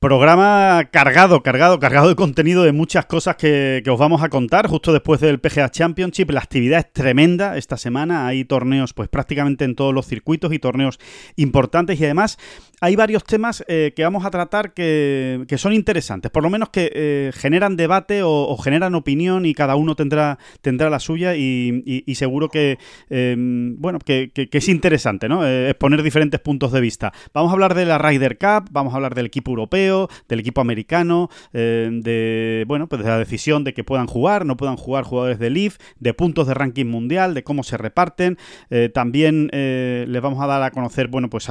Programa 0.00 0.88
cargado, 0.90 1.42
cargado, 1.42 1.78
cargado 1.78 2.08
de 2.08 2.14
contenido 2.14 2.62
de 2.62 2.72
muchas 2.72 3.04
cosas 3.04 3.36
que, 3.36 3.82
os 3.86 3.98
vamos 3.98 4.22
a 4.22 4.30
contar 4.30 4.66
justo 4.66 4.94
después 4.94 5.20
del 5.20 5.40
PGA 5.40 5.68
Championship. 5.68 6.30
La 6.30 6.40
actividad 6.40 6.78
es 6.78 6.90
tremenda 6.90 7.58
esta 7.58 7.76
semana. 7.76 8.26
Hay 8.26 8.46
torneos 8.46 8.94
pues 8.94 9.10
prácticamente 9.10 9.66
en 9.66 9.74
todos 9.74 9.92
los 9.92 10.06
circuitos 10.06 10.54
y 10.54 10.58
torneos 10.58 10.98
importantes 11.36 12.00
y 12.00 12.04
además 12.06 12.38
hay 12.80 12.96
varios 12.96 13.24
temas 13.24 13.62
eh, 13.68 13.92
que 13.94 14.02
vamos 14.02 14.24
a 14.24 14.30
tratar 14.30 14.72
que, 14.72 15.44
son 15.58 15.74
interesantes, 15.74 16.30
por 16.30 16.42
lo 16.42 16.48
menos 16.48 16.70
que 16.70 16.90
eh, 16.94 17.30
generan 17.34 17.76
debate 17.76 18.22
o, 18.24 18.56
generan 18.56 18.94
opinión 18.94 19.44
y 19.44 19.52
cada 19.52 19.76
uno 19.76 19.96
tendrá, 19.96 20.38
tendrá 20.62 20.88
la 20.88 20.98
suya 20.98 21.36
y, 21.36 22.14
seguro 22.14 22.48
que, 22.48 22.78
em, 23.10 23.76
bueno, 23.78 23.98
que, 23.98 24.30
es 24.34 24.68
interesante, 24.70 25.28
¿no? 25.28 25.46
Eh, 25.46 25.68
exponer 25.68 26.02
diferentes 26.02 26.40
puntos 26.40 26.72
de 26.72 26.80
vista. 26.80 27.12
Vamos 27.34 27.50
a 27.50 27.52
hablar 27.52 27.74
de 27.74 27.84
la 27.84 27.98
Ryder 27.98 28.38
Cup, 28.38 28.70
vamos 28.70 28.94
a 28.94 28.96
hablar 28.96 29.14
del 29.14 29.26
equipo 29.26 29.50
europeo 29.50 29.89
del 30.28 30.40
equipo 30.40 30.60
americano, 30.60 31.28
eh, 31.52 31.88
de 31.92 32.64
bueno, 32.66 32.88
pues 32.88 33.02
de 33.02 33.08
la 33.08 33.18
decisión 33.18 33.64
de 33.64 33.74
que 33.74 33.84
puedan 33.84 34.06
jugar, 34.06 34.46
no 34.46 34.56
puedan 34.56 34.76
jugar 34.76 35.04
jugadores 35.04 35.38
de 35.38 35.50
Leaf, 35.50 35.78
de 35.98 36.14
puntos 36.14 36.46
de 36.46 36.54
ranking 36.54 36.86
mundial, 36.86 37.34
de 37.34 37.42
cómo 37.42 37.62
se 37.62 37.76
reparten. 37.76 38.38
Eh, 38.70 38.88
también 38.92 39.50
eh, 39.52 40.04
les 40.08 40.22
vamos 40.22 40.42
a 40.42 40.46
dar 40.46 40.62
a 40.62 40.70
conocer, 40.70 41.08
bueno, 41.08 41.28
pues 41.28 41.48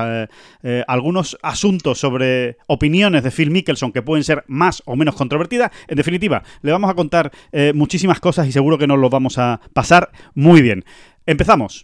algunos 0.88 1.38
asuntos 1.42 2.00
sobre 2.00 2.58
opiniones 2.68 3.24
de 3.24 3.32
Phil 3.32 3.52
Mickelson 3.52 3.92
que 3.92 4.02
pueden 4.02 4.24
ser 4.24 4.44
más 4.48 4.82
o 4.86 4.96
menos 4.96 5.16
controvertidas. 5.16 5.72
En 5.88 5.98
definitiva, 5.98 6.44
le 6.62 6.72
vamos 6.72 6.90
a 6.90 6.94
contar 6.94 7.32
muchísimas 7.74 8.20
cosas 8.20 8.48
y 8.48 8.52
seguro 8.52 8.78
que 8.78 8.88
nos 8.88 9.00
lo 9.00 9.10
vamos 9.10 9.38
a 9.38 9.60
pasar 9.74 10.12
muy 10.34 10.62
bien. 10.62 10.86
Empezamos 11.26 11.84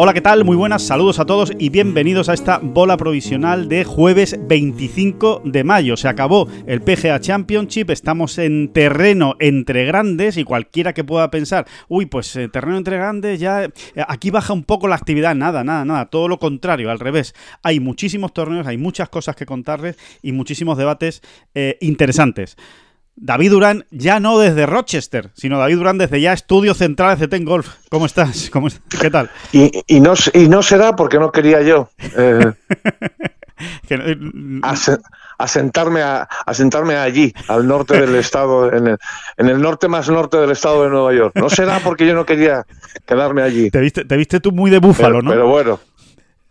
Hola, 0.00 0.14
¿qué 0.14 0.20
tal? 0.20 0.44
Muy 0.44 0.54
buenas, 0.54 0.84
saludos 0.84 1.18
a 1.18 1.26
todos 1.26 1.52
y 1.58 1.70
bienvenidos 1.70 2.28
a 2.28 2.32
esta 2.32 2.60
bola 2.62 2.96
provisional 2.96 3.68
de 3.68 3.82
jueves 3.82 4.38
25 4.40 5.42
de 5.44 5.64
mayo. 5.64 5.96
Se 5.96 6.06
acabó 6.06 6.46
el 6.68 6.82
PGA 6.82 7.18
Championship, 7.18 7.90
estamos 7.90 8.38
en 8.38 8.72
terreno 8.72 9.34
entre 9.40 9.84
grandes 9.86 10.36
y 10.36 10.44
cualquiera 10.44 10.92
que 10.92 11.02
pueda 11.02 11.32
pensar, 11.32 11.66
uy, 11.88 12.06
pues 12.06 12.36
eh, 12.36 12.48
terreno 12.48 12.76
entre 12.76 12.96
grandes 12.96 13.40
ya 13.40 13.64
eh, 13.64 13.70
aquí 14.06 14.30
baja 14.30 14.52
un 14.52 14.62
poco 14.62 14.86
la 14.86 14.94
actividad, 14.94 15.34
nada, 15.34 15.64
nada, 15.64 15.84
nada, 15.84 16.06
todo 16.06 16.28
lo 16.28 16.38
contrario, 16.38 16.92
al 16.92 17.00
revés. 17.00 17.34
Hay 17.64 17.80
muchísimos 17.80 18.32
torneos, 18.32 18.68
hay 18.68 18.78
muchas 18.78 19.08
cosas 19.08 19.34
que 19.34 19.46
contarles 19.46 19.96
y 20.22 20.30
muchísimos 20.30 20.78
debates 20.78 21.22
eh, 21.56 21.76
interesantes. 21.80 22.56
David 23.20 23.50
Durán, 23.50 23.84
ya 23.90 24.20
no 24.20 24.38
desde 24.38 24.66
Rochester, 24.66 25.30
sino 25.34 25.58
David 25.58 25.76
Durán 25.76 25.98
desde 25.98 26.20
ya 26.20 26.32
Estudio 26.32 26.74
Central 26.74 27.18
de 27.18 27.28
Ten 27.28 27.44
Golf. 27.44 27.76
¿Cómo 27.90 28.06
estás? 28.06 28.48
¿Cómo 28.50 28.68
¿Qué 29.00 29.10
tal? 29.10 29.30
Y, 29.52 30.00
no, 30.00 30.14
y 30.32 30.48
no 30.48 30.62
será 30.62 30.94
porque 30.94 31.18
no 31.18 31.32
quería 31.32 31.62
yo. 31.62 31.90
Eh, 32.16 32.52
eh 33.90 34.16
asentarme, 35.38 36.02
a, 36.02 36.28
asentarme 36.46 36.96
allí, 36.96 37.32
al 37.48 37.66
norte 37.66 37.98
del 37.98 38.14
estado, 38.16 38.72
en 38.72 38.88
el, 38.88 38.98
en 39.36 39.48
el 39.48 39.60
norte 39.60 39.88
más 39.88 40.08
norte 40.08 40.36
del 40.36 40.50
estado 40.50 40.84
de 40.84 40.90
Nueva 40.90 41.12
York. 41.14 41.32
No 41.36 41.48
será 41.48 41.80
porque 41.80 42.06
yo 42.06 42.14
no 42.14 42.26
quería 42.26 42.66
quedarme 43.06 43.42
allí. 43.42 43.70
Te 43.70 43.80
viste, 43.80 44.04
te 44.04 44.16
viste 44.16 44.40
tú 44.40 44.52
muy 44.52 44.70
de 44.70 44.78
búfalo, 44.78 45.22
¿no? 45.22 45.30
Pero 45.30 45.48
bueno. 45.48 45.80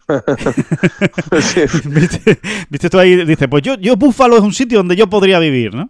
¿Viste, 1.86 2.40
¿Viste, 2.70 2.90
tú 2.90 2.98
ahí? 2.98 3.26
Dice, 3.26 3.50
pues 3.50 3.62
yo, 3.62 3.76
yo 3.76 3.98
Búfalo 3.98 4.38
es 4.38 4.42
un 4.42 4.54
sitio 4.54 4.78
donde 4.78 4.96
yo 4.96 5.08
podría 5.08 5.38
vivir, 5.38 5.76
¿no? 5.76 5.90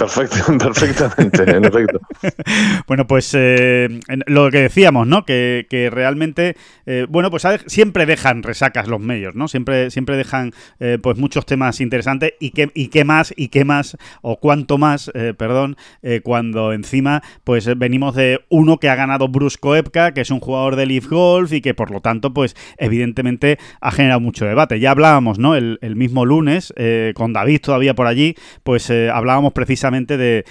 Perfecto, 0.00 0.58
perfectamente, 0.58 1.42
en 1.42 1.62
efecto. 1.66 2.00
bueno, 2.86 3.06
pues 3.06 3.34
eh, 3.36 4.00
lo 4.26 4.50
que 4.50 4.62
decíamos, 4.62 5.06
¿no? 5.06 5.26
Que, 5.26 5.90
realmente, 5.92 6.56
eh, 6.86 7.06
bueno, 7.06 7.30
pues 7.30 7.46
siempre 7.66 8.06
dejan 8.06 8.42
resacas 8.42 8.88
los 8.88 8.98
medios, 8.98 9.34
¿no? 9.34 9.46
Siempre, 9.46 9.90
siempre 9.90 10.16
dejan 10.16 10.52
eh, 10.78 10.96
pues 11.02 11.18
muchos 11.18 11.44
temas 11.44 11.82
interesantes 11.82 12.32
y 12.40 12.52
qué, 12.52 12.70
y 12.74 12.88
qué 12.88 13.04
más, 13.04 13.34
y 13.36 13.48
qué 13.48 13.66
más, 13.66 13.98
o 14.22 14.40
cuánto 14.40 14.78
más, 14.78 15.10
perdón, 15.36 15.76
cuando 16.22 16.72
encima, 16.72 17.22
pues 17.44 17.68
venimos 17.78 18.14
de 18.14 18.40
uno 18.48 18.78
que 18.78 18.88
ha 18.88 18.94
ganado 18.94 19.28
Bruce 19.28 19.58
Koepka, 19.60 20.14
que 20.14 20.22
es 20.22 20.30
un 20.30 20.40
jugador 20.40 20.76
de 20.76 20.86
Leaf 20.86 21.08
Golf 21.08 21.52
y 21.52 21.60
que 21.60 21.74
por 21.74 21.90
lo 21.90 22.00
tanto, 22.00 22.32
pues 22.32 22.56
evidentemente 22.78 23.58
ha 23.82 23.90
generado 23.90 24.20
mucho 24.20 24.46
debate. 24.46 24.80
Ya 24.80 24.92
hablábamos, 24.92 25.38
¿no? 25.38 25.56
El, 25.56 25.78
el 25.82 25.96
mismo 25.96 26.24
lunes, 26.24 26.72
con 27.14 27.34
David 27.34 27.60
todavía 27.60 27.94
por 27.94 28.06
allí, 28.06 28.34
pues 28.62 28.90
hablábamos 28.90 29.52
precisamente 29.52 29.89
de, 29.90 30.44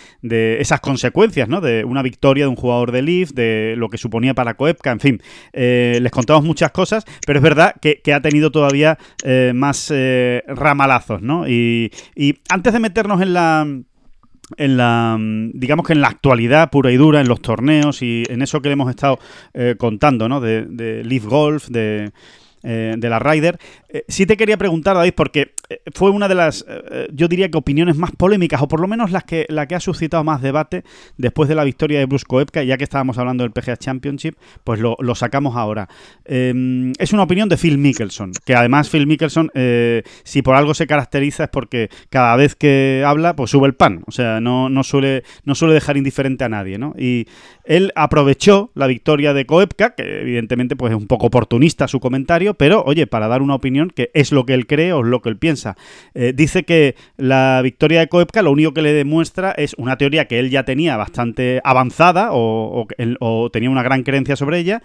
esas 0.59 0.79
consecuencias, 0.79 1.47
¿no? 1.47 1.61
De 1.61 1.83
una 1.83 2.01
victoria 2.01 2.45
de 2.45 2.49
un 2.49 2.55
jugador 2.55 2.91
de 2.91 3.01
Leaf, 3.01 3.31
de 3.31 3.75
lo 3.77 3.89
que 3.89 3.97
suponía 3.97 4.33
para 4.33 4.55
Koepka, 4.55 4.91
en 4.91 4.99
fin. 4.99 5.21
Eh, 5.53 5.99
les 6.01 6.11
contamos 6.11 6.43
muchas 6.43 6.71
cosas, 6.71 7.05
pero 7.25 7.39
es 7.39 7.43
verdad 7.43 7.75
que, 7.81 8.01
ha 8.13 8.21
tenido 8.21 8.51
todavía 8.51 8.97
eh, 9.23 9.51
más 9.53 9.91
eh, 9.93 10.43
ramalazos, 10.47 11.21
¿no? 11.21 11.47
Y, 11.47 11.91
antes 12.49 12.73
de 12.73 12.79
meternos 12.79 13.21
en 13.21 13.33
la 13.33 13.67
en 14.57 14.77
la 14.77 15.15
digamos 15.53 15.85
que 15.85 15.93
en 15.93 16.01
la 16.01 16.07
actualidad 16.07 16.71
pura 16.71 16.91
y 16.91 16.97
dura 16.97 17.21
en 17.21 17.27
los 17.27 17.39
torneos 17.39 18.01
y 18.01 18.23
en 18.29 18.41
eso 18.41 18.61
que 18.61 18.69
le 18.69 18.73
hemos 18.73 18.89
estado 18.89 19.19
contando 19.77 20.27
no 20.27 20.41
de, 20.41 20.65
de 20.65 21.03
Leaf 21.03 21.25
Golf 21.25 21.67
de 21.67 22.11
de 22.63 23.09
la 23.09 23.19
Ryder. 23.19 23.59
Eh, 23.89 24.05
sí 24.07 24.25
te 24.25 24.37
quería 24.37 24.57
preguntar, 24.57 24.95
David, 24.95 25.13
porque 25.15 25.53
eh, 25.69 25.81
fue 25.93 26.11
una 26.11 26.27
de 26.27 26.35
las, 26.35 26.65
yo 27.11 27.27
diría 27.27 27.49
que 27.49 27.57
opiniones 27.57 27.97
más 27.97 28.11
polémicas, 28.11 28.61
o 28.61 28.67
por 28.67 28.79
lo 28.79 28.87
menos 28.87 29.11
las 29.11 29.23
que, 29.23 29.45
la 29.49 29.67
que 29.67 29.75
ha 29.75 29.79
suscitado 29.79 30.23
más 30.23 30.41
debate 30.41 30.83
después 31.17 31.49
de 31.49 31.55
la 31.55 31.63
victoria 31.63 31.99
de 31.99 32.05
Bruce 32.05 32.25
Koepka, 32.27 32.63
ya 32.63 32.77
que 32.77 32.83
estábamos 32.83 33.17
hablando 33.17 33.43
del 33.43 33.51
PGA 33.51 33.77
Championship, 33.77 34.35
pues 34.63 34.79
lo, 34.79 34.97
sacamos 35.15 35.55
ahora. 35.55 35.89
Em, 36.25 36.93
es 36.99 37.13
una 37.13 37.23
opinión 37.23 37.49
de 37.49 37.57
Phil 37.57 37.77
Mickelson, 37.77 38.31
que 38.45 38.55
además 38.55 38.89
Phil 38.89 39.07
Mickelson, 39.07 39.51
si 40.23 40.41
por 40.41 40.55
algo 40.55 40.73
se 40.73 40.87
caracteriza 40.87 41.45
es 41.45 41.49
porque 41.49 41.89
cada 42.09 42.35
vez 42.35 42.55
que 42.55 43.03
habla, 43.05 43.35
pues 43.35 43.51
sube 43.51 43.67
el 43.67 43.73
pan, 43.73 44.03
o 44.07 44.11
sea, 44.11 44.39
no, 44.39 44.69
no, 44.69 44.83
suele, 44.83 45.23
no 45.43 45.55
suele 45.55 45.73
dejar 45.73 45.97
indiferente 45.97 46.43
a 46.43 46.49
nadie, 46.49 46.77
¿no? 46.77 46.93
Y 46.97 47.27
él 47.65 47.91
aprovechó 47.95 48.71
la 48.75 48.87
victoria 48.87 49.33
de 49.33 49.45
Koepka, 49.45 49.95
que 49.95 50.21
evidentemente 50.21 50.75
pues 50.75 50.91
es 50.91 50.97
un 50.97 51.07
poco 51.07 51.27
oportunista 51.27 51.87
su 51.87 51.99
comentario, 51.99 52.53
pero 52.53 52.83
oye, 52.85 53.07
para 53.07 53.27
dar 53.27 53.41
una 53.41 53.55
opinión 53.55 53.78
que 53.87 54.11
es 54.13 54.31
lo 54.31 54.45
que 54.45 54.53
él 54.53 54.67
cree 54.67 54.93
o 54.93 55.01
lo 55.01 55.21
que 55.21 55.29
él 55.29 55.37
piensa. 55.37 55.75
Eh, 56.13 56.33
dice 56.35 56.63
que 56.63 56.95
la 57.17 57.61
victoria 57.63 58.01
de 58.01 58.07
Koepka 58.07 58.41
lo 58.41 58.51
único 58.51 58.73
que 58.73 58.81
le 58.81 58.93
demuestra 58.93 59.51
es 59.51 59.73
una 59.77 59.97
teoría 59.97 60.27
que 60.27 60.39
él 60.39 60.49
ya 60.49 60.63
tenía 60.63 60.97
bastante 60.97 61.61
avanzada 61.63 62.29
o, 62.31 62.87
tenía 63.51 63.69
una 63.69 63.83
gran 63.83 64.03
creencia 64.03 64.35
sobre 64.35 64.59
ella, 64.59 64.81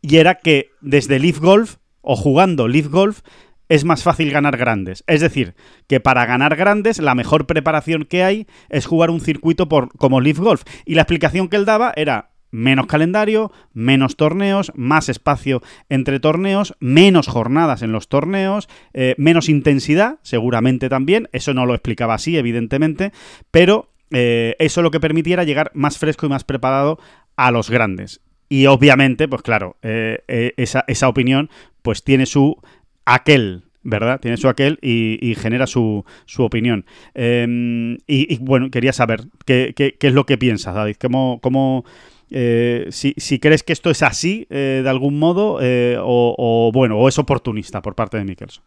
y 0.00 0.16
era 0.16 0.36
que 0.36 0.70
desde 0.80 1.18
Leaf 1.18 1.38
Golf 1.38 1.76
o 2.00 2.16
jugando 2.16 2.68
Leaf 2.68 2.88
Golf 2.88 3.20
es 3.68 3.84
más 3.84 4.02
fácil 4.02 4.30
ganar 4.30 4.56
grandes. 4.56 5.04
Es 5.06 5.20
decir, 5.20 5.54
que 5.86 6.00
para 6.00 6.24
ganar 6.26 6.56
grandes 6.56 6.98
la 6.98 7.14
mejor 7.14 7.46
preparación 7.46 8.04
que 8.04 8.22
hay 8.22 8.46
es 8.70 8.86
jugar 8.86 9.10
un 9.10 9.20
circuito 9.20 9.68
por, 9.68 9.90
como 9.98 10.20
Leaf 10.20 10.38
Golf. 10.38 10.62
Y 10.86 10.94
la 10.94 11.02
explicación 11.02 11.48
que 11.48 11.56
él 11.56 11.66
daba 11.66 11.92
era, 11.94 12.30
menos 12.50 12.86
calendario, 12.86 13.52
menos 13.72 14.16
torneos, 14.16 14.72
más 14.74 15.08
espacio 15.08 15.62
entre 15.88 16.20
torneos, 16.20 16.74
menos 16.80 17.26
jornadas 17.26 17.82
en 17.82 17.92
los 17.92 18.08
torneos, 18.08 18.68
eh, 18.94 19.14
menos 19.18 19.48
intensidad, 19.48 20.18
seguramente 20.22 20.88
también, 20.88 21.28
eso 21.32 21.54
no 21.54 21.66
lo 21.66 21.74
explicaba 21.74 22.14
así, 22.14 22.36
evidentemente, 22.36 23.12
pero 23.50 23.90
eh, 24.10 24.56
eso 24.58 24.82
lo 24.82 24.90
que 24.90 25.00
permitiera 25.00 25.44
llegar 25.44 25.70
más 25.74 25.98
fresco 25.98 26.26
y 26.26 26.30
más 26.30 26.44
preparado 26.44 26.98
a 27.36 27.50
los 27.50 27.70
grandes. 27.70 28.20
Y 28.48 28.66
obviamente, 28.66 29.28
pues 29.28 29.42
claro, 29.42 29.76
eh, 29.82 30.54
esa, 30.56 30.84
esa, 30.88 31.08
opinión 31.08 31.50
pues 31.82 32.02
tiene 32.02 32.24
su 32.24 32.56
aquel, 33.04 33.64
¿verdad? 33.82 34.20
Tiene 34.20 34.36
su 34.36 34.48
aquel 34.48 34.78
y, 34.82 35.34
genera 35.36 35.66
su, 35.66 36.04
su 36.26 36.42
opinión. 36.42 36.86
Em, 37.14 37.98
y, 38.06 38.38
bueno, 38.38 38.70
quería 38.70 38.92
saber 38.92 39.24
qué, 39.44 39.74
qué, 39.76 39.96
qué, 39.98 40.08
es 40.08 40.14
lo 40.14 40.26
que 40.26 40.38
piensas, 40.38 40.74
David. 40.74 40.96
¿Cómo, 41.00 41.40
cómo 41.42 41.84
si, 42.30 43.14
si, 43.16 43.38
crees 43.40 43.62
que 43.62 43.72
esto 43.72 43.90
es 43.90 44.02
así 44.02 44.46
de 44.50 44.88
algún 44.88 45.18
modo 45.18 45.58
o, 45.60 46.34
o, 46.38 46.72
bueno, 46.72 46.98
o 46.98 47.08
es 47.08 47.18
oportunista 47.18 47.80
por 47.82 47.94
parte 47.94 48.16
de 48.16 48.24
Mickelson. 48.24 48.62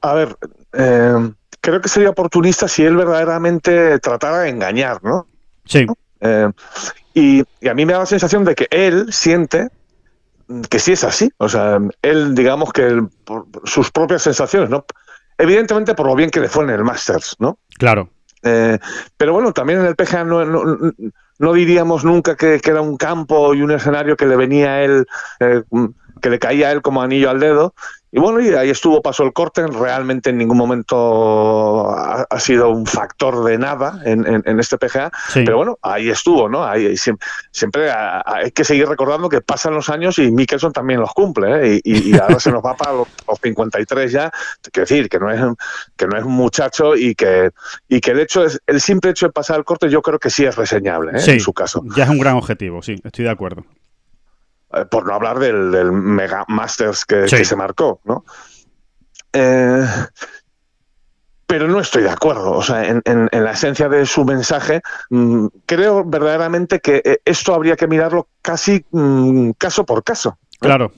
A 0.00 0.14
ver, 0.14 0.36
creo 1.60 1.80
que 1.80 1.88
sería 1.88 2.10
oportunista 2.10 2.68
si 2.68 2.84
él 2.84 2.96
verdaderamente 2.96 3.98
tratara 4.00 4.40
de 4.40 4.50
engañar, 4.50 5.02
¿no? 5.02 5.26
Sí. 5.64 5.86
y, 7.14 7.42
y, 7.60 7.68
a 7.68 7.74
mí 7.74 7.86
me 7.86 7.94
da 7.94 8.00
la 8.00 8.06
sensación 8.06 8.44
de 8.44 8.54
que 8.54 8.66
él 8.70 9.12
siente 9.12 9.68
que 10.70 10.78
sí 10.78 10.92
es 10.92 11.04
así. 11.04 11.32
O 11.38 11.48
sea, 11.48 11.78
él, 12.02 12.34
digamos 12.34 12.72
que 12.72 13.02
por 13.24 13.46
sus 13.64 13.90
propias 13.90 14.22
sensaciones, 14.22 14.70
¿no? 14.70 14.84
Evidentemente 15.38 15.94
por 15.94 16.06
lo 16.06 16.14
bien 16.14 16.30
que 16.30 16.40
le 16.40 16.48
fue 16.48 16.64
en 16.64 16.70
el 16.70 16.84
Masters, 16.84 17.36
¿no? 17.38 17.58
Claro. 17.78 18.10
Eh, 18.42 18.78
pero 19.16 19.32
bueno, 19.32 19.52
también 19.52 19.80
en 19.80 19.86
el 19.86 19.96
PGA 19.96 20.24
no, 20.24 20.44
no, 20.44 20.92
diríamos 21.52 22.04
nunca 22.04 22.36
que, 22.36 22.60
era 22.64 22.80
un 22.80 22.96
campo 22.96 23.54
y 23.54 23.62
un 23.62 23.72
escenario 23.72 24.16
que 24.16 24.26
le 24.26 24.36
venía 24.36 24.74
a 24.74 24.82
él, 24.82 25.06
eh, 25.40 25.62
que 26.20 26.30
le 26.30 26.38
caía 26.38 26.68
a 26.68 26.72
él 26.72 26.82
como 26.82 27.02
anillo 27.02 27.30
al 27.30 27.40
dedo. 27.40 27.74
Y 28.16 28.20
bueno, 28.20 28.40
y 28.40 28.54
ahí 28.54 28.70
estuvo, 28.70 29.02
pasó 29.02 29.24
el 29.24 29.32
corte, 29.32 29.66
realmente 29.66 30.30
en 30.30 30.38
ningún 30.38 30.56
momento 30.56 31.90
ha, 31.90 32.38
sido 32.38 32.70
un 32.70 32.86
factor 32.86 33.42
de 33.42 33.58
nada 33.58 34.02
en, 34.04 34.60
este 34.60 34.78
PGA, 34.78 35.10
pero 35.34 35.56
bueno, 35.56 35.78
ahí 35.82 36.10
estuvo, 36.10 36.48
¿no? 36.48 36.64
Ahí, 36.64 36.96
siempre, 37.50 37.90
hay 37.90 38.52
que 38.52 38.62
seguir 38.62 38.86
recordando 38.86 39.28
que 39.28 39.40
pasan 39.40 39.74
los 39.74 39.90
años 39.90 40.20
y 40.20 40.30
Mickelson 40.30 40.72
también 40.72 41.00
los 41.00 41.12
cumple, 41.12 41.74
¿eh? 41.74 41.80
y, 41.82 42.16
ahora 42.16 42.38
se 42.38 42.52
nos 42.52 42.64
va 42.64 42.76
para 42.76 42.92
los, 42.92 43.08
53 43.42 44.12
ya, 44.12 44.30
quiero 44.70 44.86
decir, 44.88 45.08
que 45.08 45.18
no 45.18 45.32
es, 45.32 45.40
que 45.96 46.06
no 46.06 46.16
es 46.16 46.22
un 46.22 46.34
muchacho 46.34 46.94
y 46.94 47.16
que, 47.16 47.50
y 47.88 48.00
que 48.00 48.14
de 48.14 48.22
hecho 48.22 48.44
es, 48.44 48.60
el 48.68 48.80
simple 48.80 49.10
hecho 49.10 49.26
de 49.26 49.32
pasar 49.32 49.58
el 49.58 49.64
corte 49.64 49.90
yo 49.90 50.02
creo 50.02 50.20
que 50.20 50.30
sí 50.30 50.44
es 50.44 50.54
reseñable 50.54 51.18
¿eh? 51.18 51.32
en 51.32 51.40
su 51.40 51.52
caso. 51.52 51.82
Ya 51.96 52.04
es 52.04 52.10
un 52.10 52.18
gran 52.18 52.36
objetivo, 52.36 52.80
sí, 52.80 52.94
estoy 53.02 53.24
de 53.24 53.30
acuerdo. 53.32 53.64
Eh, 54.74 54.84
por 54.86 55.06
no 55.06 55.14
hablar 55.14 55.38
del, 55.38 55.92
Mega 55.92 56.44
Masters 56.48 57.04
que, 57.04 57.28
se 57.28 57.56
marcó, 57.56 58.00
¿no? 58.04 58.24
Eh, 59.32 59.86
pero 61.46 61.68
no 61.68 61.80
estoy 61.80 62.02
de 62.02 62.10
acuerdo. 62.10 62.52
O 62.52 62.62
sea, 62.62 62.84
en, 62.88 63.28
la 63.30 63.52
esencia 63.52 63.88
de 63.88 64.06
su 64.06 64.24
mensaje, 64.24 64.80
mm, 65.10 65.46
creo 65.66 66.04
verdaderamente 66.04 66.80
que 66.80 67.02
eh, 67.04 67.18
esto 67.24 67.54
habría 67.54 67.76
que 67.76 67.86
mirarlo 67.86 68.28
casi 68.42 68.84
mm, 68.90 69.50
caso 69.52 69.84
por 69.84 70.02
caso. 70.02 70.38
Claro. 70.58 70.92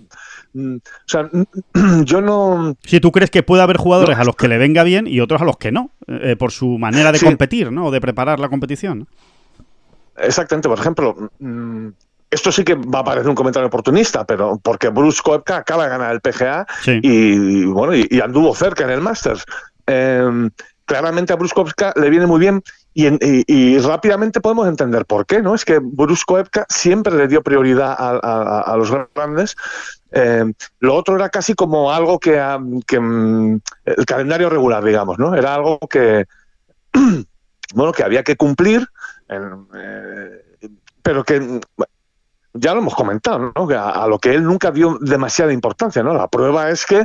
Mm, 0.55 0.77
o 0.77 1.09
sea, 1.09 1.29
yo 2.05 2.21
no. 2.21 2.77
Si 2.85 3.01
tú 3.01 3.13
crees 3.13 3.31
que 3.31 3.43
puede 3.43 3.63
haber 3.63 3.77
jugadores 3.77 4.19
a 4.19 4.25
los 4.25 4.37
que 4.37 4.49
le 4.49 4.59
venga 4.59 4.85
bien 4.85 5.07
y 5.07 5.21
otros 5.21 5.43
a 5.43 5.45
los 5.45 5.57
que 5.57 5.73
no, 5.73 5.91
por 6.39 6.53
su 6.53 6.79
manera 6.79 7.13
de 7.13 7.21
competir, 7.21 7.73
¿no? 7.73 7.87
O 7.87 7.91
de 7.91 8.01
preparar 8.01 8.39
la 8.39 8.49
competición. 8.49 9.09
Exactamente. 10.17 10.69
Por 10.69 10.79
ejemplo, 10.79 11.31
esto 12.37 12.53
sí 12.53 12.65
que 12.65 12.75
va 12.75 13.01
a 13.01 13.05
parecer 13.05 13.29
un 13.29 13.35
comentario 13.35 13.67
oportunista, 13.67 14.25
pero 14.25 14.61
porque 14.63 14.91
Bruce 14.91 15.21
Koepka 15.23 15.57
acaba 15.57 15.85
de 15.85 15.91
ganar 15.91 16.13
el 16.13 16.21
PGA 16.21 16.67
y, 17.03 17.65
bueno 17.65 17.95
y, 17.95 18.21
anduvo 18.21 18.55
cerca 18.55 18.85
en 18.85 18.91
el 18.91 19.01
Masters. 19.01 19.45
Em, 19.87 20.51
claramente 20.85 21.33
a 21.33 21.37
Bruce 21.37 21.55
Koepka 21.55 21.93
le 21.97 22.11
viene 22.11 22.27
muy 22.27 22.39
bien 22.39 22.63
y, 22.95 23.79
rápidamente 23.79 24.41
podemos 24.41 24.69
entender 24.69 25.05
por 25.07 25.27
qué, 25.27 25.43
¿no? 25.43 25.55
Es 25.55 25.65
que 25.65 25.81
Bruce 25.83 26.25
Koepka 26.27 26.67
siempre 26.69 27.15
le 27.15 27.27
dio 27.27 27.43
prioridad 27.43 27.97
a, 27.99 28.75
los 28.77 28.91
grandes. 29.15 29.57
Em, 30.11 30.55
lo 30.81 30.95
otro 30.95 31.17
era 31.17 31.29
casi 31.31 31.55
como 31.55 31.93
algo 31.93 32.19
que, 32.19 32.41
que 32.87 33.01
mm, 33.01 33.61
el 33.85 34.07
calendario 34.07 34.49
regular, 34.49 34.85
digamos, 34.85 35.19
¿no? 35.19 35.35
Era 35.35 35.55
algo 35.55 35.79
que 35.91 36.27
bueno 37.75 37.93
que 37.93 38.05
había 38.05 38.23
que 38.23 38.37
cumplir. 38.37 38.87
Eh, 39.29 40.43
pero 41.03 41.23
que 41.23 41.61
ya 42.59 42.75
lo 42.75 42.81
hemos 42.81 42.95
comentado, 42.95 43.53
¿no? 43.55 43.69
a, 43.71 44.07
lo 44.07 44.19
que 44.19 44.35
él 44.35 44.45
nunca 44.45 44.71
dio 44.71 44.99
demasiada 45.01 45.53
importancia, 45.53 46.03
¿no? 46.03 46.15
La 46.15 46.29
prueba 46.29 46.71
es 46.71 46.85
que 46.87 47.05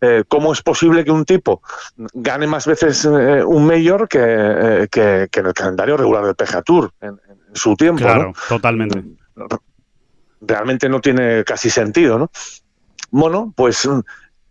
eh, 0.00 0.24
cómo 0.28 0.52
es 0.52 0.62
posible 0.62 1.04
que 1.04 1.10
un 1.10 1.24
tipo 1.24 1.60
gane 2.14 2.46
más 2.46 2.66
veces 2.66 3.04
eh, 3.04 3.42
un 3.44 3.66
mayor 3.66 4.08
eh, 4.12 4.86
que, 4.90 5.28
que, 5.30 5.40
en 5.40 5.46
el 5.46 5.54
calendario 5.54 5.96
regular 5.96 6.24
del 6.24 6.36
PGA 6.36 6.62
Tour 6.62 6.92
en, 7.00 7.18
su 7.52 7.74
tiempo. 7.74 8.02
Claro, 8.02 8.32
totalmente. 8.48 9.02
Realmente 10.40 10.88
no 10.88 11.00
tiene 11.00 11.42
casi 11.44 11.70
sentido, 11.70 12.18
¿no? 12.18 12.30
Bueno, 13.10 13.52
pues 13.56 13.88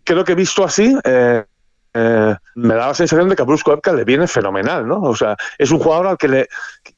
creo 0.03 0.23
que 0.23 0.35
visto 0.35 0.63
así, 0.63 0.97
eh, 1.03 1.45
me 2.55 2.73
da 2.75 2.87
la 2.87 2.93
sensación 2.93 3.29
de 3.29 3.35
que 3.35 3.41
a 3.41 3.45
Bruce 3.45 3.63
Koepka 3.63 3.93
le 3.93 4.03
viene 4.03 4.27
fenomenal, 4.27 4.87
¿no? 4.87 5.01
O 5.01 5.15
sea, 5.15 5.35
es 5.57 5.71
un 5.71 5.79
jugador 5.79 6.07
al 6.07 6.17
que, 6.17 6.27
le, 6.27 6.49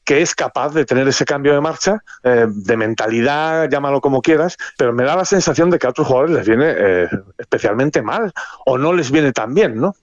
que 0.04 0.22
es 0.22 0.34
capaz 0.34 0.74
de 0.74 0.84
tener 0.84 1.06
ese 1.08 1.24
cambio 1.24 1.54
de 1.54 1.60
marcha, 1.60 2.02
eh, 2.22 2.46
de 2.48 2.76
mentalidad, 2.76 3.68
llámalo 3.70 4.00
como 4.00 4.22
quieras, 4.22 4.56
pero 4.76 4.92
me 4.92 5.04
da 5.04 5.16
la 5.16 5.24
sensación 5.24 5.70
de 5.70 5.78
que 5.78 5.86
a 5.86 5.90
otros 5.90 6.06
jugadores 6.06 6.36
les 6.36 6.46
viene 6.46 6.74
eh, 6.76 7.08
especialmente 7.38 8.02
mal 8.02 8.32
o 8.66 8.78
no 8.78 8.92
les 8.92 9.10
viene 9.10 9.32
tan 9.32 9.54
bien, 9.54 9.80
¿no? 9.80 9.94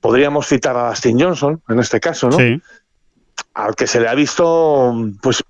Podríamos 0.00 0.46
citar 0.46 0.76
a 0.76 0.88
Dustin 0.88 1.20
Johnson 1.20 1.62
en 1.68 1.78
este 1.78 2.00
caso, 2.00 2.30
¿no? 2.30 2.38
Sí. 2.38 2.60
Al 3.54 3.74
que 3.74 3.86
se 3.86 4.00
le 4.00 4.08
ha 4.08 4.14
visto, 4.14 4.94
pues, 5.22 5.42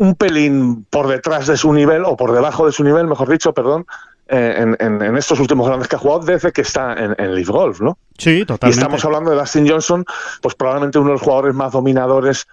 un 0.00 0.14
pelín 0.14 0.86
por 0.88 1.08
detrás 1.08 1.46
de 1.46 1.58
su 1.58 1.72
nivel 1.74 2.04
o 2.06 2.16
por 2.16 2.32
debajo 2.32 2.64
de 2.64 2.72
su 2.72 2.82
nivel, 2.82 3.06
mejor 3.06 3.28
dicho, 3.28 3.52
perdón, 3.52 3.84
en, 4.30 4.76
en, 4.80 5.16
estos 5.16 5.40
últimos 5.40 5.66
grandes 5.66 5.88
que 5.88 5.96
ha 5.96 5.98
jugado 5.98 6.20
desde 6.20 6.52
que 6.52 6.60
está 6.60 6.94
en, 6.94 7.14
en 7.18 7.34
Leaf 7.34 7.48
Golf, 7.48 7.80
¿no? 7.80 7.98
Sí, 8.16 8.44
totalmente. 8.44 8.68
Y 8.68 8.70
estamos 8.78 9.04
hablando 9.04 9.30
de 9.30 9.36
Dustin 9.36 9.68
Johnson, 9.68 10.04
pues 10.40 10.54
probablemente 10.54 10.98
uno 10.98 11.08
de 11.08 11.14
los 11.14 11.22
jugadores 11.22 11.54
más 11.54 11.72
dominadores 11.72 12.46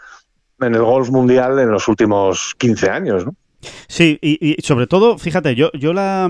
en 0.59 0.75
el 0.75 0.81
golf 0.81 1.09
mundial 1.09 1.59
en 1.59 1.71
los 1.71 1.87
últimos 1.87 2.55
15 2.57 2.89
años, 2.89 3.25
¿no? 3.25 3.35
Sí, 3.87 4.19
y, 4.21 4.55
sobre 4.61 4.85
todo, 4.85 5.17
fíjate, 5.17 5.55
yo, 5.55 5.71
yo 5.73 5.91
la, 5.91 6.29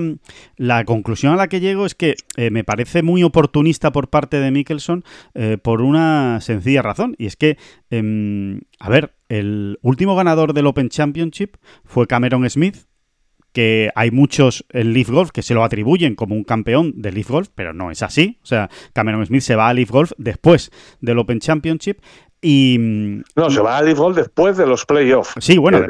la, 0.55 0.85
conclusión 0.85 1.33
a 1.33 1.35
la 1.35 1.47
que 1.47 1.59
llego 1.59 1.85
es 1.85 1.94
que 1.94 2.15
eh, 2.38 2.49
me 2.51 2.63
parece 2.63 3.03
muy 3.03 3.21
oportunista 3.23 3.91
por 3.91 4.09
parte 4.09 4.39
de 4.39 4.49
Mickelson 4.49 5.03
eh, 5.33 5.57
por 5.61 5.81
una 5.81 6.39
sencilla 6.41 6.81
razón, 6.81 7.15
y 7.17 7.25
es 7.25 7.35
que, 7.35 7.57
em, 7.89 8.61
a 8.79 8.89
ver, 8.89 9.13
el 9.27 9.77
último 9.81 10.15
ganador 10.15 10.53
del 10.53 10.67
Open 10.67 10.89
Championship 10.89 11.57
fue 11.83 12.07
Cameron 12.07 12.49
Smith, 12.49 12.87
que 13.57 13.89
hay 13.95 14.12
muchos 14.12 14.68
en 14.69 14.94
Leaf 14.94 15.09
Golf 15.09 15.31
que 15.31 15.42
se 15.42 15.56
lo 15.56 15.63
atribuyen 15.63 16.13
como 16.13 16.36
un 16.36 16.44
campeón 16.44 16.94
de 16.95 17.12
Leaf 17.12 17.31
Golf, 17.31 17.48
pero 17.56 17.74
no 17.74 17.89
es 17.89 18.04
así. 18.04 18.38
O 18.44 18.45
sea, 18.45 18.69
Cameron 18.94 19.25
Smith 19.25 19.42
se 19.42 19.56
va 19.56 19.68
a 19.68 19.74
Leaf 19.74 19.89
Golf 19.89 20.12
después 20.19 20.69
del 21.01 21.18
Open 21.18 21.39
Championship 21.39 21.98
y, 22.39 22.77
no, 23.36 23.50
se 23.50 23.59
va 23.62 23.80
a 23.80 23.81
Leaf 23.81 23.98
Golf 23.98 24.15
después 24.15 24.57
de 24.57 24.68
los 24.68 24.86
playoffs. 24.86 25.33
Sí, 25.39 25.57
bueno, 25.57 25.83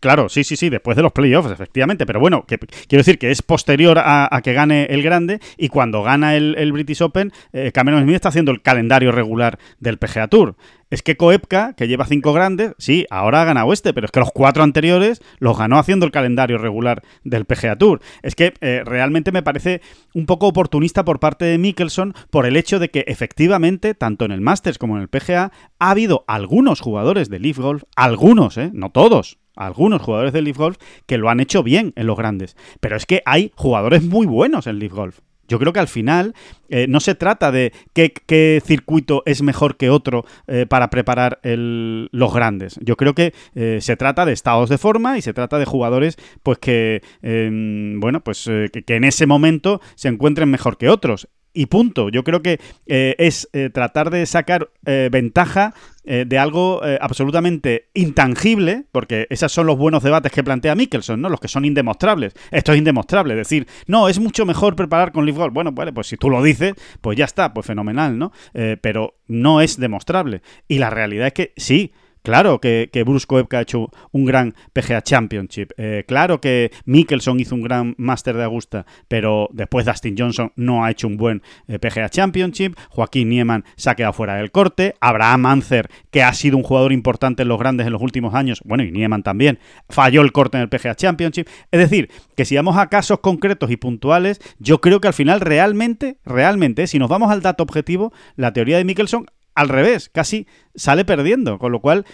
claro, 0.00 0.28
sí, 0.28 0.44
sí, 0.44 0.54
sí, 0.56 0.68
después 0.68 0.98
de 0.98 1.02
los 1.02 1.12
playoffs, 1.12 1.50
efectivamente. 1.50 2.04
Pero 2.04 2.20
bueno, 2.20 2.44
que, 2.46 2.58
quiero 2.58 3.00
decir 3.00 3.18
que 3.18 3.30
es 3.30 3.40
posterior 3.40 3.98
a, 3.98 4.28
que 4.44 4.52
gane 4.52 4.84
el 4.90 5.02
grande 5.02 5.40
y 5.56 5.70
cuando 5.70 6.02
gana 6.02 6.36
el, 6.36 6.72
British 6.72 7.02
Open, 7.02 7.32
eh, 7.54 7.72
Cameron 7.72 8.02
Smith 8.02 8.16
está 8.16 8.28
haciendo 8.28 8.52
el 8.52 8.60
calendario 8.60 9.12
regular 9.12 9.58
del 9.80 9.96
PGA 9.96 10.28
Tour. 10.28 10.56
Es 10.90 11.02
que 11.02 11.16
Koepka, 11.16 11.74
que 11.74 11.86
lleva 11.86 12.06
cinco 12.06 12.32
grandes, 12.32 12.74
sí, 12.78 13.06
ahora 13.10 13.42
ha 13.42 13.44
ganado 13.44 13.72
este, 13.72 13.92
pero 13.92 14.06
es 14.06 14.10
que 14.10 14.20
los 14.20 14.30
cuatro 14.32 14.62
anteriores 14.62 15.20
los 15.38 15.58
ganó 15.58 15.78
haciendo 15.78 16.06
el 16.06 16.12
calendario 16.12 16.56
regular 16.56 17.02
del 17.24 17.44
PGA 17.44 17.76
Tour. 17.76 18.00
Es 18.22 18.34
que 18.34 18.54
eh, 18.60 18.82
realmente 18.84 19.32
me 19.32 19.42
parece 19.42 19.82
un 20.14 20.26
poco 20.26 20.46
oportunista 20.46 21.04
por 21.04 21.20
parte 21.20 21.44
de 21.44 21.58
Mickelson 21.58 22.14
por 22.30 22.46
el 22.46 22.56
hecho 22.56 22.78
de 22.78 22.90
que 22.90 23.04
efectivamente, 23.06 23.94
tanto 23.94 24.24
en 24.24 24.32
el 24.32 24.40
Masters 24.40 24.78
como 24.78 24.96
en 24.96 25.02
el 25.02 25.08
PGA, 25.08 25.52
ha 25.78 25.90
habido 25.90 26.24
algunos 26.26 26.80
jugadores 26.80 27.28
de 27.28 27.38
Leaf 27.38 27.58
Golf, 27.58 27.82
algunos, 27.94 28.56
¿eh? 28.56 28.70
no 28.72 28.90
todos, 28.90 29.38
algunos 29.56 30.00
jugadores 30.00 30.32
de 30.32 30.40
Leaf 30.40 30.56
Golf 30.56 30.78
que 31.06 31.18
lo 31.18 31.28
han 31.28 31.40
hecho 31.40 31.62
bien 31.62 31.92
en 31.96 32.06
los 32.06 32.16
grandes. 32.16 32.56
Pero 32.80 32.96
es 32.96 33.04
que 33.04 33.22
hay 33.26 33.52
jugadores 33.56 34.02
muy 34.04 34.26
buenos 34.26 34.66
en 34.66 34.78
Leaf 34.78 34.92
Golf. 34.92 35.18
Yo 35.48 35.58
creo 35.58 35.72
que 35.72 35.80
al 35.80 35.88
final 35.88 36.34
eh, 36.68 36.86
no 36.88 37.00
se 37.00 37.14
trata 37.14 37.50
de 37.50 37.72
qué, 37.94 38.62
circuito 38.64 39.22
es 39.26 39.42
mejor 39.42 39.76
que 39.76 39.90
otro 39.90 40.24
eh, 40.46 40.66
para 40.66 40.90
preparar 40.90 41.40
los 41.42 42.34
grandes. 42.34 42.78
Yo 42.82 42.96
creo 42.96 43.14
que 43.14 43.32
eh, 43.54 43.78
se 43.80 43.96
trata 43.96 44.26
de 44.26 44.32
estados 44.32 44.68
de 44.68 44.78
forma 44.78 45.16
y 45.16 45.22
se 45.22 45.32
trata 45.32 45.58
de 45.58 45.64
jugadores 45.64 46.16
pues 46.42 46.58
que 46.58 47.02
em, 47.22 47.98
bueno 48.00 48.22
pues 48.22 48.44
que, 48.44 48.96
en 48.96 49.04
ese 49.04 49.26
momento 49.26 49.80
se 49.94 50.08
encuentren 50.08 50.50
mejor 50.50 50.76
que 50.76 50.88
otros 50.88 51.28
y 51.58 51.66
punto. 51.66 52.08
Yo 52.08 52.22
creo 52.22 52.40
que 52.40 52.60
eh, 52.86 53.16
es 53.18 53.48
eh, 53.52 53.68
tratar 53.68 54.10
de 54.10 54.24
sacar 54.26 54.70
eh, 54.86 55.08
ventaja 55.10 55.74
de 56.08 56.38
algo 56.38 56.80
absolutamente 57.02 57.90
intangible, 57.92 58.84
porque 58.92 59.26
esos 59.28 59.52
son 59.52 59.66
los 59.66 59.76
buenos 59.76 60.02
debates 60.02 60.32
que 60.32 60.42
plantea 60.42 60.74
Mickelson, 60.74 61.20
¿no? 61.20 61.28
Los 61.28 61.38
que 61.38 61.48
son 61.48 61.66
indemostrables. 61.66 62.32
Esto 62.50 62.72
es 62.72 62.78
indemostrable, 62.78 63.34
decir, 63.34 63.66
no, 63.86 64.08
es 64.08 64.18
mucho 64.18 64.46
mejor 64.46 64.74
preparar 64.74 65.12
con 65.12 65.26
Leaf 65.26 65.36
Golf. 65.36 65.52
Bueno, 65.52 65.72
vale, 65.72 65.92
pues 65.92 66.06
si 66.06 66.16
tú 66.16 66.30
lo 66.30 66.42
dices, 66.42 66.72
pues 67.02 67.18
ya 67.18 67.26
está, 67.26 67.52
pues 67.52 67.66
fenomenal, 67.66 68.18
¿no? 68.18 68.32
pero 68.80 69.18
no 69.26 69.60
es 69.60 69.78
demostrable. 69.78 70.40
Y 70.66 70.78
la 70.78 70.88
realidad 70.88 71.26
es 71.26 71.34
que 71.34 71.52
sí, 71.58 71.92
Claro 72.22 72.60
que, 72.60 72.90
que 72.92 73.02
Bruce 73.02 73.26
Koepka 73.26 73.58
ha 73.58 73.62
hecho 73.62 73.90
un 74.12 74.24
gran 74.24 74.54
PGA 74.72 75.02
Championship. 75.02 75.72
Eh, 75.76 76.04
claro 76.06 76.40
que 76.40 76.70
Mickelson 76.84 77.40
hizo 77.40 77.54
un 77.54 77.62
gran 77.62 77.94
Master 77.98 78.36
de 78.36 78.44
Augusta, 78.44 78.86
pero 79.08 79.48
después 79.52 79.86
Dustin 79.86 80.16
Johnson 80.18 80.52
no 80.56 80.84
ha 80.84 80.90
hecho 80.90 81.06
un 81.06 81.16
buen 81.16 81.42
eh, 81.66 81.78
PGA 81.78 82.08
Championship. 82.08 82.76
Joaquín 82.90 83.28
Nieman 83.28 83.64
se 83.76 83.90
ha 83.90 83.94
quedado 83.94 84.12
fuera 84.12 84.36
del 84.36 84.50
corte. 84.50 84.94
Abraham 85.00 85.46
Ancer, 85.46 85.88
que 86.10 86.22
ha 86.22 86.32
sido 86.32 86.56
un 86.56 86.62
jugador 86.62 86.92
importante 86.92 87.42
en 87.42 87.48
los 87.48 87.58
grandes 87.58 87.86
en 87.86 87.92
los 87.92 88.02
últimos 88.02 88.34
años, 88.34 88.60
bueno, 88.64 88.82
y 88.82 88.90
Nieman 88.90 89.22
también, 89.22 89.58
falló 89.88 90.22
el 90.22 90.32
corte 90.32 90.58
en 90.58 90.62
el 90.62 90.68
PGA 90.68 90.94
Championship. 90.94 91.48
Es 91.70 91.80
decir, 91.80 92.10
que 92.36 92.44
si 92.44 92.56
vamos 92.56 92.76
a 92.76 92.88
casos 92.88 93.20
concretos 93.20 93.70
y 93.70 93.76
puntuales, 93.76 94.40
yo 94.58 94.80
creo 94.80 95.00
que 95.00 95.08
al 95.08 95.14
final 95.14 95.40
realmente, 95.40 96.18
realmente, 96.24 96.86
si 96.86 96.98
nos 96.98 97.08
vamos 97.08 97.30
al 97.30 97.42
dato 97.42 97.62
objetivo, 97.62 98.12
la 98.36 98.52
teoría 98.52 98.78
de 98.78 98.84
Mickelson 98.84 99.26
al 99.58 99.68
revés, 99.68 100.08
casi 100.08 100.46
sale 100.76 101.04
perdiendo, 101.04 101.58
con 101.58 101.72
lo 101.72 101.80
cual 101.80 102.06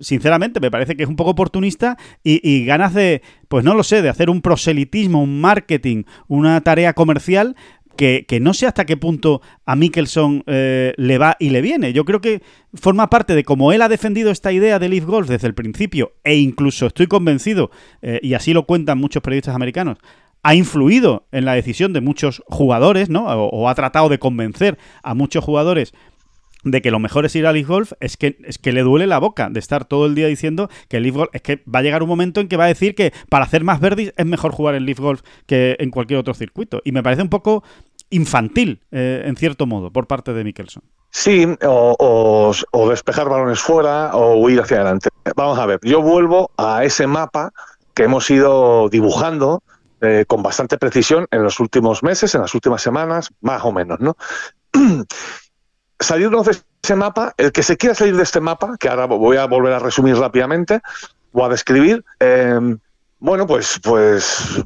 sinceramente 0.00 0.60
me 0.60 0.70
parece 0.70 0.96
que 0.96 1.02
es 1.02 1.08
un 1.08 1.16
poco 1.16 1.30
oportunista 1.30 1.96
y, 2.22 2.64
ganas 2.64 2.94
de, 2.94 3.22
pues 3.48 3.64
no 3.64 3.74
lo 3.74 3.82
sé, 3.82 4.02
de 4.02 4.08
hacer 4.08 4.30
un 4.30 4.40
proselitismo, 4.40 5.20
un 5.20 5.40
marketing, 5.40 6.04
una 6.28 6.60
tarea 6.60 6.92
comercial 6.92 7.56
que, 7.96 8.24
no 8.40 8.54
sé 8.54 8.66
hasta 8.66 8.86
qué 8.86 8.96
punto 8.96 9.42
a 9.64 9.74
Mickelson 9.74 10.44
eh, 10.46 10.94
le 10.96 11.18
va 11.18 11.36
y 11.40 11.50
le 11.50 11.60
viene. 11.60 11.92
Yo 11.92 12.04
creo 12.04 12.20
que 12.20 12.40
forma 12.74 13.10
parte 13.10 13.34
de 13.34 13.42
cómo 13.42 13.72
él 13.72 13.82
ha 13.82 13.88
defendido 13.88 14.30
esta 14.30 14.52
idea 14.52 14.78
de 14.78 14.88
Leaf 14.88 15.06
Golf 15.06 15.28
desde 15.28 15.48
el 15.48 15.54
principio 15.54 16.12
e 16.22 16.36
incluso 16.36 16.86
estoy 16.86 17.08
convencido, 17.08 17.72
eh, 18.00 18.20
y 18.22 18.34
así 18.34 18.52
lo 18.52 18.64
cuentan 18.64 18.98
muchos 18.98 19.24
periodistas 19.24 19.56
americanos, 19.56 19.98
ha 20.46 20.54
influido 20.54 21.26
en 21.32 21.44
la 21.44 21.54
decisión 21.54 21.92
de 21.92 22.00
muchos 22.00 22.40
jugadores, 22.46 23.10
¿no? 23.10 23.26
O, 23.26 23.68
ha 23.68 23.74
tratado 23.74 24.08
de 24.08 24.20
convencer 24.20 24.78
a 25.02 25.12
muchos 25.12 25.42
jugadores 25.42 25.92
de 26.66 26.82
que 26.82 26.90
lo 26.90 26.98
mejor 26.98 27.24
es 27.24 27.36
ir 27.36 27.46
a 27.46 27.52
Leaf 27.52 27.68
Golf, 27.68 27.92
es 28.00 28.16
que, 28.16 28.36
es 28.44 28.58
que 28.58 28.72
le 28.72 28.82
duele 28.82 29.06
la 29.06 29.18
boca 29.18 29.48
de 29.48 29.60
estar 29.60 29.84
todo 29.84 30.04
el 30.04 30.14
día 30.14 30.26
diciendo 30.26 30.68
que 30.88 30.96
el 30.96 31.04
Leaf 31.04 31.14
Golf 31.14 31.30
es 31.32 31.40
que 31.42 31.62
va 31.72 31.78
a 31.78 31.82
llegar 31.82 32.02
un 32.02 32.08
momento 32.08 32.40
en 32.40 32.48
que 32.48 32.56
va 32.56 32.64
a 32.64 32.68
decir 32.68 32.94
que 32.94 33.12
para 33.30 33.44
hacer 33.44 33.62
más 33.62 33.80
verdes 33.80 34.12
es 34.16 34.26
mejor 34.26 34.50
jugar 34.50 34.74
en 34.74 34.84
Leaf 34.84 34.98
Golf 34.98 35.22
que 35.46 35.76
en 35.78 35.90
cualquier 35.90 36.18
otro 36.18 36.34
circuito. 36.34 36.82
Y 36.84 36.90
me 36.90 37.04
parece 37.04 37.22
un 37.22 37.28
poco 37.28 37.62
infantil, 38.10 38.82
eh, 38.90 39.22
en 39.24 39.36
cierto 39.36 39.66
modo, 39.66 39.92
por 39.92 40.08
parte 40.08 40.32
de 40.32 40.42
Mickelson. 40.44 40.82
Sí, 41.10 41.46
o, 41.62 42.52
despejar 42.90 43.28
balones 43.28 43.60
fuera 43.60 44.14
o 44.14 44.36
huir 44.36 44.60
hacia 44.60 44.78
adelante. 44.78 45.08
Vamos 45.36 45.58
a 45.58 45.66
ver, 45.66 45.78
yo 45.82 46.02
vuelvo 46.02 46.50
a 46.56 46.84
ese 46.84 47.06
mapa 47.06 47.52
que 47.94 48.02
hemos 48.02 48.28
ido 48.28 48.88
dibujando 48.88 49.62
eh, 50.02 50.24
con 50.26 50.42
bastante 50.42 50.78
precisión 50.78 51.26
en 51.30 51.42
los 51.44 51.60
últimos 51.60 52.02
meses, 52.02 52.34
en 52.34 52.42
las 52.42 52.54
últimas 52.54 52.82
semanas, 52.82 53.30
más 53.40 53.64
o 53.64 53.72
menos, 53.72 54.00
¿no? 54.00 54.16
Salirnos 55.98 56.46
de 56.46 56.56
ese 56.82 56.94
mapa, 56.94 57.34
el 57.36 57.52
que 57.52 57.62
se 57.62 57.76
quiera 57.76 57.94
salir 57.94 58.16
de 58.16 58.22
este 58.22 58.40
mapa, 58.40 58.76
que 58.78 58.88
ahora 58.88 59.06
voy 59.06 59.36
a 59.36 59.46
volver 59.46 59.72
a 59.72 59.78
resumir 59.78 60.16
rápidamente 60.16 60.80
o 61.32 61.44
a 61.44 61.48
describir, 61.48 62.04
eh, 62.20 62.58
bueno, 63.18 63.46
pues, 63.46 63.80
pues, 63.82 64.62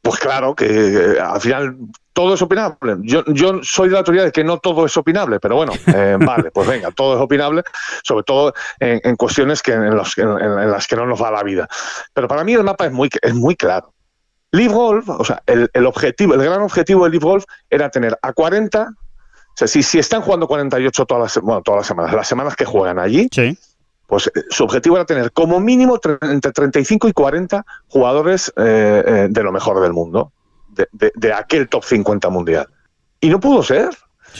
pues 0.00 0.18
claro 0.18 0.54
que 0.54 0.66
eh, 0.66 1.20
al 1.20 1.40
final 1.40 1.76
todo 2.12 2.34
es 2.34 2.42
opinable. 2.42 2.96
Yo, 3.02 3.24
yo 3.26 3.60
soy 3.62 3.88
de 3.88 3.94
la 3.94 4.04
teoría 4.04 4.24
de 4.24 4.32
que 4.32 4.44
no 4.44 4.58
todo 4.58 4.86
es 4.86 4.96
opinable, 4.96 5.40
pero 5.40 5.56
bueno, 5.56 5.72
vale, 6.26 6.50
pues 6.50 6.68
venga, 6.68 6.90
todo 6.90 7.16
es 7.16 7.20
opinable, 7.20 7.62
sobre 8.02 8.24
todo 8.24 8.54
en, 8.80 9.16
cuestiones 9.16 9.62
que 9.62 9.72
en, 9.72 9.96
los, 9.96 10.16
en, 10.18 10.70
las 10.70 10.86
que 10.86 10.96
no 10.96 11.06
nos 11.06 11.22
va 11.22 11.30
la 11.30 11.42
vida. 11.42 11.68
Pero 12.12 12.28
para 12.28 12.44
mí 12.44 12.54
el 12.54 12.64
mapa 12.64 12.86
es 12.86 12.92
muy, 12.92 13.10
es 13.20 13.34
muy 13.34 13.56
claro. 13.56 13.92
Live 14.52 14.72
Golf, 14.74 15.08
o 15.08 15.24
sea, 15.24 15.42
el, 15.46 15.86
objetivo, 15.86 16.34
el 16.34 16.42
gran 16.42 16.60
objetivo 16.60 17.04
de 17.04 17.10
Live 17.10 17.24
Golf 17.24 17.44
era 17.70 17.90
tener 17.90 18.18
a 18.20 18.32
40, 18.34 18.92
o 19.52 19.56
sea, 19.56 19.68
si, 19.68 19.82
si 19.82 19.98
están 19.98 20.22
jugando 20.22 20.48
48 20.48 21.04
todas 21.04 21.22
las, 21.36 21.44
bueno, 21.44 21.62
todas 21.62 21.80
las 21.80 21.86
semanas, 21.86 22.14
las 22.14 22.26
semanas 22.26 22.56
que 22.56 22.64
juegan 22.64 22.98
allí, 22.98 23.28
pues 24.06 24.26
eh, 24.28 24.44
su 24.50 24.64
objetivo 24.64 24.96
era 24.96 25.04
tener 25.04 25.32
como 25.32 25.60
mínimo 25.60 26.00
entre 26.22 26.52
35 26.52 27.08
y 27.08 27.12
40 27.12 27.64
jugadores 27.88 28.52
eh, 28.56 29.04
eh, 29.06 29.26
de 29.30 29.42
lo 29.42 29.52
mejor 29.52 29.80
del 29.80 29.92
mundo, 29.92 30.32
de, 30.92 31.32
aquel 31.32 31.68
top 31.68 31.84
50 31.84 32.30
mundial. 32.30 32.66
Y 33.20 33.28
no 33.28 33.40
pudo 33.40 33.62
ser. 33.62 33.90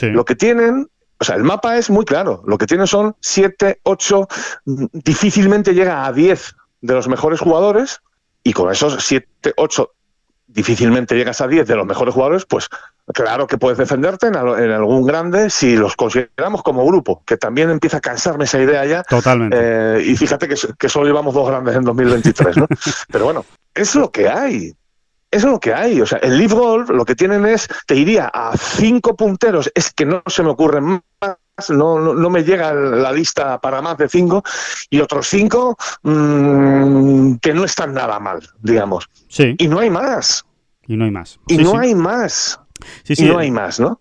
Lo 0.01 0.25
que 0.25 0.35
tienen 0.35 0.89
o 1.19 1.23
sea, 1.23 1.35
el 1.35 1.43
mapa 1.43 1.77
es 1.77 1.89
muy 1.89 2.03
claro. 2.03 2.43
Lo 2.45 2.57
que 2.57 2.65
tienen 2.65 2.87
son 2.87 3.15
7, 3.21 3.79
8, 3.83 4.27
difícilmente 4.65 5.73
llega 5.73 6.05
a 6.05 6.11
10 6.11 6.55
de 6.81 6.93
los 6.93 7.07
mejores 7.07 7.39
jugadores 7.39 8.01
y 8.43 8.51
con 8.51 8.69
esos 8.69 9.01
7, 9.01 9.53
8 9.55 9.91
difícilmente 10.47 11.15
llegas 11.15 11.41
a 11.41 11.47
10 11.47 11.67
de 11.67 11.75
los 11.75 11.85
mejores 11.85 12.13
jugadores, 12.13 12.45
pues 12.45 12.69
claro 13.13 13.47
que 13.47 13.57
puedes 13.57 13.77
defenderte 13.77 14.27
en, 14.27 14.35
algún 14.35 15.05
grande 15.05 15.49
si 15.49 15.75
los 15.75 15.95
consideramos 15.95 16.63
como 16.63 16.85
grupo, 16.85 17.23
que 17.25 17.37
también 17.37 17.69
empieza 17.69 17.97
a 17.97 18.01
cansarme 18.01 18.45
esa 18.45 18.61
idea 18.61 18.85
ya. 18.85 19.03
Totalmente. 19.03 19.57
Eh, 19.59 20.03
y 20.05 20.15
fíjate 20.15 20.47
que, 20.47 20.55
que, 20.77 20.89
solo 20.89 21.07
llevamos 21.07 21.33
dos 21.33 21.47
grandes 21.47 21.75
en 21.75 21.83
2023, 21.83 22.57
¿no? 22.57 22.67
Pero 23.11 23.25
bueno, 23.25 23.45
es 23.73 23.95
lo 23.95 24.11
que 24.11 24.29
hay. 24.29 24.73
Eso 25.31 25.47
es 25.47 25.53
lo 25.53 25.59
que 25.59 25.73
hay. 25.73 25.99
O 25.99 26.05
sea, 26.05 26.19
el 26.19 26.37
Leaf 26.37 26.53
Golf 26.53 26.89
lo 26.89 27.05
que 27.05 27.15
tienen 27.15 27.45
es, 27.47 27.67
te 27.87 27.95
iría 27.95 28.29
a 28.31 28.55
cinco 28.55 29.15
punteros, 29.15 29.71
es 29.73 29.91
que 29.91 30.05
no 30.05 30.21
se 30.27 30.43
me 30.43 30.49
ocurren 30.49 30.83
más 30.83 31.37
no, 31.69 31.99
no, 31.99 32.29
me 32.29 32.43
llega 32.43 32.73
la 32.73 33.11
lista 33.11 33.59
para 33.59 33.81
más 33.81 33.97
de 33.97 34.09
cinco, 34.09 34.43
y 34.89 34.99
otros 34.99 35.27
cinco 35.27 35.77
mm, 36.01 37.35
que 37.35 37.53
no 37.53 37.63
están 37.63 37.93
nada 37.93 38.19
mal, 38.19 38.41
digamos. 38.61 39.09
Sí. 39.27 39.55
Y 39.57 39.67
no 39.67 39.79
hay 39.79 39.89
más. 39.89 40.45
Y 40.87 40.97
no 40.97 41.05
hay 41.05 41.11
más. 41.11 41.39
Y 41.47 41.57
no 41.57 41.77
hay 41.77 41.95
más. 41.95 42.59
Sí, 43.03 43.15
sí. 43.15 43.25
Y 43.25 43.27
no 43.27 43.37
hay 43.37 43.51
más, 43.51 43.79
¿no? 43.79 43.97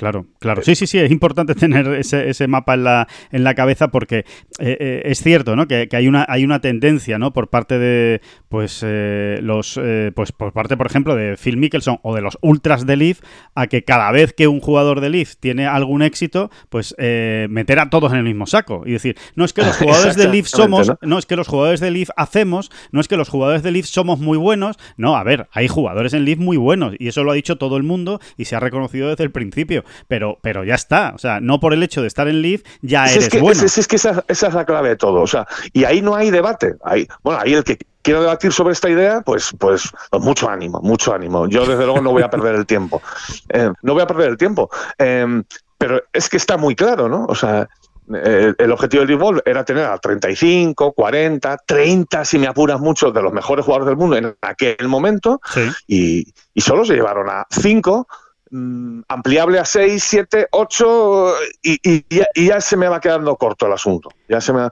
Claro, 0.00 0.24
claro. 0.38 0.62
Sí, 0.62 0.76
sí, 0.76 0.86
sí, 0.86 0.98
es 0.98 1.10
importante 1.10 1.54
tener 1.54 1.86
ese, 1.88 2.30
ese 2.30 2.48
mapa 2.48 2.72
en 2.72 2.84
la, 2.84 3.06
en 3.32 3.44
la 3.44 3.54
cabeza 3.54 3.88
porque 3.88 4.24
eh, 4.58 4.76
eh, 4.80 5.02
es 5.04 5.22
cierto, 5.22 5.56
¿no? 5.56 5.68
Que, 5.68 5.90
hay 5.92 6.08
una 6.08 6.24
hay 6.26 6.42
una 6.42 6.62
tendencia, 6.62 7.18
¿no? 7.18 7.34
Por 7.34 7.50
parte 7.50 7.78
de 7.78 8.22
pues 8.48 8.80
eh, 8.82 9.40
los 9.42 9.78
pues 10.14 10.32
por 10.32 10.54
parte, 10.54 10.78
por 10.78 10.86
ejemplo, 10.86 11.14
de 11.14 11.36
Phil 11.36 11.58
Mickelson 11.58 11.98
o 12.02 12.14
de 12.14 12.22
los 12.22 12.38
ultras 12.40 12.86
de 12.86 12.96
Leaf 12.96 13.20
a 13.54 13.66
que 13.66 13.84
cada 13.84 14.10
vez 14.10 14.32
que 14.32 14.48
un 14.48 14.60
jugador 14.60 15.02
de 15.02 15.10
Leaf 15.10 15.36
tiene 15.36 15.66
algún 15.66 16.00
éxito, 16.00 16.50
pues 16.70 16.94
meter 16.98 17.78
a 17.78 17.90
todos 17.90 18.12
en 18.12 18.20
el 18.20 18.24
mismo 18.24 18.46
saco 18.46 18.84
y 18.86 18.92
decir, 18.92 19.18
no 19.34 19.44
es 19.44 19.52
que 19.52 19.60
los 19.60 19.76
jugadores 19.76 20.16
de 20.16 20.28
Leaf 20.28 20.46
somos, 20.46 20.90
¿no? 21.02 21.18
es 21.18 21.26
que 21.26 21.36
los 21.36 21.46
jugadores 21.46 21.80
de 21.80 21.90
Leaf 21.90 22.08
hacemos, 22.16 22.70
no 22.90 23.02
es 23.02 23.08
que 23.08 23.18
los 23.18 23.28
jugadores 23.28 23.62
de 23.62 23.70
Leaf 23.70 23.84
somos 23.84 24.18
muy 24.18 24.38
buenos, 24.38 24.78
no, 24.96 25.16
a 25.16 25.24
ver, 25.24 25.48
hay 25.52 25.68
jugadores 25.68 26.14
en 26.14 26.24
Leaf 26.24 26.38
muy 26.38 26.56
buenos 26.56 26.94
y 26.98 27.08
eso 27.08 27.22
lo 27.22 27.32
ha 27.32 27.34
dicho 27.34 27.58
todo 27.58 27.76
el 27.76 27.82
mundo 27.82 28.18
y 28.38 28.46
se 28.46 28.56
ha 28.56 28.60
reconocido 28.60 29.10
desde 29.10 29.24
el 29.24 29.30
principio 29.30 29.84
pero, 30.08 30.38
pero 30.42 30.64
ya 30.64 30.74
está. 30.74 31.12
O 31.14 31.18
sea, 31.18 31.40
no 31.40 31.60
por 31.60 31.72
el 31.72 31.82
hecho 31.82 32.02
de 32.02 32.08
estar 32.08 32.28
en 32.28 32.42
Leaf 32.42 32.62
ya 32.82 33.06
eres 33.06 33.28
que, 33.28 33.40
bueno. 33.40 33.62
Es, 33.62 33.86
que 33.86 33.96
esa, 33.96 34.24
esa, 34.28 34.48
es 34.48 34.54
la 34.54 34.64
clave 34.64 34.90
de 34.90 34.96
todo. 34.96 35.20
O 35.20 35.26
sea, 35.26 35.46
y 35.72 35.84
ahí 35.84 36.02
no 36.02 36.14
hay 36.14 36.30
debate. 36.30 36.76
Ahí, 36.84 37.06
bueno, 37.22 37.40
ahí 37.42 37.54
el 37.54 37.64
que 37.64 37.78
quiera 38.02 38.20
debatir 38.20 38.52
sobre 38.52 38.72
esta 38.72 38.88
idea, 38.88 39.20
pues, 39.20 39.50
pues, 39.58 39.90
mucho 40.12 40.48
ánimo, 40.48 40.80
mucho 40.82 41.14
ánimo. 41.14 41.46
Yo 41.48 41.66
desde 41.66 41.84
luego 41.84 42.00
no 42.00 42.12
voy 42.12 42.22
a 42.22 42.30
perder 42.30 42.54
el 42.54 42.66
tiempo. 42.66 43.02
Eh, 43.52 43.72
no 43.82 43.94
voy 43.94 44.02
a 44.02 44.06
perder 44.06 44.30
el 44.30 44.36
tiempo. 44.36 44.70
Eh, 44.96 45.42
pero 45.76 46.02
es 46.12 46.28
que 46.28 46.36
está 46.36 46.56
muy 46.56 46.76
claro, 46.76 47.08
¿no? 47.08 47.24
O 47.24 47.34
sea, 47.34 47.68
el, 48.12 48.72
objetivo 48.72 49.02
del 49.02 49.12
Evolve 49.12 49.42
era 49.44 49.64
tener 49.64 49.84
a 49.84 49.98
35, 49.98 50.92
40, 50.92 51.56
30, 51.66 52.24
si 52.24 52.38
me 52.38 52.46
apuras 52.46 52.80
mucho, 52.80 53.10
de 53.10 53.22
los 53.22 53.32
mejores 53.32 53.64
jugadores 53.64 53.88
del 53.88 53.96
mundo 53.96 54.16
en 54.16 54.36
aquel 54.40 54.88
momento, 54.88 55.40
y, 55.86 56.32
y, 56.54 56.60
solo 56.60 56.84
se 56.84 56.94
llevaron 56.94 57.28
a 57.30 57.46
5 57.50 58.06
Mm, 58.50 59.02
ampliable 59.06 59.60
a 59.60 59.64
6, 59.64 60.02
7, 60.02 60.48
8 60.50 61.34
y, 61.62 62.04
ya, 62.46 62.60
se 62.60 62.76
me 62.76 62.88
va 62.88 63.00
quedando 63.00 63.36
corto 63.36 63.66
el 63.66 63.72
asunto. 63.72 64.10
Ya 64.28 64.40
se 64.40 64.52
me 64.52 64.68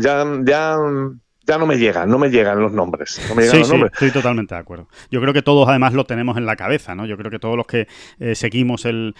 ya, 0.00 0.24
ya 0.44 0.78
ya 1.46 1.58
no 1.58 1.66
me 1.66 1.76
llegan, 1.76 2.10
no 2.10 2.18
me 2.18 2.28
llegan 2.28 2.60
los 2.60 2.72
nombres. 2.72 3.10
sí, 3.10 3.64
sí, 3.64 3.74
estoy 3.92 4.10
totalmente 4.10 4.54
de 4.54 4.60
acuerdo. 4.60 4.88
Yo 5.10 5.20
creo 5.20 5.32
que 5.32 5.42
todos 5.42 5.68
además 5.68 5.94
lo 5.94 6.04
tenemos 6.04 6.36
en 6.36 6.44
la 6.44 6.56
cabeza, 6.56 6.94
¿no? 6.94 7.06
Yo 7.06 7.16
creo 7.16 7.30
que 7.30 7.38
todos 7.38 7.56
los 7.56 7.66
que 7.66 7.86
eh, 8.18 8.34
seguimos 8.34 8.84
el, 8.84 9.14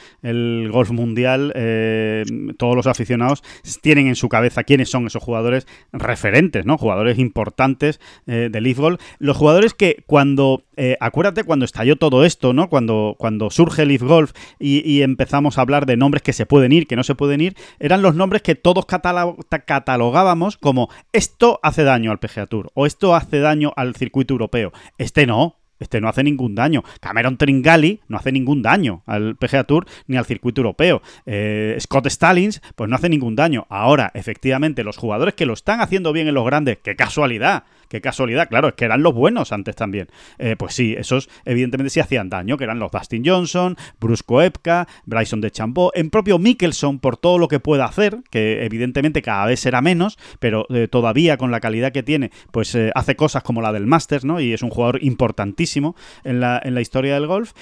golf 0.72 0.90
mundial, 0.90 1.52
eh, 1.54 2.24
todos 2.58 2.74
los 2.74 2.88
aficionados, 2.88 3.44
tienen 3.80 4.08
en 4.08 4.16
su 4.16 4.28
cabeza 4.28 4.64
quiénes 4.64 4.90
son 4.90 5.06
esos 5.06 5.22
jugadores 5.22 5.68
referentes, 5.92 6.66
¿no? 6.66 6.78
Jugadores 6.78 7.18
importantes 7.18 8.00
eh, 8.26 8.48
del 8.50 8.66
Golf. 8.74 9.00
Los 9.20 9.36
jugadores 9.36 9.74
que 9.74 10.02
cuando, 10.06 10.64
acuérdate 11.00 11.44
cuando 11.44 11.64
estalló 11.64 11.96
todo 11.96 12.24
esto, 12.24 12.52
¿no? 12.52 12.68
Cuando, 12.68 13.14
cuando 13.18 13.50
surge 13.50 13.86
Leaf 13.86 14.02
Golf 14.02 14.32
y, 14.58 15.02
empezamos 15.02 15.58
a 15.58 15.60
hablar 15.60 15.86
de 15.86 15.96
nombres 15.96 16.22
que 16.22 16.32
se 16.32 16.46
pueden 16.46 16.72
ir, 16.72 16.86
que 16.86 16.96
no 16.96 17.04
se 17.04 17.14
pueden 17.14 17.40
ir, 17.40 17.56
eran 17.78 18.02
los 18.02 18.14
nombres 18.14 18.42
que 18.42 18.54
todos 18.54 18.86
catalogábamos 18.86 20.56
como 20.56 20.88
esto 21.12 21.60
hace 21.62 21.84
daño 21.84 22.10
PGA 22.18 22.46
Tour. 22.46 22.70
O 22.74 22.86
esto 22.86 23.14
hace 23.14 23.40
daño 23.40 23.72
al 23.76 23.94
circuito 23.94 24.34
europeo. 24.34 24.72
Este 24.98 25.26
no. 25.26 25.56
Este 25.78 26.00
no 26.00 26.08
hace 26.08 26.22
ningún 26.22 26.54
daño. 26.54 26.82
Cameron 27.00 27.36
Tringali 27.36 28.00
no 28.08 28.16
hace 28.16 28.32
ningún 28.32 28.62
daño 28.62 29.02
al 29.04 29.36
PGA 29.36 29.64
Tour 29.64 29.86
ni 30.06 30.16
al 30.16 30.24
circuito 30.24 30.62
europeo. 30.62 31.02
Eh, 31.26 31.76
Scott 31.80 32.08
Stallings, 32.08 32.62
pues 32.74 32.88
no 32.88 32.96
hace 32.96 33.10
ningún 33.10 33.36
daño. 33.36 33.66
Ahora, 33.68 34.10
efectivamente, 34.14 34.84
los 34.84 34.96
jugadores 34.96 35.34
que 35.34 35.44
lo 35.44 35.52
están 35.52 35.82
haciendo 35.82 36.14
bien 36.14 36.28
en 36.28 36.34
los 36.34 36.46
grandes, 36.46 36.78
qué 36.82 36.96
casualidad. 36.96 37.64
Qué 37.88 38.00
casualidad, 38.00 38.48
claro, 38.48 38.68
es 38.68 38.74
que 38.74 38.84
eran 38.84 39.02
los 39.02 39.14
buenos 39.14 39.52
antes 39.52 39.76
también. 39.76 40.08
Eh, 40.38 40.56
pues 40.56 40.74
sí, 40.74 40.94
esos 40.96 41.28
evidentemente 41.44 41.90
sí 41.90 42.00
hacían 42.00 42.28
daño, 42.28 42.56
que 42.56 42.64
eran 42.64 42.78
los 42.78 42.90
Dustin 42.90 43.22
Johnson, 43.24 43.76
Bruce 44.00 44.22
Koepka, 44.24 44.86
Bryson 45.04 45.40
de 45.40 45.50
Chambó, 45.50 45.92
en 45.94 46.10
propio 46.10 46.38
Mickelson 46.38 46.98
por 46.98 47.16
todo 47.16 47.38
lo 47.38 47.48
que 47.48 47.60
puede 47.60 47.82
hacer, 47.82 48.18
que 48.30 48.64
evidentemente 48.64 49.22
cada 49.22 49.46
vez 49.46 49.60
será 49.60 49.80
menos, 49.80 50.18
pero 50.38 50.66
eh, 50.70 50.88
todavía 50.88 51.36
con 51.36 51.50
la 51.50 51.60
calidad 51.60 51.92
que 51.92 52.02
tiene, 52.02 52.30
pues 52.50 52.74
eh, 52.74 52.90
hace 52.94 53.16
cosas 53.16 53.42
como 53.42 53.62
la 53.62 53.72
del 53.72 53.86
Masters, 53.86 54.24
¿no? 54.24 54.40
Y 54.40 54.52
es 54.52 54.62
un 54.62 54.70
jugador 54.70 55.02
importantísimo 55.02 55.96
en 56.24 56.40
la, 56.40 56.60
en 56.62 56.74
la 56.74 56.80
historia 56.80 57.14
del 57.14 57.26
golf. 57.26 57.52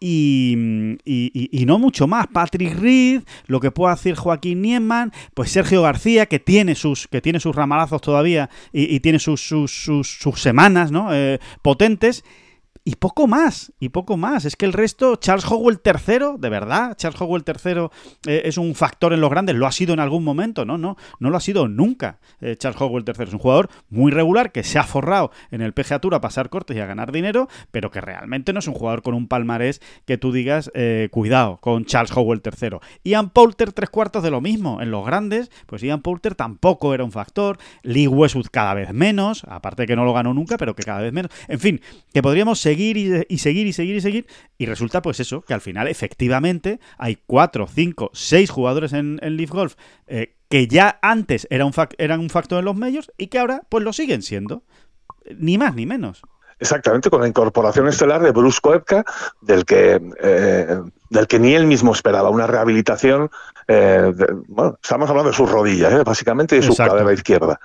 Y, 0.00 0.96
y, 1.04 1.64
no 1.66 1.78
mucho 1.78 2.06
más. 2.06 2.28
Patrick 2.28 2.78
Reed, 2.78 3.22
lo 3.46 3.58
que 3.58 3.72
puede 3.72 3.92
hacer 3.92 4.14
Joaquín 4.14 4.62
Nieman, 4.62 5.12
pues 5.34 5.50
Sergio 5.50 5.82
García, 5.82 6.26
que 6.26 6.38
tiene 6.38 6.76
sus, 6.76 7.08
que 7.08 7.20
tiene 7.20 7.40
sus 7.40 7.56
ramalazos 7.56 8.00
todavía 8.00 8.48
y, 8.72 9.00
tiene 9.00 9.18
sus, 9.18 9.40
sus, 9.40 9.72
sus, 9.72 10.40
semanas 10.40 10.92
¿no? 10.92 11.12
Eh, 11.12 11.40
potentes 11.62 12.24
y 12.88 12.96
poco 12.96 13.26
más, 13.26 13.70
y 13.80 13.90
poco 13.90 14.16
más. 14.16 14.46
Es 14.46 14.56
que 14.56 14.64
el 14.64 14.72
resto, 14.72 15.16
Charles 15.16 15.44
Howell 15.44 15.78
tercero, 15.78 16.38
de 16.38 16.48
verdad, 16.48 16.96
Charles 16.96 17.20
Howell 17.20 17.44
tercero 17.44 17.92
eh, 18.26 18.40
es 18.46 18.56
un 18.56 18.74
factor 18.74 19.12
en 19.12 19.20
los 19.20 19.28
grandes, 19.28 19.56
lo 19.56 19.66
ha 19.66 19.72
sido 19.72 19.92
en 19.92 20.00
algún 20.00 20.24
momento, 20.24 20.64
no, 20.64 20.78
no, 20.78 20.96
no 21.20 21.28
lo 21.28 21.36
ha 21.36 21.40
sido 21.40 21.68
nunca. 21.68 22.18
Eh, 22.40 22.56
Charles 22.56 22.80
Howell 22.80 23.04
tercero 23.04 23.28
es 23.28 23.34
un 23.34 23.40
jugador 23.40 23.68
muy 23.90 24.10
regular 24.10 24.52
que 24.52 24.62
se 24.62 24.78
ha 24.78 24.84
forrado 24.84 25.32
en 25.50 25.60
el 25.60 25.74
PGA 25.74 25.98
Tour 25.98 26.14
a 26.14 26.22
pasar 26.22 26.48
cortes 26.48 26.78
y 26.78 26.80
a 26.80 26.86
ganar 26.86 27.12
dinero, 27.12 27.46
pero 27.70 27.90
que 27.90 28.00
realmente 28.00 28.54
no 28.54 28.60
es 28.60 28.66
un 28.66 28.72
jugador 28.72 29.02
con 29.02 29.12
un 29.12 29.28
palmarés 29.28 29.82
que 30.06 30.16
tú 30.16 30.32
digas, 30.32 30.70
eh, 30.72 31.08
cuidado, 31.10 31.58
con 31.60 31.84
Charles 31.84 32.16
Howell 32.16 32.40
tercero. 32.40 32.80
Ian 33.04 33.28
Poulter 33.28 33.74
tres 33.74 33.90
cuartos 33.90 34.22
de 34.22 34.30
lo 34.30 34.40
mismo, 34.40 34.80
en 34.80 34.90
los 34.90 35.04
grandes, 35.04 35.50
pues 35.66 35.82
Ian 35.82 36.00
Poulter 36.00 36.34
tampoco 36.34 36.94
era 36.94 37.04
un 37.04 37.12
factor, 37.12 37.58
Lee 37.82 38.06
Westwood 38.06 38.46
cada 38.50 38.72
vez 38.72 38.94
menos, 38.94 39.44
aparte 39.46 39.86
que 39.86 39.94
no 39.94 40.06
lo 40.06 40.14
ganó 40.14 40.32
nunca, 40.32 40.56
pero 40.56 40.74
que 40.74 40.84
cada 40.84 41.02
vez 41.02 41.12
menos. 41.12 41.30
En 41.48 41.60
fin, 41.60 41.82
que 42.14 42.22
podríamos 42.22 42.58
seguir 42.60 42.77
seguir 42.78 43.26
y, 43.28 43.38
seguir 43.38 43.66
y 43.66 43.72
seguir 43.72 43.96
y 43.96 44.00
seguir. 44.00 44.26
Y 44.56 44.66
resulta, 44.66 45.02
pues 45.02 45.20
eso, 45.20 45.42
que 45.42 45.54
al 45.54 45.60
final, 45.60 45.88
efectivamente, 45.88 46.80
hay 46.96 47.18
cuatro, 47.26 47.66
cinco, 47.66 48.10
seis 48.12 48.50
jugadores 48.50 48.92
en, 48.92 49.18
en 49.22 49.36
Leaf 49.36 49.50
Golf 49.50 49.74
eh, 50.06 50.34
que 50.48 50.66
ya 50.66 50.98
antes 51.02 51.46
era 51.50 51.66
un 51.66 51.72
eran 51.98 52.20
un 52.20 52.30
factor 52.30 52.60
en 52.60 52.64
los 52.64 52.76
medios 52.76 53.12
y 53.18 53.26
que 53.26 53.38
ahora, 53.38 53.62
pues 53.68 53.84
lo 53.84 53.92
siguen 53.92 54.22
siendo. 54.22 54.62
Ni 55.36 55.58
más 55.58 55.74
ni 55.74 55.84
menos. 55.84 56.22
Exactamente, 56.60 57.10
con 57.10 57.20
la 57.20 57.28
incorporación 57.28 57.86
estelar 57.86 58.22
de 58.22 58.32
Bruce 58.32 58.58
Koepka, 58.60 59.04
del 59.42 59.64
que, 59.64 60.00
eh, 60.20 60.80
del 61.10 61.26
que 61.26 61.38
ni 61.38 61.54
él 61.54 61.66
mismo 61.66 61.92
esperaba, 61.92 62.30
una 62.30 62.46
rehabilitación. 62.46 63.30
Eh, 63.68 64.12
bueno, 64.48 64.78
estamos 64.82 65.08
hablando 65.10 65.30
de 65.30 65.36
sus 65.36 65.50
rodillas, 65.50 66.02
básicamente, 66.02 66.56
y 66.56 66.60
de 66.60 66.66
su 66.66 66.74
cadera 66.74 67.12
izquierda. 67.12 67.60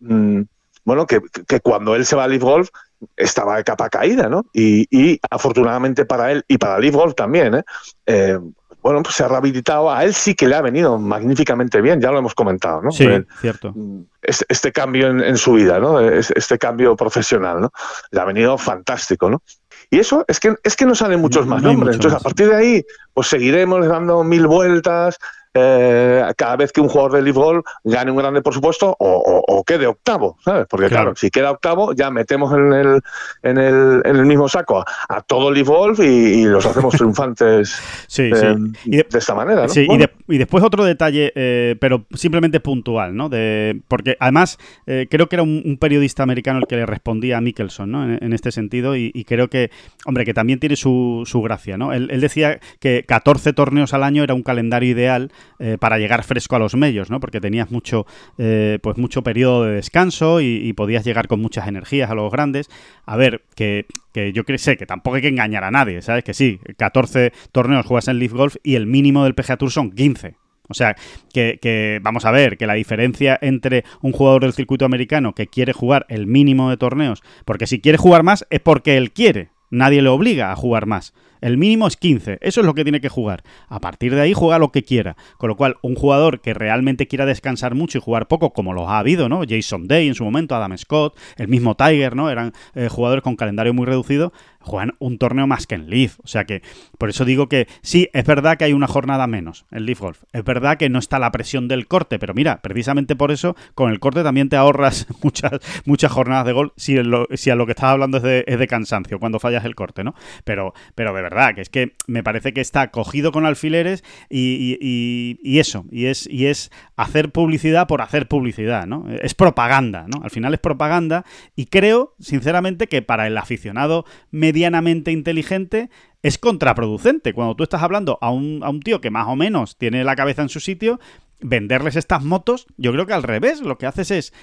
Mm, 0.00 0.42
bueno, 0.84 1.06
que, 1.06 1.20
que, 1.46 1.60
cuando 1.60 1.94
él 1.94 2.06
se 2.06 2.16
va 2.16 2.24
a 2.24 2.28
Leaf 2.28 2.42
Golf 2.42 2.70
estaba 3.16 3.56
de 3.56 3.64
capa 3.64 3.88
caída, 3.88 4.28
¿no? 4.28 4.46
Y, 4.52 5.20
afortunadamente 5.30 6.04
para 6.04 6.32
él 6.32 6.44
y 6.48 6.58
para 6.58 6.78
Leaf 6.78 6.94
Golf 6.94 7.14
también, 7.14 7.56
¿eh? 7.56 7.62
¿eh? 8.06 8.38
bueno, 8.82 9.02
pues 9.02 9.14
se 9.14 9.24
ha 9.24 9.28
rehabilitado. 9.28 9.90
A 9.90 10.04
él 10.04 10.12
sí 10.12 10.34
que 10.34 10.48
le 10.48 10.56
ha 10.56 10.60
venido 10.60 10.98
magníficamente 10.98 11.80
bien, 11.80 12.00
ya 12.00 12.10
lo 12.10 12.18
hemos 12.18 12.34
comentado, 12.34 12.82
¿no? 12.82 12.90
Sí, 12.90 13.06
cierto. 13.40 13.74
Este, 14.20 14.44
este 14.48 14.72
cambio 14.72 15.08
en, 15.08 15.36
su 15.36 15.52
vida, 15.52 15.78
¿no? 15.78 16.00
Este 16.00 16.58
cambio 16.58 16.96
profesional, 16.96 17.60
¿no? 17.60 17.72
Le 18.10 18.20
ha 18.20 18.24
venido 18.24 18.58
fantástico, 18.58 19.30
¿no? 19.30 19.42
Y 19.88 19.98
eso 19.98 20.24
es 20.26 20.40
que, 20.40 20.54
es 20.64 20.74
que 20.74 20.86
no 20.86 20.94
salen 20.94 21.20
muchos 21.20 21.46
más 21.46 21.62
nombres. 21.62 21.96
Entonces, 21.96 22.18
a 22.18 22.22
partir 22.22 22.48
de 22.48 22.56
ahí, 22.56 22.84
pues 23.12 23.28
seguiremos 23.28 23.86
dando 23.86 24.24
mil 24.24 24.46
vueltas, 24.46 25.18
eh, 25.54 26.24
cada 26.36 26.56
vez 26.56 26.72
que 26.72 26.80
un 26.80 26.88
jugador 26.88 27.12
de 27.12 27.22
Leaf 27.22 27.36
Golf 27.36 27.66
gane 27.84 28.10
un 28.10 28.16
grande, 28.16 28.40
por 28.40 28.54
supuesto, 28.54 28.96
o, 28.98 29.62
quede 29.66 29.86
octavo, 29.86 30.38
¿sabes? 30.42 30.66
Porque 30.68 30.88
claro. 30.88 31.14
si 31.14 31.30
queda 31.30 31.50
octavo, 31.50 31.92
ya 31.92 32.10
metemos 32.10 32.52
en 32.54 32.72
el, 32.72 33.00
en 33.42 33.58
el, 33.58 34.02
en 34.04 34.16
el 34.16 34.26
mismo 34.26 34.48
saco 34.48 34.82
a, 35.08 35.20
todo 35.20 35.50
Leaf 35.50 35.68
Golf 35.68 36.00
y, 36.00 36.44
los 36.44 36.64
hacemos 36.66 36.94
triunfantes 36.94 37.80
eh, 38.18 38.56
de, 38.84 39.06
esta 39.12 39.34
manera. 39.34 39.68
Sí, 39.68 39.86
y, 40.28 40.38
después 40.38 40.64
otro 40.64 40.84
detalle, 40.84 41.32
eh, 41.34 41.76
pero 41.80 42.06
simplemente 42.14 42.60
puntual, 42.60 43.14
¿no? 43.14 43.28
De, 43.28 43.80
porque 43.88 44.16
además 44.18 44.58
creo 44.86 45.28
que 45.28 45.36
era 45.36 45.42
un, 45.42 45.78
periodista 45.78 46.22
americano 46.22 46.60
el 46.60 46.66
que 46.66 46.76
le 46.76 46.86
respondía 46.86 47.38
a 47.38 47.40
Mickelson, 47.40 47.90
¿no? 47.90 48.04
En, 48.04 48.32
este 48.32 48.52
sentido, 48.52 48.96
y, 48.96 49.24
creo 49.24 49.48
que, 49.48 49.70
hombre, 50.06 50.24
que 50.24 50.34
también 50.34 50.58
tiene 50.58 50.76
su, 50.76 51.22
su 51.26 51.42
gracia, 51.42 51.76
¿no? 51.76 51.92
Él, 51.92 52.08
él 52.10 52.20
decía 52.20 52.58
que 52.80 53.04
14 53.06 53.52
torneos 53.52 53.92
al 53.94 54.02
año 54.02 54.22
era 54.22 54.34
un 54.34 54.42
calendario 54.42 54.90
ideal 54.90 55.30
eh, 55.58 55.76
para 55.78 55.98
llegar 55.98 56.24
fresco 56.24 56.56
a 56.56 56.58
los 56.58 56.74
medios, 56.74 57.10
¿no? 57.10 57.20
Porque 57.20 57.40
tenías 57.40 57.70
mucho, 57.70 58.06
eh, 58.38 58.78
pues 58.82 58.96
mucho 58.98 59.22
periodo 59.22 59.64
de 59.64 59.74
descanso 59.74 60.40
y, 60.40 60.72
podías 60.72 61.04
llegar 61.04 61.28
con 61.28 61.40
muchas 61.40 61.68
energías 61.68 62.10
a 62.10 62.14
los 62.14 62.32
grandes. 62.32 62.70
A 63.04 63.16
ver, 63.16 63.42
que, 63.54 63.86
que 64.12 64.32
yo 64.32 64.42
sé 64.56 64.76
que 64.76 64.86
tampoco 64.86 65.16
hay 65.16 65.22
que 65.22 65.28
engañar 65.28 65.64
a 65.64 65.70
nadie, 65.70 66.02
¿sabes? 66.02 66.24
Que 66.24 66.34
sí, 66.34 66.58
14 66.76 67.32
torneos 67.52 67.86
juegas 67.86 68.08
en 68.08 68.18
Leaf 68.18 68.32
Golf 68.32 68.56
y 68.62 68.74
el 68.74 68.86
mínimo 68.86 69.24
del 69.24 69.34
PGA 69.34 69.56
Tour 69.56 69.70
son 69.70 69.92
15. 69.92 70.34
O 70.68 70.74
sea, 70.74 70.96
que, 71.34 71.58
que, 71.60 72.00
vamos 72.02 72.24
a 72.24 72.30
ver, 72.30 72.56
que 72.56 72.66
la 72.66 72.74
diferencia 72.74 73.38
entre 73.42 73.84
un 74.00 74.12
jugador 74.12 74.42
del 74.42 74.54
circuito 74.54 74.84
americano 74.84 75.34
que 75.34 75.46
quiere 75.46 75.72
jugar 75.72 76.06
el 76.08 76.26
mínimo 76.26 76.70
de 76.70 76.76
torneos, 76.76 77.22
porque 77.44 77.66
si 77.66 77.80
quiere 77.80 77.98
jugar 77.98 78.22
más 78.22 78.46
es 78.48 78.60
porque 78.60 78.96
él 78.96 79.12
quiere, 79.12 79.50
nadie 79.70 80.02
le 80.02 80.08
obliga 80.08 80.50
a 80.50 80.56
jugar 80.56 80.86
más. 80.86 81.12
El 81.42 81.58
mínimo 81.58 81.88
es 81.88 81.96
15, 81.96 82.38
eso 82.40 82.60
es 82.60 82.66
lo 82.66 82.72
que 82.72 82.84
tiene 82.84 83.00
que 83.00 83.08
jugar. 83.08 83.42
A 83.68 83.80
partir 83.80 84.14
de 84.14 84.20
ahí 84.20 84.32
juega 84.32 84.58
lo 84.58 84.70
que 84.70 84.84
quiera. 84.84 85.16
Con 85.38 85.48
lo 85.48 85.56
cual, 85.56 85.76
un 85.82 85.96
jugador 85.96 86.40
que 86.40 86.54
realmente 86.54 87.08
quiera 87.08 87.26
descansar 87.26 87.74
mucho 87.74 87.98
y 87.98 88.00
jugar 88.00 88.28
poco, 88.28 88.52
como 88.52 88.72
los 88.72 88.88
ha 88.88 88.98
habido, 88.98 89.28
¿no? 89.28 89.42
Jason 89.46 89.88
Day 89.88 90.06
en 90.06 90.14
su 90.14 90.24
momento, 90.24 90.54
Adam 90.54 90.78
Scott, 90.78 91.18
el 91.36 91.48
mismo 91.48 91.74
Tiger, 91.74 92.14
¿no? 92.14 92.30
Eran 92.30 92.52
eh, 92.74 92.88
jugadores 92.88 93.24
con 93.24 93.34
calendario 93.34 93.74
muy 93.74 93.86
reducido, 93.86 94.32
juegan 94.62 94.94
un 94.98 95.18
torneo 95.18 95.46
más 95.46 95.66
que 95.66 95.74
en 95.74 95.90
Leaf. 95.90 96.18
O 96.22 96.26
sea 96.26 96.44
que, 96.44 96.62
por 96.98 97.08
eso 97.08 97.24
digo 97.24 97.48
que 97.48 97.68
sí, 97.82 98.08
es 98.12 98.24
verdad 98.24 98.56
que 98.56 98.64
hay 98.64 98.72
una 98.72 98.86
jornada 98.86 99.26
menos 99.26 99.66
en 99.70 99.86
Leaf 99.86 100.00
Golf. 100.00 100.22
Es 100.32 100.44
verdad 100.44 100.76
que 100.76 100.88
no 100.88 100.98
está 100.98 101.18
la 101.18 101.32
presión 101.32 101.68
del 101.68 101.86
corte, 101.86 102.18
pero 102.18 102.34
mira, 102.34 102.60
precisamente 102.62 103.16
por 103.16 103.30
eso, 103.30 103.56
con 103.74 103.90
el 103.90 104.00
corte 104.00 104.22
también 104.22 104.48
te 104.48 104.56
ahorras 104.56 105.06
muchas, 105.22 105.52
muchas 105.84 106.12
jornadas 106.12 106.46
de 106.46 106.52
gol 106.52 106.72
si, 106.76 106.96
si 107.34 107.50
a 107.50 107.54
lo 107.54 107.66
que 107.66 107.72
estás 107.72 107.90
hablando 107.90 108.18
es 108.18 108.22
de, 108.22 108.44
es 108.46 108.58
de 108.58 108.66
cansancio, 108.66 109.18
cuando 109.18 109.38
fallas 109.38 109.64
el 109.64 109.74
corte, 109.74 110.04
¿no? 110.04 110.14
Pero, 110.44 110.74
pero 110.94 111.12
de 111.14 111.22
verdad 111.22 111.54
que 111.54 111.60
es 111.60 111.68
que 111.68 111.92
me 112.06 112.22
parece 112.22 112.52
que 112.52 112.60
está 112.60 112.90
cogido 112.90 113.32
con 113.32 113.46
alfileres 113.46 114.04
y, 114.28 114.78
y, 114.80 115.58
eso, 115.58 115.84
y 115.90 116.06
es, 116.06 116.26
y 116.28 116.46
es 116.46 116.70
hacer 116.96 117.30
publicidad 117.30 117.86
por 117.86 118.02
hacer 118.02 118.28
publicidad, 118.28 118.86
¿no? 118.86 119.06
Es 119.22 119.34
propaganda, 119.34 120.06
¿no? 120.08 120.22
Al 120.22 120.30
final 120.30 120.54
es 120.54 120.60
propaganda 120.60 121.24
y 121.56 121.66
creo, 121.66 122.14
sinceramente, 122.18 122.86
que 122.86 123.02
para 123.02 123.26
el 123.26 123.36
aficionado 123.36 124.04
medianamente 124.52 125.10
inteligente 125.10 125.88
es 126.22 126.36
contraproducente. 126.36 127.32
Cuando 127.32 127.56
tú 127.56 127.62
estás 127.62 127.82
hablando 127.82 128.18
a 128.20 128.30
un, 128.30 128.60
a 128.62 128.68
un 128.68 128.80
tío 128.80 129.00
que 129.00 129.10
más 129.10 129.26
o 129.28 129.34
menos 129.34 129.78
tiene 129.78 130.04
la 130.04 130.14
cabeza 130.14 130.42
en 130.42 130.50
su 130.50 130.60
sitio, 130.60 131.00
venderles 131.40 131.96
estas 131.96 132.22
motos, 132.22 132.66
yo 132.76 132.92
creo 132.92 133.06
que 133.06 133.14
al 133.14 133.22
revés, 133.22 133.62
lo 133.62 133.78
que 133.78 133.86
haces 133.86 134.10
es, 134.10 134.34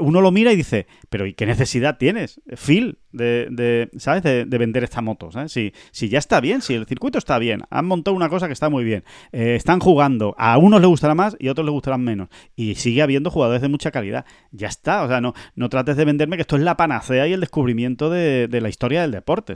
uno 0.00 0.20
lo 0.20 0.30
mira 0.30 0.52
y 0.52 0.56
dice, 0.56 0.86
pero 1.10 1.26
¿y 1.26 1.34
qué 1.34 1.46
necesidad 1.46 1.98
tienes, 1.98 2.40
Phil, 2.56 2.98
de, 3.12 3.90
¿sabes?, 3.98 4.22
de, 4.22 4.58
vender 4.58 4.84
esta 4.84 5.02
moto, 5.02 5.30
¿sabes? 5.30 5.52
Si, 5.52 5.72
si, 5.90 6.08
ya 6.08 6.18
está 6.18 6.40
bien, 6.40 6.62
si 6.62 6.74
el 6.74 6.86
circuito 6.86 7.18
está 7.18 7.38
bien, 7.38 7.62
han 7.70 7.86
montado 7.86 8.16
una 8.16 8.28
cosa 8.28 8.46
que 8.46 8.52
está 8.52 8.70
muy 8.70 8.84
bien, 8.84 9.04
eh, 9.32 9.54
están 9.54 9.80
jugando, 9.80 10.34
a 10.38 10.56
unos 10.58 10.80
les 10.80 10.88
gustará 10.88 11.14
más 11.14 11.36
y 11.38 11.48
a 11.48 11.52
otros 11.52 11.66
les 11.66 11.72
gustarán 11.72 12.02
menos, 12.02 12.28
y 12.54 12.76
sigue 12.76 13.02
habiendo 13.02 13.30
jugadores 13.30 13.62
de 13.62 13.68
mucha 13.68 13.90
calidad, 13.90 14.24
ya 14.50 14.68
está, 14.68 15.02
o 15.02 15.08
sea, 15.08 15.20
no, 15.20 15.34
no 15.54 15.68
trates 15.68 15.96
de 15.96 16.04
venderme 16.04 16.36
que 16.36 16.42
esto 16.42 16.56
es 16.56 16.62
la 16.62 16.76
panacea 16.76 17.26
y 17.26 17.32
el 17.32 17.40
descubrimiento 17.40 18.08
de, 18.08 18.48
de 18.48 18.60
la 18.60 18.68
historia 18.68 19.02
del 19.02 19.12
deporte, 19.12 19.54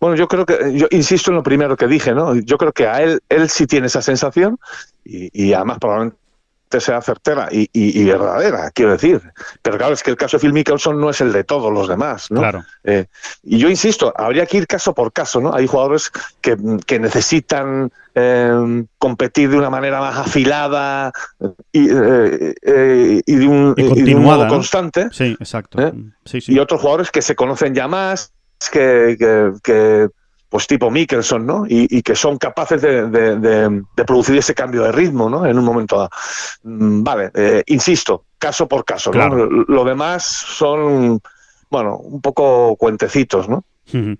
bueno, 0.00 0.16
yo 0.16 0.26
creo 0.26 0.44
que, 0.44 0.76
yo 0.76 0.86
insisto 0.90 1.30
en 1.30 1.36
lo 1.36 1.42
primero 1.42 1.76
que 1.76 1.86
dije, 1.86 2.12
¿no? 2.12 2.34
Yo 2.34 2.58
creo 2.58 2.72
que 2.72 2.86
a 2.86 3.02
él, 3.02 3.20
él 3.28 3.48
sí 3.48 3.66
tiene 3.66 3.86
esa 3.86 4.02
sensación 4.02 4.58
y, 5.04 5.52
además 5.52 5.78
probablemente 5.78 6.18
sea 6.80 7.00
certera 7.02 7.48
y, 7.50 8.04
verdadera, 8.04 8.70
quiero 8.70 8.92
decir. 8.92 9.20
Pero 9.62 9.78
claro, 9.78 9.94
es 9.94 10.02
que 10.02 10.10
el 10.10 10.16
caso 10.16 10.36
de 10.36 10.40
Phil 10.40 10.52
Mickelson 10.52 11.00
no 11.00 11.10
es 11.10 11.20
el 11.20 11.32
de 11.32 11.44
todos 11.44 11.72
los 11.72 11.88
demás, 11.88 12.30
¿no? 12.30 12.40
Claro. 12.40 12.64
Eh, 12.84 13.06
y 13.42 13.58
yo 13.58 13.68
insisto, 13.68 14.12
habría 14.16 14.46
que 14.46 14.58
ir 14.58 14.66
caso 14.66 14.94
por 14.94 15.12
caso, 15.12 15.40
¿no? 15.40 15.54
Hay 15.54 15.66
jugadores 15.66 16.10
que, 16.40 16.56
necesitan 16.98 17.90
eh, 18.14 18.84
competir 18.98 19.50
de 19.50 19.56
una 19.56 19.70
manera 19.70 20.00
más 20.00 20.18
afilada 20.18 21.12
y, 21.72 21.88
eh, 21.90 23.22
de 23.26 23.46
un, 23.46 23.74
y, 23.76 24.14
modo 24.14 24.46
constante. 24.48 25.08
Sí, 25.10 25.36
exacto. 25.38 25.78
Sí, 26.24 26.40
sí. 26.40 26.52
Y 26.52 26.58
otros 26.58 26.80
jugadores 26.80 27.10
que 27.10 27.22
se 27.22 27.34
conocen 27.34 27.74
ya 27.74 27.88
más 27.88 28.32
que, 28.70 30.08
pues 30.52 30.66
tipo 30.66 30.90
Mickelson, 30.90 31.46
¿no? 31.46 31.64
Y, 31.66 32.02
que 32.02 32.14
son 32.14 32.36
capaces 32.36 32.82
de, 32.82 33.82
producir 34.06 34.36
ese 34.36 34.54
cambio 34.54 34.82
de 34.82 34.92
ritmo, 34.92 35.30
¿no? 35.30 35.46
En 35.46 35.58
un 35.58 35.64
momento 35.64 35.96
dado. 35.96 36.10
Mm, 36.64 37.02
vale, 37.02 37.30
eh, 37.34 37.62
insisto, 37.68 38.26
caso 38.38 38.68
por 38.68 38.84
caso, 38.84 39.10
Lo 39.14 39.82
demás 39.82 40.24
son, 40.26 41.22
bueno, 41.70 41.96
un 41.96 42.20
poco 42.20 42.76
cuentecitos, 42.76 43.48
¿no? 43.48 43.64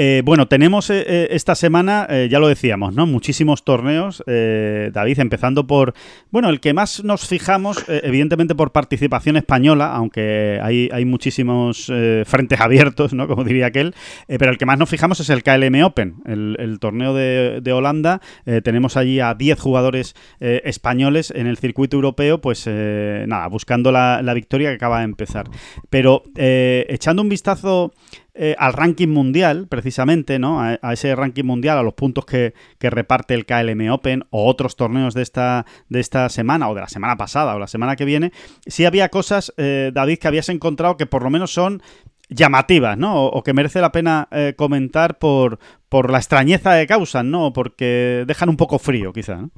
Eh, 0.00 0.22
bueno, 0.24 0.46
tenemos 0.46 0.90
eh, 0.90 1.04
eh, 1.04 1.28
esta 1.32 1.56
semana, 1.56 2.06
ya 2.30 2.38
lo 2.38 2.46
decíamos, 2.46 2.94
¿no? 2.94 3.04
Muchísimos 3.04 3.64
torneos, 3.64 4.22
David, 4.26 5.18
empezando 5.18 5.66
por, 5.66 5.92
bueno, 6.30 6.50
el 6.50 6.60
que 6.60 6.72
más 6.72 7.02
nos 7.02 7.26
fijamos, 7.26 7.84
evidentemente 7.88 8.54
por 8.54 8.70
participación 8.70 9.36
española, 9.36 9.92
aunque 9.92 10.60
hay, 10.62 10.88
hay 10.92 11.04
muchísimos 11.04 11.92
frentes 12.26 12.60
abiertos, 12.60 13.12
¿no? 13.12 13.26
Como 13.26 13.42
diría 13.42 13.66
aquel, 13.66 13.94
pero 14.28 14.52
el 14.52 14.58
que 14.58 14.66
más 14.66 14.78
nos 14.78 14.88
fijamos 14.88 15.18
es 15.18 15.30
el 15.30 15.42
KLM 15.42 15.82
Open, 15.82 16.16
el, 16.26 16.78
torneo 16.80 17.12
de, 17.12 17.72
Holanda. 17.72 18.20
tenemos 18.62 18.96
allí 18.96 19.18
a 19.18 19.34
10 19.34 19.58
jugadores 19.58 20.14
españoles 20.38 21.32
en 21.34 21.48
el 21.48 21.58
circuito 21.58 21.96
europeo, 21.96 22.40
pues 22.40 22.66
nada, 22.68 23.48
buscando 23.48 23.90
la, 23.90 24.22
la 24.22 24.34
victoria 24.34 24.68
que 24.68 24.76
acaba 24.76 24.98
de 24.98 25.04
empezar. 25.04 25.48
Pero 25.90 26.22
echando 26.36 27.22
un 27.22 27.28
vistazo 27.28 27.92
eh, 28.40 28.54
al 28.56 28.72
ranking 28.72 29.08
mundial, 29.08 29.66
precisamente, 29.68 30.38
¿no? 30.38 30.60
A, 30.60 30.92
ese 30.92 31.16
ranking 31.16 31.42
mundial, 31.42 31.76
a 31.76 31.82
los 31.82 31.94
puntos 31.94 32.24
que, 32.24 32.54
reparte 32.78 33.34
el 33.34 33.46
KLM 33.46 33.90
Open 33.90 34.26
o 34.30 34.46
otros 34.46 34.76
torneos 34.76 35.12
de 35.14 35.22
esta, 35.22 35.66
de 35.88 35.98
esta 35.98 36.28
semana 36.28 36.68
o 36.68 36.74
de 36.74 36.82
la 36.82 36.88
semana 36.88 37.16
pasada 37.16 37.56
o 37.56 37.58
la 37.58 37.66
semana 37.66 37.96
que 37.96 38.04
viene, 38.04 38.32
sí 38.64 38.84
había 38.84 39.08
cosas, 39.08 39.52
eh, 39.56 39.90
David, 39.92 40.18
que 40.18 40.28
habías 40.28 40.48
encontrado 40.50 40.96
que 40.96 41.06
por 41.06 41.24
lo 41.24 41.30
menos 41.30 41.52
son 41.52 41.82
llamativas, 42.28 42.96
¿no? 42.96 43.26
O, 43.26 43.42
que 43.42 43.54
merece 43.54 43.80
la 43.80 43.90
pena 43.90 44.28
eh, 44.30 44.54
comentar 44.56 45.18
por, 45.18 45.58
por 45.88 46.08
la 46.08 46.18
extrañeza 46.18 46.78
que 46.78 46.86
causan, 46.86 47.32
¿no? 47.32 47.52
Porque 47.52 48.22
dejan 48.24 48.50
un 48.50 48.56
poco 48.56 48.78
frío, 48.78 49.12
quizá. 49.12 49.48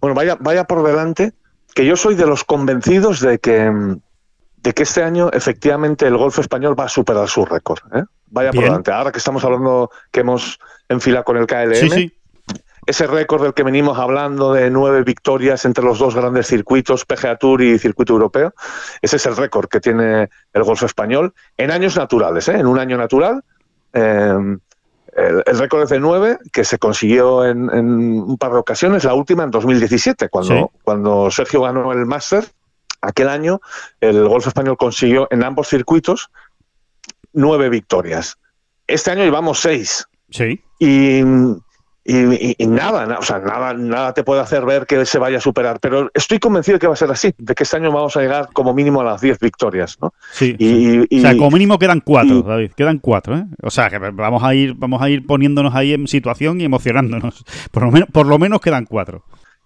Bueno, 0.00 0.16
vaya, 0.16 0.36
vaya 0.40 0.64
por 0.64 0.84
delante 0.84 1.34
que 1.72 1.86
yo 1.86 1.94
soy 1.94 2.16
de 2.16 2.26
los 2.26 2.42
convencidos 2.42 3.20
de 3.20 3.38
que 3.38 3.70
mm, 3.70 4.00
de 4.62 4.72
que 4.72 4.82
este 4.82 5.02
año 5.02 5.30
efectivamente 5.32 6.06
el 6.06 6.16
golf 6.16 6.38
español 6.38 6.78
va 6.78 6.84
a 6.84 6.88
superar 6.88 7.28
su 7.28 7.44
récord. 7.44 7.78
¿eh? 7.94 8.04
Vaya 8.26 8.50
por 8.52 8.64
delante. 8.64 8.92
Ahora 8.92 9.12
que 9.12 9.18
estamos 9.18 9.44
hablando 9.44 9.90
que 10.10 10.20
hemos 10.20 10.58
enfilado 10.88 11.24
con 11.24 11.36
el 11.36 11.46
KLM, 11.46 12.10
ese 12.86 13.06
récord 13.06 13.42
del 13.42 13.54
que 13.54 13.62
venimos 13.62 13.98
hablando 13.98 14.52
de 14.52 14.70
nueve 14.70 15.02
victorias 15.02 15.64
entre 15.64 15.84
los 15.84 15.98
dos 15.98 16.14
grandes 16.14 16.46
circuitos, 16.46 17.04
PGA 17.04 17.36
Tour 17.36 17.62
y 17.62 17.78
Circuito 17.78 18.14
Europeo, 18.14 18.54
ese 19.02 19.16
es 19.16 19.26
el 19.26 19.36
récord 19.36 19.68
que 19.68 19.80
tiene 19.80 20.28
el 20.52 20.62
golf 20.62 20.82
español 20.82 21.34
en 21.56 21.70
años 21.70 21.96
naturales. 21.96 22.48
¿eh? 22.48 22.58
En 22.58 22.66
un 22.66 22.78
año 22.78 22.96
natural. 22.96 23.44
Em, 23.92 24.58
el, 25.14 25.58
récord 25.58 25.82
es 25.82 25.88
de 25.88 25.98
nueve, 25.98 26.38
que 26.52 26.64
se 26.64 26.78
consiguió 26.78 27.44
en, 27.44 27.68
un 27.70 28.38
par 28.38 28.52
de 28.52 28.58
ocasiones, 28.58 29.04
la 29.04 29.14
última 29.14 29.42
en 29.42 29.50
2017, 29.50 30.28
cuando, 30.28 30.70
cuando 30.82 31.30
Sergio 31.30 31.62
ganó 31.62 31.92
el 31.92 32.06
Master 32.06 32.44
aquel 33.00 33.28
año 33.28 33.60
el 34.00 34.26
golf 34.28 34.46
español 34.46 34.76
consiguió 34.76 35.28
en 35.30 35.44
ambos 35.44 35.68
circuitos 35.68 36.30
nueve 37.32 37.68
victorias. 37.68 38.38
Este 38.86 39.10
año 39.10 39.24
llevamos 39.24 39.60
seis. 39.60 40.06
Sí. 40.30 40.60
Y, 40.78 41.22
nada, 42.66 43.18
o 43.18 43.22
sea, 43.22 43.38
nada, 43.38 43.74
nada 43.74 44.14
te 44.14 44.24
puede 44.24 44.40
hacer 44.40 44.64
ver 44.64 44.86
que 44.86 45.04
se 45.04 45.18
vaya 45.18 45.38
a 45.38 45.40
superar. 45.40 45.78
Pero 45.80 46.10
estoy 46.14 46.38
convencido 46.38 46.76
de 46.76 46.80
que 46.80 46.86
va 46.86 46.94
a 46.94 46.96
ser 46.96 47.10
así, 47.10 47.34
de 47.36 47.54
que 47.54 47.64
este 47.64 47.76
año 47.76 47.92
vamos 47.92 48.16
a 48.16 48.20
llegar 48.20 48.48
como 48.52 48.72
mínimo 48.72 49.02
a 49.02 49.04
las 49.04 49.20
diez 49.20 49.38
victorias, 49.38 49.98
¿no? 50.00 50.14
Sí. 50.32 50.56
o 51.10 51.20
sea, 51.20 51.36
como 51.36 51.50
mínimo 51.50 51.78
quedan 51.78 52.00
cuatro, 52.00 52.42
David, 52.42 52.72
quedan 52.74 52.98
cuatro, 52.98 53.36
¿eh? 53.36 53.44
O 53.62 53.70
sea, 53.70 53.90
que 53.90 53.98
vamos 53.98 54.42
a 54.42 54.54
ir, 54.54 54.74
vamos 54.74 55.02
a 55.02 55.10
ir 55.10 55.26
poniéndonos 55.26 55.74
ahí 55.74 55.92
en 55.92 56.08
situación 56.08 56.60
y 56.60 56.64
emocionándonos. 56.64 57.44
Por 57.70 57.82
lo 57.82 57.90
menos, 57.90 58.08
por 58.10 58.26
lo 58.26 58.38
menos 58.38 58.60
quedan 58.60 58.86
cuatro. 58.86 59.24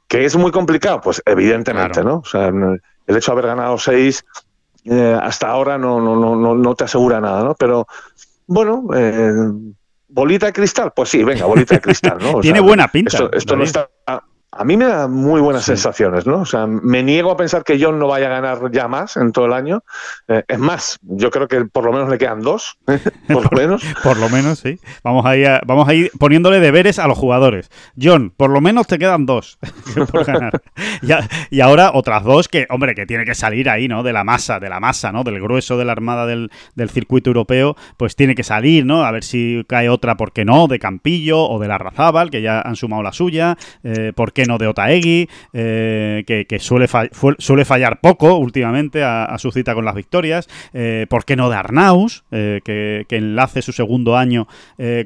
Que 0.08 0.24
es 0.24 0.36
muy 0.36 0.50
complicado, 0.50 1.00
pues 1.00 1.22
evidentemente, 1.24 2.02
¿no? 2.02 2.16
O 2.16 2.24
sea, 2.24 2.50
el 3.12 3.18
hecho 3.18 3.32
de 3.32 3.38
haber 3.38 3.46
ganado 3.46 3.78
seis 3.78 4.24
eh, 4.84 5.16
hasta 5.20 5.48
ahora 5.48 5.78
no, 5.78 6.00
no, 6.00 6.16
no, 6.16 6.54
no 6.54 6.74
te 6.74 6.84
asegura 6.84 7.20
nada, 7.20 7.44
¿no? 7.44 7.54
Pero 7.54 7.86
bueno, 8.46 8.88
eh, 8.94 9.32
bolita 10.08 10.46
de 10.46 10.52
cristal, 10.52 10.92
pues 10.94 11.08
sí, 11.08 11.22
venga, 11.22 11.46
bolita 11.46 11.76
de 11.76 11.80
cristal, 11.80 12.18
¿no? 12.20 12.40
Tiene 12.40 12.60
buena 12.60 12.88
pinta. 12.88 13.30
esto 13.32 13.56
no 13.56 13.64
está 13.64 13.88
a 14.54 14.64
mí 14.64 14.76
me 14.76 14.84
da 14.84 15.08
muy 15.08 15.40
buenas 15.40 15.64
sensaciones, 15.64 16.26
¿no? 16.26 16.40
O 16.40 16.44
sea, 16.44 16.66
me 16.66 17.02
niego 17.02 17.30
a 17.30 17.36
pensar 17.38 17.64
que 17.64 17.82
John 17.82 17.98
no 17.98 18.06
vaya 18.06 18.26
a 18.26 18.40
ganar 18.40 18.70
ya 18.70 18.86
más 18.86 19.16
en 19.16 19.32
todo 19.32 19.46
el 19.46 19.54
año. 19.54 19.82
Eh, 20.28 20.44
es 20.46 20.58
más, 20.58 20.98
yo 21.00 21.30
creo 21.30 21.48
que 21.48 21.64
por 21.64 21.84
lo 21.84 21.92
menos 21.92 22.10
le 22.10 22.18
quedan 22.18 22.42
dos, 22.42 22.76
por 23.28 23.50
lo 23.50 23.58
menos. 23.58 23.82
por 24.02 24.18
lo 24.18 24.28
menos, 24.28 24.58
sí. 24.58 24.78
Vamos 25.02 25.24
a, 25.24 25.36
ir 25.36 25.48
vamos 25.66 25.88
a 25.88 25.94
ir 25.94 26.10
poniéndole 26.18 26.60
deberes 26.60 26.98
a 26.98 27.08
los 27.08 27.16
jugadores. 27.16 27.70
John, 28.00 28.30
por 28.36 28.50
lo 28.50 28.60
menos 28.60 28.86
te 28.86 28.98
quedan 28.98 29.24
dos 29.24 29.58
por 30.12 30.24
ganar. 30.26 30.60
y, 31.50 31.60
ahora 31.60 31.92
otras 31.94 32.22
dos 32.22 32.48
que, 32.48 32.66
hombre, 32.68 32.94
que 32.94 33.06
tiene 33.06 33.24
que 33.24 33.34
salir 33.34 33.70
ahí, 33.70 33.88
¿no? 33.88 34.02
De 34.02 34.12
la 34.12 34.22
masa, 34.22 34.60
de 34.60 34.68
la 34.68 34.80
masa, 34.80 35.12
¿no? 35.12 35.24
Del 35.24 35.40
grueso 35.40 35.78
de 35.78 35.86
la 35.86 35.92
armada 35.92 36.26
del, 36.26 36.50
circuito 36.90 37.30
europeo, 37.30 37.74
pues 37.96 38.16
tiene 38.16 38.34
que 38.34 38.42
salir, 38.42 38.84
¿no? 38.84 39.06
A 39.06 39.10
ver 39.12 39.24
si 39.24 39.64
cae 39.66 39.88
otra, 39.88 40.18
¿por 40.18 40.32
qué 40.32 40.44
no? 40.44 40.66
De 40.66 40.78
Campillo 40.78 41.40
o 41.48 41.58
de 41.58 41.68
la 41.68 41.78
Razábal, 41.78 42.30
que 42.30 42.42
ya 42.42 42.60
han 42.60 42.76
sumado 42.76 43.02
la 43.02 43.12
suya. 43.12 43.56
Eh, 43.82 44.12
¿Por 44.14 44.34
qué 44.34 44.41
no 44.46 44.58
de 44.58 44.66
Otaegui, 44.66 45.28
eh, 45.52 46.24
que, 46.26 46.58
suele, 46.58 46.86
suele, 47.38 47.64
fallar 47.64 48.00
poco 48.00 48.36
últimamente 48.36 49.02
a, 49.02 49.36
su 49.38 49.50
cita 49.52 49.74
con 49.74 49.84
las 49.84 49.94
victorias, 49.94 50.48
eh, 50.72 51.06
¿por 51.08 51.24
qué 51.24 51.36
no 51.36 51.50
de 51.50 51.56
Arnaus, 51.56 52.24
eh, 52.30 52.60
que, 52.64 53.06
enlace 53.10 53.62
su 53.62 53.72
segundo 53.72 54.16
año 54.16 54.48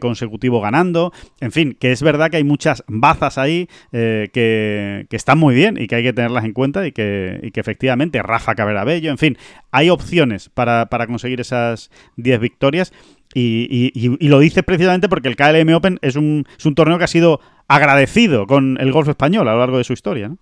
consecutivo 0.01 0.61
ganando? 0.61 1.12
En 1.40 1.53
fin, 1.53 1.77
que 1.79 1.92
es 1.92 2.03
verdad 2.03 2.31
que 2.31 2.38
hay 2.38 2.44
muchas 2.44 2.85
bazas 2.87 3.38
ahí 3.38 3.68
que, 3.92 5.07
están 5.11 5.38
muy 5.38 5.55
bien 5.55 5.77
y 5.81 5.87
que 5.87 5.96
hay 5.96 6.03
que 6.03 6.12
tenerlas 6.12 6.44
en 6.44 6.53
cuenta 6.53 6.87
y 6.87 6.92
que, 6.92 7.51
efectivamente 7.55 8.22
Rafa 8.22 8.55
Cabrera 8.55 8.85
Bello, 8.85 9.11
en 9.11 9.18
fin, 9.18 9.38
hay 9.70 9.90
opciones 9.90 10.51
para, 10.51 10.87
conseguir 11.07 11.40
esas 11.40 11.90
10 12.16 12.40
victorias. 12.40 12.92
Y, 13.35 14.09
lo 14.29 14.38
dice 14.38 14.62
precisamente 14.62 15.09
porque 15.09 15.29
el 15.29 15.37
KLM 15.37 15.75
Open 15.75 15.99
es 16.01 16.16
un, 16.16 16.46
es 16.59 16.64
un 16.64 16.75
torneo 16.75 16.96
que 16.96 17.05
ha 17.05 17.09
sido 17.09 17.40
agradecido 17.68 18.46
con 18.46 18.79
el 18.81 18.92
golf 18.92 19.09
español 19.09 19.48
a 19.48 19.52
lo 19.52 19.59
largo 19.59 19.79
de 19.79 19.85
su 19.85 19.92
historia, 19.92 20.29
¿no? 20.29 20.38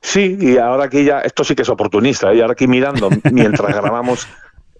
Sí, 0.00 0.36
y 0.40 0.58
ahora 0.58 0.84
aquí 0.84 1.04
ya, 1.04 1.20
esto 1.20 1.44
sí 1.44 1.54
que 1.54 1.62
es 1.62 1.68
oportunista, 1.68 2.32
¿eh? 2.32 2.36
y 2.36 2.40
ahora 2.40 2.52
aquí 2.52 2.66
mirando, 2.66 3.08
mientras 3.32 3.74
grabamos 3.74 4.28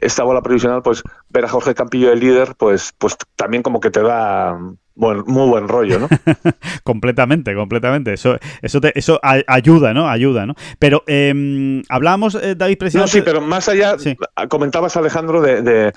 esta 0.01 0.22
bola 0.22 0.42
previsional, 0.42 0.83
pues 0.83 1.03
ver 1.29 1.44
a 1.44 1.48
Jorge 1.48 1.74
Campillo 1.74 2.12
el 2.12 2.20
líder, 2.20 2.55
pues, 2.57 2.94
pues 2.98 3.16
también 3.35 3.62
como 3.62 3.81
que 3.81 3.90
te 3.90 4.03
da 4.03 4.57
muy 4.99 5.49
buen 5.49 5.69
rollo, 5.69 5.99
¿no? 6.01 6.09
completamente, 6.85 7.55
completamente. 7.55 8.13
Eso, 8.13 8.37
eso, 8.63 8.81
eso 8.95 9.21
ayuda, 9.23 9.95
¿no? 9.95 10.09
Ayuda, 10.09 10.47
¿no? 10.47 10.55
Pero 10.79 11.05
eh, 11.07 11.83
hablábamos, 11.89 12.35
eh, 12.35 12.55
David, 12.57 12.79
precisamente... 12.79 13.19
No, 13.19 13.25
sí, 13.25 13.25
pero 13.25 13.41
más 13.41 13.69
allá, 13.69 13.97
comentabas, 14.49 14.97
Alejandro, 14.97 15.41
de, 15.41 15.93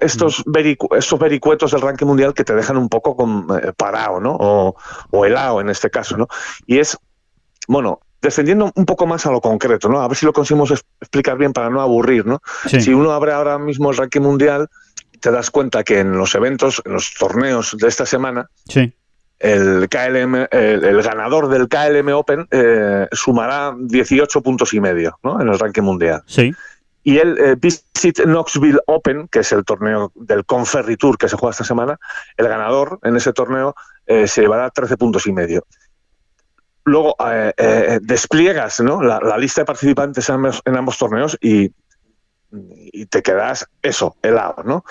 estos, 0.00 0.44
vericuetos 0.46 1.70
del 1.70 1.80
ranking 1.80 2.06
mundial 2.06 2.34
que 2.34 2.44
te 2.44 2.54
dejan 2.54 2.76
un 2.76 2.88
poco 2.88 3.16
con, 3.16 3.46
eh, 3.62 3.72
parado, 3.76 4.20
¿no? 4.20 4.36
O, 4.38 4.76
o 5.10 5.24
helado 5.24 5.60
en 5.60 5.68
este 5.68 5.90
caso, 5.90 6.16
¿no? 6.16 6.26
Y 6.66 6.78
es, 6.78 6.98
bueno, 7.68 8.00
descendiendo 8.22 8.70
un 8.74 8.86
poco 8.86 9.06
más 9.06 9.26
a 9.26 9.32
lo 9.32 9.40
concreto, 9.40 9.88
¿no? 9.88 10.00
A 10.00 10.08
ver 10.08 10.16
si 10.16 10.24
lo 10.24 10.32
conseguimos 10.32 10.70
explicar 11.00 11.36
bien 11.36 11.52
para 11.52 11.68
no 11.68 11.80
aburrir, 11.80 12.24
¿no? 12.24 12.40
Si 12.66 12.94
uno 12.94 13.10
abre 13.10 13.32
ahora 13.32 13.58
mismo 13.58 13.90
el 13.90 13.96
ranking 13.96 14.20
mundial 14.20 14.68
te 15.22 15.30
das 15.30 15.50
cuenta 15.50 15.84
que 15.84 16.00
en 16.00 16.12
los 16.18 16.34
eventos, 16.34 16.82
en 16.84 16.92
los 16.94 17.14
torneos 17.14 17.76
de 17.78 17.86
esta 17.86 18.04
semana, 18.04 18.50
el 19.38 19.88
KLM, 19.88 20.48
el, 20.50 21.02
ganador 21.02 21.48
del 21.48 21.68
KLM 21.68 22.12
Open 22.12 22.48
eh, 22.50 23.06
sumará 23.12 23.74
18 23.78 24.42
puntos 24.42 24.74
y 24.74 24.80
medio 24.80 25.18
¿no? 25.22 25.40
en 25.40 25.48
el 25.48 25.58
ranking 25.58 25.82
mundial. 25.82 26.22
Sí. 26.26 26.52
Y 27.04 27.18
el 27.18 27.38
eh, 27.38 27.56
Visit 27.56 28.20
Knoxville 28.24 28.80
Open, 28.86 29.28
que 29.28 29.40
es 29.40 29.52
el 29.52 29.64
torneo 29.64 30.10
del 30.16 30.44
Conferry 30.44 30.96
Tour 30.96 31.16
que 31.16 31.28
se 31.28 31.36
juega 31.36 31.52
esta 31.52 31.64
semana, 31.64 31.98
el 32.36 32.48
ganador 32.48 32.98
en 33.04 33.16
ese 33.16 33.32
torneo 33.32 33.76
eh, 34.06 34.26
se 34.26 34.42
llevará 34.42 34.70
13 34.70 34.96
puntos 34.96 35.26
y 35.28 35.32
medio. 35.32 35.64
Luego 36.84 37.14
despliegas 38.00 38.80
¿no? 38.80 39.00
la, 39.02 39.38
lista 39.38 39.60
de 39.60 39.66
participantes 39.66 40.28
en 40.28 40.76
ambos, 40.76 40.98
torneos 40.98 41.38
y, 41.40 41.70
y, 42.50 43.06
te 43.06 43.22
quedas 43.22 43.68
eso, 43.82 44.16
helado, 44.20 44.64
¿no? 44.64 44.84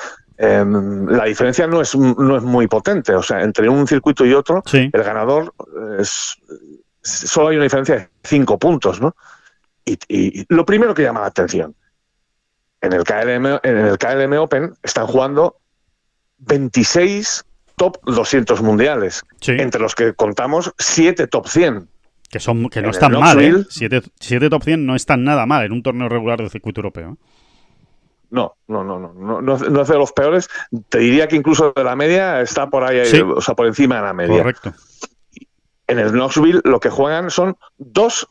Em, 0.43 1.05
la 1.05 1.25
diferencia 1.25 1.67
no 1.67 1.81
es, 1.81 1.95
no 1.95 2.35
es 2.35 2.41
muy 2.41 2.65
potente. 2.65 3.13
O 3.13 3.21
sea, 3.21 3.43
entre 3.43 3.69
un 3.69 3.85
circuito 3.87 4.25
y 4.25 4.33
otro, 4.33 4.63
el 4.73 4.89
ganador 4.91 5.53
es, 5.99 6.35
solo 7.03 7.49
hay 7.49 7.57
una 7.57 7.65
diferencia 7.65 7.95
de 7.95 8.09
cinco 8.23 8.57
puntos, 8.57 8.99
¿no? 8.99 9.15
Y, 9.85 10.43
lo 10.49 10.65
primero 10.65 10.95
que 10.95 11.03
llama 11.03 11.21
la 11.21 11.27
atención, 11.27 11.75
en 12.81 12.93
el 12.93 13.03
KLM, 13.03 13.59
en 13.61 13.77
el 13.77 13.99
KLM 13.99 14.33
Open 14.39 14.73
están 14.81 15.05
jugando 15.05 15.57
26 16.39 17.45
top 17.75 17.99
200 18.05 18.63
mundiales, 18.63 19.21
entre 19.45 19.79
los 19.79 19.93
que 19.93 20.13
contamos 20.13 20.73
7 20.79 21.27
top 21.27 21.47
100. 21.47 21.87
Que, 22.31 22.39
son, 22.39 22.67
que 22.69 22.81
no 22.81 22.89
están 22.89 23.11
mal, 23.11 23.39
¿eh? 23.39 23.63
7 23.69 24.49
top 24.49 24.63
100 24.63 24.85
no 24.87 24.95
están 24.95 25.23
nada 25.23 25.45
mal 25.45 25.65
en 25.65 25.71
un 25.71 25.83
torneo 25.83 26.09
regular 26.09 26.39
del 26.39 26.49
circuito 26.49 26.79
europeo. 26.79 27.11
¿eh? 27.11 27.25
No, 28.31 28.55
no, 28.67 28.83
no, 28.83 28.97
no, 28.97 29.13
no, 29.13 29.41
no, 29.41 29.81
es 29.81 29.87
de 29.87 29.97
los 29.97 30.13
peores. 30.13 30.49
Te 30.89 30.99
diría 30.99 31.27
que 31.27 31.35
incluso 31.35 31.73
de 31.75 31.83
la 31.83 31.95
media 31.95 32.41
está 32.41 32.69
por 32.69 32.83
ahí, 32.83 33.01
o 33.21 33.41
sea, 33.41 33.55
por 33.55 33.67
encima 33.67 33.97
de 33.97 34.01
la 34.01 34.13
media. 34.13 34.37
Correcto. 34.37 34.73
En 35.87 35.99
el 35.99 36.11
Knoxville 36.11 36.61
lo 36.63 36.79
que 36.79 36.89
juegan 36.89 37.29
son 37.29 37.57
dos 37.77 38.27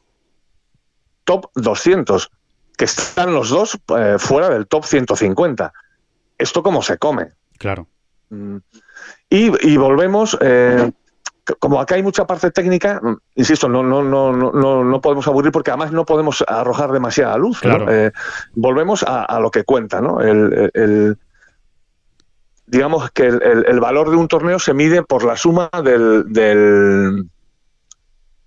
top 1.24 1.50
200, 1.54 2.30
que 2.78 2.86
están 2.86 3.34
los 3.34 3.50
dos 3.50 3.78
eh, 3.98 4.16
fuera 4.18 4.48
del 4.48 4.66
top 4.66 4.84
150. 4.84 5.72
¿Esto 6.38 6.62
cómo 6.62 6.80
se 6.80 6.96
come? 6.96 7.32
Claro. 7.58 7.86
Mm. 8.30 8.56
Y, 9.28 9.76
volvemos, 9.76 10.36
eh, 10.40 10.90
como 11.58 11.80
acá 11.80 11.94
hay 11.94 12.02
mucha 12.02 12.26
parte 12.26 12.50
técnica, 12.50 13.00
insisto, 13.34 13.68
no, 13.68 13.82
no, 13.82 14.02
no, 14.02 14.32
no, 14.32 14.84
no 14.84 15.00
podemos 15.00 15.26
aburrir 15.26 15.52
porque 15.52 15.70
además 15.70 15.92
no 15.92 16.04
podemos 16.04 16.44
arrojar 16.46 16.92
demasiada 16.92 17.36
luz. 17.36 17.60
Eh, 17.64 18.10
volvemos 18.54 19.04
a, 19.06 19.38
lo 19.40 19.50
que 19.50 19.64
cuenta, 19.64 20.00
¿no? 20.00 20.20
El, 20.20 21.18
digamos 22.66 23.10
que 23.10 23.26
el, 23.26 23.80
valor 23.80 24.10
de 24.10 24.16
un 24.16 24.28
torneo 24.28 24.58
se 24.58 24.74
mide 24.74 25.02
por 25.02 25.24
la 25.24 25.36
suma 25.36 25.70
del, 25.82 26.24
del 26.32 27.16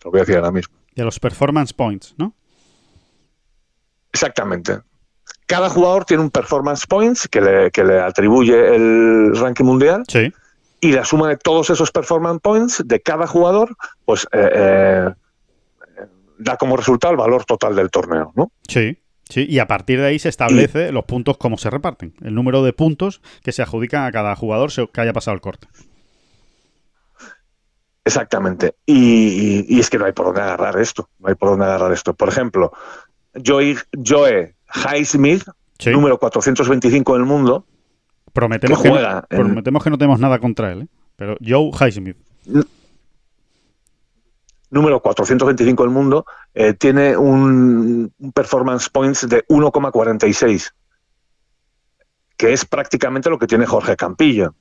lo 0.03 0.11
voy 0.11 0.19
a 0.19 0.23
decir 0.23 0.35
ahora 0.35 0.51
mismo. 0.51 0.75
De 0.95 1.03
los 1.03 1.19
performance 1.19 1.73
points, 1.73 2.13
¿no? 2.17 2.33
Exactamente. 4.11 4.79
Cada 5.47 5.69
jugador 5.69 6.05
tiene 6.05 6.23
un 6.23 6.29
performance 6.29 6.85
points 6.85 7.27
que 7.27 7.41
le, 7.41 7.71
que 7.71 7.83
le 7.83 7.99
atribuye 7.99 8.75
el 8.75 9.35
ranking 9.35 9.65
mundial. 9.65 10.03
Sí 10.07 10.31
y 10.83 10.91
la 10.91 11.05
suma 11.05 11.29
de 11.29 11.37
todos 11.37 11.69
esos 11.69 11.91
performance 11.91 12.41
points 12.41 12.83
de 12.85 13.01
cada 13.01 13.25
jugador, 13.25 13.75
pues 14.03 14.27
eh, 14.33 14.49
eh, 14.53 15.09
da 16.37 16.57
como 16.57 16.75
resultado 16.75 17.11
el 17.11 17.17
valor 17.17 17.45
total 17.45 17.73
del 17.75 17.89
torneo, 17.89 18.33
¿no? 18.35 18.51
Sí. 18.67 18.99
Sí, 19.29 19.45
y 19.49 19.59
a 19.59 19.67
partir 19.67 20.01
de 20.01 20.07
ahí 20.07 20.19
se 20.19 20.27
establece 20.27 20.91
los 20.91 21.05
puntos 21.05 21.37
cómo 21.37 21.57
se 21.57 21.69
reparten, 21.69 22.13
el 22.21 22.35
número 22.35 22.61
de 22.61 22.73
puntos 22.73 23.21
que 23.41 23.53
se 23.53 23.61
adjudican 23.61 24.03
a 24.03 24.11
cada 24.11 24.35
jugador 24.35 24.69
que 24.91 25.01
haya 25.01 25.13
pasado 25.13 25.33
el 25.33 25.41
corte. 25.41 25.67
Exactamente. 28.03 28.75
Y, 28.85 29.79
es 29.79 29.89
que 29.89 29.97
no 29.97 30.05
hay 30.05 30.11
por 30.11 30.25
dónde 30.25 30.41
agarrar 30.41 30.77
esto. 30.77 31.09
No 31.19 31.29
hay 31.29 31.35
por 31.35 31.49
dónde 31.49 31.65
agarrar 31.65 31.93
esto. 31.93 32.13
Por 32.13 32.27
ejemplo, 32.27 32.73
Joey, 33.43 33.77
Joe 34.05 34.55
Highsmith, 34.75 35.45
número 35.85 36.19
425 36.19 37.13
del 37.13 37.23
mundo, 37.23 37.65
Prometemos 38.33 38.81
que, 38.81 38.89
no, 38.89 39.23
prometemos 39.29 39.83
que 39.83 39.89
no 39.91 39.97
tenemos 39.97 40.19
nada 40.19 40.39
contra 40.39 40.71
él, 40.71 40.81
¿eh? 40.81 40.87
pero 41.15 41.37
Joe 41.39 41.69
Highsmith. 41.69 42.17
Número 44.71 44.99
425 44.99 45.83
del 45.83 45.91
mundo, 45.91 46.25
eh, 46.55 46.73
tiene 46.73 47.15
un, 47.15 48.11
performance 48.33 48.89
points 48.89 49.29
de 49.29 49.45
1,46, 49.45 50.71
que 52.35 52.53
es 52.53 52.65
prácticamente 52.65 53.29
lo 53.29 53.37
que 53.37 53.45
tiene 53.45 53.67
Jorge 53.67 53.95
Campillo. 53.95 54.55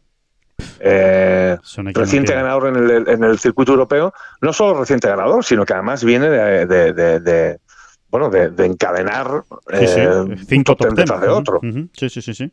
Eh, 0.78 1.56
reciente 1.94 2.34
ganador 2.34 2.76
en 2.76 3.24
el, 3.24 3.38
circuito 3.38 3.72
europeo, 3.72 4.12
no 4.42 4.52
solo 4.52 4.78
reciente 4.78 5.08
ganador, 5.08 5.42
sino 5.46 5.64
que 5.64 5.72
además 5.72 6.04
viene 6.04 6.28
de, 6.28 7.58
bueno, 8.10 8.28
de, 8.28 8.66
encadenar 8.66 9.44
cinco 10.46 10.76
top 10.76 10.94
de 10.94 11.28
otro. 11.28 11.60
Sí, 11.94 12.10
sí, 12.10 12.20
sí, 12.20 12.34
sí. 12.34 12.52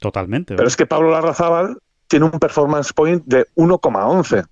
Totalmente. 0.00 0.56
Pero 0.56 0.66
es 0.66 0.76
que 0.76 0.86
Pablo 0.86 1.10
Larrazábal 1.10 1.78
tiene 2.08 2.24
un 2.24 2.32
performance 2.32 2.92
point 2.92 3.22
de 3.26 3.46
1,11. 3.54 4.44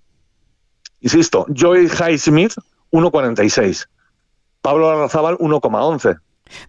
Insisto, 1.01 1.47
Joy 1.49 1.87
Highsmith 1.87 2.53
1,46. 2.93 3.89
Pablo 4.63 4.91
Larrazábal 4.91 5.37
1,11. 5.39 6.21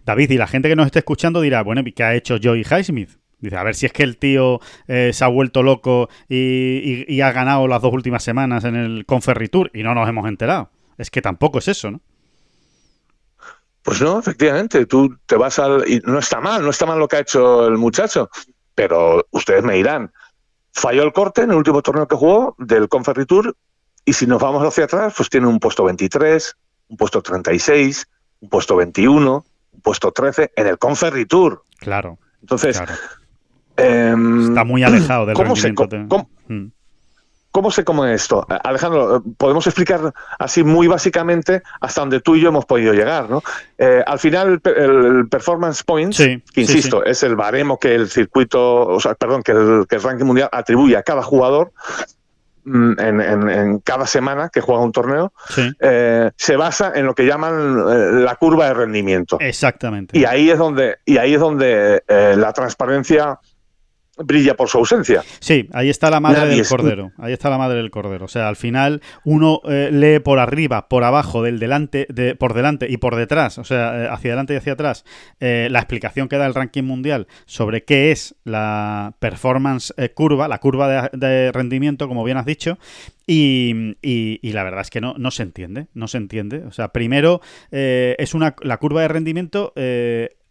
David, 0.04 0.30
y 0.30 0.36
la 0.36 0.46
gente 0.46 0.68
que 0.68 0.76
nos 0.76 0.86
esté 0.86 0.98
escuchando 1.00 1.40
dirá, 1.40 1.62
bueno, 1.62 1.82
¿qué 1.94 2.02
ha 2.02 2.14
hecho 2.14 2.38
Joy 2.38 2.62
Highsmith? 2.62 3.10
Dice, 3.38 3.56
a 3.56 3.62
ver 3.62 3.74
si 3.74 3.86
es 3.86 3.92
que 3.92 4.02
el 4.02 4.18
tío 4.18 4.60
eh, 4.86 5.12
se 5.14 5.24
ha 5.24 5.28
vuelto 5.28 5.62
loco 5.62 6.08
y, 6.28 7.20
ha 7.20 7.32
ganado 7.32 7.66
las 7.68 7.80
dos 7.80 7.92
últimas 7.92 8.22
semanas 8.22 8.64
en 8.64 8.76
el 8.76 9.06
Conferritour 9.06 9.70
y 9.72 9.82
no 9.82 9.94
nos 9.94 10.08
hemos 10.08 10.28
enterado. 10.28 10.70
Es 10.98 11.10
que 11.10 11.22
tampoco 11.22 11.58
es 11.58 11.68
eso, 11.68 11.90
¿no? 11.90 12.00
Pues 13.82 14.02
no, 14.02 14.18
efectivamente, 14.18 14.84
tú 14.84 15.16
te 15.24 15.36
vas 15.36 15.58
al... 15.58 15.88
Y 15.88 16.00
no 16.04 16.18
está 16.18 16.40
mal, 16.40 16.62
no 16.62 16.68
está 16.68 16.84
mal 16.84 16.98
lo 16.98 17.08
que 17.08 17.16
ha 17.16 17.20
hecho 17.20 17.66
el 17.66 17.78
muchacho 17.78 18.28
pero 18.74 19.26
ustedes 19.30 19.62
me 19.64 19.74
dirán, 19.74 20.12
falló 20.72 21.02
el 21.02 21.12
corte 21.12 21.42
en 21.42 21.50
el 21.50 21.56
último 21.56 21.82
torneo 21.82 22.06
que 22.06 22.16
jugó 22.16 22.54
del 22.58 22.88
Conferritour 22.88 23.56
y 24.04 24.12
si 24.12 24.26
nos 24.26 24.40
vamos 24.40 24.66
hacia 24.66 24.84
atrás, 24.84 25.14
pues 25.16 25.28
tiene 25.28 25.46
un 25.46 25.58
puesto 25.58 25.84
23, 25.84 26.56
un 26.88 26.96
puesto 26.96 27.22
36, 27.22 28.08
un 28.40 28.48
puesto 28.48 28.76
21, 28.76 29.44
un 29.72 29.80
puesto 29.80 30.10
13 30.12 30.52
en 30.56 30.66
el 30.66 30.78
Conferritour. 30.78 31.64
Claro. 31.78 32.18
Entonces, 32.40 32.80
em, 33.76 34.48
está 34.48 34.64
muy 34.64 34.82
alejado 34.82 35.26
del 35.26 35.36
rendimiento. 35.36 35.88
¿Cómo 36.08 36.30
se 37.70 37.84
come 37.84 38.14
esto? 38.14 38.46
Alejandro, 38.64 39.16
eh, 39.16 39.20
podemos 39.36 39.66
explicar 39.66 40.12
así 40.38 40.62
muy 40.62 40.86
básicamente 40.86 41.62
hasta 41.80 42.00
donde 42.00 42.20
tú 42.20 42.36
y 42.36 42.40
yo 42.40 42.48
hemos 42.48 42.64
podido 42.64 42.92
llegar, 42.92 43.28
¿no? 43.28 43.42
Eh, 43.78 44.02
al 44.06 44.18
final, 44.18 44.60
el, 44.64 45.28
performance 45.28 45.82
points, 45.82 46.18
que 46.18 46.60
insisto, 46.60 47.04
es 47.04 47.22
el 47.22 47.36
baremo 47.36 47.78
que 47.78 47.94
el 47.94 48.08
circuito, 48.08 48.86
o 48.86 49.00
sea, 49.00 49.14
perdón, 49.14 49.42
que 49.42 49.52
el, 49.52 49.86
ranking 49.88 50.24
mundial 50.24 50.48
atribuye 50.52 50.96
a 50.96 51.02
cada 51.02 51.22
jugador 51.22 51.72
mm, 52.64 53.00
en, 53.00 53.78
cada 53.80 54.06
semana 54.06 54.48
que 54.48 54.60
juega 54.60 54.82
un 54.82 54.92
torneo, 54.92 55.32
eh, 55.80 56.30
se 56.36 56.56
basa 56.56 56.92
en 56.94 57.06
lo 57.06 57.14
que 57.14 57.26
llaman 57.26 58.24
la 58.24 58.36
curva 58.36 58.66
de 58.66 58.74
rendimiento. 58.74 59.38
Exactamente. 59.40 60.18
Y 60.18 60.24
ahí 60.24 60.50
es 60.50 60.58
donde, 60.58 60.98
y 61.04 61.18
ahí 61.18 61.34
es 61.34 61.40
donde 61.40 62.02
la 62.08 62.52
transparencia 62.52 63.38
brilla 64.18 64.54
por 64.54 64.68
su 64.68 64.78
ausencia. 64.78 65.22
Sí, 65.40 65.68
ahí 65.72 65.88
está 65.88 66.10
la 66.10 66.20
madre 66.20 66.46
del 66.46 66.66
cordero. 66.66 67.12
Ahí 67.18 67.32
está 67.32 67.50
la 67.50 67.58
madre 67.58 67.78
del 67.78 67.90
cordero. 67.90 68.24
O 68.24 68.28
sea, 68.28 68.48
al 68.48 68.56
final 68.56 69.02
uno 69.24 69.60
eh, 69.68 69.90
lee 69.92 70.20
por 70.20 70.38
arriba, 70.38 70.88
por 70.88 71.04
abajo, 71.04 71.42
del 71.42 71.58
delante, 71.58 72.06
de, 72.10 72.34
por 72.34 72.54
delante 72.54 72.86
y 72.90 72.96
por 72.96 73.16
detrás, 73.16 73.58
o 73.58 73.64
sea, 73.64 74.04
eh, 74.04 74.08
hacia 74.10 74.30
adelante 74.30 74.54
y 74.54 74.56
hacia 74.56 74.74
atrás, 74.74 75.04
eh, 75.40 75.68
la 75.70 75.78
explicación 75.78 76.28
que 76.28 76.36
da 76.36 76.46
el 76.46 76.54
ranking 76.54 76.84
mundial 76.84 77.26
sobre 77.46 77.84
qué 77.84 78.10
es 78.10 78.34
la 78.44 79.14
performance 79.18 79.94
curva, 80.14 80.48
la 80.48 80.58
curva 80.58 81.10
de, 81.12 81.52
rendimiento, 81.52 82.08
como 82.08 82.24
bien 82.24 82.36
has 82.36 82.46
dicho, 82.46 82.78
y, 83.26 83.96
y, 84.02 84.52
la 84.52 84.64
verdad 84.64 84.80
es 84.80 84.90
que 84.90 85.00
no, 85.00 85.14
no 85.16 85.30
se 85.30 85.44
entiende, 85.44 85.86
no 85.94 86.08
se 86.08 86.18
entiende. 86.18 86.64
O 86.66 86.72
sea, 86.72 86.88
primero 86.88 87.40
es 87.70 88.34
una 88.34 88.56
la 88.62 88.78
curva 88.78 89.02
de 89.02 89.08
rendimiento 89.08 89.72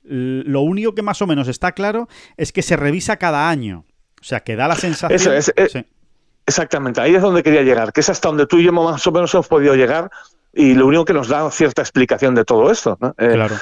lo 0.09 0.61
único 0.61 0.95
que 0.95 1.01
más 1.01 1.21
o 1.21 1.27
menos 1.27 1.47
está 1.47 1.73
claro 1.73 2.07
es 2.35 2.51
que 2.51 2.61
se 2.61 2.75
revisa 2.75 3.17
cada 3.17 3.49
año. 3.49 3.85
O 4.19 4.23
sea, 4.23 4.41
que 4.41 4.55
da 4.55 4.67
la 4.67 4.75
sensación... 4.75 5.15
Eso 5.15 5.33
es, 5.33 5.53
eh, 5.55 5.85
Exactamente, 6.45 6.99
ahí 6.99 7.13
es 7.13 7.21
donde 7.21 7.43
quería 7.43 7.61
llegar, 7.61 7.93
que 7.93 8.01
es 8.01 8.09
hasta 8.09 8.27
donde 8.27 8.47
tú 8.47 8.57
y 8.57 8.63
yo 8.63 8.73
más 8.73 9.05
o 9.05 9.11
menos 9.11 9.31
hemos 9.35 9.47
podido 9.47 9.75
llegar 9.75 10.09
y 10.51 10.73
lo 10.73 10.87
único 10.87 11.05
que 11.05 11.13
nos 11.13 11.27
da 11.27 11.49
cierta 11.51 11.83
explicación 11.83 12.33
de 12.33 12.43
todo 12.43 12.71
esto. 12.71 12.97
Eh, 13.19 13.33
claro. 13.33 13.55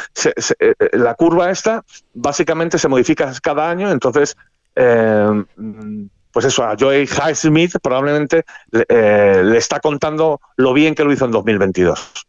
Eh, 0.60 0.74
la 0.94 1.16
curva 1.16 1.52
esta 1.52 1.84
básicamente 2.14 2.78
se 2.78 2.88
modifica 2.88 3.34
cada 3.44 3.70
año, 3.70 3.92
entonces, 3.92 4.38
pues 4.74 6.46
eso, 6.46 6.64
a 6.64 6.78
Joey 6.80 7.04
Highsmith 7.04 7.74
probablemente 7.82 8.46
le 8.72 9.58
está 9.58 9.82
contando 9.82 10.40
lo 10.56 10.72
bien 10.72 10.96
que 10.96 11.04
lo 11.04 11.12
hizo 11.12 11.26
en 11.26 11.32
2022. 11.32 12.27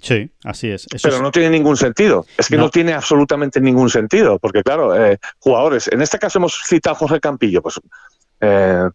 Sí, 0.00 0.30
así 0.44 0.70
es. 0.70 0.86
Pero 1.02 1.20
no 1.20 1.30
tiene 1.30 1.50
ningún 1.50 1.76
sentido. 1.76 2.26
Es 2.36 2.48
que 2.48 2.56
no, 2.56 2.70
tiene 2.70 2.92
absolutamente 2.92 3.60
ningún 3.60 3.90
sentido. 3.90 4.38
Porque, 4.38 4.62
claro, 4.62 4.96
eh, 4.96 5.18
jugadores. 5.38 5.88
En 5.88 6.00
este 6.02 6.18
caso 6.18 6.38
hemos 6.38 6.60
citado 6.66 6.96
a 6.96 6.98
José 6.98 7.20
Campillo, 7.20 7.62
pues. 7.62 7.80
Eh, 8.40 8.88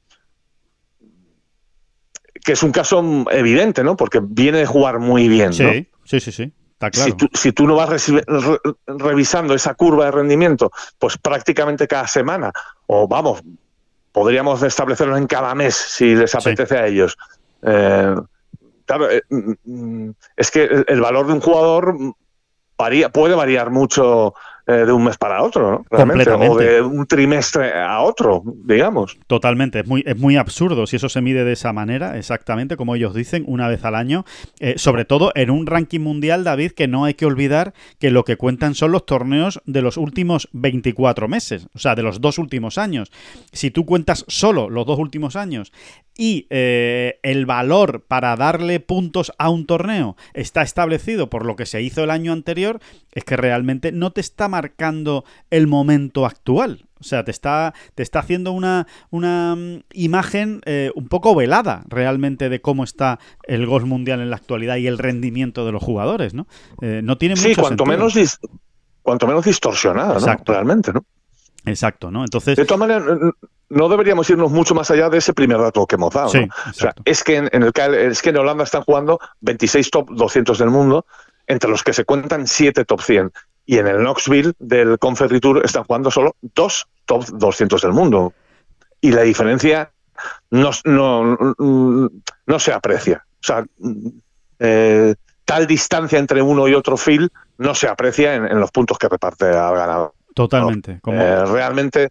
que 2.44 2.52
es 2.52 2.64
un 2.64 2.72
caso 2.72 3.26
evidente, 3.32 3.84
¿no? 3.84 3.96
Porque 3.98 4.20
viene 4.22 4.60
de 4.60 4.66
jugar 4.66 5.00
muy 5.00 5.28
bien. 5.28 5.54
Sí, 5.54 5.88
sí, 6.04 6.20
sí, 6.20 6.32
sí. 6.32 6.54
Está 6.74 6.92
claro. 6.92 7.16
Si 7.34 7.52
tú, 7.54 7.66
no 7.66 7.76
vas 7.76 8.12
revisando 8.86 9.54
esa 9.54 9.74
curva 9.74 10.06
de 10.06 10.12
rendimiento, 10.12 10.72
pues 11.00 11.18
prácticamente 11.18 11.88
cada 11.88 12.08
semana, 12.08 12.52
o 12.86 13.08
vamos, 13.08 13.42
podríamos 14.12 14.62
establecerlo 14.62 15.18
en 15.18 15.26
cada 15.26 15.56
mes 15.56 15.74
si 15.74 16.16
les 16.16 16.36
apetece 16.36 16.78
a 16.78 16.86
ellos. 16.86 17.18
Eh, 17.64 18.16
claro, 18.86 19.10
eh, 19.10 19.24
mm, 19.30 19.54
mm, 19.64 20.14
es 20.38 20.52
que 20.52 20.86
el 20.88 21.02
valor 21.02 21.28
de 21.28 21.34
un 21.34 21.42
jugador 21.42 21.96
varía, 22.78 23.10
puede 23.10 23.36
variar 23.36 23.70
mucho 23.72 24.34
eh, 24.68 24.74
de 24.86 24.92
un 24.92 25.04
mes 25.04 25.18
para 25.18 25.44
otro, 25.44 25.72
¿no? 25.72 25.84
Completamente. 25.84 26.50
O 26.50 26.58
de 26.58 26.82
un 26.82 27.06
trimestre 27.06 27.74
a 27.74 28.02
otro, 28.02 28.42
digamos. 28.64 29.18
Totalmente. 29.28 29.82
Es 29.82 29.88
muy, 29.88 30.04
es 30.08 30.18
muy 30.18 30.38
absurdo 30.38 30.88
si 30.88 30.96
eso 30.96 31.08
se 31.08 31.22
mide 31.22 31.44
de 31.44 31.54
esa 31.54 31.72
manera, 31.72 32.18
exactamente 32.18 32.76
como 32.76 32.96
ellos 32.96 33.14
dicen, 33.14 33.44
una 33.48 33.68
vez 33.68 33.86
al 33.86 33.94
año. 33.94 34.26
Eh, 34.60 34.76
sobre 34.78 35.06
todo 35.06 35.32
en 35.36 35.52
un 35.52 35.68
ranking 35.68 36.00
mundial, 36.00 36.44
David, 36.44 36.72
que 36.72 36.88
no 36.88 37.06
hay 37.06 37.14
que 37.14 37.26
olvidar 37.26 37.74
que 38.00 38.10
lo 38.10 38.24
que 38.24 38.38
cuentan 38.38 38.74
son 38.74 38.92
los 38.92 39.06
torneos 39.06 39.62
de 39.66 39.82
los 39.82 39.98
últimos 39.98 40.50
24 40.54 41.28
meses, 41.28 41.68
o 41.76 41.80
sea, 41.80 41.96
de 41.96 42.04
los 42.04 42.20
dos 42.20 42.38
últimos 42.40 42.78
años. 42.78 43.12
Si 43.52 43.70
tú 43.72 43.86
cuentas 43.86 44.26
solo 44.28 44.70
los 44.70 44.86
dos 44.86 44.98
últimos 44.98 45.36
años 45.36 45.72
y 46.18 46.48
eh, 46.50 47.20
el 47.24 47.46
valor 47.46 48.06
para 48.08 48.36
darle 48.36 48.80
puntos 48.80 49.34
a 49.38 49.50
un 49.50 49.66
torneo 49.66 50.16
está 50.34 50.62
establecido 50.62 51.30
por 51.30 51.46
lo 51.46 51.56
que 51.56 51.66
se 51.66 51.82
hizo 51.82 52.04
el 52.04 52.10
año 52.10 52.32
anterior, 52.32 52.80
es 53.12 53.24
que 53.26 53.38
realmente 53.38 53.92
no 53.92 54.12
te 54.12 54.22
está 54.22 54.48
marcando 54.56 55.26
el 55.50 55.68
momento 55.68 56.26
actual. 56.26 56.86
O 57.00 57.04
sea, 57.04 57.26
te 57.26 57.32
está, 57.32 57.74
te 57.94 58.04
está 58.04 58.20
haciendo 58.20 58.54
una, 58.54 58.88
una 59.10 59.56
mm, 59.56 59.84
imagen 59.94 60.62
eh, 60.66 60.92
un 60.96 61.08
poco 61.08 61.36
velada 61.36 61.84
realmente 61.90 62.48
de 62.48 62.62
cómo 62.62 62.84
está 62.84 63.20
el 63.44 63.66
golf 63.66 63.86
mundial 63.86 64.22
en 64.22 64.30
la 64.30 64.38
actualidad 64.38 64.78
y 64.78 64.88
el 64.88 64.98
rendimiento 64.98 65.66
de 65.66 65.74
los 65.74 65.84
jugadores, 65.84 66.34
¿no? 66.34 66.48
Eh, 66.82 67.02
no 67.04 67.18
tiene 67.18 67.36
sí, 67.36 67.54
cuanto 67.54 67.86
menos 67.86 68.16
cuanto 69.02 69.28
menos 69.28 69.46
distorsionada, 69.46 70.20
¿no? 70.20 70.44
Realmente, 70.46 70.94
¿no? 70.94 71.06
Exacto, 71.66 72.10
¿no? 72.12 72.24
Entonces. 72.24 72.56
De 72.56 72.66
todas 72.66 72.80
maneras, 72.80 73.04
no 73.70 73.90
deberíamos 73.90 74.30
irnos 74.30 74.52
mucho 74.52 74.74
más 74.74 74.90
allá 74.92 75.10
de 75.10 75.18
ese 75.18 75.34
primer 75.34 75.60
dato 75.60 75.86
que 75.86 75.96
hemos 75.96 76.14
dado. 76.14 76.32
es, 77.04 77.24
que 77.24 77.36
en, 77.38 77.50
el, 77.52 77.72
es 77.96 78.22
que 78.22 78.30
en 78.30 78.38
Holanda 78.38 78.64
están 78.64 78.84
jugando 78.84 79.20
26 79.42 79.90
top 79.92 80.10
200 80.12 80.58
del 80.58 80.70
mundo, 80.70 81.06
entre 81.48 81.70
los 81.70 81.84
que 81.84 81.94
se 81.94 82.06
cuentan 82.06 82.48
7 82.48 82.86
top 82.86 83.02
100. 83.02 83.32
Y 83.66 83.78
en 83.78 83.88
el 83.88 83.98
Knoxville 83.98 84.54
del 84.60 85.00
Confederatour 85.00 85.66
están 85.66 85.84
jugando 85.84 86.12
solo 86.12 86.36
dos 86.42 86.88
top 87.06 87.26
200 87.26 87.82
del 87.82 87.94
mundo. 87.94 88.34
Y 89.02 89.12
la 89.12 89.22
diferencia 89.22 89.92
no, 90.52 90.72
no, 90.86 92.60
se 92.60 92.74
aprecia. 92.74 93.26
O 93.34 93.44
sea, 93.44 93.66
eh, 94.60 95.16
tal 95.44 95.68
distancia 95.68 96.20
entre 96.20 96.42
uno 96.42 96.68
y 96.68 96.74
otro 96.74 96.98
field 96.98 97.30
no 97.58 97.76
se 97.76 97.88
aprecia 97.88 98.36
en, 98.36 98.60
los 98.60 98.72
puntos 98.72 98.98
que 98.98 99.08
reparte 99.08 99.46
al 99.46 99.76
ganador. 99.76 100.14
Totalmente. 100.34 101.00
Eh, 101.06 101.46
realmente 101.46 102.10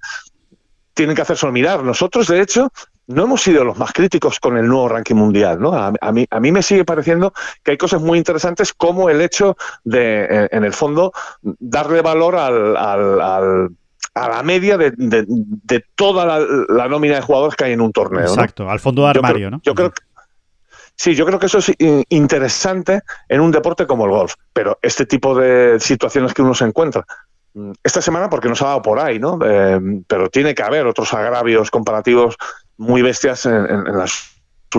tienen 0.95 1.15
que 1.15 1.23
hacerse 1.23 1.51
mirar. 1.51 1.83
Nosotros, 1.83 2.29
de 2.29 2.41
hecho, 2.41 2.73
no 3.07 3.25
hemos 3.25 3.43
sido 3.43 3.65
los 3.65 3.79
más 3.79 3.93
críticos 3.93 4.41
con 4.41 4.57
el 4.57 4.67
nuevo 4.67 4.89
ranking 4.89 5.15
mundial. 5.15 5.61
¿no? 5.61 5.75
A, 5.75 6.13
mí, 6.13 6.27
a 6.31 6.41
mí 6.41 6.53
me 6.53 6.63
sigue 6.63 6.85
pareciendo 6.85 7.33
que 7.63 7.73
hay 7.73 7.77
cosas 7.77 8.01
muy 8.01 8.19
interesantes 8.19 8.73
como 8.73 9.11
el 9.11 9.21
hecho 9.21 9.57
de, 9.85 10.49
en 10.51 10.65
el 10.65 10.73
fondo, 10.73 11.13
darle 11.43 12.01
valor 12.03 12.37
al, 12.37 12.77
al, 12.77 13.71
a 14.15 14.29
la 14.29 14.43
media 14.43 14.79
de, 14.79 14.93
de, 14.97 15.85
toda 15.95 16.25
la, 16.69 16.89
nómina 16.89 17.17
de 17.17 17.23
jugadores 17.23 17.57
que 17.57 17.65
hay 17.65 17.73
en 17.73 17.81
un 17.81 17.93
torneo. 17.93 18.23
Exacto, 18.23 18.69
al 18.71 18.81
fondo 18.81 19.03
de 19.03 19.11
armario, 19.11 19.51
¿no? 19.51 19.61
Yo 19.63 19.75
creo 19.75 19.91
que 19.91 20.03
Sí, 20.97 21.15
yo 21.15 21.27
creo 21.27 21.39
que 21.39 21.47
eso 21.47 21.59
es 21.59 21.73
interesante 22.09 23.03
en 23.29 23.41
un 23.41 23.51
deporte 23.51 23.87
como 23.87 24.05
el 24.05 24.13
golf, 24.13 24.35
pero 24.53 24.79
este 24.81 25.07
tipo 25.07 25.35
de 25.35 25.81
situaciones 25.81 26.33
que 26.33 26.43
uno 26.43 26.55
se 26.55 26.65
encuentra 26.65 27.05
mm, 27.55 27.73
esta 27.83 28.01
semana 28.01 28.31
porque 28.31 28.49
nos 28.49 28.63
ha 28.63 28.67
dado 28.67 28.83
por 28.83 29.01
ahí, 29.01 29.19
¿no? 29.19 29.39
Eh, 29.45 29.81
pero 30.07 30.31
tiene 30.31 30.55
que 30.55 30.63
haber 30.63 30.87
otros 30.87 31.13
agravios 31.13 31.71
comparativos 31.71 32.37
muy 32.77 33.03
bestias 33.03 33.47
en, 33.47 33.67
en 33.67 33.99
las 33.99 34.35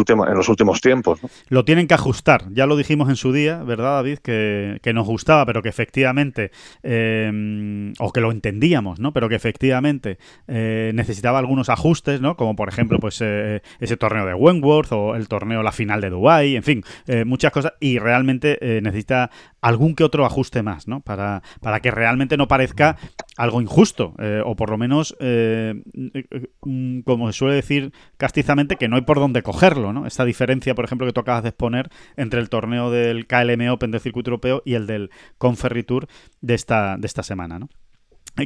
en 0.07 0.35
los 0.35 0.49
últimos 0.49 0.81
tiempos. 0.81 1.19
Lo 1.47 1.63
tienen 1.63 1.87
que 1.87 1.93
ajustar. 1.93 2.45
Ya 2.51 2.65
lo 2.65 2.75
dijimos 2.75 3.09
en 3.09 3.15
su 3.15 3.31
día, 3.31 3.63
¿verdad, 3.63 3.95
David? 3.95 4.19
Que, 4.19 4.91
nos 4.93 5.07
gustaba, 5.07 5.45
pero 5.45 5.61
que 5.61 5.69
efectivamente, 5.69 6.51
eh, 6.83 7.93
o 7.99 8.11
que 8.13 8.21
lo 8.21 8.31
entendíamos, 8.31 8.99
¿no? 8.99 9.11
Pero 9.11 9.27
que 9.27 9.35
efectivamente 9.35 10.17
eh, 10.47 10.91
necesitaba 10.95 11.39
algunos 11.39 11.69
ajustes, 11.69 12.21
¿no? 12.21 12.37
Como 12.37 12.55
por 12.55 12.69
ejemplo, 12.69 12.99
pues 12.99 13.19
eh, 13.21 13.61
ese 13.79 13.97
torneo 13.97 14.25
de 14.25 14.33
Wentworth 14.33 14.91
o 14.91 15.15
el 15.15 15.27
torneo, 15.27 15.63
la 15.63 15.71
final 15.71 16.01
de 16.01 16.09
Dubai, 16.09 16.55
en 16.55 16.63
fin, 16.63 16.83
muchas 17.25 17.51
cosas. 17.51 17.73
Y 17.79 17.99
realmente 17.99 18.57
necesita 18.81 19.31
algún 19.61 19.95
que 19.95 20.03
otro 20.03 20.25
ajuste 20.25 20.63
más, 20.63 20.87
¿no? 20.87 21.01
Para, 21.01 21.41
para 21.61 21.79
que 21.79 21.91
realmente 21.91 22.37
no 22.37 22.47
parezca 22.47 22.97
algo 23.37 23.61
injusto, 23.61 24.13
o 24.45 24.55
por 24.55 24.69
lo 24.69 24.77
menos, 24.77 25.15
mm, 25.19 26.99
como 27.01 27.31
se 27.31 27.37
suele 27.37 27.55
decir 27.55 27.91
castizamente, 28.17 28.77
que 28.77 28.87
no 28.87 28.95
hay 28.95 29.01
por 29.01 29.19
dónde 29.19 29.41
cogerlo. 29.43 30.05
Esta 30.05 30.25
diferencia, 30.25 30.75
por 30.75 30.85
ejemplo, 30.85 31.05
que 31.05 31.13
tú 31.13 31.21
acabas 31.21 31.43
de 31.43 31.49
exponer 31.49 31.89
entre 32.17 32.39
el 32.39 32.49
torneo 32.49 32.91
del 32.91 33.27
KLM 33.27 33.69
Open 33.71 33.91
del 33.91 34.01
circuito 34.01 34.29
europeo 34.29 34.61
y 34.65 34.73
el 34.73 34.87
del 34.87 35.09
Conferritour 35.37 36.07
de 36.41 36.53
esta, 36.53 36.97
de 36.97 37.07
esta 37.07 37.23
semana, 37.23 37.59
¿no? 37.59 37.69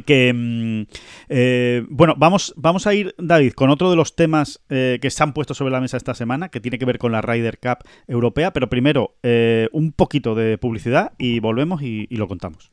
que 0.06 0.32
mm, 0.32 0.82
eh, 1.28 1.84
bueno 1.88 2.14
vamos 2.16 2.54
vamos 2.56 2.86
a 2.86 2.94
ir 2.94 3.12
David 3.18 3.54
con 3.54 3.70
otro 3.70 3.90
de 3.90 3.96
los 3.96 4.14
temas 4.14 4.60
eh, 4.68 5.00
que 5.02 5.10
se 5.10 5.20
han 5.22 5.32
puesto 5.32 5.52
sobre 5.52 5.72
la 5.72 5.80
mesa 5.80 5.96
esta 5.96 6.14
semana 6.14 6.48
que 6.48 6.60
tiene 6.60 6.78
que 6.78 6.84
ver 6.84 6.98
con 6.98 7.10
la 7.10 7.22
Ryder 7.22 7.58
Cup 7.58 7.78
europea 8.06 8.52
pero 8.52 8.68
primero 8.68 9.16
eh, 9.24 9.68
un 9.72 9.90
poquito 9.90 10.36
de 10.36 10.58
publicidad 10.58 11.12
y 11.18 11.40
volvemos 11.40 11.82
y 11.82 12.06
lo 12.10 12.28
contamos 12.28 12.70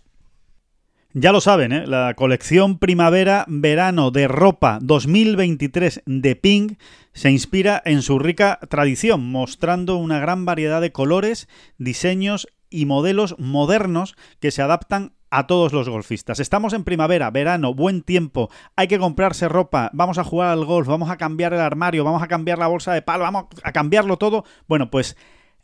ya 1.19 1.31
lo 1.31 1.41
saben, 1.41 1.71
¿eh? 1.71 1.87
la 1.87 2.13
colección 2.13 2.77
primavera-verano 2.77 4.11
de 4.11 4.27
ropa 4.27 4.77
2023 4.83 6.03
de 6.05 6.35
Pink 6.35 6.79
se 7.13 7.31
inspira 7.31 7.81
en 7.85 8.03
su 8.03 8.19
rica 8.19 8.59
tradición, 8.69 9.31
mostrando 9.31 9.97
una 9.97 10.19
gran 10.19 10.45
variedad 10.45 10.79
de 10.79 10.91
colores, 10.91 11.49
diseños 11.79 12.47
y 12.69 12.85
modelos 12.85 13.35
modernos 13.39 14.15
que 14.39 14.51
se 14.51 14.61
adaptan 14.61 15.13
a 15.31 15.47
todos 15.47 15.73
los 15.73 15.89
golfistas. 15.89 16.39
Estamos 16.39 16.73
en 16.73 16.83
primavera, 16.83 17.31
verano, 17.31 17.73
buen 17.73 18.03
tiempo, 18.03 18.51
hay 18.75 18.87
que 18.87 18.99
comprarse 18.99 19.49
ropa, 19.49 19.89
vamos 19.93 20.19
a 20.19 20.23
jugar 20.23 20.49
al 20.49 20.65
golf, 20.65 20.87
vamos 20.87 21.09
a 21.09 21.17
cambiar 21.17 21.51
el 21.51 21.61
armario, 21.61 22.03
vamos 22.03 22.21
a 22.21 22.27
cambiar 22.27 22.59
la 22.59 22.67
bolsa 22.67 22.93
de 22.93 23.01
palo, 23.01 23.23
vamos 23.23 23.45
a 23.63 23.71
cambiarlo 23.71 24.17
todo. 24.17 24.45
Bueno, 24.67 24.91
pues 24.91 25.17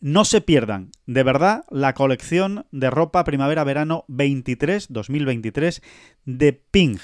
no 0.03 0.25
se 0.25 0.41
pierdan, 0.41 0.91
de 1.05 1.23
verdad, 1.23 1.63
la 1.69 1.93
colección 1.93 2.65
de 2.71 2.89
ropa 2.89 3.23
primavera-verano 3.23 4.03
23, 4.09 4.87
2023 4.89 5.81
de 6.25 6.51
Ping, 6.51 6.97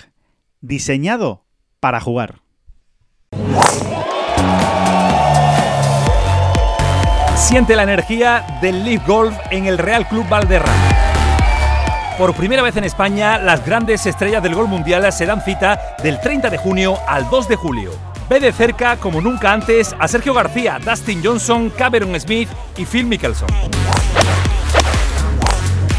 diseñado 0.60 1.46
para 1.80 2.02
jugar. 2.02 2.42
Siente 7.38 7.78
la 7.78 7.84
energía 7.84 8.60
del 8.62 8.84
Leaf 8.84 9.08
Golf 9.08 9.34
en 9.50 9.68
el 9.68 9.78
Real 9.78 10.06
Club 10.10 10.28
Valderrama. 10.28 10.90
Por 12.18 12.36
primera 12.36 12.64
vez 12.64 12.76
en 12.76 12.84
España, 12.84 13.38
las 13.38 13.66
grandes 13.66 14.06
estrellas 14.06 14.44
del 14.44 14.56
golf 14.56 14.70
mundial 14.70 15.10
se 15.14 15.26
dan 15.26 15.42
cita 15.42 15.96
del 16.04 16.20
30 16.20 16.50
de 16.50 16.58
junio 16.58 16.98
al 17.08 17.30
2 17.30 17.48
de 17.48 17.56
julio. 17.56 17.92
Ve 18.30 18.40
de 18.40 18.52
cerca, 18.52 18.98
como 18.98 19.22
nunca 19.22 19.52
antes, 19.52 19.96
a 19.98 20.08
Sergio 20.08 20.36
García, 20.36 20.78
Dustin 20.78 21.22
Johnson, 21.24 21.72
Cameron 21.72 22.18
Smith 22.20 22.48
y 22.78 22.86
Phil 22.86 23.06
Mickelson. 23.06 23.50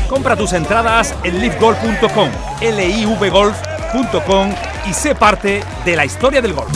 Compra 0.08 0.36
tus 0.36 0.52
entradas 0.52 1.12
en 1.24 1.40
livegolf.com, 1.40 2.28
livgolf.com 2.60 4.54
y 4.88 4.94
sé 4.94 5.16
parte 5.16 5.64
de 5.84 5.96
la 5.96 6.04
historia 6.04 6.40
del 6.40 6.52
golf. 6.52 6.70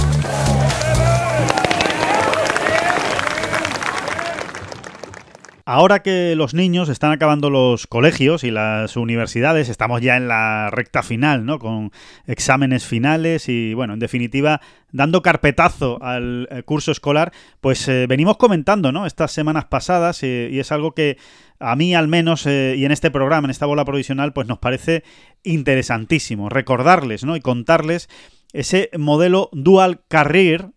Ahora 5.67 6.03
que 6.03 6.35
los 6.37 6.53
niños 6.53 6.91
están 6.91 7.11
acabando 7.11 7.49
los 7.49 7.87
colegios 7.87 8.45
y 8.45 8.51
las 8.51 8.99
universidades, 8.99 9.71
estamos 9.71 10.03
ya 10.03 10.19
en 10.19 10.29
la 10.29 10.69
recta 10.71 11.03
final, 11.03 11.47
¿no? 11.47 11.59
Con 11.59 11.91
exámenes 12.27 12.85
finales 12.85 13.49
y, 13.49 13.73
bueno, 13.73 13.95
en 13.95 13.99
definitiva, 13.99 14.61
dando 14.93 15.23
carpetazo 15.23 16.03
al 16.03 16.49
eh, 16.51 16.65
curso 16.65 16.93
escolar, 16.93 17.33
pues 17.63 17.89
eh, 17.89 18.07
venimos 18.07 18.37
comentando, 18.37 18.93
¿no? 18.93 19.07
Estas 19.07 19.33
semanas 19.33 19.65
pasadas 19.65 20.23
eh, 20.23 20.51
y 20.53 20.59
es 20.59 20.71
algo 20.71 20.93
que 20.93 21.17
a 21.59 21.77
mí 21.77 21.95
al 21.95 22.09
menos 22.09 22.45
y 22.45 22.85
en 22.85 22.93
este 22.93 23.11
programa, 23.11 23.47
en 23.47 23.51
esta 23.51 23.65
bola 23.65 23.87
provisional, 23.87 24.35
pues 24.35 24.47
nos 24.47 24.59
parece 24.59 25.03
interesantísimo 25.45 26.51
recordarles, 26.51 27.25
¿no? 27.25 27.37
Y 27.37 27.41
contarles 27.41 28.11
ese 28.53 28.91
modelo 28.99 29.49
dual 29.53 30.03
career 30.09 30.73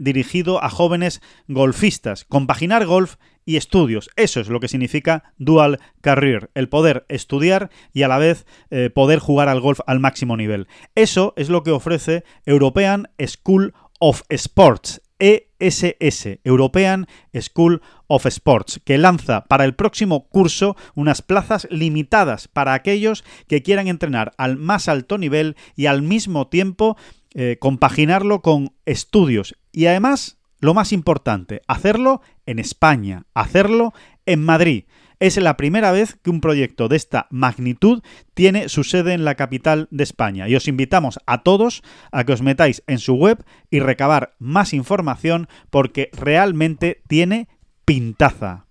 dirigido 0.00 0.64
a 0.64 0.70
jóvenes 0.70 1.22
golfistas, 1.46 2.24
compaginar 2.24 2.84
golf 2.84 3.14
y 3.44 3.56
estudios. 3.56 4.10
Eso 4.16 4.40
es 4.40 4.48
lo 4.48 4.60
que 4.60 4.68
significa 4.68 5.32
dual 5.38 5.80
career, 6.00 6.50
el 6.54 6.68
poder 6.68 7.04
estudiar 7.08 7.70
y 7.92 8.02
a 8.02 8.08
la 8.08 8.18
vez 8.18 8.46
eh, 8.70 8.90
poder 8.90 9.18
jugar 9.18 9.48
al 9.48 9.60
golf 9.60 9.80
al 9.86 10.00
máximo 10.00 10.36
nivel. 10.36 10.68
Eso 10.94 11.34
es 11.36 11.48
lo 11.48 11.62
que 11.62 11.70
ofrece 11.70 12.24
European 12.46 13.08
School 13.26 13.74
of 14.00 14.22
Sports, 14.28 15.00
ESS, 15.18 16.40
European 16.44 17.06
School 17.40 17.80
of 18.06 18.26
Sports, 18.26 18.80
que 18.84 18.98
lanza 18.98 19.44
para 19.44 19.64
el 19.64 19.74
próximo 19.74 20.28
curso 20.28 20.76
unas 20.94 21.22
plazas 21.22 21.66
limitadas 21.70 22.48
para 22.48 22.74
aquellos 22.74 23.24
que 23.46 23.62
quieran 23.62 23.88
entrenar 23.88 24.32
al 24.36 24.56
más 24.56 24.88
alto 24.88 25.18
nivel 25.18 25.56
y 25.76 25.86
al 25.86 26.02
mismo 26.02 26.48
tiempo 26.48 26.96
eh, 27.34 27.56
compaginarlo 27.60 28.42
con 28.42 28.74
estudios. 28.84 29.56
Y 29.72 29.86
además 29.86 30.38
lo 30.60 30.72
más 30.72 30.92
importante, 30.92 31.60
hacerlo 31.66 32.22
en 32.46 32.58
España, 32.58 33.26
hacerlo 33.34 33.92
en 34.26 34.42
Madrid. 34.42 34.84
Es 35.20 35.36
la 35.36 35.56
primera 35.56 35.92
vez 35.92 36.16
que 36.22 36.30
un 36.30 36.40
proyecto 36.40 36.88
de 36.88 36.96
esta 36.96 37.28
magnitud 37.30 38.02
tiene 38.34 38.68
su 38.68 38.84
sede 38.84 39.14
en 39.14 39.24
la 39.24 39.36
capital 39.36 39.88
de 39.90 40.04
España 40.04 40.48
y 40.48 40.56
os 40.56 40.68
invitamos 40.68 41.18
a 41.26 41.42
todos 41.42 41.82
a 42.10 42.24
que 42.24 42.32
os 42.32 42.42
metáis 42.42 42.82
en 42.86 42.98
su 42.98 43.14
web 43.14 43.44
y 43.70 43.80
recabar 43.80 44.34
más 44.38 44.74
información 44.74 45.48
porque 45.70 46.10
realmente 46.12 47.02
tiene 47.06 47.48
pintaza. 47.84 48.66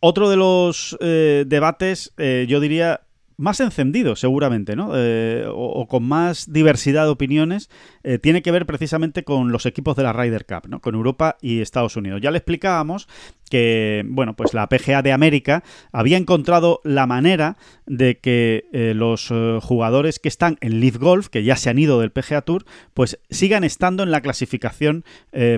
Otro 0.00 0.28
de 0.28 0.36
los 0.36 0.96
eh, 1.00 1.44
debates, 1.46 2.12
eh, 2.18 2.46
yo 2.48 2.60
diría, 2.60 3.06
más 3.36 3.60
encendido, 3.60 4.16
seguramente, 4.16 4.76
¿no? 4.76 4.92
Eh, 4.94 5.44
o, 5.48 5.86
con 5.88 6.04
más 6.04 6.52
diversidad 6.52 7.04
de 7.04 7.10
opiniones, 7.10 7.70
eh, 8.06 8.18
tiene 8.18 8.40
que 8.40 8.50
ver 8.50 8.64
precisamente 8.64 9.22
con 9.22 9.52
los 9.52 9.66
equipos 9.66 9.96
de 9.96 10.02
la 10.02 10.14
Ryder 10.14 10.46
Cup, 10.46 10.68
¿no? 10.68 10.80
Con 10.80 10.94
Europa 10.94 11.36
y 11.42 11.60
Estados 11.60 11.96
Unidos. 11.96 12.20
Ya 12.22 12.30
le 12.30 12.38
explicábamos 12.38 13.06
que, 13.50 14.02
bueno, 14.06 14.34
pues 14.34 14.54
la 14.54 14.68
PGA 14.68 15.02
de 15.02 15.12
América 15.12 15.62
había 15.92 16.16
encontrado 16.16 16.80
la 16.82 17.06
manera 17.06 17.58
de 17.86 18.18
que 18.18 18.64
eh, 18.72 18.94
los 18.94 19.32
jugadores 19.62 20.18
que 20.18 20.28
están 20.28 20.56
en 20.60 20.80
Leaf 20.80 20.96
Golf, 20.96 21.28
que 21.28 21.44
ya 21.44 21.56
se 21.56 21.70
han 21.70 21.78
ido 21.78 22.00
del 22.00 22.10
PGA 22.10 22.42
Tour, 22.42 22.64
pues 22.94 23.20
sigan 23.30 23.62
estando 23.62 24.02
en 24.02 24.10
la 24.10 24.20
clasificación 24.20 25.04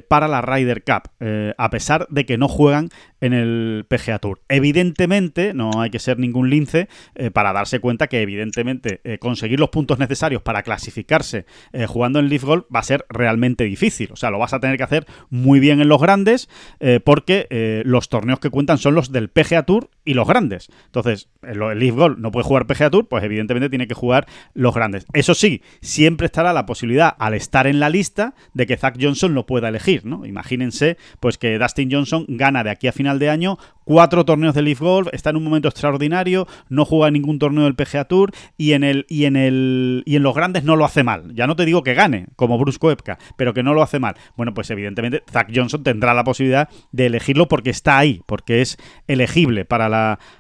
para 0.09 0.29
la 0.29 0.43
Ryder 0.43 0.83
Cup, 0.83 1.11
a 1.57 1.71
pesar 1.71 2.07
de 2.11 2.27
que 2.27 2.37
no 2.37 2.49
juegan 2.49 2.89
en 3.21 3.33
el 3.33 3.87
PGA 3.89 4.19
Tour. 4.19 4.41
Evidentemente, 4.49 5.55
no 5.55 5.71
hay 5.81 5.91
que 5.91 5.99
ser 5.99 6.19
ningún 6.19 6.51
lince 6.51 6.89
para 7.33 7.53
dar 7.53 7.69
cuenta 7.79 8.07
que 8.07 8.23
evidentemente 8.23 9.01
eh, 9.05 9.19
conseguir 9.19 9.61
los 9.61 9.69
puntos 9.69 9.99
necesarios 9.99 10.41
para 10.41 10.63
clasificarse 10.63 11.45
eh, 11.73 11.87
jugando 11.87 12.19
en 12.19 12.29
Leaf 12.29 12.38
Va 12.45 12.81
a 12.81 12.83
ser 12.83 13.07
realmente 13.09 13.65
difícil. 13.65 14.11
O 14.13 14.17
sea, 14.17 14.31
lo 14.31 14.39
vas 14.39 14.53
a 14.53 14.61
tener 14.61 14.77
que 14.77 14.83
hacer 14.83 15.07
muy 15.31 15.61
bien 15.61 15.81
en 15.81 15.89
los 15.89 16.01
grandes 16.01 16.49
eh, 16.81 17.01
porque 17.05 17.47
eh, 17.51 17.83
los 17.85 18.09
torneos 18.09 18.41
que 18.41 18.51
cuentan 18.51 18.79
son 18.79 18.95
los 18.95 19.13
del 19.13 19.29
PGA 19.29 19.65
Tour 19.65 19.91
y 20.09 20.15
los 20.15 20.27
grandes. 20.27 20.71
Entonces, 20.87 21.29
el 21.43 21.59
Leaf 21.79 21.95
Golf 21.95 22.19
no 22.19 22.31
puede 22.31 22.45
jugar 22.45 22.67
PGA 22.67 22.89
Tour, 22.89 23.09
pues 23.09 23.23
evidentemente 23.23 23.69
tiene 23.69 23.87
que 23.87 23.93
jugar 23.93 24.27
los 24.55 24.75
grandes. 24.75 25.05
Eso 25.13 25.35
sí, 25.35 25.61
siempre 25.83 26.25
estará 26.25 26.55
la 26.55 26.65
posibilidad, 26.65 27.15
al 27.19 27.35
estar 27.35 27.67
en 27.67 27.79
la 27.79 27.91
lista, 27.91 28.35
de 28.55 28.67
que 28.67 28.79
Zach 28.79 28.97
Johnson 28.99 29.35
lo 29.35 29.45
pueda 29.45 29.69
elegir, 29.69 30.07
¿no? 30.07 30.25
Imagínense, 30.25 30.97
pues 31.21 31.37
que 31.37 31.59
Dustin 31.59 31.93
Johnson 31.93 32.25
gana 32.27 32.65
de 32.65 32.71
aquí 32.71 32.89
a 32.89 32.93
final 32.93 33.19
de 33.19 33.29
año 33.29 33.59
cuatro 33.89 34.27
torneos 34.27 34.55
de 34.55 34.61
Leaf 34.61 34.81
Golf, 34.81 35.09
está 35.13 35.31
en 35.31 35.37
un 35.37 35.45
momento 35.45 35.67
extraordinario, 35.67 36.47
no 36.69 36.85
juega 36.85 37.11
ningún 37.11 37.39
torneo 37.39 37.65
del 37.65 37.75
PGA 37.75 38.05
Tour 38.05 38.33
y 38.59 38.73
en 38.73 38.85
el 38.85 39.07
y 39.09 39.25
en 39.25 39.35
el 39.35 40.03
y 40.05 40.17
en 40.17 40.23
los 40.23 40.35
grandes 40.35 40.63
no 40.63 40.77
lo 40.77 40.85
hace 40.85 41.03
mal. 41.05 41.35
Ya 41.35 41.47
no 41.47 41.57
te 41.57 41.65
digo 41.65 41.83
que 41.83 41.95
gane, 41.95 42.27
como 42.37 42.59
Bruce 42.59 42.79
Koepka, 42.79 43.19
pero 43.37 43.55
que 43.55 43.63
no 43.63 43.73
lo 43.73 43.83
hace 43.83 43.99
mal. 43.99 44.17
Bueno, 44.37 44.53
pues 44.53 44.71
evidentemente 44.71 45.23
Zach 45.31 45.51
Johnson 45.55 45.83
tendrá 45.83 46.13
la 46.13 46.23
posibilidad 46.23 46.69
de 46.93 47.07
elegirlo 47.07 47.49
porque 47.49 47.71
está 47.71 47.97
ahí, 47.97 48.21
porque 48.27 48.61
es 48.61 48.77
elegible 49.07 49.65
para 49.65 49.89
la 49.89 49.98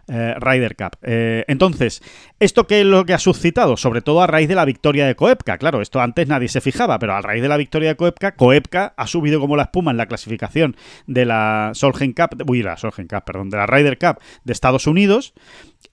eh, 0.09 0.34
Ryder 0.38 0.76
Cup. 0.76 0.96
Eh, 1.02 1.44
entonces, 1.48 2.02
¿esto 2.38 2.66
qué 2.66 2.80
es 2.80 2.86
lo 2.86 3.04
que 3.04 3.14
ha 3.14 3.18
suscitado? 3.18 3.76
Sobre 3.76 4.00
todo 4.00 4.22
a 4.22 4.26
raíz 4.26 4.48
de 4.48 4.54
la 4.54 4.64
victoria 4.64 5.06
de 5.06 5.14
Koepka. 5.14 5.59
Claro, 5.59 5.80
esto 5.80 6.00
antes 6.00 6.28
nadie 6.28 6.48
se 6.48 6.61
fijaba, 6.61 6.98
pero 6.98 7.14
a 7.14 7.20
raíz 7.20 7.42
de 7.42 7.48
la 7.48 7.56
victoria 7.56 7.90
de 7.90 7.96
Koepka, 7.96 8.32
Koepka 8.36 8.94
ha 8.96 9.06
subido 9.06 9.40
como 9.40 9.56
la 9.56 9.64
espuma 9.64 9.90
en 9.90 9.96
la 9.96 10.06
clasificación 10.06 10.76
de 11.06 11.24
la 11.24 11.70
Solheim 11.74 12.14
Cup, 12.14 12.42
uy, 12.48 12.64
Solheim 12.76 13.09
Cup, 13.09 13.24
perdón 13.24 13.50
de 13.50 13.56
la 13.56 13.66
Ryder 13.66 13.98
Cup 13.98 14.18
de 14.44 14.52
Estados 14.52 14.86
Unidos. 14.86 15.34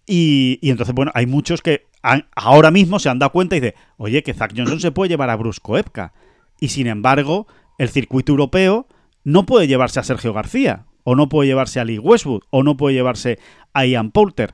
Y, 0.06 0.60
entonces, 0.62 0.94
bueno, 0.94 1.12
hay 1.16 1.26
muchos 1.26 1.62
que 1.62 1.88
ahora 2.36 2.72
mismo 2.72 3.00
se 3.00 3.10
han 3.10 3.20
dado 3.20 3.32
cuenta 3.32 3.56
y 3.56 3.60
dicen, 3.60 3.76
oye, 3.98 4.24
que 4.24 4.34
Zach 4.34 4.54
Johnson 4.56 4.80
se 4.80 4.92
puede 4.92 5.10
llevar 5.10 5.30
a 5.30 5.36
Brusco 5.36 5.78
Epka. 5.78 6.14
Y 6.60 6.70
sin 6.70 6.88
embargo, 6.88 7.48
el 7.78 7.90
circuito 7.90 8.32
europeo 8.32 8.88
no 9.24 9.46
puede 9.46 9.68
llevarse 9.68 10.00
a 10.00 10.04
Sergio 10.04 10.34
García, 10.34 10.86
o 11.06 11.16
no 11.16 11.30
puede 11.30 11.48
llevarse 11.48 11.80
a 11.80 11.86
Lee 11.86 12.00
Westwood, 12.00 12.42
o 12.50 12.64
no 12.64 12.76
puede 12.76 12.96
llevarse 12.96 13.40
a 13.74 13.86
Ian 13.86 14.12
Poulter. 14.12 14.54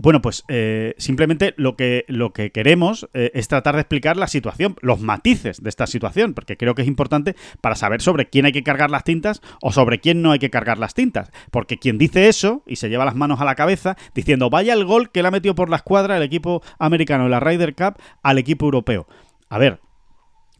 Bueno, 0.00 0.22
pues 0.22 0.44
eh, 0.46 0.94
simplemente 0.98 1.54
lo 1.56 1.76
que, 1.76 2.04
lo 2.06 2.32
que 2.32 2.52
queremos 2.52 3.08
eh, 3.14 3.32
es 3.34 3.48
tratar 3.48 3.74
de 3.74 3.80
explicar 3.80 4.16
la 4.16 4.28
situación, 4.28 4.76
los 4.80 5.00
matices 5.00 5.60
de 5.60 5.68
esta 5.68 5.88
situación, 5.88 6.34
porque 6.34 6.56
creo 6.56 6.76
que 6.76 6.82
es 6.82 6.88
importante 6.88 7.34
para 7.60 7.74
saber 7.74 8.00
sobre 8.00 8.28
quién 8.28 8.46
hay 8.46 8.52
que 8.52 8.62
cargar 8.62 8.90
las 8.90 9.02
tintas 9.02 9.42
o 9.60 9.72
sobre 9.72 9.98
quién 9.98 10.22
no 10.22 10.30
hay 10.30 10.38
que 10.38 10.50
cargar 10.50 10.78
las 10.78 10.94
tintas. 10.94 11.32
Porque 11.50 11.78
quien 11.78 11.98
dice 11.98 12.28
eso 12.28 12.62
y 12.64 12.76
se 12.76 12.88
lleva 12.88 13.04
las 13.04 13.16
manos 13.16 13.40
a 13.40 13.44
la 13.44 13.56
cabeza 13.56 13.96
diciendo 14.14 14.50
vaya 14.50 14.72
el 14.72 14.84
gol 14.84 15.10
que 15.10 15.20
le 15.20 15.28
ha 15.28 15.32
metido 15.32 15.56
por 15.56 15.68
la 15.68 15.76
escuadra 15.76 16.16
el 16.16 16.22
equipo 16.22 16.62
americano 16.78 17.24
en 17.24 17.32
la 17.32 17.40
Ryder 17.40 17.74
Cup 17.74 18.00
al 18.22 18.38
equipo 18.38 18.66
europeo. 18.66 19.08
A 19.48 19.58
ver, 19.58 19.80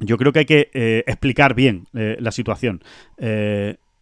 yo 0.00 0.16
creo 0.16 0.32
que 0.32 0.40
hay 0.40 0.46
que 0.46 0.70
eh, 0.74 1.04
explicar 1.06 1.54
bien 1.54 1.86
la 1.92 2.32
situación. 2.32 2.82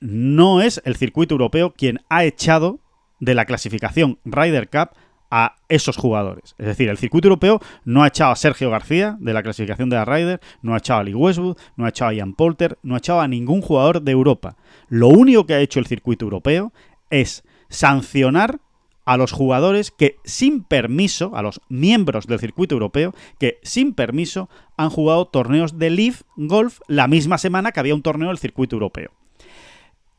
No 0.01 0.61
es 0.61 0.81
el 0.85 0.97
circuito 0.97 1.35
europeo 1.35 1.73
quien 1.73 2.01
ha 2.09 2.25
echado 2.25 2.81
de 3.21 3.35
la 3.35 3.45
clasificación 3.45 4.19
Ryder 4.25 4.69
Cup 4.69 4.91
a 5.31 5.57
esos 5.69 5.97
jugadores. 5.97 6.55
Es 6.59 6.67
decir, 6.67 6.89
el 6.89 6.99
circuito 6.99 7.29
europeo 7.29 7.61
no 7.85 8.03
ha 8.03 8.09
echado 8.09 8.33
a 8.33 8.37
Sergio 8.37 8.71
García 8.71 9.17
de 9.21 9.33
la 9.33 9.43
clasificación 9.43 9.91
de 9.91 9.97
la 9.97 10.05
Ryder, 10.05 10.41
no 10.63 10.75
ha 10.75 10.79
echado 10.79 11.01
a 11.01 11.05
Lee 11.05 11.15
Westwood, 11.15 11.57
no 11.77 11.85
ha 11.85 11.89
echado 11.89 12.11
a 12.11 12.15
Ian 12.15 12.35
Polter, 12.35 12.79
no 12.83 12.95
ha 12.95 12.99
echado 12.99 13.21
a 13.21 13.29
ningún 13.29 13.61
jugador 13.61 14.03
de 14.03 14.13
Europa. 14.13 14.57
Lo 14.89 15.09
único 15.09 15.47
que 15.47 15.55
ha 15.55 15.61
hecho 15.61 15.81
el 15.81 15.87
circuito 15.87 16.25
europeo 16.25 16.73
es 17.11 17.45
sancionar 17.69 18.61
a 19.05 19.17
los 19.17 19.33
jugadores 19.33 19.93
que 19.93 20.17
sin 20.25 20.65
permiso, 20.65 21.37
a 21.37 21.43
los 21.43 21.61
miembros 21.69 22.27
del 22.27 22.41
circuito 22.41 22.75
europeo, 22.75 23.15
que 23.39 23.59
sin 23.63 23.95
permiso 23.95 24.49
han 24.77 24.91
jugado 24.91 25.27
torneos 25.27 25.79
de 25.79 25.91
Leaf 25.91 26.23
Golf 26.37 26.81
la 26.89 27.07
misma 27.07 27.39
semana 27.39 27.73
que 27.73 27.81
había 27.81 27.95
un 27.95 28.03
torneo 28.03 28.29
del 28.29 28.39
circuito 28.39 28.77
europeo 28.77 29.13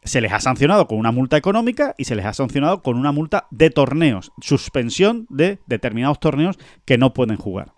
se 0.08 0.22
les 0.22 0.32
ha 0.32 0.39
sancionado 0.39 0.88
con 0.88 0.97
una 0.97 1.12
multa 1.12 1.38
económica 1.38 1.95
y 1.97 2.05
se 2.05 2.16
les 2.16 2.26
ha 2.26 2.34
sancionado 2.34 2.82
con 2.82 2.97
una 2.97 3.12
multa 3.12 3.47
de 3.51 3.70
torneos, 3.70 4.32
suspensión 4.41 5.28
de 5.30 5.60
determinados 5.68 6.20
torneos 6.20 6.58
que 6.86 6.97
no 6.97 7.14
pueden 7.14 7.38
jugar. 7.38 7.74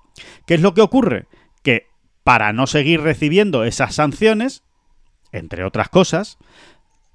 ¿Qué 0.45 0.55
es 0.55 0.61
lo 0.61 0.73
que 0.73 0.82
ocurre? 0.82 1.27
Que 1.63 1.88
para 2.23 2.53
no 2.53 2.67
seguir 2.67 3.01
recibiendo 3.01 3.63
esas 3.63 3.95
sanciones, 3.95 4.63
entre 5.32 5.63
otras 5.63 5.89
cosas, 5.89 6.38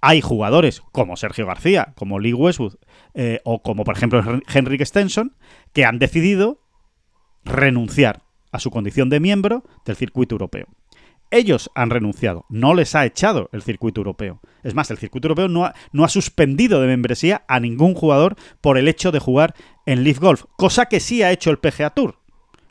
hay 0.01 0.21
jugadores 0.21 0.83
como 0.93 1.17
Sergio 1.17 1.47
García, 1.47 1.95
como 1.97 2.19
Lee 2.19 2.35
Westwood 2.35 2.75
eh, 3.15 3.41
o 3.45 3.63
como 3.63 3.85
por 3.85 3.97
ejemplo 3.97 4.23
Henrik 4.53 4.85
Stenson 4.85 5.35
que 5.73 5.85
han 5.85 5.99
decidido 5.99 6.61
renunciar 7.45 8.23
a 8.53 8.59
su 8.61 8.71
condición 8.71 9.09
de 9.09 9.21
miembro 9.21 9.65
del 9.85 9.97
circuito 9.97 10.35
europeo. 10.35 10.67
Ellos 11.35 11.69
han 11.75 11.91
renunciado, 11.91 12.47
no 12.49 12.75
les 12.75 12.95
ha 12.95 13.05
echado 13.05 13.51
el 13.51 13.63
circuito 13.63 14.01
europeo. 14.01 14.41
Es 14.63 14.73
más, 14.77 14.93
el 14.93 14.99
circuito 14.99 15.27
europeo 15.27 15.49
no 15.49 15.65
ha, 16.05 16.09
suspendido 16.09 16.81
de 16.81 16.87
membresía 16.87 17.45
a 17.49 17.59
ningún 17.59 17.95
jugador 17.95 18.37
por 18.61 18.79
el 18.79 18.87
hecho 18.87 19.11
de 19.11 19.19
jugar 19.19 19.53
en 19.85 20.05
Leaf 20.05 20.21
Golf, 20.21 20.45
cosa 20.57 20.87
que 20.87 21.01
sí 21.01 21.25
ha 21.25 21.33
hecho 21.33 21.51
el 21.51 21.59
PGA 21.59 21.91
Tour. 21.91 22.21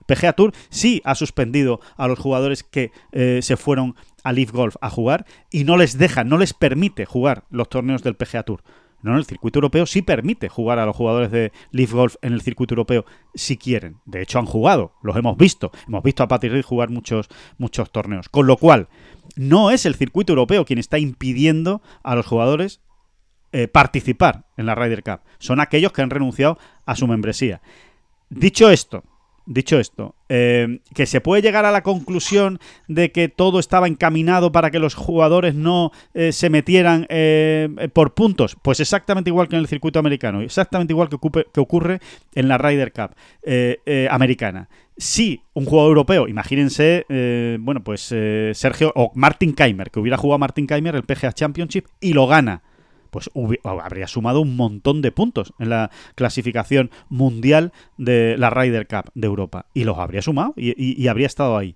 PGA 0.08 0.32
Tour 0.32 0.54
sí 0.70 1.02
ha 1.04 1.14
suspendido 1.14 1.82
a 1.98 2.08
los 2.08 2.18
jugadores 2.18 2.64
que 2.64 2.92
eh, 3.12 3.40
se 3.42 3.58
fueron 3.58 3.96
a 4.24 4.32
Leaf 4.32 4.54
Golf 4.54 4.78
a 4.80 4.90
jugar 4.90 5.26
y 5.52 5.66
no 5.66 5.76
les 5.76 5.98
deja, 5.98 6.24
no 6.24 6.38
les 6.38 6.54
permite 6.54 7.04
jugar 7.04 7.44
los 7.50 7.68
torneos 7.68 8.02
del 8.02 8.16
PGA 8.16 8.44
Tour. 8.44 8.64
No, 9.04 9.18
el 9.18 9.26
circuito 9.26 9.60
europeo 9.60 9.86
sí 9.86 10.02
permite 10.02 10.48
jugar 10.48 10.80
a 10.80 10.86
los 10.86 10.96
jugadores 10.96 11.30
de 11.30 11.52
Leaf 11.72 11.92
Golf 11.92 12.16
en 12.22 12.32
el 12.32 12.42
circuito 12.42 12.74
europeo 12.74 13.06
si 13.36 13.58
quieren. 13.58 13.98
De 14.06 14.22
hecho, 14.22 14.40
han 14.40 14.46
jugado, 14.46 14.94
los 15.04 15.16
hemos 15.18 15.38
visto. 15.38 15.72
Hemos 15.88 16.04
visto 16.04 16.24
a 16.24 16.28
Patty 16.30 16.48
Reed 16.48 16.64
jugar 16.64 16.90
muchos, 16.90 17.28
muchos 17.58 17.92
torneos. 17.92 18.30
Con 18.30 18.48
lo 18.48 18.56
cual, 18.56 18.88
no 19.36 19.72
es 19.72 19.86
el 19.86 19.96
circuito 19.96 20.32
europeo 20.32 20.64
quien 20.64 20.80
está 20.80 21.00
impidiendo 21.00 21.82
a 22.02 22.16
los 22.16 22.26
jugadores 22.26 22.82
eh, 23.52 23.68
participar 23.68 24.48
en 24.56 24.66
la 24.66 24.74
Ryder 24.74 25.04
Cup. 25.04 25.20
Son 25.38 25.60
aquellos 25.60 25.92
que 25.92 26.02
han 26.02 26.10
renunciado 26.10 26.58
a 26.86 26.96
su 26.96 27.06
membresía. 27.06 27.62
Dicho 28.30 28.70
esto, 28.70 29.04
Dicho 29.46 29.78
esto, 29.78 30.16
eh, 30.30 30.80
que 30.96 31.06
se 31.06 31.20
puede 31.20 31.42
llegar 31.42 31.66
a 31.66 31.72
la 31.72 31.84
conclusión 31.84 32.60
de 32.88 33.12
que 33.12 33.28
todo 33.28 33.60
estaba 33.60 33.90
encaminado 33.90 34.54
para 34.54 34.72
que 34.72 34.80
los 34.80 34.96
jugadores 34.96 35.54
no 35.54 35.92
eh, 36.14 36.32
se 36.32 36.50
metieran 36.50 37.06
eh, 37.10 37.90
por 37.92 38.14
puntos, 38.14 38.56
pues 38.62 38.80
exactamente 38.80 39.30
igual 39.30 39.50
que 39.50 39.58
en 39.58 39.62
el 39.62 39.68
circuito 39.68 40.00
americano, 40.00 40.40
exactamente 40.40 40.94
igual 40.94 41.10
que, 41.10 41.18
que 41.54 41.60
ocurre 41.60 42.00
en 42.36 42.48
la 42.48 42.58
Ryder 42.58 42.94
Cup 42.94 43.16
americana. 44.10 44.70
Si 44.96 45.42
un 45.54 45.66
jugador 45.66 45.90
europeo, 45.90 46.30
imagínense, 46.30 47.06
bueno, 47.60 47.84
pues 47.84 48.02
Sergio 48.54 48.94
o 48.96 49.12
Martin 49.14 49.54
Keimer, 49.54 49.92
que 49.92 50.00
hubiera 50.00 50.18
jugado 50.18 50.40
Martin 50.40 50.68
Keimer 50.68 50.96
el 50.96 51.04
PGA 51.04 51.34
Championship 51.34 51.88
y 52.00 52.14
lo 52.14 52.28
gana 52.28 52.62
pues 53.14 53.30
habría 53.64 54.08
sumado 54.08 54.42
un 54.42 54.58
montón 54.58 55.04
de 55.04 55.12
puntos 55.12 55.54
en 55.60 55.70
la 55.70 55.92
clasificación 56.16 56.90
mundial 57.10 57.72
de 57.98 58.36
la 58.40 58.50
Ryder 58.50 58.88
Cup 58.88 59.12
de 59.14 59.28
Europa. 59.28 59.68
Y 59.76 59.84
los 59.84 60.00
habría 60.00 60.24
sumado 60.24 60.56
y, 60.58 61.08
habría 61.08 61.28
estado 61.28 61.56
ahí. 61.56 61.76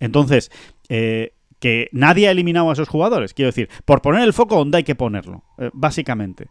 Entonces, 0.00 0.50
eh, 0.88 1.34
que 1.60 1.88
nadie 1.92 2.26
ha 2.26 2.32
eliminado 2.32 2.68
a 2.68 2.72
esos 2.72 2.88
jugadores. 2.88 3.32
Quiero 3.32 3.50
decir, 3.50 3.68
por 3.84 4.02
poner 4.02 4.24
el 4.24 4.32
foco 4.32 4.56
donde 4.56 4.78
hay 4.78 4.82
que 4.82 4.96
ponerlo, 4.96 5.44
eh, 5.58 5.70
básicamente. 5.72 6.48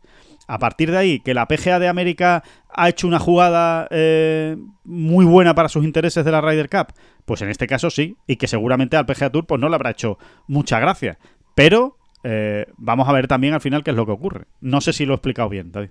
A 0.48 0.58
partir 0.60 0.90
de 0.92 0.98
ahí, 0.98 1.20
que 1.20 1.34
la 1.34 1.46
PGA 1.46 1.80
de 1.80 1.90
América 1.90 2.44
ha 2.70 2.88
hecho 2.88 3.08
una 3.08 3.20
jugada 3.20 3.90
eh, 3.92 4.56
muy 4.86 5.26
buena 5.26 5.54
para 5.56 5.68
sus 5.68 5.84
intereses 5.84 6.24
de 6.24 6.32
la 6.32 6.40
Ryder 6.40 6.70
Cup, 6.70 6.94
pues 7.26 7.42
en 7.42 7.50
este 7.50 7.68
caso 7.68 7.90
sí, 7.90 8.16
y 8.28 8.38
que 8.38 8.48
seguramente 8.48 8.96
al 8.96 9.06
PGA 9.06 9.30
Tour 9.30 9.46
pues 9.46 9.60
no 9.60 9.68
le 9.68 9.76
habrá 9.76 9.92
hecho 9.92 10.18
mucha 10.48 10.80
gracia. 10.80 11.20
Pero 11.54 11.98
eh, 12.24 12.68
vamos 12.78 13.08
a 13.08 13.14
ver 13.14 13.28
también 13.28 13.54
al 13.54 13.62
final 13.62 13.84
qué 13.84 13.92
es 13.92 13.98
lo 13.98 14.06
que 14.06 14.12
ocurre. 14.12 14.46
No 14.62 14.82
sé 14.82 14.94
si 14.94 15.06
lo 15.06 15.14
he 15.14 15.16
explicado 15.16 15.50
bien, 15.50 15.72
David. 15.72 15.90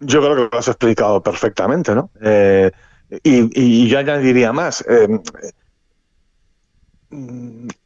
Yo 0.00 0.20
creo 0.20 0.34
que 0.34 0.54
lo 0.54 0.58
has 0.58 0.68
explicado 0.68 1.22
perfectamente, 1.22 1.94
¿no? 1.94 2.10
Eh, 2.20 2.70
y, 3.22 3.88
yo 3.88 3.98
añadiría 3.98 4.52
más. 4.52 4.84
Eh, 4.88 5.08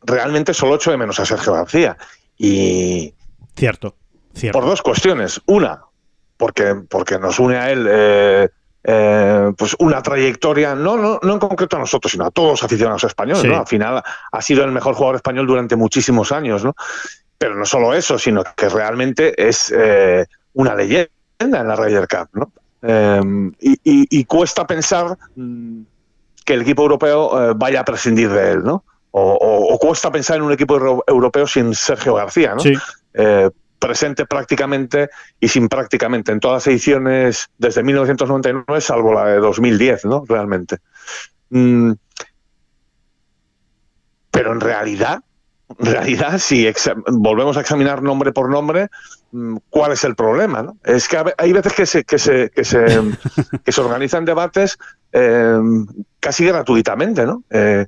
realmente 0.03 0.55
solo 0.55 0.77
echo 0.77 0.91
de 0.91 0.97
menos 0.97 1.19
a 1.21 1.27
Sergio 1.27 1.53
García. 1.53 1.97
Y. 2.39 3.13
Cierto, 3.57 3.97
cierto. 4.35 4.59
Por 4.59 4.69
dos 4.69 4.83
cuestiones. 4.83 5.41
Una, 5.47 5.83
porque, 6.37 6.75
porque 6.89 7.19
nos 7.19 7.39
une 7.39 7.57
a 7.57 7.71
él 7.71 8.51
eh, 8.89 9.53
pues 9.59 9.75
una 9.81 10.01
trayectoria, 10.01 10.77
no, 10.77 10.97
no, 10.97 11.19
no 11.21 11.33
en 11.33 11.39
concreto 11.41 11.75
a 11.75 11.81
nosotros, 11.81 12.13
sino 12.13 12.25
a 12.25 12.31
todos 12.31 12.51
los 12.51 12.63
aficionados 12.63 13.03
españoles. 13.03 13.45
¿no? 13.45 13.59
Al 13.59 13.67
final 13.67 14.01
ha 14.31 14.43
sido 14.43 14.63
el 14.65 14.71
mejor 14.71 14.95
jugador 14.95 15.17
español 15.17 15.45
durante 15.45 15.75
muchísimos 15.75 16.31
años, 16.31 16.63
¿no? 16.63 16.73
Pero 17.37 17.57
no 17.57 17.67
solo 17.67 17.93
eso, 17.95 18.17
sino 18.17 18.45
que 18.57 18.69
realmente 18.69 19.35
es 19.49 19.75
eh, 19.77 20.25
una 20.53 20.77
leyenda 20.77 21.11
en 21.41 21.51
la 21.51 21.75
Ryder 21.75 22.07
Cup, 22.07 22.29
¿no? 22.35 22.53
Em, 22.83 23.53
y, 23.59 24.25
cuesta 24.27 24.65
pensar 24.65 25.19
mm, 25.35 25.81
que 26.45 26.55
el 26.55 26.63
equipo 26.63 26.83
europeo 26.83 27.51
eh, 27.51 27.55
vaya 27.57 27.81
a 27.81 27.85
prescindir 27.85 28.31
de 28.31 28.53
él, 28.53 28.63
¿no? 28.63 28.85
O, 29.11 29.79
cuesta 29.81 30.13
pensar 30.13 30.37
en 30.37 30.43
un 30.43 30.53
equipo 30.53 31.03
europeo 31.09 31.47
sin 31.47 31.75
Sergio 31.75 32.15
García, 32.15 32.55
¿no? 32.55 32.63
Presente 33.79 34.27
prácticamente 34.27 35.11
y 35.41 35.49
sin 35.49 35.69
prácticamente 35.69 36.33
en 36.33 36.41
todas 36.41 36.57
las 36.57 36.67
ediciones 36.69 37.51
desde 37.59 37.83
1999, 37.83 38.81
salvo 38.81 39.15
la 39.15 39.27
de 39.27 39.39
2010, 39.39 40.05
¿no? 40.07 40.25
Realmente. 40.27 40.79
Mm. 41.49 41.93
pero 44.33 44.53
en 44.53 44.61
realidad, 44.61 45.21
en 45.79 45.87
realidad, 45.87 46.39
si 46.39 46.69
volvemos 47.09 47.57
a 47.57 47.61
examinar 47.61 48.03
nombre 48.03 48.33
por 48.33 48.51
nombre, 48.51 48.89
mm, 49.33 49.57
¿cuál 49.71 49.93
es 49.93 50.05
el 50.05 50.15
problema? 50.15 50.63
¿no? 50.63 50.77
Es 50.85 51.09
que 51.09 51.19
hay 51.39 51.53
veces 51.53 51.73
que 51.73 51.87
se, 51.87 52.05
que 52.05 52.19
se, 52.19 52.51
que 52.51 52.65
se, 52.65 52.85
que 53.65 53.73
se 53.73 53.81
organizan 53.81 54.25
debates 54.25 54.79
eh, 55.13 55.59
casi 56.21 56.45
gratuitamente, 56.47 57.27
¿no? 57.27 57.43
Eh, 57.51 57.87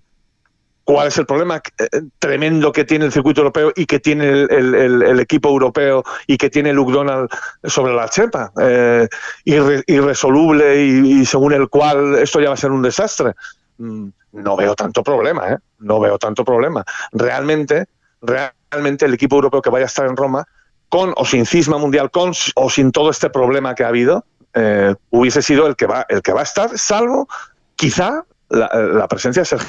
cuál 0.88 1.08
es 1.08 1.18
el 1.18 1.26
problema 1.26 1.60
eh, 1.76 1.86
tremendo 2.18 2.72
que 2.72 2.86
tiene 2.86 3.04
el 3.04 3.12
circuito 3.12 3.42
europeo 3.42 3.74
y 3.76 3.84
que 3.84 4.00
tiene 4.00 4.26
el, 4.30 5.20
equipo 5.20 5.50
europeo 5.50 6.02
y 6.26 6.38
que 6.38 6.48
tiene 6.48 6.72
Luke 6.72 6.94
Donald 6.94 7.28
sobre 7.62 7.94
la 7.94 8.08
chepa, 8.08 8.50
eh, 8.58 9.06
irresoluble 9.44 10.82
y, 10.82 11.26
según 11.26 11.52
el 11.52 11.68
cual 11.68 12.14
esto 12.14 12.40
ya 12.40 12.48
va 12.48 12.54
a 12.54 12.56
ser 12.56 12.70
un 12.70 12.80
desastre. 12.80 13.34
Mm, 13.76 14.08
no 14.32 14.56
veo 14.56 14.74
tanto 14.74 15.02
problema, 15.02 15.50
¿eh? 15.50 15.58
No 15.80 16.00
veo 16.00 16.18
tanto 16.18 16.42
problema. 16.42 16.82
Realmente, 17.12 17.84
realmente 18.22 19.04
el 19.04 19.12
equipo 19.12 19.36
europeo 19.36 19.60
que 19.60 19.68
vaya 19.68 19.84
a 19.84 19.88
estar 19.88 20.06
en 20.06 20.16
Roma, 20.16 20.46
con 20.88 21.12
o 21.16 21.26
sin 21.26 21.44
cisma 21.44 21.76
mundial, 21.76 22.10
con 22.10 22.32
o 22.54 22.70
sin 22.70 22.92
todo 22.92 23.10
este 23.10 23.28
problema 23.28 23.74
que 23.74 23.84
ha 23.84 23.88
habido, 23.88 24.24
eh, 24.54 24.94
hubiese 25.10 25.42
sido 25.42 25.66
el 25.66 25.76
que 25.76 25.84
va, 25.84 26.06
el 26.08 26.22
que 26.22 26.32
va 26.32 26.40
a 26.40 26.44
estar, 26.44 26.78
salvo 26.78 27.28
quizá 27.76 28.24
la 28.48 29.06
presencia 29.06 29.42
de 29.42 29.46
Sergio 29.46 29.68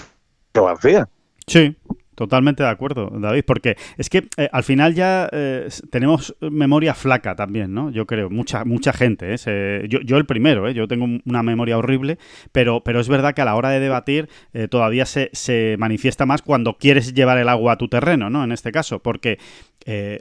Sí, 1.47 1.75
Totalmente 2.19 2.63
de 2.63 2.69
acuerdo, 2.69 3.09
David, 3.13 3.45
porque 3.47 3.77
es 3.97 4.09
que 4.09 4.27
eh, 4.35 4.49
al 4.51 4.65
final 4.65 4.93
ya 4.93 5.29
eh, 5.31 5.69
tenemos 5.89 6.35
memoria 6.41 6.93
flaca 6.93 7.33
también, 7.33 7.73
¿no? 7.73 7.91
Yo 7.91 8.05
creo, 8.05 8.29
mucha 8.29 8.65
mucha 8.65 8.91
gente, 8.91 9.33
¿eh? 9.33 9.87
yo, 9.87 10.17
el 10.17 10.25
primero. 10.25 10.69
Yo 10.69 10.85
tengo 10.85 11.07
una 11.23 11.43
memoria 11.43 11.77
horrible, 11.77 12.17
pero, 12.51 12.83
pero 12.83 12.99
es 12.99 13.07
verdad 13.07 13.33
que 13.33 13.41
a 13.41 13.45
la 13.45 13.55
hora 13.55 13.69
de 13.69 13.79
debatir 13.79 14.27
todavía 14.69 15.05
se, 15.05 15.29
se, 15.31 15.77
manifiesta 15.79 16.25
más 16.25 16.41
cuando 16.41 16.77
quieres 16.77 17.13
llevar 17.13 17.37
el 17.37 17.47
agua 17.47 17.71
a 17.71 17.77
tu 17.77 17.87
terreno, 17.87 18.29
¿no? 18.29 18.43
En 18.43 18.51
este 18.51 18.73
caso, 18.73 18.99
porque 18.99 19.39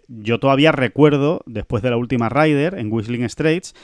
yo 0.06 0.38
todavía 0.38 0.70
recuerdo, 0.70 1.42
después 1.46 1.82
de 1.82 1.90
la 1.90 1.96
última 1.96 2.28
Rider 2.28 2.78
en 2.78 2.92
Whistling 2.92 3.28
Straits, 3.28 3.74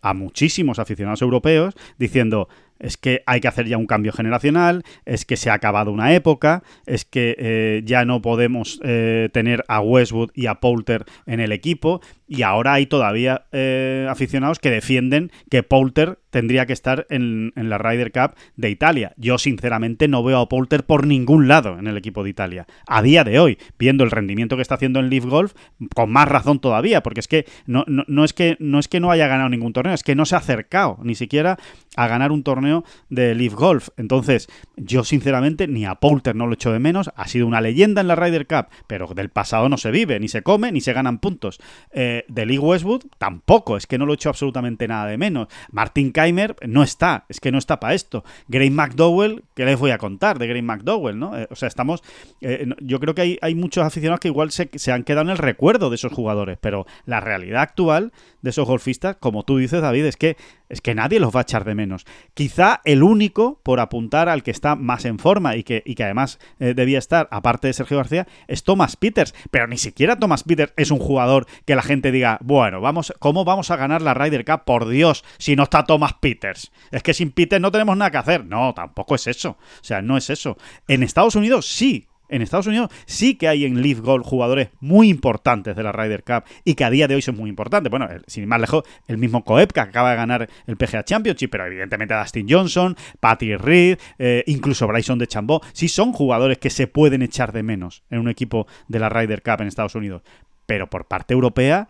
a 0.00 0.14
muchísimos 0.14 0.78
aficionados 0.78 1.22
europeos 1.22 1.74
diciendo 1.98 2.48
es 2.78 2.96
que 2.96 3.22
hay 3.26 3.40
que 3.40 3.48
hacer 3.48 3.66
ya 3.66 3.78
un 3.78 3.86
cambio 3.86 4.12
generacional, 4.12 4.84
es 5.04 5.24
que 5.24 5.36
se 5.36 5.50
ha 5.50 5.54
acabado 5.54 5.92
una 5.92 6.14
época, 6.14 6.62
es 6.86 7.04
que 7.04 7.36
eh, 7.38 7.82
ya 7.84 8.04
no 8.04 8.22
podemos 8.22 8.80
eh, 8.84 9.28
tener 9.32 9.64
a 9.68 9.80
Westwood 9.80 10.30
y 10.34 10.46
a 10.46 10.56
Poulter 10.56 11.04
en 11.26 11.40
el 11.40 11.52
equipo 11.52 12.00
y 12.28 12.42
ahora 12.42 12.74
hay 12.74 12.86
todavía 12.86 13.46
eh, 13.52 14.06
aficionados 14.08 14.58
que 14.58 14.70
defienden 14.70 15.32
que 15.50 15.62
Poulter 15.62 16.18
tendría 16.30 16.66
que 16.66 16.74
estar 16.74 17.06
en, 17.08 17.52
la 17.56 17.78
Ryder 17.78 18.12
Cup 18.12 18.34
de 18.56 18.70
Italia. 18.70 19.14
Yo 19.16 19.38
sinceramente 19.38 20.08
no 20.08 20.22
veo 20.22 20.38
a 20.38 20.48
Poulter 20.48 20.84
por 20.84 21.06
ningún 21.06 21.48
lado 21.48 21.78
en 21.78 21.86
el 21.86 21.96
equipo 21.96 22.22
de 22.22 22.30
Italia. 22.30 22.66
A 22.86 23.02
día 23.02 23.24
de 23.24 23.40
hoy, 23.40 23.58
viendo 23.78 24.04
el 24.04 24.10
rendimiento 24.10 24.56
que 24.56 24.62
está 24.62 24.74
haciendo 24.74 25.00
en 25.00 25.08
Leaf 25.08 25.24
Golf, 25.24 25.54
con 25.94 26.10
más 26.10 26.28
razón 26.28 26.60
todavía, 26.60 27.02
porque 27.02 27.20
es 27.20 27.28
que 27.28 27.46
no, 27.66 27.84
no, 27.86 28.24
es 28.24 28.34
que 28.34 28.56
no 28.60 28.78
es 28.78 28.88
que 28.88 29.00
no 29.00 29.10
haya 29.10 29.26
ganado 29.26 29.48
ningún 29.48 29.72
torneo, 29.72 29.94
es 29.94 30.02
que 30.02 30.14
no 30.14 30.26
se 30.26 30.34
ha 30.34 30.38
acercado 30.38 30.98
ni 31.02 31.14
siquiera 31.14 31.58
a 31.96 32.06
ganar 32.08 32.30
un 32.30 32.42
torneo 32.42 32.84
de 33.08 33.34
Leaf 33.34 33.54
Golf. 33.54 33.88
Entonces, 33.96 34.48
yo 34.76 35.04
sinceramente 35.04 35.66
ni 35.66 35.86
a 35.86 35.94
Poulter 35.94 36.36
no 36.36 36.46
lo 36.46 36.54
echo 36.54 36.72
de 36.72 36.78
menos, 36.78 37.10
ha 37.16 37.26
sido 37.26 37.46
una 37.46 37.60
leyenda 37.60 38.02
en 38.02 38.08
la 38.08 38.16
Ryder 38.16 38.46
Cup, 38.46 38.66
pero 38.86 39.08
del 39.14 39.30
pasado 39.30 39.68
no 39.68 39.78
se 39.78 39.90
vive, 39.90 40.20
ni 40.20 40.28
se 40.28 40.42
come, 40.42 40.72
ni 40.72 40.80
se 40.80 40.92
ganan 40.92 41.18
puntos. 41.18 41.58
Eh, 41.92 42.17
de, 42.28 42.46
Lee 42.46 42.58
Westwood 42.58 43.04
tampoco, 43.18 43.76
es 43.76 43.86
que 43.86 43.98
no 43.98 44.06
lo 44.06 44.12
he 44.12 44.14
hecho 44.14 44.28
absolutamente 44.28 44.88
nada 44.88 45.06
de 45.06 45.18
menos. 45.18 45.48
Martin 45.70 46.12
Keimer 46.12 46.56
no 46.66 46.82
está, 46.82 47.24
es 47.28 47.40
que 47.40 47.52
no 47.52 47.58
está 47.58 47.80
para 47.80 47.94
esto. 47.94 48.24
Gray 48.48 48.70
McDowell, 48.70 49.44
¿qué 49.54 49.64
les 49.64 49.78
voy 49.78 49.90
a 49.90 49.98
contar 49.98 50.38
de 50.38 50.46
Gray 50.46 50.62
McDowell? 50.62 51.18
¿no? 51.18 51.36
Eh, 51.38 51.46
o 51.50 51.56
sea, 51.56 51.68
estamos. 51.68 52.02
Eh, 52.40 52.66
yo 52.80 53.00
creo 53.00 53.14
que 53.14 53.22
hay, 53.22 53.38
hay, 53.42 53.54
muchos 53.54 53.84
aficionados 53.84 54.20
que 54.20 54.28
igual 54.28 54.50
se, 54.50 54.70
se 54.74 54.92
han 54.92 55.04
quedado 55.04 55.26
en 55.26 55.30
el 55.30 55.38
recuerdo 55.38 55.90
de 55.90 55.96
esos 55.96 56.12
jugadores, 56.12 56.58
pero 56.60 56.86
la 57.06 57.20
realidad 57.20 57.62
actual 57.62 58.12
de 58.42 58.50
esos 58.50 58.66
golfistas, 58.66 59.16
como 59.16 59.42
tú 59.42 59.58
dices, 59.58 59.82
David, 59.82 60.04
es 60.04 60.16
que 60.16 60.36
es 60.68 60.80
que 60.80 60.94
nadie 60.94 61.20
los 61.20 61.34
va 61.34 61.40
a 61.40 61.42
echar 61.42 61.64
de 61.64 61.74
menos. 61.74 62.04
Quizá 62.34 62.80
el 62.84 63.02
único, 63.02 63.60
por 63.62 63.80
apuntar 63.80 64.28
al 64.28 64.42
que 64.42 64.50
está 64.50 64.76
más 64.76 65.04
en 65.04 65.18
forma 65.18 65.56
y 65.56 65.62
que, 65.62 65.82
y 65.84 65.94
que 65.94 66.04
además 66.04 66.38
eh, 66.60 66.74
debía 66.74 66.98
estar, 66.98 67.28
aparte 67.30 67.68
de 67.68 67.72
Sergio 67.72 67.96
García, 67.96 68.26
es 68.46 68.64
Thomas 68.64 68.96
Peters. 68.96 69.34
Pero 69.50 69.66
ni 69.66 69.78
siquiera 69.78 70.18
Thomas 70.18 70.44
Peters 70.44 70.72
es 70.76 70.90
un 70.90 70.98
jugador 70.98 71.46
que 71.64 71.74
la 71.74 71.82
gente 71.82 72.07
diga, 72.12 72.38
bueno, 72.42 72.80
vamos, 72.80 73.12
¿cómo 73.18 73.44
vamos 73.44 73.70
a 73.70 73.76
ganar 73.76 74.02
la 74.02 74.14
Ryder 74.14 74.44
Cup? 74.44 74.64
Por 74.64 74.88
Dios, 74.88 75.24
si 75.38 75.56
no 75.56 75.64
está 75.64 75.84
Thomas 75.84 76.14
Peters. 76.14 76.72
Es 76.90 77.02
que 77.02 77.14
sin 77.14 77.32
Peters 77.32 77.62
no 77.62 77.70
tenemos 77.70 77.96
nada 77.96 78.10
que 78.10 78.18
hacer. 78.18 78.44
No, 78.44 78.72
tampoco 78.74 79.14
es 79.14 79.26
eso. 79.26 79.50
O 79.50 79.84
sea, 79.84 80.02
no 80.02 80.16
es 80.16 80.30
eso. 80.30 80.56
En 80.86 81.02
Estados 81.02 81.34
Unidos 81.34 81.66
sí, 81.66 82.08
en 82.28 82.42
Estados 82.42 82.66
Unidos 82.66 82.90
sí 83.06 83.34
que 83.36 83.48
hay 83.48 83.64
en 83.64 83.82
Leaf 83.82 84.00
Golf 84.00 84.26
jugadores 84.26 84.68
muy 84.80 85.08
importantes 85.08 85.74
de 85.74 85.82
la 85.82 85.92
Ryder 85.92 86.24
Cup 86.24 86.44
y 86.64 86.74
que 86.74 86.84
a 86.84 86.90
día 86.90 87.08
de 87.08 87.14
hoy 87.14 87.22
son 87.22 87.36
muy 87.36 87.48
importantes. 87.48 87.90
Bueno, 87.90 88.08
sin 88.26 88.42
ir 88.42 88.48
más 88.48 88.60
lejos, 88.60 88.84
el 89.06 89.18
mismo 89.18 89.44
Koepka 89.44 89.84
que 89.84 89.90
acaba 89.90 90.10
de 90.10 90.16
ganar 90.16 90.48
el 90.66 90.76
PGA 90.76 91.04
Championship, 91.04 91.50
pero 91.50 91.66
evidentemente 91.66 92.14
Dustin 92.14 92.46
Johnson, 92.48 92.96
Patty 93.20 93.56
Reed, 93.56 93.98
eh, 94.18 94.44
incluso 94.46 94.86
Bryson 94.86 95.18
de 95.18 95.26
Chambó, 95.26 95.62
sí 95.72 95.88
son 95.88 96.12
jugadores 96.12 96.58
que 96.58 96.70
se 96.70 96.86
pueden 96.86 97.22
echar 97.22 97.52
de 97.52 97.62
menos 97.62 98.02
en 98.10 98.20
un 98.20 98.28
equipo 98.28 98.66
de 98.88 98.98
la 98.98 99.08
Ryder 99.08 99.42
Cup 99.42 99.60
en 99.60 99.68
Estados 99.68 99.94
Unidos. 99.94 100.22
Pero 100.68 100.90
por 100.90 101.08
parte 101.08 101.32
europea, 101.32 101.88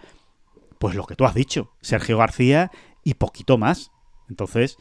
pues 0.78 0.94
lo 0.94 1.04
que 1.04 1.16
tú 1.16 1.24
has 1.24 1.34
dicho, 1.34 1.72
Sergio 1.80 2.16
García 2.16 2.70
y 3.02 3.14
poquito 3.14 3.58
más. 3.58 3.90
Entonces, 4.30 4.78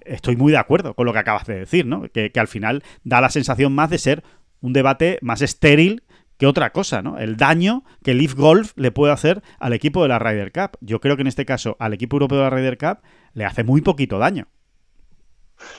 estoy 0.00 0.34
muy 0.34 0.50
de 0.50 0.58
acuerdo 0.58 0.94
con 0.94 1.06
lo 1.06 1.12
que 1.12 1.20
acabas 1.20 1.46
de 1.46 1.60
decir, 1.60 1.86
¿no? 1.86 2.02
Que, 2.12 2.32
que 2.32 2.40
al 2.40 2.48
final 2.48 2.82
da 3.04 3.20
la 3.20 3.30
sensación 3.30 3.72
más 3.72 3.88
de 3.88 3.98
ser 3.98 4.24
un 4.60 4.72
debate 4.72 5.20
más 5.22 5.42
estéril 5.42 6.02
que 6.38 6.48
otra 6.48 6.70
cosa, 6.70 7.02
¿no? 7.02 7.18
El 7.18 7.36
daño 7.36 7.84
que 8.02 8.14
Leaf 8.14 8.34
Golf 8.34 8.72
le 8.74 8.90
puede 8.90 9.12
hacer 9.12 9.42
al 9.60 9.74
equipo 9.74 10.02
de 10.02 10.08
la 10.08 10.18
Ryder 10.18 10.50
Cup. 10.50 10.78
Yo 10.80 11.00
creo 11.00 11.14
que 11.14 11.22
en 11.22 11.28
este 11.28 11.44
caso 11.44 11.76
al 11.78 11.92
equipo 11.92 12.16
europeo 12.16 12.38
de 12.38 12.44
la 12.44 12.50
Ryder 12.50 12.78
Cup 12.78 12.98
le 13.34 13.44
hace 13.44 13.62
muy 13.62 13.80
poquito 13.80 14.18
daño. 14.18 14.48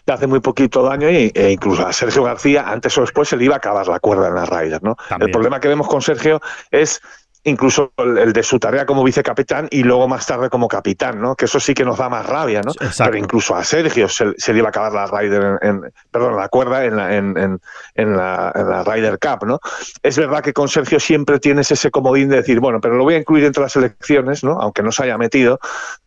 Le 0.05 0.13
hace 0.13 0.27
muy 0.27 0.39
poquito 0.39 0.83
daño 0.83 1.07
e 1.07 1.51
incluso 1.51 1.85
a 1.85 1.91
Sergio 1.91 2.23
García 2.23 2.69
antes 2.69 2.95
o 2.97 3.01
después 3.01 3.27
se 3.27 3.35
le 3.35 3.45
iba 3.45 3.55
a 3.55 3.57
acabar 3.57 3.87
la 3.87 3.99
cuerda 3.99 4.27
en 4.27 4.35
la 4.35 4.45
Ryder, 4.45 4.83
¿no? 4.83 4.95
El 5.19 5.31
problema 5.31 5.59
que 5.59 5.67
vemos 5.67 5.87
con 5.87 6.01
Sergio 6.01 6.39
es 6.69 7.01
incluso 7.43 7.91
el, 7.97 8.33
de 8.33 8.43
su 8.43 8.59
tarea 8.59 8.85
como 8.85 9.03
vicecapitán 9.03 9.67
y 9.71 9.83
luego 9.83 10.07
más 10.07 10.25
tarde 10.25 10.49
como 10.49 10.67
capitán, 10.67 11.19
¿no? 11.19 11.35
Que 11.35 11.45
eso 11.45 11.59
sí 11.59 11.73
que 11.73 11.83
nos 11.83 11.97
da 11.97 12.07
más 12.07 12.25
rabia, 12.25 12.61
¿no? 12.61 12.71
Pero 12.97 13.17
incluso 13.17 13.55
a 13.55 13.63
Sergio 13.63 14.07
se, 14.07 14.25
le 14.25 14.57
iba 14.57 14.67
a 14.67 14.69
acabar 14.69 14.93
la 14.93 15.07
Ryder, 15.07 15.59
en, 15.61 15.91
perdón, 16.11 16.35
la 16.35 16.49
cuerda 16.49 16.85
en 16.85 16.95
la, 16.95 17.15
en, 17.15 17.59
en, 17.95 18.17
la, 18.17 18.51
la, 18.53 18.83
Ryder 18.83 19.17
Cup, 19.17 19.47
¿no? 19.47 19.59
Es 20.03 20.17
verdad 20.17 20.41
que 20.41 20.53
con 20.53 20.67
Sergio 20.67 20.99
siempre 20.99 21.39
tienes 21.39 21.71
ese 21.71 21.89
comodín 21.89 22.29
de 22.29 22.37
decir, 22.37 22.59
bueno, 22.59 22.79
pero 22.79 22.95
lo 22.95 23.03
voy 23.03 23.15
a 23.15 23.17
incluir 23.17 23.45
entre 23.45 23.63
las 23.63 23.75
elecciones, 23.75 24.43
¿no? 24.43 24.59
Aunque 24.59 24.83
no 24.83 24.91
se 24.91 25.03
haya 25.03 25.17
metido, 25.17 25.59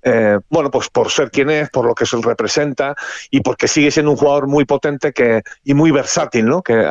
eh, 0.03 0.39
bueno, 0.51 0.71
pues 0.71 0.89
por 0.89 1.11
ser 1.11 1.31
quien 1.31 1.51
es, 1.51 1.71
por 1.71 1.85
lo 1.85 1.95
que 1.95 2.07
se 2.07 2.17
representa 2.19 2.95
y 3.31 3.41
porque 3.41 3.67
sigue 3.67 3.91
siendo 3.91 4.13
un 4.13 4.17
jugador 4.17 4.47
muy 4.47 4.65
potente 4.65 5.13
que, 5.13 5.43
y 5.65 5.75
muy 5.75 5.91
versátil, 5.91 6.47
¿no? 6.47 6.63
Que, 6.63 6.89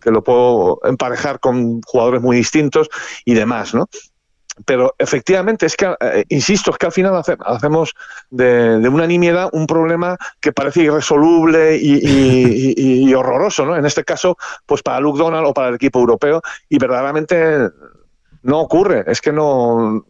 que 0.00 0.10
lo 0.10 0.24
puedo 0.24 0.80
emparejar 0.84 1.38
con 1.40 1.82
jugadores 1.82 2.22
muy 2.22 2.36
distintos 2.36 2.88
y 3.24 3.34
demás, 3.34 3.73
pero 4.66 4.94
efectivamente, 4.98 5.66
es 5.66 5.76
que, 5.76 5.94
eh, 6.00 6.24
insisto, 6.28 6.70
es 6.70 6.78
que 6.78 6.86
al 6.86 6.92
final 6.92 7.20
hacemos 7.44 7.92
de, 8.30 8.88
una 8.88 9.06
nimiedad 9.06 9.48
un 9.52 9.66
problema 9.66 10.16
que 10.40 10.52
parece 10.52 10.82
irresoluble 10.82 11.76
y, 11.80 13.12
horroroso, 13.14 13.66
¿no? 13.66 13.76
En 13.76 13.84
este 13.84 14.04
caso, 14.04 14.36
pues 14.66 14.82
para 14.82 15.00
Luke 15.00 15.18
Donald 15.18 15.46
o 15.46 15.54
para 15.54 15.68
el 15.68 15.74
equipo 15.74 15.98
europeo, 15.98 16.40
y 16.68 16.78
verdaderamente 16.78 17.68
no 18.42 18.60
ocurre, 18.60 19.04
es 19.06 19.20
que 19.20 19.32
no, 19.32 20.04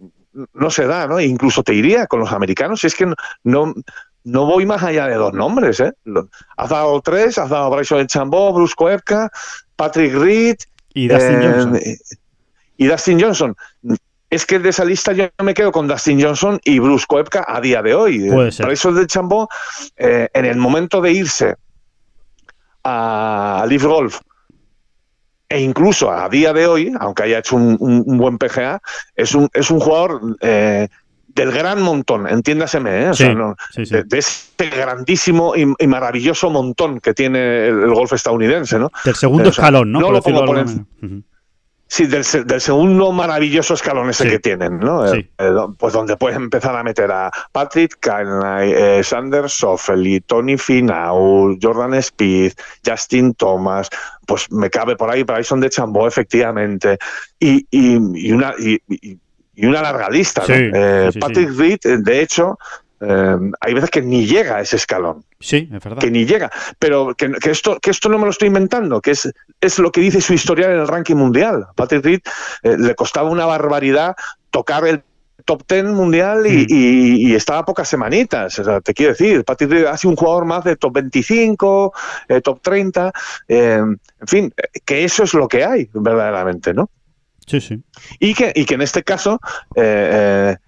no 0.52 0.70
se 0.70 0.86
da, 0.86 1.06
¿no? 1.06 1.20
incluso 1.20 1.62
te 1.62 1.74
iría 1.74 2.06
con 2.06 2.20
los 2.20 2.32
americanos, 2.32 2.84
es 2.84 2.94
que 2.94 3.06
no, 3.44 3.74
no 4.24 4.46
voy 4.46 4.66
más 4.66 4.82
allá 4.82 5.06
de 5.06 5.14
dos 5.14 5.32
nombres, 5.32 5.80
¿eh? 5.80 5.92
Has 6.56 6.68
dado 6.68 7.00
tres, 7.00 7.38
has 7.38 7.48
dado 7.48 7.70
Bryson 7.70 8.06
Chambó, 8.06 8.52
Bruce 8.52 8.74
Koepka, 8.76 9.30
Patrick 9.76 10.14
Reed... 10.14 10.56
Y 10.96 11.08
Dustin 11.08 11.42
eh, 11.42 11.50
Johnson 11.50 11.80
y 12.76 12.86
Dustin 12.86 13.20
Johnson. 13.20 13.56
Es 14.30 14.46
que 14.46 14.58
de 14.58 14.70
esa 14.70 14.84
lista 14.84 15.12
yo 15.12 15.28
me 15.42 15.54
quedo 15.54 15.70
con 15.70 15.86
Dustin 15.86 16.20
Johnson 16.20 16.60
y 16.64 16.78
Bruce 16.78 17.04
Koepka 17.06 17.44
a 17.46 17.60
día 17.60 17.82
de 17.82 17.94
hoy. 17.94 18.28
Puede 18.28 18.52
ser. 18.52 18.68
eso 18.70 18.92
de 18.92 19.06
Chambó, 19.06 19.48
eh, 19.96 20.28
en 20.34 20.44
el 20.44 20.56
momento 20.56 21.00
de 21.00 21.12
irse 21.12 21.54
a 22.82 23.64
Leaf 23.68 23.84
Golf, 23.84 24.20
e 25.48 25.60
incluso 25.60 26.10
a 26.10 26.28
día 26.28 26.52
de 26.52 26.66
hoy, 26.66 26.92
aunque 26.98 27.22
haya 27.24 27.38
hecho 27.38 27.56
un, 27.56 27.78
buen 28.18 28.38
PGA, 28.38 28.80
es 29.14 29.34
un, 29.34 29.48
es 29.52 29.70
un 29.70 29.78
jugador 29.78 30.20
eh, 30.40 30.88
del 31.28 31.52
gran 31.52 31.82
montón, 31.82 32.28
entiéndaseme, 32.28 33.10
¿eh? 33.10 33.10
De, 33.76 34.18
este 34.18 34.70
grandísimo 34.70 35.54
y, 35.56 35.86
maravilloso 35.86 36.50
montón 36.50 37.00
que 37.00 37.14
tiene 37.14 37.68
el, 37.68 37.92
golf 37.92 38.12
estadounidense, 38.12 38.78
¿no? 38.78 38.90
Del 39.04 39.14
segundo 39.14 39.50
escalón, 39.50 39.92
¿no? 39.92 40.00
No 40.00 40.10
lo 40.12 40.22
pongo 40.22 40.44
por 40.44 40.58
Sí, 41.86 42.06
del, 42.06 42.24
segundo 42.24 43.12
maravilloso 43.12 43.74
escalón 43.74 44.10
ese 44.10 44.28
que 44.28 44.38
tienen, 44.38 44.80
¿no? 44.80 45.06
Eh, 45.14 45.28
pues 45.78 45.92
donde 45.92 46.16
puedes 46.16 46.36
empezar 46.36 46.74
a 46.74 46.82
meter 46.82 47.10
a 47.12 47.30
Patrick 47.52 47.98
Kane, 48.00 48.98
eh, 48.98 49.04
Sander 49.04 49.48
Soffeli, 49.48 50.20
Tony 50.20 50.56
Finau, 50.56 51.56
Jordan 51.62 51.94
Speed, 51.94 52.54
Justin 52.84 53.34
Thomas, 53.34 53.90
pues 54.26 54.50
me 54.50 54.70
cabe 54.70 54.96
por 54.96 55.10
ahí 55.10 55.22
Bryson 55.22 55.60
de 55.60 55.70
Chambó, 55.70 56.08
efectivamente, 56.08 56.98
y, 57.38 57.64
y, 57.70 58.32
una, 58.32 58.54
y, 58.58 58.80
una 59.64 59.82
larga 59.82 60.08
lista. 60.08 60.42
¿no? 60.48 61.20
Patrick 61.20 61.50
Reed, 61.56 61.80
de 61.84 62.20
hecho, 62.20 62.58
hay 63.60 63.74
veces 63.74 63.90
que 63.90 64.02
ni 64.02 64.26
llega 64.26 64.56
a 64.56 64.60
ese 64.60 64.76
escalón. 64.76 65.24
Sí, 65.40 65.68
es 65.72 65.82
verdad. 65.82 65.98
Que 65.98 66.10
ni 66.10 66.24
llega. 66.24 66.50
Pero 66.78 67.14
que, 67.14 67.30
esto, 67.50 67.78
que 67.80 67.90
esto 67.90 68.08
no 68.08 68.18
me 68.18 68.24
lo 68.24 68.30
estoy 68.30 68.48
inventando, 68.48 69.00
que 69.00 69.10
es, 69.10 69.30
es 69.60 69.78
lo 69.78 69.92
que 69.92 70.00
dice 70.00 70.20
su 70.20 70.32
historial 70.32 70.72
en 70.72 70.80
el 70.80 70.88
ranking 70.88 71.16
mundial. 71.16 71.66
Patrick 71.74 72.04
Reed 72.04 72.20
eh, 72.62 72.76
le 72.78 72.94
costaba 72.94 73.28
una 73.28 73.44
barbaridad 73.44 74.16
tocar 74.50 74.86
el 74.86 75.02
top 75.44 75.64
10 75.68 75.86
mundial 75.86 76.44
mm. 76.44 76.66
y, 76.68 77.34
estaba 77.34 77.64
pocas 77.64 77.88
semanitas. 77.88 78.58
O 78.58 78.64
sea, 78.64 78.80
te 78.80 78.94
quiero 78.94 79.12
decir, 79.12 79.44
Patrick 79.44 79.70
Reed 79.70 79.84
ha 79.86 79.96
sido 79.96 80.12
un 80.12 80.16
jugador 80.16 80.46
más 80.46 80.64
de 80.64 80.76
top 80.76 80.94
25, 80.94 81.92
eh, 82.28 82.40
top 82.40 82.60
30. 82.62 83.12
Eh, 83.48 83.80
en 83.82 84.26
fin, 84.26 84.54
que 84.84 85.04
eso 85.04 85.24
es 85.24 85.34
lo 85.34 85.46
que 85.46 85.64
hay 85.64 85.90
verdaderamente, 85.92 86.72
¿no? 86.72 86.88
Sí, 87.46 87.60
sí. 87.60 87.82
Y 88.18 88.32
que, 88.32 88.52
y 88.54 88.64
que 88.64 88.74
en 88.74 88.80
este 88.80 89.02
caso, 89.02 89.38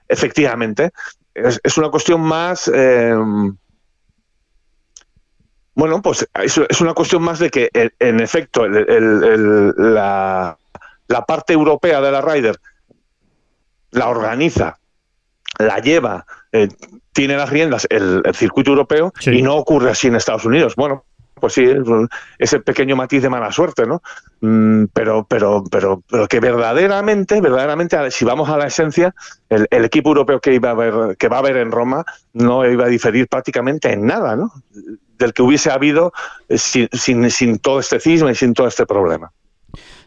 efectivamente, 0.08 0.90
es, 1.36 1.60
es, 1.62 1.78
una 1.78 1.90
cuestión 1.90 2.20
más 2.20 2.70
bueno, 5.76 6.00
pues 6.00 6.26
es 6.42 6.80
una 6.80 6.94
cuestión 6.94 7.22
más 7.22 7.38
de 7.38 7.50
que, 7.50 7.68
en 7.72 8.20
efecto, 8.20 8.66
la, 8.66 10.56
parte 11.28 11.52
europea 11.52 12.00
de 12.00 12.10
la 12.10 12.22
Ryder 12.22 12.58
la 13.90 14.08
organiza, 14.08 14.78
la 15.58 15.78
lleva, 15.78 16.24
eh, 16.52 16.68
tiene 17.12 17.36
las 17.36 17.50
riendas 17.50 17.86
el, 17.90 18.22
circuito 18.34 18.70
europeo 18.70 19.12
y 19.26 19.42
no 19.42 19.54
ocurre 19.56 19.90
así 19.90 20.06
en 20.06 20.16
Estados 20.16 20.46
Unidos. 20.46 20.76
Bueno, 20.76 21.04
pues 21.38 21.52
sí, 21.52 21.66
ese 22.38 22.60
pequeño 22.60 22.96
matiz 22.96 23.22
de 23.22 23.28
mala 23.28 23.52
suerte, 23.52 23.86
¿no? 23.86 24.02
Mm, 24.40 24.86
pero, 24.92 25.26
pero, 25.28 25.64
pero, 25.70 26.02
pero 26.08 26.26
que 26.28 26.40
verdaderamente, 26.40 27.40
verdaderamente, 27.40 28.10
si 28.10 28.24
vamos 28.24 28.48
a 28.48 28.56
la 28.56 28.66
esencia, 28.66 29.14
el, 29.48 29.66
equipo 29.84 30.10
europeo 30.10 30.40
que 30.40 30.54
iba 30.54 30.70
a 30.70 30.74
ver, 30.74 31.16
que 31.18 31.28
va 31.28 31.36
a 31.36 31.40
haber 31.40 31.58
en 31.58 31.72
Roma, 31.72 32.04
no 32.32 32.68
iba 32.68 32.86
a 32.86 32.88
diferir 32.88 33.28
prácticamente 33.28 33.92
en 33.92 34.06
nada, 34.06 34.34
¿no? 34.36 34.50
del 35.18 35.32
que 35.32 35.42
hubiese 35.42 35.70
habido 35.70 36.12
eh, 36.48 36.58
sin, 36.58 37.30
sin, 37.30 37.58
todo 37.58 37.80
este 37.80 38.00
cisma 38.00 38.32
y 38.32 38.34
sin 38.34 38.54
todo 38.54 38.66
este 38.66 38.86
problema. 38.86 39.32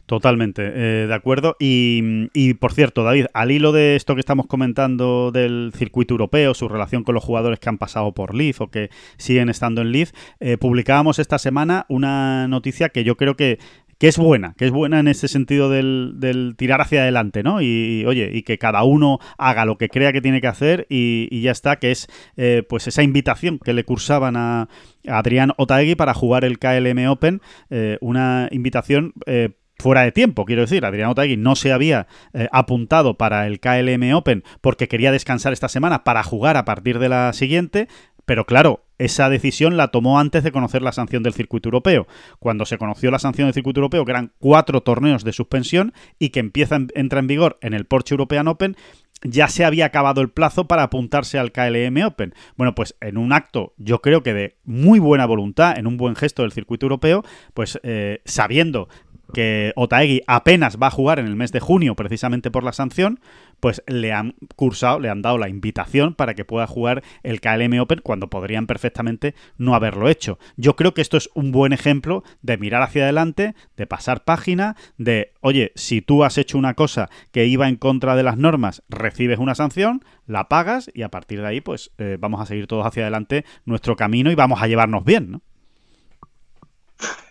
Totalmente, 0.09 0.63
eh, 0.65 1.05
de 1.05 1.13
acuerdo. 1.13 1.55
Y, 1.59 2.55
por 2.55 2.73
cierto, 2.73 3.03
David, 3.03 3.27
al 3.35 3.51
hilo 3.51 3.71
de 3.71 3.95
esto 3.95 4.15
que 4.15 4.21
estamos 4.21 4.47
comentando 4.47 5.29
del 5.31 5.71
circuito 5.75 6.15
europeo, 6.15 6.55
su 6.55 6.67
relación 6.67 7.03
con 7.03 7.13
los 7.13 7.23
jugadores 7.23 7.59
que 7.59 7.69
han 7.69 7.77
pasado 7.77 8.11
por 8.15 8.33
Leaf 8.33 8.59
o 8.59 8.71
que 8.71 8.89
siguen 9.17 9.49
estando 9.49 9.81
en 9.81 9.91
Leaf, 9.91 10.11
eh, 10.39 10.57
publicábamos 10.57 11.19
esta 11.19 11.37
semana 11.37 11.85
una 11.89 12.47
noticia 12.47 12.89
que 12.89 13.03
yo 13.03 13.17
creo 13.17 13.35
que 13.35 13.59
que 13.99 14.07
es 14.07 14.17
buena, 14.17 14.55
que 14.57 14.65
es 14.65 14.71
buena 14.71 15.01
en 15.01 15.09
ese 15.09 15.27
sentido 15.27 15.69
del, 15.69 16.55
tirar 16.57 16.79
hacia 16.79 17.01
adelante, 17.01 17.43
¿no? 17.43 17.61
Y, 17.61 18.05
oye, 18.07 18.31
y 18.33 18.43
que 18.43 18.57
cada 18.57 18.83
uno 18.83 19.19
haga 19.37 19.65
lo 19.65 19.77
que 19.77 19.89
crea 19.89 20.13
que 20.13 20.21
tiene 20.21 20.39
que 20.39 20.47
hacer 20.47 20.87
y, 20.89 21.41
ya 21.41 21.51
está, 21.51 21.79
que 21.79 21.91
es 21.91 22.07
eh, 22.37 22.63
pues 22.67 22.87
esa 22.87 23.03
invitación 23.03 23.59
que 23.59 23.73
le 23.73 23.83
cursaban 23.83 24.37
a, 24.37 24.69
Adrián 25.05 25.51
Otaegui 25.57 25.95
para 25.95 26.13
jugar 26.13 26.45
el 26.45 26.59
KLM 26.59 27.07
Open, 27.09 27.41
eh, 27.69 27.97
una 27.99 28.47
invitación 28.51 29.13
eh, 29.25 29.49
fuera 29.79 30.01
de 30.01 30.11
tiempo, 30.11 30.45
quiero 30.45 30.61
decir. 30.61 30.85
Adrián 30.85 31.09
Otaegui 31.09 31.37
no 31.37 31.55
se 31.55 31.71
había 31.71 32.07
apuntado 32.51 33.17
para 33.17 33.47
el 33.47 33.59
KLM 33.59 34.13
Open 34.13 34.43
porque 34.61 34.87
quería 34.87 35.11
descansar 35.11 35.53
esta 35.53 35.69
semana 35.69 36.03
para 36.03 36.23
jugar 36.23 36.57
a 36.57 36.65
partir 36.65 36.99
de 36.99 37.09
la 37.09 37.33
siguiente. 37.33 37.87
Pero 38.29 38.45
claro, 38.45 38.85
esa 38.99 39.27
decisión 39.27 39.75
la 39.75 39.87
tomó 39.87 40.19
antes 40.19 40.43
de 40.43 40.51
conocer 40.51 40.83
la 40.83 40.91
sanción 40.91 41.23
del 41.23 41.33
circuito 41.33 41.69
europeo. 41.69 42.05
Cuando 42.37 42.65
se 42.67 42.77
conoció 42.77 43.09
la 43.09 43.17
sanción 43.17 43.47
del 43.47 43.55
circuito 43.55 43.79
europeo, 43.79 44.05
que 44.05 44.11
eran 44.11 44.33
cuatro 44.37 44.81
torneos 44.81 45.23
de 45.23 45.33
suspensión 45.33 45.93
y 46.19 46.29
que 46.29 46.39
empieza, 46.39 46.77
entra 46.93 47.21
en 47.21 47.25
vigor 47.25 47.57
en 47.61 47.73
el 47.73 47.85
Porsche 47.85 48.13
European 48.13 48.47
Open, 48.47 48.75
ya 49.23 49.47
se 49.47 49.65
había 49.65 49.85
acabado 49.85 50.21
el 50.21 50.29
plazo 50.29 50.67
para 50.67 50.83
apuntarse 50.83 51.39
al 51.39 51.51
KLM 51.51 52.05
Open. 52.05 52.35
Bueno, 52.55 52.75
pues 52.75 52.95
en 53.01 53.17
un 53.17 53.33
acto, 53.33 53.73
yo 53.77 53.99
creo 54.01 54.21
que 54.21 54.33
de 54.33 54.57
muy 54.63 54.99
buena 54.99 55.25
voluntad, 55.25 55.77
en 55.77 55.87
un 55.87 55.97
buen 55.97 56.15
gesto 56.15 56.43
del 56.43 56.51
circuito 56.51 56.85
europeo, 56.85 57.23
pues 57.53 57.79
eh, 57.83 58.21
sabiendo 58.25 58.89
que 59.33 59.73
Otaegui 59.75 60.21
apenas 60.27 60.77
va 60.81 60.87
a 60.87 60.91
jugar 60.91 61.19
en 61.19 61.27
el 61.27 61.35
mes 61.35 61.51
de 61.51 61.59
junio 61.59 61.95
precisamente 61.95 62.51
por 62.51 62.63
la 62.63 62.73
sanción, 62.73 63.19
pues 63.59 63.83
le 63.87 64.13
han 64.13 64.35
cursado, 64.55 64.99
le 64.99 65.09
han 65.09 65.21
dado 65.21 65.37
la 65.37 65.49
invitación 65.49 66.13
para 66.15 66.33
que 66.33 66.45
pueda 66.45 66.67
jugar 66.67 67.03
el 67.23 67.41
KLM 67.41 67.79
Open 67.79 68.01
cuando 68.03 68.29
podrían 68.29 68.67
perfectamente 68.67 69.35
no 69.57 69.75
haberlo 69.75 70.09
hecho. 70.09 70.39
Yo 70.55 70.75
creo 70.75 70.93
que 70.93 71.01
esto 71.01 71.17
es 71.17 71.29
un 71.33 71.51
buen 71.51 71.73
ejemplo 71.73 72.23
de 72.41 72.57
mirar 72.57 72.81
hacia 72.81 73.03
adelante, 73.03 73.55
de 73.77 73.87
pasar 73.87 74.23
página, 74.23 74.75
de, 74.97 75.33
oye, 75.41 75.71
si 75.75 76.01
tú 76.01 76.23
has 76.23 76.37
hecho 76.37 76.57
una 76.57 76.73
cosa 76.73 77.09
que 77.31 77.45
iba 77.45 77.67
en 77.67 77.75
contra 77.75 78.15
de 78.15 78.23
las 78.23 78.37
normas, 78.37 78.83
recibes 78.89 79.39
una 79.39 79.55
sanción, 79.55 80.03
la 80.25 80.47
pagas 80.47 80.89
y 80.93 81.01
a 81.01 81.09
partir 81.09 81.41
de 81.41 81.47
ahí, 81.47 81.61
pues 81.61 81.91
eh, 81.97 82.17
vamos 82.19 82.41
a 82.41 82.45
seguir 82.45 82.67
todos 82.67 82.85
hacia 82.85 83.03
adelante 83.03 83.45
nuestro 83.65 83.95
camino 83.95 84.31
y 84.31 84.35
vamos 84.35 84.61
a 84.61 84.67
llevarnos 84.67 85.03
bien, 85.03 85.31
¿no? 85.31 85.41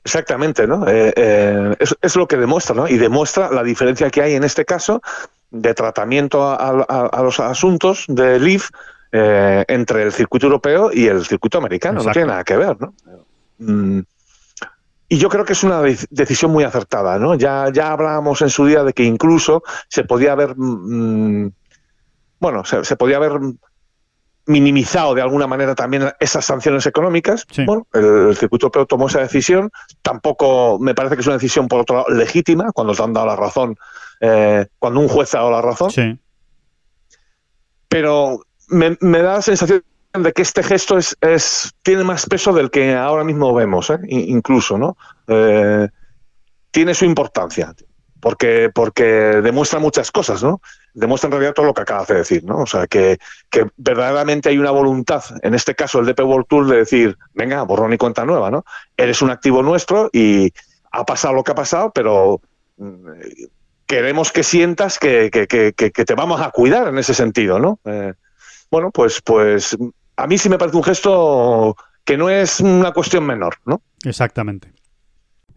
Exactamente, 0.05 0.67
¿no? 0.67 0.89
Eh, 0.89 1.13
eh, 1.17 1.75
es, 2.01 2.17
lo 2.17 2.27
que 2.27 2.37
demuestra, 2.37 2.75
¿no? 2.75 2.89
Y 2.89 2.97
demuestra 2.97 3.51
la 3.51 3.63
diferencia 3.63 4.11
que 4.11 4.23
hay 4.23 4.35
en 4.35 4.45
este 4.45 4.65
caso 4.65 5.03
de 5.51 5.75
tratamiento 5.75 6.51
a, 6.51 7.23
los 7.23 7.41
asuntos 7.41 8.05
de 8.09 8.39
LIF 8.39 8.71
eh, 9.13 9.65
entre 9.69 10.05
el 10.05 10.13
circuito 10.13 10.47
europeo 10.47 10.91
y 10.93 11.07
el 11.07 11.25
circuito 11.27 11.59
americano. 11.59 12.03
No 12.03 12.13
tiene 12.13 12.29
nada 12.29 12.45
que 12.45 12.57
ver, 12.57 12.77
¿no? 12.81 12.95
Mm, 13.59 14.01
y 15.11 15.19
yo 15.19 15.29
creo 15.29 15.45
que 15.45 15.55
es 15.55 15.63
una 15.63 15.83
decisión 15.83 16.53
muy 16.53 16.65
acertada, 16.65 17.19
¿no? 17.19 17.35
Ya, 17.35 17.71
ya 17.73 17.93
hablábamos 17.93 18.41
en 18.43 18.51
su 18.51 18.67
día 18.67 18.85
de 18.85 18.93
que 18.93 19.05
incluso 19.05 19.63
se 19.89 20.05
podía 20.05 20.33
haber, 20.33 20.55
mm, 20.57 21.45
mm, 21.45 21.53
bueno, 22.41 22.65
se 22.65 22.97
podía 22.97 23.17
haber 23.17 23.33
minimizado 24.49 25.15
de 25.15 25.23
alguna 25.23 25.47
manera 25.47 25.75
también 25.75 26.11
esas 26.19 26.45
sanciones 26.45 26.87
económicas. 26.87 27.47
Bueno, 27.67 27.87
el, 27.93 28.35
circuito 28.37 28.67
europeo 28.67 28.87
tomó 28.87 29.07
esa 29.07 29.21
decisión. 29.21 29.71
Tampoco 30.03 30.79
me 30.81 30.95
parece 30.95 31.15
que 31.15 31.21
es 31.21 31.27
una 31.27 31.37
decisión, 31.37 31.69
por 31.69 31.81
otro 31.81 31.97
lado, 31.97 32.09
legítima, 32.09 32.73
cuando 32.73 32.95
te 32.95 33.03
han 33.03 33.13
dado 33.13 33.27
la 33.27 33.37
razón, 33.37 33.77
eh, 34.21 34.67
cuando 34.79 35.01
un 35.01 35.09
juez 35.09 35.35
ha 35.35 35.39
dado 35.39 35.51
la 35.51 35.63
razón. 35.63 35.91
Sí. 35.91 36.19
Pero 37.89 38.41
me, 38.69 38.97
da 39.01 39.35
la 39.35 39.43
sensación 39.43 39.83
de 40.13 40.33
que 40.33 40.43
este 40.43 40.63
gesto 40.63 40.97
es, 40.97 41.17
es, 41.21 41.75
tiene 41.83 42.05
más 42.05 42.27
peso 42.27 42.53
del 42.53 42.71
que 42.71 42.95
ahora 42.95 43.25
mismo 43.25 43.55
vemos, 43.55 43.91
¿eh? 43.91 43.99
incluso, 44.09 44.79
¿no? 44.79 44.97
Eh, 45.27 45.89
tiene 46.71 46.95
su 46.95 47.05
importancia 47.05 47.75
porque, 48.21 48.71
porque 48.75 49.05
demuestra 49.05 49.79
muchas 49.79 50.11
cosas, 50.11 50.43
¿no? 50.43 50.61
Demuestra 50.95 51.29
en 51.29 51.33
realidad 51.33 51.55
todo 51.55 51.67
lo 51.67 51.75
que 51.75 51.83
acabas 51.83 52.09
de 52.09 52.17
decir, 52.17 52.45
¿no? 52.45 52.59
O 52.59 52.67
sea, 52.67 52.87
que, 52.87 53.19
verdaderamente 53.77 54.49
hay 54.49 54.59
una 54.59 54.71
voluntad, 54.71 55.23
en 55.43 55.55
este 55.55 55.75
caso 55.75 56.01
el 56.01 56.07
DP 56.07 56.21
World 56.21 56.47
Tour, 56.49 56.67
de 56.69 56.77
decir, 56.79 57.17
venga, 57.35 57.63
borrón 57.63 57.93
y 57.93 57.99
cuenta 57.99 58.25
nueva, 58.25 58.51
¿no? 58.51 58.65
Eres 58.97 59.23
un 59.23 59.31
activo 59.31 59.63
nuestro 59.63 60.11
y 60.13 60.53
ha 60.91 61.05
pasado 61.05 61.35
lo 61.35 61.45
que 61.45 61.53
ha 61.53 61.57
pasado, 61.57 61.93
pero 61.95 62.41
mm, 62.77 63.11
queremos 63.87 64.33
que 64.33 64.43
sientas 64.43 64.99
que, 64.99 65.31
te 65.31 66.15
vamos 66.15 66.41
a 66.41 66.51
cuidar 66.51 66.89
en 66.89 66.99
ese 66.99 67.15
sentido, 67.15 67.59
¿no? 67.59 67.79
Eh, 67.85 68.15
bueno, 68.71 68.91
pues, 68.91 69.21
pues 69.23 69.77
a 70.17 70.27
mí 70.27 70.39
sí 70.39 70.49
me 70.49 70.59
parece 70.59 70.77
un 70.77 70.85
gesto 70.85 71.77
que 72.05 72.17
no 72.17 72.29
es 72.29 72.61
una 72.61 72.93
cuestión 72.93 73.25
menor, 73.25 73.57
¿no? 73.65 73.83
Exactamente. 74.05 74.73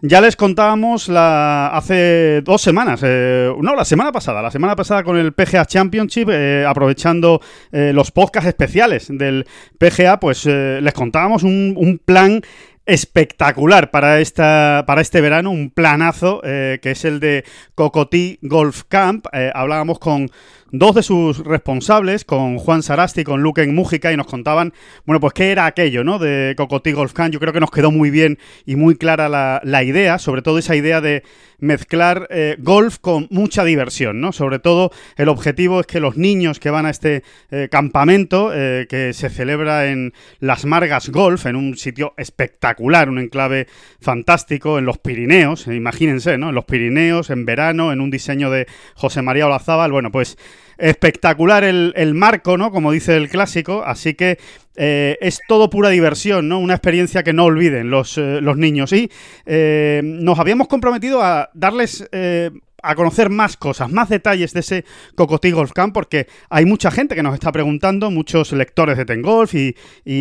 Ya 0.04 0.20
les 0.20 0.36
contábamos 0.36 1.10
la, 1.10 1.68
hace 1.68 2.42
dos 2.42 2.64
semanas, 2.64 3.02
eh, 3.04 3.54
no, 3.62 3.76
la 3.76 3.86
semana 3.86 4.12
pasada, 4.12 4.42
la 4.42 4.50
semana 4.50 4.76
pasada 4.76 5.04
con 5.04 5.16
el 5.16 5.34
PGA 5.34 5.64
Championship, 5.68 6.28
eh, 6.32 6.66
aprovechando 6.68 7.40
eh, 7.72 7.92
los 7.94 8.10
podcasts 8.10 8.48
especiales 8.48 9.10
del 9.10 9.46
PGA, 9.78 10.20
pues 10.20 10.48
les 10.48 10.94
contábamos 10.96 11.44
un, 11.44 11.76
un 11.78 12.00
plan 12.00 12.42
espectacular 12.88 13.92
para, 13.92 14.20
esta, 14.22 14.86
para 14.88 15.02
este 15.02 15.22
verano, 15.22 15.52
un 15.52 15.70
planazo 15.70 16.42
que 16.42 16.80
es 16.82 17.06
el 17.06 17.20
de 17.20 17.46
Cocotí 17.76 18.40
Golf 18.42 18.86
Camp. 18.88 19.28
hablábamos 19.54 20.00
con 20.00 20.32
dos 20.72 20.96
de 20.96 21.04
sus 21.04 21.40
responsables, 21.40 22.26
con 22.26 22.58
Juan 22.58 22.84
Sarasti 22.84 23.22
y 23.22 23.24
con 23.24 23.42
Luke 23.42 23.66
Mújica, 23.68 24.12
y 24.12 24.18
nos 24.18 24.28
contaban, 24.28 24.74
bueno, 25.06 25.20
pues 25.20 25.34
qué 25.34 25.52
era 25.52 25.66
aquello, 25.66 26.04
¿no? 26.04 26.20
De 26.20 26.54
Cocotí 26.58 26.92
Golf 26.92 27.14
Camp. 27.14 27.34
Yo 27.34 27.40
creo 27.40 27.54
que 27.54 27.60
nos 27.60 27.72
quedó 27.72 27.92
muy 27.92 28.10
bien 28.10 28.40
y 28.66 28.76
muy 28.76 28.96
clara 28.96 29.30
la, 29.30 29.62
la 29.64 29.84
idea, 29.84 30.18
sobre 30.18 30.42
todo 30.42 30.58
esa 30.58 30.76
idea 30.76 31.02
de 31.02 31.24
mezclar 31.62 32.28
eh, 32.32 32.58
golf 32.60 32.98
con 33.00 33.28
mucha 33.30 33.64
diversión, 33.64 34.20
¿no? 34.20 34.34
Sobre 34.34 34.60
todo 34.60 34.92
el 35.16 35.30
objetivo 35.30 35.80
es 35.80 35.88
que 35.88 36.00
los 36.00 36.18
niños 36.18 36.60
que 36.60 36.72
van 36.72 36.86
a 36.86 36.90
este 36.90 37.24
eh, 37.52 37.70
campamento, 37.72 38.52
eh, 38.54 38.88
que 38.90 39.14
se 39.14 39.30
celebra 39.30 39.88
en 39.88 40.14
Las 40.40 40.66
Margas 40.66 41.10
Golf, 41.10 41.46
en 41.46 41.56
un 41.56 41.78
sitio 41.78 42.14
espectacular, 42.18 43.10
un 43.10 43.20
enclave 43.20 43.68
fantástico 44.02 44.80
en 44.80 44.86
los 44.86 44.98
Pirineos, 44.98 45.68
imagínense, 45.68 46.38
¿no? 46.38 46.50
En 46.50 46.56
los 46.56 46.66
Pirineos, 46.66 47.30
en 47.30 47.46
verano, 47.46 47.94
en 47.94 48.02
un 48.02 48.10
diseño 48.10 48.50
de 48.50 48.68
José 48.96 49.22
María 49.22 49.46
Olazábal, 49.46 49.92
bueno, 49.92 50.12
pues 50.12 50.38
espectacular 50.82 51.64
el, 51.64 51.94
el, 51.96 52.14
marco, 52.14 52.58
¿no? 52.58 52.72
Como 52.72 52.92
dice 52.92 53.16
el 53.16 53.30
clásico, 53.30 53.84
así 53.86 54.16
que 54.16 54.40
eh, 54.76 55.18
es 55.22 55.40
todo 55.48 55.70
pura 55.70 55.90
diversión, 55.90 56.48
¿no? 56.48 56.60
Una 56.60 56.74
experiencia 56.74 57.24
que 57.24 57.34
no 57.34 57.46
olviden 57.46 57.90
los, 57.90 58.18
eh, 58.18 58.40
los 58.42 58.58
niños. 58.58 58.92
Y 58.94 59.12
eh, 59.46 60.02
nos 60.04 60.40
habíamos 60.40 60.68
comprometido 60.68 61.22
a 61.22 61.50
darles 61.54 62.08
a 62.84 62.96
conocer 62.96 63.30
más 63.30 63.58
cosas, 63.58 63.92
más 63.92 64.10
detalles 64.10 64.54
de 64.54 64.62
ese 64.62 64.86
Cocotí 65.16 65.52
Golf 65.52 65.72
Camp, 65.74 65.94
porque 65.94 66.28
hay 66.50 66.66
mucha 66.66 66.92
gente 66.92 67.16
que 67.16 67.24
nos 67.24 67.34
está 67.34 67.52
preguntando, 67.52 68.12
muchos 68.12 68.52
lectores 68.52 68.98
de 68.98 69.06
Ten 69.06 69.22
Golf 69.22 69.54
y, 69.56 69.76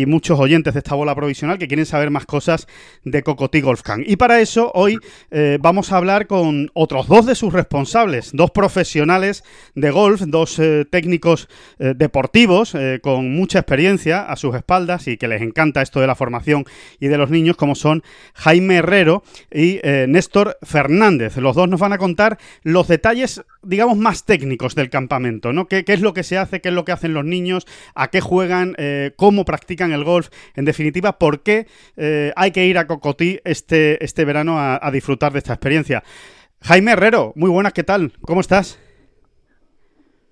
muchos 0.05 0.39
oyentes 0.39 0.73
de 0.73 0.79
esta 0.79 0.95
bola 0.95 1.15
provisional 1.15 1.57
que 1.57 1.67
quieren 1.67 1.85
saber 1.85 2.09
más 2.09 2.25
cosas 2.25 2.67
de 3.03 3.23
Cocotí 3.23 3.61
Golf 3.61 3.81
Camp. 3.81 4.03
Y 4.05 4.15
para 4.15 4.39
eso 4.39 4.71
hoy 4.73 4.97
eh, 5.29 5.57
vamos 5.61 5.91
a 5.91 5.97
hablar 5.97 6.27
con 6.27 6.69
otros 6.73 7.07
dos 7.07 7.25
de 7.25 7.35
sus 7.35 7.53
responsables, 7.53 8.31
dos 8.33 8.51
profesionales 8.51 9.43
de 9.75 9.91
golf, 9.91 10.21
dos 10.21 10.57
eh, 10.59 10.85
técnicos 10.89 11.47
eh, 11.79 11.93
deportivos 11.95 12.75
con 13.01 13.35
mucha 13.35 13.59
experiencia 13.59 14.25
a 14.25 14.35
sus 14.35 14.55
espaldas 14.55 15.07
y 15.07 15.17
que 15.17 15.27
les 15.27 15.41
encanta 15.41 15.81
esto 15.81 15.99
de 15.99 16.07
la 16.07 16.15
formación 16.15 16.65
y 16.99 17.07
de 17.07 17.17
los 17.17 17.29
niños, 17.29 17.57
como 17.57 17.75
son 17.75 18.03
Jaime 18.33 18.77
Herrero 18.77 19.23
y 19.51 19.79
Néstor 20.07 20.57
Fernández. 20.61 21.37
Los 21.37 21.55
dos 21.55 21.67
nos 21.69 21.79
van 21.79 21.93
a 21.93 21.97
contar 21.97 22.37
los 22.63 22.87
detalles, 22.87 23.43
digamos, 23.63 23.97
más 23.97 24.25
técnicos 24.25 24.75
del 24.75 24.89
campamento, 24.89 25.53
¿no? 25.53 25.67
¿Qué, 25.67 25.83
es 25.85 26.01
lo 26.01 26.13
que 26.13 26.23
se 26.23 26.37
hace? 26.37 26.61
¿Qué 26.61 26.69
es 26.69 26.75
lo 26.75 26.85
que 26.85 26.91
hacen 26.91 27.13
los 27.13 27.25
niños? 27.25 27.67
¿A 27.95 28.09
qué 28.09 28.21
juegan? 28.21 28.75
Eh, 28.77 29.11
¿Cómo 29.15 29.45
practican 29.45 29.91
el 29.91 30.03
golf? 30.03 30.29
En 30.55 30.65
definitiva, 30.65 31.17
¿por 31.19 31.43
qué 31.43 31.67
eh, 31.97 32.31
hay 32.35 32.51
que 32.51 32.65
ir 32.65 32.77
a 32.77 32.87
Cocotí 32.87 33.39
este, 33.43 34.03
este 34.03 34.25
verano 34.25 34.59
a 34.59 34.91
disfrutar 34.91 35.31
de 35.33 35.39
esta 35.39 35.53
experiencia? 35.53 36.03
Jaime 36.61 36.91
Herrero, 36.91 37.33
muy 37.35 37.49
buenas, 37.49 37.73
¿qué 37.73 37.83
tal? 37.83 38.13
¿Cómo 38.21 38.41
estás? 38.41 38.77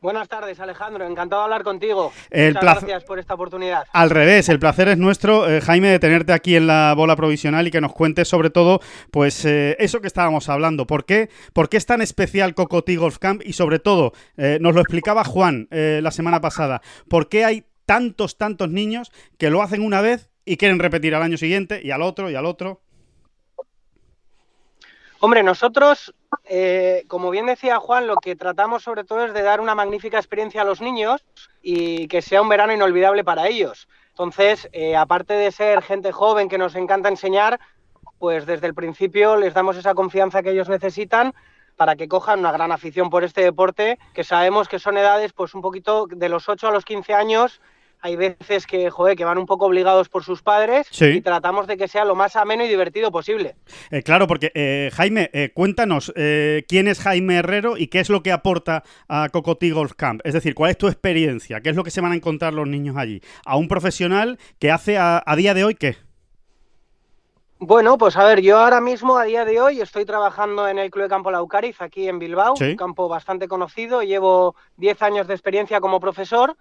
Buenas 0.02 0.30
tardes, 0.30 0.60
Alejandro. 0.62 1.06
Encantado 1.06 1.42
de 1.42 1.44
hablar 1.46 1.64
contigo. 1.64 2.14
Muchas 2.32 2.62
gracias 2.62 3.04
por 3.04 3.20
esta 3.20 3.34
oportunidad. 3.34 3.86
Al 3.92 4.10
revés, 4.10 4.48
el 4.48 4.58
placer 4.58 4.88
es 4.88 4.98
nuestro, 4.98 5.50
eh, 5.50 5.60
Jaime, 5.60 5.90
de 5.90 6.00
tenerte 6.00 6.32
aquí 6.32 6.56
en 6.56 6.68
la 6.68 6.94
bola 6.96 7.18
provisional 7.18 7.68
y 7.68 7.72
que 7.72 7.82
nos 7.82 7.92
cuentes 7.92 8.28
sobre 8.28 8.50
todo, 8.50 8.80
pues, 9.12 9.44
eh, 9.44 9.76
eso 9.80 10.00
que 10.00 10.08
estábamos 10.08 10.48
hablando. 10.48 10.88
¿Por 10.88 11.06
qué? 11.06 11.30
¿Por 11.52 11.68
qué 11.68 11.76
es 11.76 11.86
tan 11.86 12.02
especial 12.02 12.56
Cocotí 12.56 12.96
Golf 12.96 13.18
Camp? 13.18 13.42
Y 13.44 13.54
sobre 13.54 13.80
todo, 13.80 14.14
eh, 14.38 14.58
nos 14.62 14.74
lo 14.74 14.82
explicaba 14.82 15.24
Juan 15.24 15.68
la 15.70 16.12
semana 16.12 16.42
pasada, 16.42 16.82
¿por 17.10 17.30
qué 17.30 17.46
hay 17.46 17.66
tantos, 17.86 18.38
tantos 18.38 18.70
niños 18.70 19.12
que 19.38 19.50
lo 19.50 19.62
hacen 19.62 19.82
una 19.82 20.02
vez 20.02 20.30
y 20.46 20.58
quieren 20.58 20.80
repetir 20.80 21.16
al 21.16 21.24
año 21.24 21.38
siguiente 21.38 21.82
y 21.84 21.92
al 21.92 22.02
otro 22.02 22.30
y 22.30 22.36
al 22.36 22.46
otro? 22.46 22.82
Hombre, 25.20 25.44
nosotros, 25.44 26.14
eh, 26.46 27.06
como 27.08 27.30
bien 27.30 27.46
decía 27.46 27.80
Juan, 27.80 28.08
lo 28.08 28.16
que 28.18 28.36
tratamos 28.36 28.84
sobre 28.84 29.04
todo 29.04 29.26
es 29.26 29.34
de 29.34 29.42
dar 29.42 29.62
una 29.62 29.76
magnífica 29.76 30.18
experiencia 30.18 30.62
a 30.62 30.66
los 30.66 30.82
niños 30.82 31.24
y 31.62 32.08
que 32.08 32.22
sea 32.22 32.42
un 32.42 32.50
verano 32.50 32.74
inolvidable 32.74 33.24
para 33.24 33.48
ellos. 33.48 33.88
Entonces, 34.10 34.68
eh, 34.74 34.96
aparte 34.96 35.34
de 35.34 35.52
ser 35.52 35.82
gente 35.82 36.12
joven 36.12 36.50
que 36.50 36.58
nos 36.58 36.76
encanta 36.76 37.10
enseñar, 37.10 37.60
pues 38.18 38.46
desde 38.46 38.68
el 38.68 38.74
principio 38.74 39.38
les 39.38 39.54
damos 39.54 39.78
esa 39.78 39.94
confianza 39.94 40.44
que 40.44 40.52
ellos 40.52 40.70
necesitan 40.70 41.34
para 41.78 41.96
que 41.96 42.10
cojan 42.10 42.40
una 42.40 42.52
gran 42.52 42.72
afición 42.74 43.10
por 43.10 43.24
este 43.24 43.42
deporte, 43.42 43.98
que 44.14 44.26
sabemos 44.26 44.68
que 44.68 44.80
son 44.80 44.98
edades 44.98 45.32
pues 45.32 45.54
un 45.54 45.62
poquito 45.62 46.08
de 46.08 46.28
los 46.28 46.50
8 46.50 46.68
a 46.68 46.72
los 46.72 46.84
15 46.84 47.14
años 47.14 47.62
hay 48.02 48.16
veces 48.16 48.66
que, 48.66 48.90
joder, 48.90 49.18
que 49.18 49.26
van 49.26 49.38
un 49.38 49.46
poco 49.46 49.66
obligados 49.66 50.10
por 50.10 50.24
sus 50.24 50.42
padres 50.42 50.88
y 51.02 51.22
tratamos 51.22 51.68
de 51.68 51.78
que 51.78 51.88
sea 51.88 52.06
lo 52.06 52.16
más 52.16 52.36
ameno 52.36 52.64
y 52.64 52.68
divertido 52.68 53.12
posible. 53.12 53.56
Eh, 53.92 54.04
claro, 54.04 54.28
porque 54.28 54.52
eh, 54.56 54.90
Jaime, 54.94 55.30
eh, 55.34 55.52
cuéntanos 55.54 56.14
quién 56.68 56.88
es 56.88 57.00
Jaime 57.00 57.38
Herrero 57.38 57.78
y 57.78 57.88
qué 57.88 58.00
es 58.00 58.10
lo 58.10 58.24
que 58.24 58.32
aporta 58.32 58.84
a 59.08 59.30
Cocotí 59.30 59.72
Golf 59.72 59.94
Camp. 59.94 60.22
Es 60.24 60.34
decir, 60.34 60.56
cuál 60.56 60.72
es 60.72 60.78
tu 60.78 60.88
experiencia, 60.88 61.62
qué 61.62 61.70
es 61.70 61.76
lo 61.76 61.84
que 61.84 61.92
se 61.92 62.02
van 62.02 62.12
a 62.12 62.16
encontrar 62.16 62.54
los 62.54 62.68
niños 62.68 62.96
allí. 62.98 63.22
A 63.46 63.58
un 63.58 63.68
profesional 63.68 64.40
que 64.60 64.72
hace 64.72 64.98
a, 64.98 65.24
día 65.36 65.54
de 65.54 65.64
hoy 65.64 65.76
qué. 65.76 65.98
Bueno, 67.62 67.98
pues 67.98 68.16
a 68.16 68.24
ver, 68.24 68.40
yo 68.40 68.58
ahora 68.58 68.80
mismo, 68.80 69.18
a 69.18 69.26
día 69.26 69.44
de 69.44 69.60
hoy, 69.60 69.82
estoy 69.82 70.06
trabajando 70.06 70.68
en 70.70 70.80
el 70.80 70.90
Club 70.90 71.04
de 71.04 71.10
Campo 71.10 71.30
Laucariz, 71.30 71.82
aquí 71.82 72.08
en 72.08 72.18
Bilbao, 72.18 72.54
un 72.60 72.76
campo 72.78 73.10
bastante 73.10 73.50
conocido. 73.50 74.02
Llevo 74.02 74.56
10 74.78 75.02
años 75.02 75.28
de 75.28 75.34
experiencia 75.34 75.82
como 75.82 76.00
profesor 76.00 76.56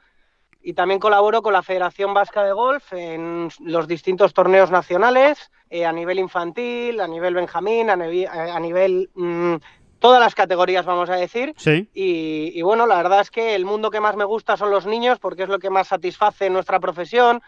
y 0.62 0.74
también 0.74 1.00
colaboro 1.00 1.42
con 1.42 1.52
la 1.52 1.62
Federación 1.62 2.14
Vasca 2.14 2.42
de 2.44 2.52
Golf 2.52 2.92
en 2.92 3.48
los 3.61 3.86
distintos 3.86 4.34
torneos 4.34 4.70
nacionales, 4.70 5.50
eh, 5.70 5.86
a 5.86 5.92
nivel 5.92 6.18
infantil, 6.18 7.00
a 7.00 7.06
nivel 7.06 7.34
benjamín, 7.34 7.90
a, 7.90 7.94
eh, 7.94 8.61
nivel... 8.61 9.11
Mm, 9.14 9.56
todas 9.98 10.20
las 10.20 10.34
categorías, 10.34 10.86
vamos 10.86 11.11
a 11.11 11.16
decir. 11.16 11.54
Sí. 11.56 11.88
Y, 11.92 12.62
bueno, 12.62 12.86
la 12.86 12.98
verdad 12.98 13.20
es 13.20 13.32
que 13.32 13.56
el 13.56 13.64
mundo 13.64 13.90
que 13.90 13.98
más 13.98 14.14
me 14.14 14.24
gusta 14.24 14.56
son 14.56 14.70
los 14.70 14.86
niños 14.86 15.18
porque 15.18 15.42
es 15.42 15.48
lo 15.48 15.59
que 15.59 15.70
más 15.70 15.88
satisface 15.88 16.50
nuestra 16.50 16.78
profesión, 16.78 17.42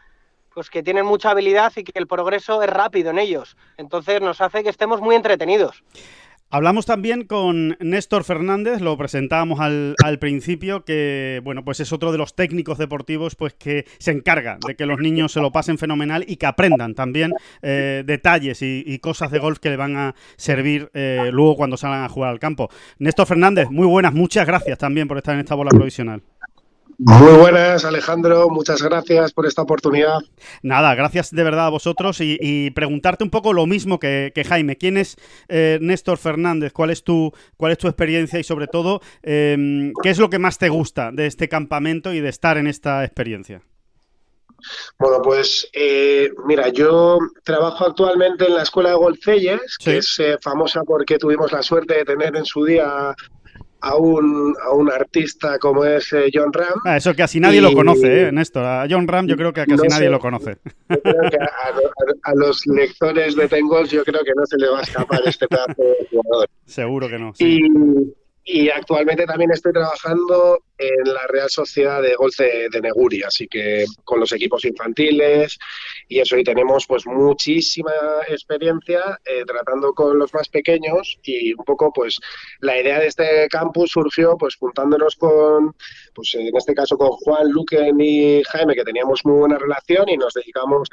pues 0.52 0.68
que 0.68 0.82
tienen 0.82 1.06
mucha 1.06 1.30
habilidad 1.30 1.72
y 1.76 1.84
que 1.84 1.96
el 1.96 2.08
progreso 2.08 2.60
es 2.62 2.68
rápido 2.68 3.10
en 3.10 3.18
ellos. 3.20 3.56
Entonces 3.76 4.20
nos 4.20 4.40
hace 4.40 4.64
que 4.64 4.68
estemos 4.68 5.00
muy 5.00 5.14
entretenidos. 5.14 5.84
Hablamos 6.52 6.84
también 6.84 7.26
con 7.26 7.76
Néstor 7.78 8.24
Fernández, 8.24 8.80
lo 8.80 8.96
presentábamos 8.96 9.60
al, 9.60 9.94
principio, 10.18 10.84
que 10.84 11.40
bueno, 11.44 11.64
pues 11.64 11.78
es 11.78 11.92
otro 11.92 12.10
de 12.10 12.18
los 12.18 12.34
técnicos 12.34 12.76
deportivos 12.76 13.36
pues 13.36 13.54
que 13.54 13.86
se 13.98 14.10
encarga 14.10 14.58
de 14.66 14.74
que 14.74 14.84
los 14.84 14.98
niños 14.98 15.30
se 15.30 15.40
lo 15.40 15.52
pasen 15.52 15.78
fenomenal 15.78 16.24
y 16.26 16.38
que 16.38 16.46
aprendan 16.46 16.96
también 16.96 17.32
eh, 17.62 18.02
detalles 18.04 18.62
y, 18.62 18.98
cosas 18.98 19.30
de 19.30 19.38
golf 19.38 19.60
que 19.60 19.70
le 19.70 19.76
van 19.76 19.96
a 19.96 20.16
servir 20.36 20.90
eh, 20.92 21.30
luego 21.32 21.54
cuando 21.54 21.76
salgan 21.76 22.02
a 22.02 22.08
jugar 22.08 22.30
al 22.30 22.40
campo. 22.40 22.68
Néstor 22.98 23.28
Fernández, 23.28 23.70
muy 23.70 23.86
buenas, 23.86 24.12
muchas 24.12 24.44
gracias 24.44 24.76
también 24.76 25.06
por 25.06 25.18
estar 25.18 25.34
en 25.34 25.40
esta 25.42 25.54
bola 25.54 25.70
provisional. 25.70 26.20
Muy 27.02 27.32
buenas, 27.38 27.86
Alejandro. 27.86 28.50
Muchas 28.50 28.82
gracias 28.82 29.32
por 29.32 29.46
esta 29.46 29.62
oportunidad. 29.62 30.18
Nada, 30.62 30.94
gracias 30.94 31.30
de 31.30 31.42
verdad 31.42 31.64
a 31.64 31.70
vosotros 31.70 32.18
y, 32.20 32.70
preguntarte 32.72 33.24
un 33.24 33.30
poco 33.30 33.54
lo 33.54 33.66
mismo 33.66 33.98
que, 33.98 34.44
Jaime. 34.46 34.76
¿Quién 34.76 34.98
es 34.98 35.16
eh, 35.48 35.78
Néstor 35.80 36.18
Fernández? 36.18 36.74
¿Cuál 36.74 36.90
es 36.90 37.02
tu, 37.02 37.32
cuál 37.56 37.72
es 37.72 37.78
tu 37.78 37.88
experiencia 37.88 38.38
y 38.38 38.44
sobre 38.44 38.66
todo 38.66 39.00
em, 39.22 39.94
qué 40.02 40.10
es 40.10 40.18
lo 40.18 40.28
que 40.28 40.38
más 40.38 40.58
te 40.58 40.68
gusta 40.68 41.10
de 41.10 41.26
este 41.26 41.48
campamento 41.48 42.12
y 42.12 42.20
de 42.20 42.28
estar 42.28 42.58
en 42.58 42.66
esta 42.66 43.02
experiencia? 43.02 43.62
Bueno, 44.98 45.22
pues 45.22 45.70
eh, 45.72 46.28
mira, 46.44 46.68
yo 46.68 47.18
trabajo 47.44 47.86
actualmente 47.86 48.46
en 48.46 48.56
la 48.56 48.62
Escuela 48.62 48.90
de 48.90 48.96
Golfelles, 48.96 49.78
que 49.82 49.96
es 49.96 50.18
eh, 50.18 50.36
famosa 50.42 50.82
porque 50.82 51.16
tuvimos 51.16 51.50
la 51.50 51.62
suerte 51.62 51.94
de 51.94 52.04
tener 52.04 52.36
en 52.36 52.44
su 52.44 52.66
día 52.66 53.14
a 53.80 53.96
un, 53.96 54.54
a 54.62 54.72
un 54.72 54.90
artista 54.90 55.58
como 55.58 55.84
es 55.84 56.12
eh, 56.12 56.30
John 56.32 56.52
Ram. 56.52 56.80
Ah, 56.84 56.96
eso 56.96 57.14
casi 57.14 57.40
nadie 57.40 57.60
lo 57.60 57.72
conoce, 57.72 58.28
¿eh, 58.28 58.32
Néstor? 58.32 58.64
A 58.64 58.86
John 58.88 59.08
Ram 59.08 59.26
yo 59.26 59.36
creo 59.36 59.52
que 59.52 59.64
casi 59.64 59.88
nadie 59.88 60.10
lo 60.10 60.18
conoce. 60.18 60.58
Yo 60.88 61.00
creo 61.00 61.30
que 61.30 61.38
a, 61.38 62.34
los 62.34 62.66
lectores 62.66 63.36
de 63.36 63.48
Tengos 63.48 63.90
yo 63.90 64.04
creo 64.04 64.22
que 64.22 64.32
no 64.36 64.46
se 64.46 64.56
le 64.58 64.68
va 64.68 64.80
a 64.80 64.82
escapar 64.82 65.20
este 65.24 65.46
pedazo 65.48 65.74
de 65.82 66.08
jugador. 66.10 66.48
Seguro 66.66 67.08
que 67.08 67.18
no. 67.18 67.34
Sí. 67.34 67.58
Y 67.58 68.14
actualmente 68.72 69.26
también 69.26 69.50
estoy 69.52 69.72
trabajando 69.72 70.58
en 70.78 71.12
la 71.12 71.26
Real 71.28 71.50
Sociedad 71.50 72.02
de 72.02 72.14
Golf 72.14 72.36
de, 72.38 72.80
Neguri, 72.80 73.22
así 73.22 73.46
que 73.46 73.84
con 74.04 74.18
los 74.18 74.32
equipos 74.32 74.64
infantiles 74.64 75.58
y 76.08 76.20
eso, 76.20 76.36
y 76.36 76.42
tenemos 76.42 76.86
pues 76.86 77.06
muchísima 77.06 77.92
experiencia 78.28 79.20
eh, 79.24 79.44
tratando 79.46 79.92
con 79.92 80.18
los 80.18 80.32
más 80.32 80.48
pequeños 80.48 81.18
y 81.22 81.52
un 81.52 81.64
poco 81.64 81.92
pues 81.92 82.18
la 82.60 82.80
idea 82.80 82.98
de 82.98 83.08
este 83.08 83.48
campus 83.48 83.90
surgió 83.90 84.36
pues 84.38 84.56
juntándonos 84.56 85.16
con, 85.16 85.74
pues 86.14 86.34
en 86.34 86.56
este 86.56 86.74
caso 86.74 86.96
con 86.96 87.10
Juan, 87.10 87.50
Luque 87.50 87.90
y 87.98 88.42
Jaime, 88.44 88.74
que 88.74 88.84
teníamos 88.84 89.20
muy 89.24 89.38
buena 89.38 89.58
relación 89.58 90.08
y 90.08 90.16
nos 90.16 90.32
dedicamos 90.32 90.88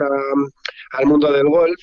al 0.92 1.06
mundo 1.06 1.32
del 1.32 1.48
golf, 1.48 1.80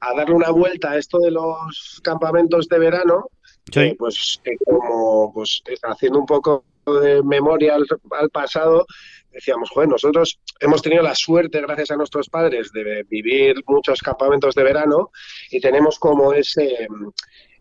a 0.00 0.14
darle 0.14 0.34
una 0.34 0.50
vuelta 0.50 0.92
a 0.92 0.98
esto 0.98 1.18
de 1.18 1.30
los 1.30 2.00
campamentos 2.04 2.68
de 2.68 2.78
verano 2.78 3.30
Sí. 3.72 3.94
pues 3.98 4.40
como 4.64 5.32
pues 5.32 5.62
haciendo 5.82 6.20
un 6.20 6.26
poco 6.26 6.64
de 6.86 7.22
memoria 7.22 7.74
al, 7.74 8.30
pasado, 8.30 8.86
decíamos, 9.32 9.70
joder, 9.70 9.88
nosotros 9.88 10.38
hemos 10.60 10.82
tenido 10.82 11.02
la 11.02 11.16
suerte, 11.16 11.60
gracias 11.60 11.90
a 11.90 11.96
nuestros 11.96 12.28
padres, 12.28 12.70
de 12.72 13.04
vivir 13.08 13.56
muchos 13.66 14.00
campamentos 14.00 14.54
de 14.54 14.62
verano 14.62 15.10
y 15.50 15.60
tenemos 15.60 15.98
como 15.98 16.32
ese 16.32 16.86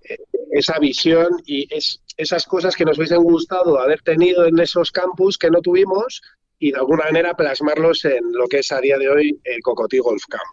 eh, 0.07 0.17
esa 0.51 0.77
visión 0.79 1.41
y 1.45 1.67
es 1.73 2.01
esas 2.17 2.45
cosas 2.45 2.75
que 2.75 2.85
nos 2.85 2.97
hubiesen 2.97 3.23
gustado 3.23 3.79
haber 3.79 4.01
tenido 4.01 4.45
en 4.45 4.57
esos 4.59 4.91
campus 4.91 5.37
que 5.37 5.49
no 5.49 5.61
tuvimos 5.61 6.21
y 6.59 6.71
de 6.71 6.77
alguna 6.77 7.05
manera 7.05 7.33
plasmarlos 7.33 8.05
en 8.05 8.31
lo 8.31 8.47
que 8.47 8.59
es 8.59 8.71
a 8.71 8.79
día 8.79 8.97
de 8.97 9.09
hoy 9.09 9.39
el 9.43 9.61
Cocotí 9.61 9.99
Golf 9.99 10.23
Camp. 10.29 10.43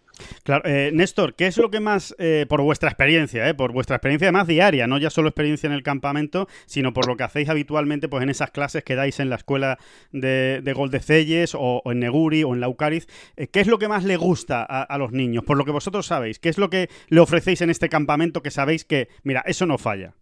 Claro, 0.45 0.63
eh, 0.67 0.91
Néstor, 0.93 1.35
¿qué 1.35 1.47
es 1.47 1.57
lo 1.57 1.71
que 1.71 1.81
más, 1.81 2.15
eh, 2.19 2.47
por 2.49 2.63
vuestra 2.63 2.89
experiencia, 2.89 3.49
eh, 3.49 3.55
por 3.55 3.73
vuestra 3.73 3.97
experiencia 3.97 4.31
más 4.31 4.47
diaria, 4.47 4.87
no 4.87 4.99
ya 4.99 5.11
solo 5.11 5.29
experiencia 5.29 5.67
en 5.67 5.73
el 5.73 5.83
campamento, 5.83 6.49
sino 6.67 6.93
por 6.93 7.07
lo 7.07 7.17
que 7.17 7.25
hacéis 7.25 7.49
habitualmente 7.49 8.09
pues 8.09 8.23
en 8.23 8.29
esas 8.29 8.51
clases 8.51 8.85
que 8.85 8.95
dais 8.95 9.21
en 9.21 9.31
la 9.31 9.37
escuela 9.37 9.79
de, 10.13 10.61
de 10.63 10.73
Goldecelles 10.73 11.55
o, 11.55 11.83
en 11.87 12.01
Neguri 12.01 12.45
o 12.45 12.55
en 12.55 12.61
Laucariz, 12.61 13.07
eh, 13.37 13.49
¿qué 13.49 13.61
es 13.61 13.67
lo 13.67 13.79
que 13.79 13.89
más 13.89 14.05
le 14.05 14.17
gusta 14.17 14.63
a, 14.63 14.99
los 14.99 15.13
niños? 15.13 15.45
Por 15.45 15.57
lo 15.57 15.65
que 15.65 15.71
vosotros 15.71 16.07
sabéis, 16.07 16.39
¿qué 16.39 16.49
es 16.49 16.59
lo 16.59 16.71
que 16.71 16.89
le 17.09 17.21
ofrecéis 17.21 17.61
en 17.63 17.71
este 17.71 17.89
campamento 17.89 18.43
que 18.43 18.51
sabéis 18.51 18.85
que, 18.85 19.09
mira, 19.23 19.43
eso 19.47 19.67
no 19.67 19.79
falla? 19.79 20.15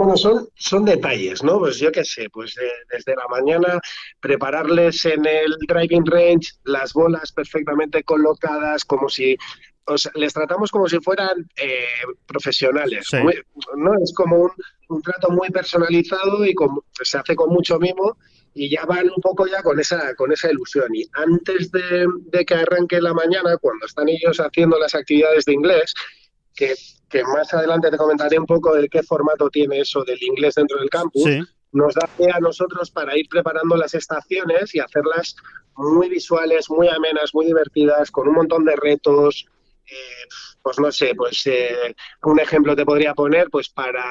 Bueno, 0.00 0.16
son, 0.16 0.48
son 0.54 0.86
detalles, 0.86 1.42
¿no? 1.42 1.58
Pues 1.58 1.78
yo 1.78 1.92
qué 1.92 2.06
sé, 2.06 2.30
pues 2.32 2.56
eh, 2.56 2.70
desde 2.90 3.14
la 3.14 3.26
mañana 3.28 3.78
prepararles 4.18 5.04
en 5.04 5.26
el 5.26 5.54
driving 5.68 6.06
range 6.06 6.52
las 6.64 6.94
bolas 6.94 7.32
perfectamente 7.32 8.02
colocadas, 8.02 8.86
como 8.86 9.10
si 9.10 9.36
o 9.84 9.98
sea, 9.98 10.10
les 10.14 10.32
tratamos 10.32 10.70
como 10.70 10.88
si 10.88 10.98
fueran 11.00 11.46
eh, 11.56 11.84
profesionales. 12.26 13.08
Sí. 13.10 13.18
Muy- 13.18 13.42
no 13.76 13.92
es 14.02 14.14
como 14.14 14.36
un, 14.38 14.50
un 14.88 15.02
trato 15.02 15.28
muy 15.32 15.50
personalizado 15.50 16.46
y 16.46 16.54
con- 16.54 16.80
se 17.02 17.18
hace 17.18 17.36
con 17.36 17.50
mucho 17.50 17.78
mimo 17.78 18.16
y 18.54 18.70
ya 18.70 18.86
van 18.86 19.04
un 19.14 19.20
poco 19.20 19.46
ya 19.46 19.62
con 19.62 19.78
esa 19.80 20.14
con 20.14 20.32
esa 20.32 20.50
ilusión. 20.50 20.94
Y 20.94 21.04
antes 21.12 21.70
de, 21.72 22.06
de 22.32 22.44
que 22.46 22.54
arranque 22.54 23.02
la 23.02 23.12
mañana, 23.12 23.58
cuando 23.58 23.84
están 23.84 24.08
ellos 24.08 24.38
haciendo 24.40 24.78
las 24.78 24.94
actividades 24.94 25.44
de 25.44 25.52
inglés, 25.52 25.92
que, 26.54 26.74
que 27.08 27.22
más 27.24 27.52
adelante 27.54 27.90
te 27.90 27.96
comentaré 27.96 28.38
un 28.38 28.46
poco 28.46 28.74
de 28.74 28.88
qué 28.88 29.02
formato 29.02 29.48
tiene 29.50 29.80
eso 29.80 30.04
del 30.04 30.22
inglés 30.22 30.54
dentro 30.54 30.78
del 30.78 30.90
campus, 30.90 31.24
Sí, 31.24 31.40
nos 31.72 31.94
da 31.94 32.08
pie 32.16 32.30
a 32.32 32.40
nosotros 32.40 32.90
para 32.90 33.16
ir 33.16 33.28
preparando 33.28 33.76
las 33.76 33.94
estaciones 33.94 34.74
y 34.74 34.80
hacerlas 34.80 35.36
muy 35.76 36.08
visuales, 36.08 36.68
muy 36.68 36.88
amenas, 36.88 37.30
muy 37.32 37.46
divertidas, 37.46 38.10
con 38.10 38.28
un 38.28 38.34
montón 38.34 38.64
de 38.64 38.76
retos. 38.76 39.46
eh, 39.86 40.28
pues 40.62 40.78
no 40.78 40.92
sé, 40.92 41.14
pues 41.16 41.46
eh, 41.46 41.94
un 42.22 42.38
ejemplo 42.38 42.76
te 42.76 42.84
podría 42.84 43.14
poner, 43.14 43.48
pues 43.50 43.68
para 43.70 44.04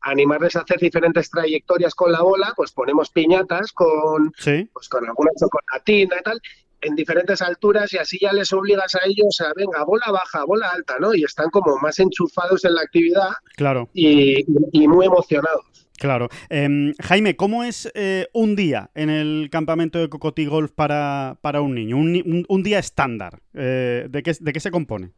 animarles 0.00 0.56
a 0.56 0.60
hacer 0.60 0.78
diferentes 0.78 1.30
trayectorias 1.30 1.94
con 1.94 2.10
la 2.10 2.22
bola, 2.22 2.52
pues 2.56 2.72
ponemos 2.72 3.10
piñatas 3.10 3.72
con, 3.72 4.32
sí. 4.36 4.68
pues 4.72 4.88
con 4.88 5.06
alguna 5.06 5.30
chocolatina 5.38 6.16
y 6.18 6.22
tal, 6.22 6.40
en 6.82 6.94
diferentes 6.96 7.40
alturas 7.42 7.92
y 7.92 7.98
así 7.98 8.18
ya 8.20 8.32
les 8.32 8.52
obligas 8.52 8.94
a 8.94 9.00
ellos 9.06 9.40
a, 9.40 9.52
venga, 9.56 9.84
bola 9.84 10.06
baja, 10.12 10.44
bola 10.44 10.68
alta, 10.68 10.96
¿no? 11.00 11.14
Y 11.14 11.24
están 11.24 11.48
como 11.50 11.76
más 11.78 11.98
enchufados 11.98 12.64
en 12.64 12.74
la 12.74 12.82
actividad 12.82 13.30
Claro, 13.56 13.88
y, 13.94 14.44
y 14.72 14.88
muy 14.88 15.06
emocionados. 15.06 15.64
claro. 15.98 16.28
Em, 16.50 16.92
Jaime, 17.00 17.36
¿cómo 17.36 17.62
es 17.64 17.90
eh, 17.94 18.26
un 18.34 18.56
día 18.56 18.90
en 18.94 19.08
el 19.10 19.48
campamento 19.50 19.98
de 20.00 20.08
Cocotí 20.08 20.46
Golf 20.46 20.72
para, 20.72 21.38
para 21.40 21.60
un 21.60 21.74
niño? 21.74 21.96
Un, 21.96 22.12
ni- 22.12 22.22
un- 22.22 22.44
un 22.48 22.62
día 22.62 22.78
estándar. 22.80 23.38
Eh, 23.54 24.06
¿de, 24.10 24.22
qué, 24.22 24.32
¿De 24.40 24.52
qué 24.52 24.60
se 24.60 24.70
compone? 24.72 25.12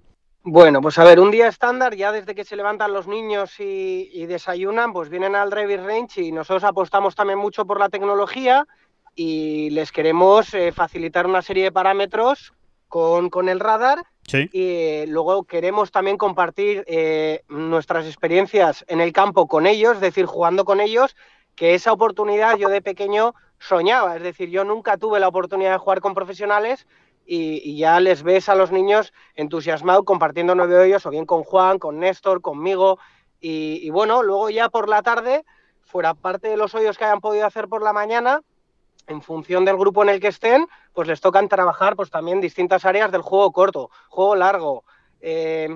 Bueno, 0.46 0.82
pues 0.82 0.98
a 0.98 1.04
ver, 1.04 1.20
un 1.20 1.30
día 1.30 1.48
estándar, 1.48 1.96
ya 1.96 2.12
desde 2.12 2.34
que 2.34 2.44
se 2.44 2.54
levantan 2.56 2.92
los 2.92 3.08
niños 3.08 3.58
y, 3.60 4.10
y 4.12 4.26
desayunan, 4.26 4.92
pues 4.92 5.08
vienen 5.08 5.34
al 5.34 5.48
driving 5.48 5.86
range 5.86 6.20
y 6.20 6.32
nosotros 6.32 6.64
apostamos 6.64 7.14
también 7.14 7.38
mucho 7.38 7.64
por 7.66 7.80
la 7.80 7.88
tecnología 7.88 8.66
y 9.14 9.70
les 9.70 9.92
queremos 9.92 10.52
eh, 10.54 10.72
facilitar 10.72 11.26
una 11.26 11.42
serie 11.42 11.64
de 11.64 11.72
parámetros 11.72 12.52
con, 12.88 13.30
con 13.30 13.48
el 13.48 13.60
radar 13.60 14.04
Sí, 14.26 14.48
y 14.52 14.62
eh, 14.62 15.04
luego 15.06 15.44
queremos 15.44 15.90
también 15.90 16.16
compartir 16.16 16.82
eh, 16.86 17.42
nuestras 17.48 18.06
experiencias 18.06 18.84
en 18.88 19.00
el 19.00 19.12
campo 19.12 19.46
con 19.46 19.66
ellos, 19.66 19.96
es 19.96 20.00
decir, 20.00 20.24
jugando 20.24 20.64
con 20.64 20.80
ellos, 20.80 21.14
que 21.54 21.74
esa 21.74 21.92
oportunidad 21.92 22.56
yo 22.56 22.68
de 22.68 22.80
pequeño 22.80 23.34
soñaba, 23.58 24.16
es 24.16 24.22
decir, 24.22 24.48
yo 24.48 24.64
nunca 24.64 24.96
tuve 24.96 25.20
la 25.20 25.28
oportunidad 25.28 25.72
de 25.72 25.78
jugar 25.78 26.00
con 26.00 26.14
profesionales 26.14 26.86
y, 27.26 27.60
y 27.62 27.76
ya 27.76 28.00
les 28.00 28.22
ves 28.22 28.48
a 28.48 28.54
los 28.54 28.72
niños 28.72 29.12
entusiasmados 29.34 30.04
compartiendo 30.04 30.54
nueve 30.54 30.78
hoyos, 30.78 31.04
o 31.04 31.10
bien 31.10 31.26
con 31.26 31.42
Juan, 31.42 31.78
con 31.78 32.00
Néstor, 32.00 32.40
conmigo, 32.40 32.98
y, 33.40 33.78
y 33.82 33.90
bueno, 33.90 34.22
luego 34.22 34.48
ya 34.48 34.70
por 34.70 34.88
la 34.88 35.02
tarde, 35.02 35.44
fuera 35.82 36.14
parte 36.14 36.48
de 36.48 36.56
los 36.56 36.74
hoyos 36.74 36.96
que 36.96 37.04
hayan 37.04 37.20
podido 37.20 37.46
hacer 37.46 37.68
por 37.68 37.82
la 37.82 37.92
mañana, 37.92 38.40
en 39.06 39.22
función 39.22 39.64
del 39.64 39.76
grupo 39.76 40.02
en 40.02 40.08
el 40.08 40.20
que 40.20 40.28
estén, 40.28 40.66
pues 40.92 41.08
les 41.08 41.20
tocan 41.20 41.48
trabajar 41.48 41.96
pues 41.96 42.10
también 42.10 42.40
distintas 42.40 42.84
áreas 42.84 43.10
del 43.12 43.22
juego 43.22 43.52
corto, 43.52 43.90
juego 44.08 44.34
largo, 44.36 44.84
eh, 45.20 45.68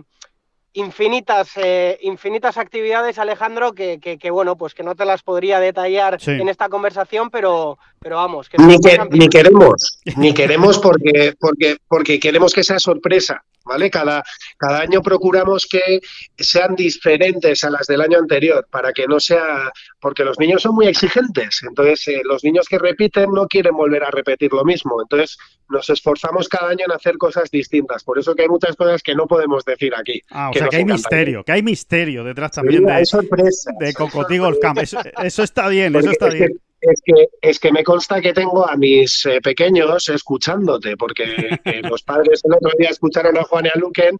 infinitas, 0.74 1.50
eh, 1.56 1.98
infinitas 2.02 2.56
actividades, 2.56 3.18
Alejandro, 3.18 3.72
que, 3.72 3.98
que, 3.98 4.18
que, 4.18 4.30
bueno, 4.30 4.56
pues 4.56 4.74
que 4.74 4.82
no 4.84 4.94
te 4.94 5.04
las 5.04 5.22
podría 5.22 5.58
detallar 5.60 6.20
Sí. 6.20 6.32
en 6.32 6.48
esta 6.48 6.68
conversación, 6.68 7.30
pero, 7.30 7.78
pero 7.98 8.16
vamos, 8.16 8.48
que 8.48 8.58
Ni, 8.58 8.78
que- 8.78 8.98
ni 9.10 9.28
queremos, 9.28 10.00
ni 10.16 10.32
queremos 10.34 10.78
porque, 10.78 11.34
porque, 11.38 11.78
porque 11.88 12.20
queremos 12.20 12.52
que 12.54 12.62
sea 12.62 12.78
sorpresa, 12.78 13.42
¿vale? 13.68 13.90
Cada, 13.90 14.24
cada 14.56 14.80
año 14.80 15.02
procuramos 15.02 15.66
que 15.66 16.00
sean 16.36 16.74
diferentes 16.74 17.62
a 17.64 17.70
las 17.70 17.86
del 17.86 18.00
año 18.00 18.18
anterior, 18.18 18.66
para 18.70 18.92
que 18.92 19.06
no 19.06 19.20
sea, 19.20 19.70
porque 20.00 20.24
los 20.24 20.38
niños 20.38 20.62
son 20.62 20.74
muy 20.74 20.86
exigentes, 20.86 21.62
entonces 21.62 22.08
eh, 22.08 22.22
los 22.24 22.42
niños 22.42 22.66
que 22.68 22.78
repiten 22.78 23.30
no 23.32 23.46
quieren 23.46 23.74
volver 23.74 24.02
a 24.02 24.10
repetir 24.10 24.52
lo 24.52 24.64
mismo, 24.64 25.00
entonces 25.02 25.36
nos 25.68 25.88
esforzamos 25.90 26.48
cada 26.48 26.70
año 26.70 26.84
en 26.86 26.92
hacer 26.92 27.18
cosas 27.18 27.50
distintas, 27.50 28.02
por 28.02 28.18
eso 28.18 28.34
que 28.34 28.42
hay 28.42 28.48
muchas 28.48 28.74
cosas 28.76 29.02
que 29.02 29.14
no 29.14 29.26
podemos 29.26 29.64
decir 29.64 29.92
aquí. 29.94 30.22
Ah, 30.30 30.48
o 30.48 30.52
que 30.52 30.60
sea 30.60 30.68
que 30.68 30.76
hay 30.76 30.84
misterio, 30.84 31.44
que 31.44 31.52
hay 31.52 31.62
misterio 31.62 32.24
detrás 32.24 32.52
también 32.52 32.84
de, 32.84 32.92
hay 32.92 33.06
sorpresas. 33.06 33.74
de 33.78 33.92
Cocotí 33.92 34.38
Golf 34.38 34.58
Camp. 34.60 34.78
Eso, 34.78 34.98
eso 35.22 35.42
está 35.42 35.68
bien, 35.68 35.92
Porque 35.92 36.06
eso 36.06 36.12
está 36.12 36.28
es, 36.28 36.34
bien. 36.34 36.48
Que, 36.48 36.67
es, 36.80 37.00
que, 37.04 37.28
es 37.40 37.58
que 37.58 37.72
me 37.72 37.84
consta 37.84 38.20
que 38.20 38.32
tengo 38.32 38.68
a 38.68 38.76
mis 38.76 39.26
eh, 39.26 39.40
pequeños 39.40 40.08
escuchándote, 40.08 40.96
porque 40.96 41.24
eh, 41.64 41.82
los 41.82 42.02
padres 42.02 42.42
el 42.44 42.54
otro 42.54 42.70
día 42.78 42.90
escucharon 42.90 43.36
a 43.36 43.44
Juan 43.44 43.66
y 43.66 43.68
a 43.68 43.78
Luquen 43.78 44.16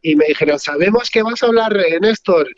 y 0.00 0.16
me 0.16 0.26
dijeron, 0.26 0.58
sabemos 0.58 1.10
que 1.10 1.22
vas 1.22 1.42
a 1.42 1.46
hablar, 1.46 1.76
eh, 1.76 1.98
Néstor, 2.00 2.48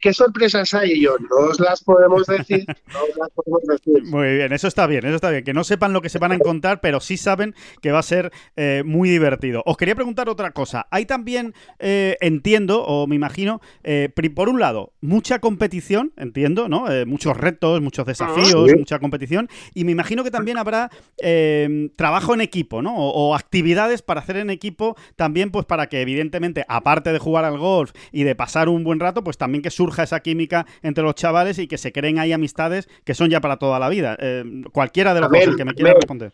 ¿qué 0.00 0.12
sorpresas 0.12 0.74
hay? 0.74 0.92
Y 0.92 1.02
yo, 1.02 1.16
no 1.18 1.48
os 1.50 1.60
las 1.60 1.82
podemos 1.82 2.26
decir, 2.26 2.64
no 2.92 3.02
os 3.02 3.16
las 3.16 3.30
podemos 3.30 3.62
decir. 3.66 4.02
Muy 4.04 4.36
bien, 4.36 4.52
eso 4.52 4.68
está 4.68 4.86
bien, 4.86 5.04
eso 5.06 5.16
está 5.16 5.30
bien. 5.30 5.44
Que 5.44 5.52
no 5.54 5.64
sepan 5.64 5.92
lo 5.92 6.02
que 6.02 6.08
se 6.08 6.18
van 6.18 6.32
a 6.32 6.34
encontrar, 6.36 6.80
pero 6.80 7.00
sí 7.00 7.16
saben 7.16 7.54
que 7.82 7.92
va 7.92 8.00
a 8.00 8.02
ser 8.02 8.32
eh, 8.56 8.82
muy 8.84 9.08
divertido. 9.10 9.62
Os 9.66 9.76
quería 9.76 9.94
preguntar 9.94 10.28
otra 10.28 10.50
cosa. 10.50 10.86
Hay 10.90 11.06
también, 11.06 11.54
eh, 11.78 12.16
entiendo, 12.20 12.82
o 12.84 13.06
me 13.06 13.14
imagino, 13.16 13.60
eh, 13.84 14.10
por 14.34 14.48
un 14.48 14.58
lado, 14.60 14.92
mucha 15.00 15.38
competición, 15.38 16.12
entiendo, 16.16 16.68
¿no? 16.68 16.90
Eh, 16.90 17.06
muchos 17.06 17.36
retos, 17.36 17.80
muchos 17.80 18.06
desafíos, 18.06 18.70
Sí. 18.70 18.76
mucha 18.76 18.98
competición. 18.98 19.48
Y 19.74 19.84
me 19.84 19.92
imagino 19.92 20.24
que 20.24 20.30
también 20.30 20.58
habrá 20.58 20.90
eh, 21.22 21.90
trabajo 21.96 22.34
en 22.34 22.40
equipo, 22.40 22.82
¿no? 22.82 22.96
O, 22.96 23.28
o 23.30 23.34
actividades 23.34 24.02
para 24.02 24.20
hacer 24.20 24.36
en 24.36 24.50
equipo 24.50 24.96
también, 25.16 25.50
pues 25.50 25.64
para 25.66 25.88
que, 25.88 26.00
evidentemente, 26.00 26.64
aparte 26.68 27.12
de 27.12 27.18
jugar 27.18 27.44
al 27.44 27.58
golf 27.58 27.92
y 28.12 28.24
de 28.24 28.34
pasar 28.34 28.68
un 28.68 28.82
buen 28.84 29.00
rato, 29.00 29.22
pues 29.22 29.38
también 29.38 29.62
que 29.62 29.70
surja 29.76 30.04
esa 30.04 30.20
química 30.20 30.66
entre 30.82 31.04
los 31.04 31.14
chavales 31.14 31.58
y 31.58 31.68
que 31.68 31.78
se 31.78 31.92
creen 31.92 32.18
ahí 32.18 32.32
amistades 32.32 32.88
que 33.04 33.14
son 33.14 33.28
ya 33.30 33.40
para 33.40 33.58
toda 33.58 33.78
la 33.78 33.88
vida. 33.88 34.16
Eh, 34.18 34.44
cualquiera 34.72 35.14
de 35.14 35.20
los 35.20 35.30
dos, 35.30 35.56
que 35.56 35.64
me 35.64 35.74
quiera 35.74 35.90
amén. 35.90 36.00
responder. 36.00 36.32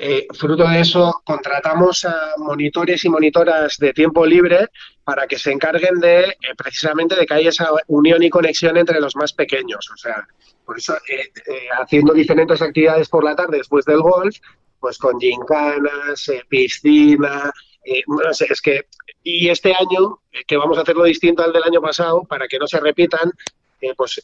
Eh, 0.00 0.28
fruto 0.32 0.68
de 0.68 0.80
eso, 0.80 1.22
contratamos 1.24 2.04
a 2.04 2.34
monitores 2.36 3.04
y 3.04 3.08
monitoras 3.08 3.78
de 3.78 3.92
tiempo 3.92 4.24
libre 4.24 4.68
para 5.02 5.26
que 5.26 5.36
se 5.36 5.50
encarguen 5.50 5.98
de 5.98 6.20
eh, 6.20 6.36
precisamente 6.56 7.16
de 7.16 7.26
que 7.26 7.34
haya 7.34 7.48
esa 7.48 7.68
unión 7.88 8.22
y 8.22 8.30
conexión 8.30 8.76
entre 8.76 9.00
los 9.00 9.16
más 9.16 9.32
pequeños. 9.32 9.90
O 9.92 9.96
sea, 9.96 10.24
por 10.64 10.78
eso, 10.78 10.94
eh, 11.08 11.32
eh, 11.46 11.68
haciendo 11.80 12.12
diferentes 12.12 12.62
actividades 12.62 13.08
por 13.08 13.24
la 13.24 13.34
tarde 13.34 13.58
después 13.58 13.84
del 13.86 14.00
golf, 14.00 14.36
pues 14.78 14.98
con 14.98 15.18
gincanas, 15.18 16.30
piscina, 16.48 17.50
eh, 17.88 18.04
es 18.50 18.60
que. 18.60 18.86
Y 19.22 19.48
este 19.48 19.72
año, 19.72 20.20
eh, 20.32 20.44
que 20.46 20.56
vamos 20.56 20.78
a 20.78 20.82
hacerlo 20.82 21.04
distinto 21.04 21.42
al 21.42 21.52
del 21.52 21.64
año 21.64 21.80
pasado, 21.80 22.24
para 22.24 22.46
que 22.46 22.58
no 22.58 22.66
se 22.66 22.80
repitan, 22.80 23.32
eh, 23.80 23.94
pues 23.96 24.20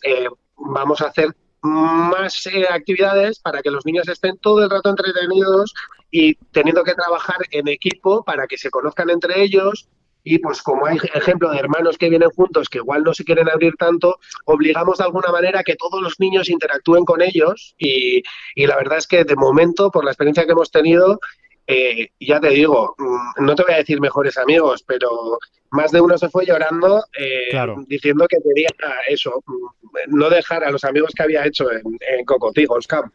vamos 0.57 1.01
a 1.01 1.07
hacer 1.07 1.29
más 1.62 2.47
actividades 2.69 3.39
para 3.39 3.62
que 3.62 3.71
los 3.71 3.87
niños 3.87 4.07
estén 4.09 4.37
todo 4.39 4.62
el 4.62 4.71
rato 4.71 4.91
entretenidos 4.91 5.73
y 6.11 6.35
teniendo 6.53 6.85
que 6.85 6.95
trabajar 6.95 7.39
en 7.51 7.69
equipo 7.69 8.23
para 8.23 8.47
que 8.47 8.59
se 8.59 8.71
conozcan 8.71 9.09
entre 9.09 9.43
ellos 9.43 9.89
y 10.25 10.39
pues 10.39 10.62
como 10.62 10.87
hay 10.87 10.99
ejemplo 11.15 11.51
de 11.51 11.59
hermanos 11.59 11.97
que 11.97 12.11
vienen 12.11 12.31
juntos 12.31 12.69
que 12.69 12.79
igual 12.79 13.03
no 13.03 13.15
se 13.15 13.25
quieren 13.25 13.49
abrir 13.49 13.77
tanto, 13.79 14.19
obligamos 14.45 14.99
de 14.99 15.05
alguna 15.05 15.31
manera 15.31 15.61
a 15.61 15.65
que 15.65 15.77
todos 15.77 16.03
los 16.03 16.21
niños 16.21 16.51
interactúen 16.51 17.05
con 17.05 17.23
ellos 17.23 17.75
y 17.79 18.23
la 18.57 18.77
verdad 18.77 18.99
es 18.99 19.07
que 19.07 19.25
de 19.25 19.37
momento, 19.37 19.91
por 19.91 20.05
la 20.05 20.11
experiencia 20.11 20.45
que 20.45 20.53
hemos 20.53 20.71
tenido, 20.71 21.19
eh, 21.67 22.09
ya 22.21 22.41
te 22.41 22.51
digo, 22.51 22.95
mm, 22.99 23.45
no 23.45 23.55
te 23.55 23.62
voy 23.62 23.73
a 23.75 23.79
decir 23.79 24.01
mejores 24.01 24.37
amigos, 24.39 24.83
pero 24.87 25.39
más 25.71 25.91
de 25.93 26.01
uno 26.01 26.17
se 26.19 26.29
fue 26.29 26.47
llorando 26.47 27.03
eh, 27.19 27.49
Claro. 27.51 27.77
diciendo 27.89 28.27
que 28.29 28.37
quería 28.43 28.69
eso, 29.09 29.43
mm, 29.47 30.17
no 30.17 30.31
dejar 30.31 30.65
a 30.65 30.71
los 30.71 30.85
amigos 30.85 31.12
que 31.17 31.23
había 31.23 31.45
hecho 31.47 31.71
en, 31.73 31.83
en 32.01 32.25
Cocotí, 32.25 32.65
Golf 32.67 32.87
Camp. 32.87 33.12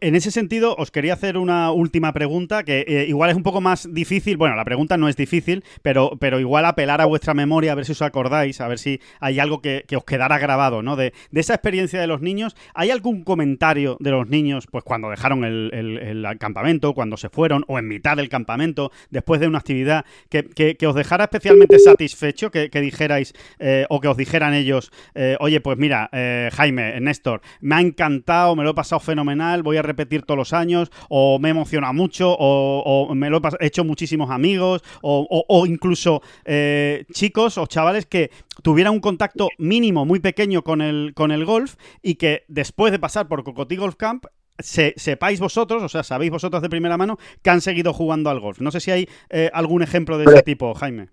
En 0.00 0.14
ese 0.14 0.30
sentido, 0.30 0.74
os 0.76 0.90
quería 0.90 1.14
hacer 1.14 1.38
una 1.38 1.72
última 1.72 2.12
pregunta 2.12 2.62
que 2.62 2.84
eh, 2.86 3.06
igual 3.08 3.30
es 3.30 3.36
un 3.36 3.42
poco 3.42 3.62
más 3.62 3.88
difícil. 3.94 4.36
Bueno, 4.36 4.54
la 4.54 4.64
pregunta 4.64 4.98
no 4.98 5.08
es 5.08 5.16
difícil, 5.16 5.64
pero, 5.80 6.18
pero 6.20 6.38
igual 6.38 6.66
apelar 6.66 7.00
a 7.00 7.06
vuestra 7.06 7.32
memoria, 7.32 7.72
a 7.72 7.74
ver 7.74 7.86
si 7.86 7.92
os 7.92 8.02
acordáis, 8.02 8.60
a 8.60 8.68
ver 8.68 8.78
si 8.78 9.00
hay 9.18 9.38
algo 9.38 9.62
que, 9.62 9.84
os 9.96 10.04
quedara 10.04 10.38
grabado, 10.38 10.82
¿no? 10.82 10.94
De, 10.94 11.14
esa 11.32 11.54
experiencia 11.54 12.00
de 12.00 12.06
los 12.06 12.20
niños. 12.20 12.54
¿Hay 12.74 12.90
algún 12.90 13.24
comentario 13.24 13.96
de 14.00 14.10
los 14.10 14.28
niños, 14.28 14.66
pues 14.70 14.84
cuando 14.84 15.08
dejaron 15.08 15.44
el, 15.44 16.26
campamento, 16.38 16.92
cuando 16.92 17.16
se 17.16 17.30
fueron, 17.30 17.64
o 17.68 17.78
en 17.78 17.88
mitad 17.88 18.16
del 18.16 18.28
campamento, 18.28 18.92
después 19.08 19.40
de 19.40 19.48
una 19.48 19.58
actividad, 19.58 20.04
que, 20.28 20.76
os 20.86 20.94
dejara 20.94 21.24
especialmente 21.24 21.78
satisfecho, 21.78 22.50
que, 22.50 22.68
dijerais, 22.80 23.32
eh, 23.58 23.86
o 23.88 24.00
que 24.00 24.08
os 24.08 24.16
dijeran 24.16 24.52
ellos, 24.52 24.92
eh, 25.14 25.36
oye, 25.40 25.60
pues 25.60 25.78
mira, 25.78 26.10
Jaime, 26.52 27.00
Néstor, 27.00 27.40
me 27.60 27.76
ha 27.76 27.80
encantado, 27.80 28.54
me 28.54 28.64
lo 28.64 28.70
he 28.70 28.74
pasado 28.74 29.00
fenomenal, 29.00 29.62
voy 29.62 29.77
a 29.78 29.82
repetir 29.82 30.22
todos 30.22 30.38
los 30.38 30.52
años, 30.52 30.90
o 31.08 31.38
me 31.38 31.50
emociona 31.50 31.92
mucho, 31.92 32.34
o, 32.38 33.14
me 33.14 33.30
lo 33.30 33.40
he 33.60 33.66
hecho 33.66 33.84
muchísimos 33.84 34.30
amigos, 34.30 34.82
o, 35.02 35.64
incluso 35.66 36.22
eh, 36.44 37.04
chicos 37.12 37.58
o 37.58 37.66
chavales 37.66 38.06
que 38.06 38.30
tuvieran 38.62 38.92
un 38.92 39.00
contacto 39.00 39.48
mínimo 39.58 40.04
muy 40.04 40.20
pequeño 40.20 40.62
con 40.62 40.82
el, 40.82 41.12
con 41.14 41.30
el 41.30 41.44
golf 41.44 41.76
y 42.02 42.16
que 42.16 42.44
después 42.48 42.92
de 42.92 42.98
pasar 42.98 43.28
por 43.28 43.44
Cocotí 43.44 43.76
Golf 43.76 43.96
Camp 43.96 44.24
sepáis 44.60 45.40
vosotros, 45.40 45.82
o 45.82 45.88
sea, 45.88 46.02
sabéis 46.02 46.30
vosotros 46.30 46.62
de 46.62 46.68
primera 46.68 46.96
mano 46.96 47.18
que 47.42 47.50
han 47.50 47.60
seguido 47.60 47.92
jugando 47.92 48.30
al 48.30 48.40
golf. 48.40 48.60
No 48.60 48.70
sé 48.70 48.80
si 48.80 48.90
hay 48.90 49.08
eh, 49.30 49.50
algún 49.52 49.82
ejemplo 49.82 50.18
de 50.18 50.24
ese 50.24 50.42
tipo, 50.42 50.74
Jaime. 50.74 51.10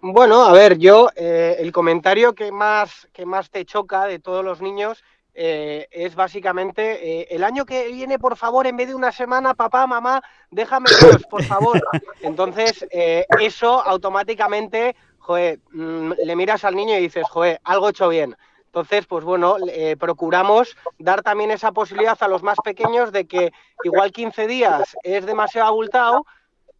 Bueno, 0.00 0.44
a 0.44 0.52
ver, 0.52 0.78
yo 0.78 1.08
eh, 1.16 1.56
el 1.58 1.72
comentario 1.72 2.34
que 2.34 2.52
más, 2.52 3.08
que 3.12 3.26
más 3.26 3.50
te 3.50 3.64
choca 3.64 4.06
de 4.06 4.20
todos 4.20 4.44
los 4.44 4.62
niños 4.62 5.02
eh, 5.40 5.86
es 5.92 6.16
básicamente 6.16 7.20
eh, 7.20 7.28
el 7.30 7.44
año 7.44 7.64
que 7.64 7.86
viene, 7.86 8.18
por 8.18 8.36
favor, 8.36 8.66
en 8.66 8.76
vez 8.76 8.88
de 8.88 8.96
una 8.96 9.12
semana, 9.12 9.54
papá, 9.54 9.86
mamá, 9.86 10.20
déjame 10.50 10.90
dos, 11.00 11.22
por 11.30 11.44
favor. 11.44 11.80
Entonces, 12.22 12.84
eh, 12.90 13.24
eso 13.38 13.80
automáticamente, 13.86 14.96
joder, 15.20 15.60
mm, 15.70 16.14
le 16.24 16.34
miras 16.34 16.64
al 16.64 16.74
niño 16.74 16.98
y 16.98 17.02
dices, 17.02 17.22
joder, 17.30 17.60
algo 17.62 17.90
hecho 17.90 18.08
bien. 18.08 18.36
Entonces, 18.66 19.06
pues 19.06 19.24
bueno, 19.24 19.56
procuramos 19.98 20.76
dar 20.98 21.22
también 21.22 21.52
esa 21.52 21.70
posibilidad 21.70 22.18
a 22.20 22.28
los 22.28 22.42
más 22.42 22.58
pequeños 22.62 23.12
de 23.12 23.26
que 23.26 23.52
igual 23.84 24.12
15 24.12 24.46
días 24.48 24.96
es 25.04 25.24
demasiado 25.24 25.68
abultado, 25.68 26.26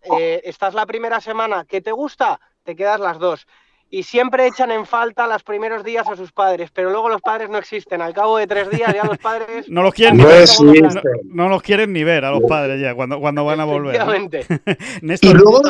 estás 0.03 0.75
la 0.75 0.85
primera 0.85 1.21
semana 1.21 1.65
que 1.65 1.81
te 1.81 1.91
gusta, 1.91 2.41
te 2.63 2.77
quedas 2.77 3.01
las 3.01 3.19
dos 3.19 3.47
y 3.91 4.03
siempre 4.03 4.47
echan 4.47 4.71
en 4.71 4.85
falta 4.85 5.27
los 5.27 5.43
primeros 5.43 5.83
días 5.83 6.07
a 6.09 6.17
sus 6.17 6.33
padres, 6.33 6.71
pero 6.73 6.91
luego 6.91 7.09
los 7.09 7.23
padres 7.23 7.49
no 7.49 7.59
existen. 7.59 8.03
Al 8.03 8.13
cabo 8.13 8.37
de 8.37 8.47
tres 8.47 8.71
días 8.71 8.95
ya 8.95 9.05
los 9.05 9.19
padres... 9.19 9.69
no 9.69 9.83
los 9.83 9.95
quieren 9.95 10.19
ni 10.19 10.25
ver. 10.25 10.49
No, 11.25 11.49
los 11.49 11.63
quieren 11.63 11.93
ni 11.93 12.05
ver 12.05 12.25
a 12.25 12.31
los 12.31 12.43
padres 12.43 12.81
ya 12.81 12.95
cuando, 12.95 13.19
cuando 13.19 13.45
van 13.45 13.61
a 13.61 13.65
volver. 13.65 13.99
y 15.23 15.33
luego, 15.33 15.63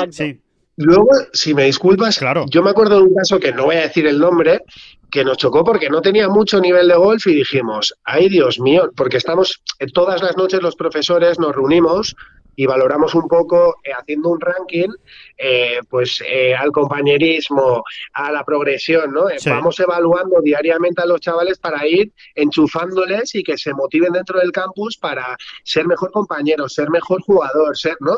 luego, 0.77 1.11
si 1.33 1.55
me 1.55 1.64
disculpas, 1.64 2.19
claro. 2.19 2.45
yo 2.51 2.62
me 2.62 2.71
acuerdo 2.71 2.97
de 2.97 3.03
un 3.03 3.14
caso 3.14 3.39
que 3.39 3.53
no 3.53 3.66
voy 3.66 3.77
a 3.77 3.83
decir 3.83 4.07
el 4.07 4.19
nombre, 4.19 4.62
que 5.11 5.25
nos 5.25 5.39
chocó 5.39 5.64
porque 5.64 5.89
no 5.89 6.03
tenía 6.03 6.29
mucho 6.29 6.61
nivel 6.61 6.89
de 6.89 6.97
golf 6.97 7.27
y 7.27 7.35
dijimos, 7.35 7.95
ay 8.05 8.29
Dios 8.29 8.59
mío, 8.61 8.91
porque 8.97 9.16
estamos, 9.16 9.62
todas 9.95 10.23
las 10.23 10.37
noches 10.37 10.61
los 10.61 10.77
profesores 10.77 11.39
nos 11.39 11.55
reunimos 11.55 12.16
y 12.59 12.67
valoramos 12.67 13.15
un 13.15 13.29
poco 13.29 13.77
eh, 13.85 13.93
haciendo 13.97 14.31
un 14.31 14.41
ranking 14.41 14.89
eh, 15.37 15.79
pues 15.89 16.21
eh, 16.27 16.57
al 16.57 16.73
compañerismo, 16.73 17.85
a 18.13 18.33
la 18.33 18.45
progresión, 18.45 19.13
¿no? 19.13 19.27
Vamos 19.47 19.79
evaluando 19.79 20.41
diariamente 20.43 21.01
a 21.01 21.07
los 21.07 21.21
chavales 21.21 21.59
para 21.59 21.87
ir 21.87 22.11
enchufándoles 22.35 23.33
y 23.37 23.45
que 23.45 23.57
se 23.57 23.73
motiven 23.75 24.13
dentro 24.13 24.41
del 24.41 24.51
campus 24.51 24.97
para 24.97 25.37
ser 25.63 25.87
mejor 25.87 26.11
compañero, 26.11 26.69
ser 26.69 26.91
mejor 26.91 27.23
jugador, 27.23 27.79
ser, 27.79 27.97
¿no? 28.01 28.17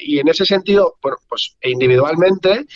Y 0.00 0.18
en 0.18 0.26
ese 0.26 0.44
sentido, 0.44 0.96
bueno, 1.00 1.18
pues 1.28 1.56
individualmente 1.62 2.66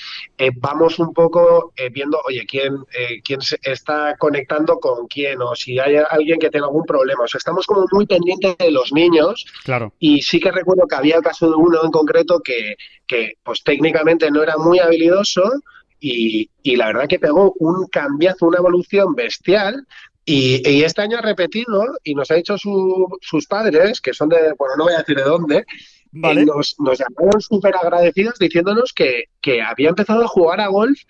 vamos 0.56 1.00
un 1.00 1.12
poco 1.12 1.72
viendo, 1.90 2.20
oye, 2.24 2.46
quién, 2.48 2.76
quién 3.24 3.40
está 3.64 4.16
conectando 4.18 4.78
con 4.78 5.08
quién 5.08 5.42
o 5.42 5.56
si 5.56 5.80
hay 5.80 5.96
alguien 5.96 6.38
que 6.38 6.48
tenga 6.48 6.66
algún 6.66 6.84
problema. 6.84 7.24
O 7.24 7.28
sea, 7.28 7.38
estamos 7.38 7.66
como 7.66 7.86
muy 7.90 8.06
pendientes 8.06 8.56
de 8.56 8.70
los 8.70 8.92
niños. 8.92 9.44
Claro. 9.64 9.92
Y 9.98 10.22
sí 10.22 10.38
que 10.38 10.52
recuerdo 10.52 10.86
había 10.94 11.16
el 11.16 11.22
caso 11.22 11.48
de 11.50 11.56
uno 11.56 11.84
en 11.84 11.90
concreto 11.90 12.40
que, 12.40 12.76
pues 13.42 13.62
técnicamente 13.62 14.30
no 14.30 14.42
era 14.42 14.56
muy 14.56 14.78
habilidoso 14.78 15.42
y, 16.00 16.50
la 16.76 16.86
verdad 16.86 17.08
que 17.08 17.18
pegó 17.18 17.54
un 17.58 17.86
cambiazo, 17.86 18.46
una 18.46 18.58
evolución 18.58 19.14
bestial 19.14 19.86
y, 20.24 20.82
este 20.82 21.02
año 21.02 21.18
ha 21.18 21.22
repetido 21.22 21.82
y 22.04 22.14
nos 22.14 22.30
ha 22.30 22.34
dicho 22.34 22.56
sus 22.58 23.46
padres, 23.46 24.00
que 24.00 24.14
son 24.14 24.28
de, 24.28 24.54
bueno, 24.58 24.76
no 24.76 24.84
voy 24.84 24.94
a 24.94 24.98
decir 24.98 25.16
de 25.16 25.24
dónde, 25.24 25.64
¿Vale? 26.14 26.44
nos, 26.44 26.76
nos 26.78 26.98
llamaron 26.98 27.40
súper 27.40 27.74
agradecidos 27.74 28.38
diciéndonos 28.38 28.92
que, 28.92 29.24
que 29.40 29.62
había 29.62 29.88
empezado 29.88 30.24
a 30.24 30.28
jugar 30.28 30.60
a 30.60 30.68
golf 30.68 31.00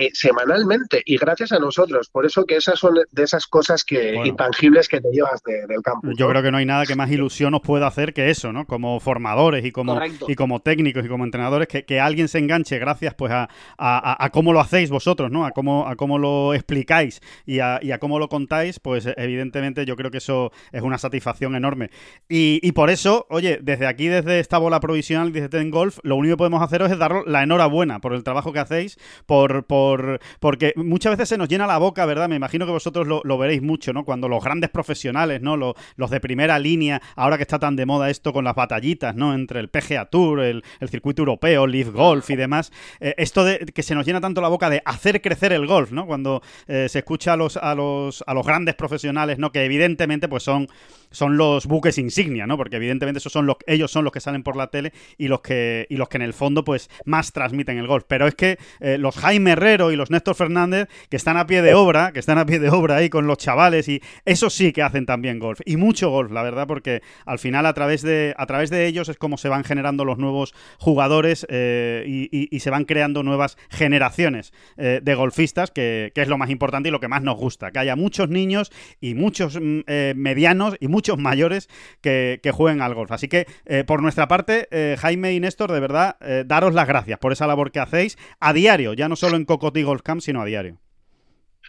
eh, 0.00 0.10
semanalmente 0.14 1.02
y 1.04 1.18
gracias 1.18 1.52
a 1.52 1.58
nosotros. 1.58 2.08
Por 2.08 2.24
eso 2.24 2.46
que 2.46 2.56
esas 2.56 2.78
son 2.78 2.94
de 3.10 3.22
esas 3.22 3.46
cosas 3.46 3.84
que 3.84 4.14
intangibles 4.24 4.88
que 4.88 4.98
te 4.98 5.10
llevas 5.10 5.42
del 5.42 5.82
campo. 5.82 6.08
Yo 6.16 6.26
creo 6.30 6.42
que 6.42 6.50
no 6.50 6.56
hay 6.56 6.64
nada 6.64 6.86
que 6.86 6.94
más 6.94 7.10
ilusión 7.10 7.50
nos 7.50 7.60
pueda 7.60 7.86
hacer 7.86 8.14
que 8.14 8.30
eso, 8.30 8.50
¿no? 8.50 8.64
Como 8.64 8.98
formadores 9.00 9.62
y 9.62 9.72
como, 9.72 10.00
y 10.26 10.34
como 10.36 10.60
técnicos 10.60 11.04
y 11.04 11.08
como 11.08 11.24
entrenadores, 11.24 11.68
que, 11.68 12.00
alguien 12.00 12.28
se 12.28 12.38
enganche 12.38 12.78
gracias 12.78 13.12
pues 13.12 13.30
a, 13.30 13.48
a, 13.76 14.30
cómo 14.30 14.54
lo 14.54 14.60
hacéis 14.60 14.88
vosotros, 14.88 15.30
¿no? 15.30 15.44
A 15.44 15.50
cómo, 15.50 15.86
a 15.86 15.96
cómo 15.96 16.18
lo 16.18 16.54
explicáis 16.54 17.20
y 17.44 17.58
a, 17.58 17.78
y 17.82 17.90
a 17.90 17.98
cómo 17.98 18.18
lo 18.18 18.30
contáis, 18.30 18.80
pues 18.80 19.06
evidentemente 19.18 19.84
yo 19.84 19.96
creo 19.96 20.10
que 20.10 20.18
eso 20.18 20.50
es 20.72 20.80
una 20.80 20.96
satisfacción 20.96 21.56
enorme. 21.56 21.90
Y, 22.26 22.58
y 22.62 22.72
por 22.72 22.88
eso, 22.88 23.26
oye, 23.28 23.58
desde 23.60 23.86
aquí, 23.86 24.08
desde 24.08 24.40
esta 24.40 24.56
bola 24.56 24.80
provisional, 24.80 25.30
desde 25.30 25.50
Ten 25.50 25.70
Golf, 25.70 25.98
lo 26.04 26.16
único 26.16 26.36
que 26.36 26.38
podemos 26.38 26.62
haceros 26.62 26.90
es 26.90 26.96
daros 26.96 27.26
la 27.26 27.42
enhorabuena 27.42 28.00
por 28.00 28.14
el 28.14 28.24
trabajo 28.24 28.54
que 28.54 28.60
hacéis, 28.60 28.98
por, 29.26 29.64
por 29.64 29.89
porque 30.38 30.72
muchas 30.76 31.12
veces 31.12 31.28
se 31.28 31.38
nos 31.38 31.48
llena 31.48 31.66
la 31.66 31.78
boca, 31.78 32.04
¿verdad? 32.06 32.28
Me 32.28 32.36
imagino 32.36 32.66
que 32.66 32.72
vosotros 32.72 33.06
lo, 33.06 33.38
veréis 33.38 33.62
mucho, 33.62 33.92
¿no? 33.92 34.04
Cuando 34.04 34.28
los 34.28 34.42
grandes 34.42 34.70
profesionales, 34.70 35.40
¿no? 35.40 35.56
Los, 35.56 36.10
de 36.10 36.20
primera 36.20 36.58
línea, 36.58 37.00
ahora 37.16 37.36
que 37.36 37.42
está 37.42 37.58
tan 37.58 37.76
de 37.76 37.86
moda 37.86 38.10
esto 38.10 38.32
con 38.32 38.44
las 38.44 38.54
batallitas, 38.54 39.14
¿no? 39.14 39.34
Entre 39.34 39.60
el 39.60 39.68
PGA 39.68 40.06
Tour, 40.06 40.40
el, 40.40 40.64
circuito 40.88 41.22
europeo, 41.22 41.66
Leaf 41.66 41.88
Golf 41.90 42.30
y 42.30 42.36
demás, 42.36 42.72
eh, 42.98 43.14
esto 43.16 43.44
de 43.44 43.58
que 43.58 43.82
se 43.82 43.94
nos 43.94 44.04
llena 44.04 44.20
tanto 44.20 44.40
la 44.40 44.48
boca 44.48 44.68
de 44.68 44.82
hacer 44.84 45.20
crecer 45.22 45.52
el 45.52 45.66
golf, 45.66 45.92
¿no? 45.92 46.06
Cuando 46.06 46.42
eh, 46.66 46.88
se 46.88 46.98
escucha 46.98 47.34
a 47.34 47.36
los, 47.36 47.56
a 47.56 47.74
los, 47.74 48.24
a 48.26 48.34
los 48.34 48.46
grandes 48.46 48.74
profesionales, 48.74 49.38
¿no? 49.38 49.52
Que 49.52 49.64
evidentemente 49.64 50.28
pues 50.28 50.42
son, 50.42 50.68
son 51.10 51.36
los 51.36 51.66
buques 51.66 51.98
insignia, 51.98 52.46
¿no? 52.46 52.56
Porque 52.56 52.76
evidentemente 52.76 53.18
esos 53.18 53.32
son 53.32 53.46
los, 53.46 53.56
ellos 53.66 53.90
son 53.90 54.04
los 54.04 54.12
que 54.12 54.20
salen 54.20 54.42
por 54.42 54.56
la 54.56 54.68
tele 54.68 54.92
y 55.18 55.28
los 55.28 55.40
que, 55.40 55.86
y 55.88 55.96
los 55.96 56.08
que 56.08 56.16
en 56.18 56.22
el 56.22 56.32
fondo 56.32 56.64
pues 56.64 56.90
más 57.04 57.32
transmiten 57.32 57.78
el 57.78 57.86
golf. 57.86 58.04
Pero 58.06 58.26
es 58.26 58.34
que 58.34 58.58
eh, 58.80 58.98
los 58.98 59.16
Jaime 59.16 59.52
Herrero 59.52 59.92
y 59.92 59.96
los 59.96 60.10
Néstor 60.10 60.34
Fernández, 60.34 60.88
que 61.08 61.16
están 61.16 61.36
a 61.36 61.46
pie 61.46 61.62
de 61.62 61.74
obra, 61.74 62.12
que 62.12 62.18
están 62.18 62.38
a 62.38 62.46
pie 62.46 62.58
de 62.58 62.70
obra 62.70 62.96
ahí 62.96 63.08
con 63.08 63.26
los 63.26 63.38
chavales, 63.38 63.88
y 63.88 64.02
eso 64.24 64.50
sí 64.50 64.72
que 64.72 64.82
hacen 64.82 65.06
también 65.06 65.38
golf. 65.38 65.60
Y 65.64 65.76
mucho 65.76 66.10
golf, 66.10 66.30
la 66.30 66.42
verdad, 66.42 66.66
porque 66.66 67.02
al 67.26 67.38
final 67.38 67.66
a 67.66 67.74
través 67.74 68.02
de, 68.02 68.34
a 68.36 68.46
través 68.46 68.70
de 68.70 68.86
ellos 68.86 69.08
es 69.08 69.16
como 69.16 69.36
se 69.36 69.48
van 69.48 69.64
generando 69.64 70.04
los 70.04 70.18
nuevos 70.18 70.54
jugadores 70.78 71.46
eh, 71.48 72.04
y, 72.06 72.60
se 72.60 72.68
van 72.68 72.84
creando 72.84 73.22
nuevas 73.22 73.56
generaciones 73.70 74.52
eh, 74.76 75.00
de 75.02 75.14
golfistas, 75.14 75.70
que, 75.70 76.12
es 76.14 76.28
lo 76.28 76.36
más 76.36 76.50
importante 76.50 76.90
y 76.90 76.92
lo 76.92 77.00
que 77.00 77.08
más 77.08 77.22
nos 77.22 77.36
gusta, 77.36 77.70
que 77.70 77.78
haya 77.78 77.96
muchos 77.96 78.28
niños 78.28 78.70
y 79.00 79.14
muchos 79.14 79.58
mm, 79.58 79.80
eh, 79.86 80.12
medianos 80.14 80.76
y 80.78 80.88
muchos 80.88 80.99
mayores 81.18 81.68
que, 82.00 82.40
que, 82.42 82.50
jueguen 82.50 82.82
al 82.82 82.94
golf. 82.94 83.12
Así 83.12 83.28
que, 83.28 83.46
por 83.86 84.02
nuestra 84.02 84.28
parte, 84.28 84.68
Jaime 84.98 85.34
y 85.34 85.40
Néstor, 85.40 85.72
de 85.72 85.80
verdad, 85.80 86.16
daros 86.46 86.74
las 86.74 86.86
gracias 86.86 87.18
por 87.18 87.32
esa 87.32 87.46
labor 87.46 87.72
que 87.72 87.80
hacéis 87.80 88.18
a 88.40 88.52
diario, 88.52 88.92
ya 88.94 89.08
no 89.08 89.16
solo 89.16 89.36
en 89.36 89.44
Coco 89.44 89.70
Golf 89.74 90.02
Camp, 90.02 90.20
sino 90.20 90.42
a 90.42 90.44
diario. 90.44 90.78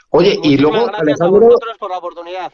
Oye, 0.10 0.38
y 0.44 0.58
luego, 0.58 0.94
Alejandro, 0.94 1.50
por 1.80 1.92
la 1.92 1.98
oportunidad. 1.98 2.52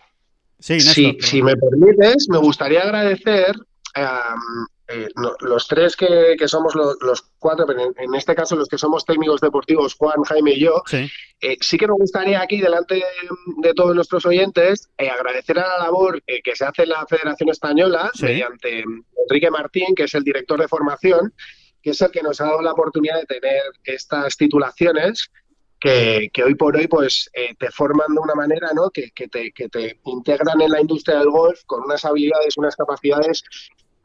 Sí, 0.59 0.80
si, 0.80 1.41
me 1.41 1.55
permites, 1.55 2.28
me 2.30 2.38
gustaría 2.39 2.82
agradecer 2.82 3.55
a 3.95 4.36
eh, 4.89 5.07
los 5.41 5.67
tres 5.67 5.95
que, 5.95 6.35
somos 6.47 6.73
los, 6.75 7.21
cuatro, 7.39 7.65
pero 7.65 7.91
en, 7.97 8.15
este 8.15 8.33
caso 8.35 8.55
los 8.55 8.69
que 8.69 8.77
somos 8.77 9.05
técnicos 9.05 9.41
deportivos, 9.41 9.95
Juan, 9.95 10.23
Jaime 10.23 10.53
y 10.53 10.61
yo, 10.61 10.81
sí, 10.85 11.09
eh, 11.41 11.57
que 11.57 11.88
me 11.88 11.93
gustaría 11.93 12.41
aquí, 12.41 12.61
delante 12.61 13.03
de, 13.57 13.73
todos 13.73 13.93
nuestros 13.95 14.25
oyentes, 14.25 14.89
eh, 14.97 15.09
agradecer 15.09 15.59
a 15.59 15.67
la 15.67 15.85
labor 15.85 16.23
que 16.23 16.55
se 16.55 16.65
hace 16.65 16.83
en 16.83 16.89
la 16.89 17.05
Federación 17.05 17.49
Española 17.49 18.09
mediante 18.21 18.85
Enrique 19.29 19.51
Martín, 19.51 19.93
que 19.93 20.03
es 20.03 20.13
el 20.15 20.23
director 20.23 20.59
de 20.59 20.67
formación, 20.67 21.33
que 21.81 21.89
es 21.89 22.01
el 22.01 22.11
que 22.11 22.21
nos 22.21 22.39
ha 22.39 22.45
dado 22.45 22.61
la 22.61 22.71
oportunidad 22.71 23.19
de 23.19 23.25
tener 23.25 23.61
estas 23.83 24.38
titulaciones 24.38 25.29
que, 25.79 26.43
hoy 26.43 26.55
por 26.55 26.75
hoy 26.75 26.88
pues 26.88 27.29
eh, 27.33 27.53
te 27.57 27.69
forman 27.71 28.07
de 28.13 28.19
una 28.19 28.35
manera 28.35 28.69
¿no? 28.73 28.89
que, 28.89 29.11
te, 29.11 29.51
que 29.51 29.69
te 29.69 29.99
integran 30.05 30.59
en 30.61 30.71
la 30.71 30.81
industria 30.81 31.19
del 31.19 31.29
golf 31.29 31.61
con 31.65 31.83
unas 31.83 32.03
habilidades, 32.03 32.57
unas 32.57 32.75
capacidades 32.75 33.43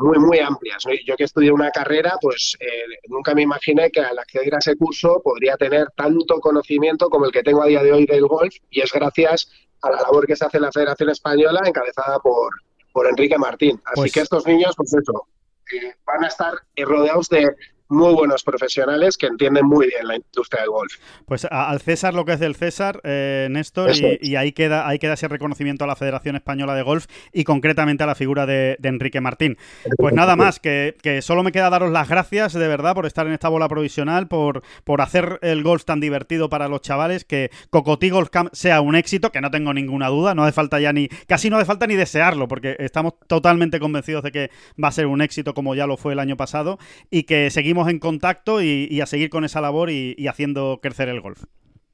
muy, 0.03 0.19
muy 0.19 0.39
amplias. 0.39 0.85
Yo 1.07 1.17
que 1.17 1.25
estudié 1.25 1.51
una 1.53 1.71
carrera, 1.71 2.17
pues 2.21 2.57
eh, 2.61 2.67
nunca 3.09 3.35
me 3.35 3.43
imaginé 3.43 3.91
que 3.91 4.01
al 4.01 4.19
acceder 4.19 4.55
a 4.55 4.59
ese 4.59 4.77
curso 4.77 5.21
podría 5.23 5.57
tener 5.57 5.89
tanto 5.97 6.41
conocimiento 6.41 7.09
como 7.09 7.27
el 7.27 7.33
que 7.33 7.43
tengo 7.43 7.63
a 7.63 7.67
día 7.67 7.83
de 7.83 7.93
hoy 7.93 8.07
del 8.07 8.27
golf 8.27 8.55
y 8.71 8.81
es 8.81 8.93
gracias 8.93 9.51
a 9.83 9.91
la 9.91 10.01
labor 10.03 10.27
que 10.27 10.37
se 10.37 10.45
hace 10.45 10.59
en 10.59 10.63
la 10.65 10.73
Federación 10.73 11.11
Española 11.11 11.61
encabezada 11.65 12.19
por, 12.21 12.53
por 12.93 13.07
Enrique 13.07 13.37
Martín. 13.39 13.81
Así 13.85 13.95
Pues- 14.03 14.13
que 14.13 14.21
estos 14.21 14.47
niños, 14.47 14.75
pues 14.77 14.93
eso, 14.95 15.27
eh, 15.73 15.95
van 16.05 16.25
a 16.25 16.29
estar 16.29 16.55
eh, 16.77 16.85
rodeados 16.85 17.29
de 17.29 17.51
muy 17.93 18.13
buenos 18.15 18.43
profesionales 18.43 19.17
que 19.17 19.27
entienden 19.27 19.67
muy 19.67 19.87
bien 19.87 20.07
la 20.07 20.17
industria 20.17 20.63
del 20.63 20.71
golf. 20.71 20.95
Pues 21.27 21.45
a- 21.45 21.69
al 21.71 21.81
César 21.81 22.15
lo 22.15 22.25
que 22.25 22.33
es 22.33 22.41
del 22.41 22.55
César, 22.57 23.01
eh, 23.05 23.49
Néstor, 23.51 23.91
y, 24.21 24.37
ahí 24.37 24.53
queda 24.53 24.89
ahí 24.89 24.99
queda 24.99 25.15
ese 25.15 25.29
reconocimiento 25.29 25.85
a 25.85 25.87
la 25.87 25.97
Federación 25.97 26.37
Española 26.37 26.75
de 26.75 26.83
Golf 26.83 27.07
y 27.33 27.45
concretamente 27.45 28.03
a 28.03 28.07
la 28.07 28.15
figura 28.15 28.47
de, 28.47 28.77
de 28.79 28.89
Enrique 28.89 29.21
Martín. 29.21 29.57
Pues 29.99 30.15
nada 30.15 30.37
más, 30.37 30.59
que, 30.61 30.97
que 31.03 31.23
solo 31.23 31.43
me 31.43 31.53
queda 31.53 31.71
daros 31.71 31.91
las 31.93 32.09
gracias 32.09 32.53
de 32.53 32.69
verdad 32.69 32.95
por 32.95 33.07
estar 33.07 33.27
en 33.27 33.33
esta 33.35 33.49
bola 33.49 33.69
provisional, 33.69 34.29
por, 34.29 34.63
por 34.85 35.01
hacer 35.01 35.39
el 35.43 35.63
golf 35.63 35.85
tan 35.85 36.01
divertido 36.01 36.49
para 36.49 36.69
los 36.69 36.81
chavales, 36.83 37.25
que 37.25 37.51
Cocotí 37.71 38.11
Golf 38.11 38.31
Camp 38.31 38.51
sea 38.53 38.81
un 38.81 38.95
éxito, 38.97 39.31
que 39.33 39.41
no 39.41 39.51
tengo 39.51 39.75
ninguna 39.75 40.09
duda, 40.09 40.35
no 40.35 40.45
hace 40.45 40.53
falta 40.53 40.81
ya 40.81 40.93
ni, 40.93 41.09
casi 41.27 41.51
no 41.51 41.57
hace 41.57 41.67
falta 41.67 41.87
ni 41.87 41.95
desearlo, 41.97 42.49
porque 42.49 42.77
estamos 42.79 43.15
totalmente 43.27 43.79
convencidos 43.81 44.23
de 44.23 44.33
que 44.33 44.51
va 44.83 44.89
a 44.89 44.93
ser 44.93 45.07
un 45.07 45.21
éxito 45.23 45.55
como 45.55 45.75
ya 45.75 45.87
lo 45.87 45.97
fue 45.97 46.13
el 46.15 46.19
año 46.19 46.37
pasado 46.37 46.79
y 47.11 47.25
que 47.25 47.51
seguimos 47.51 47.82
en 47.89 47.99
contacto 47.99 48.63
y, 48.63 48.89
y 48.91 49.01
a 49.01 49.07
seguir 49.07 49.31
con 49.31 49.45
esa 49.45 49.61
labor 49.61 49.91
y, 49.91 50.15
y 50.19 50.29
haciendo 50.29 50.81
crecer 50.83 51.09
el 51.09 51.21
golf. 51.21 51.45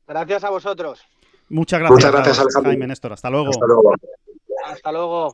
Gracias 0.06 0.44
a 0.44 0.50
vosotros. 0.50 1.02
Muchas 1.48 1.80
gracias, 1.80 2.12
Muchas 2.12 2.12
gracias. 2.12 2.64
Jaime 2.64 2.86
Néstor. 2.86 3.12
Hasta 3.12 3.30
luego. 3.30 3.50
Hasta 3.50 3.66
luego. 3.66 3.94
Hasta 4.66 4.92
luego. 4.92 5.32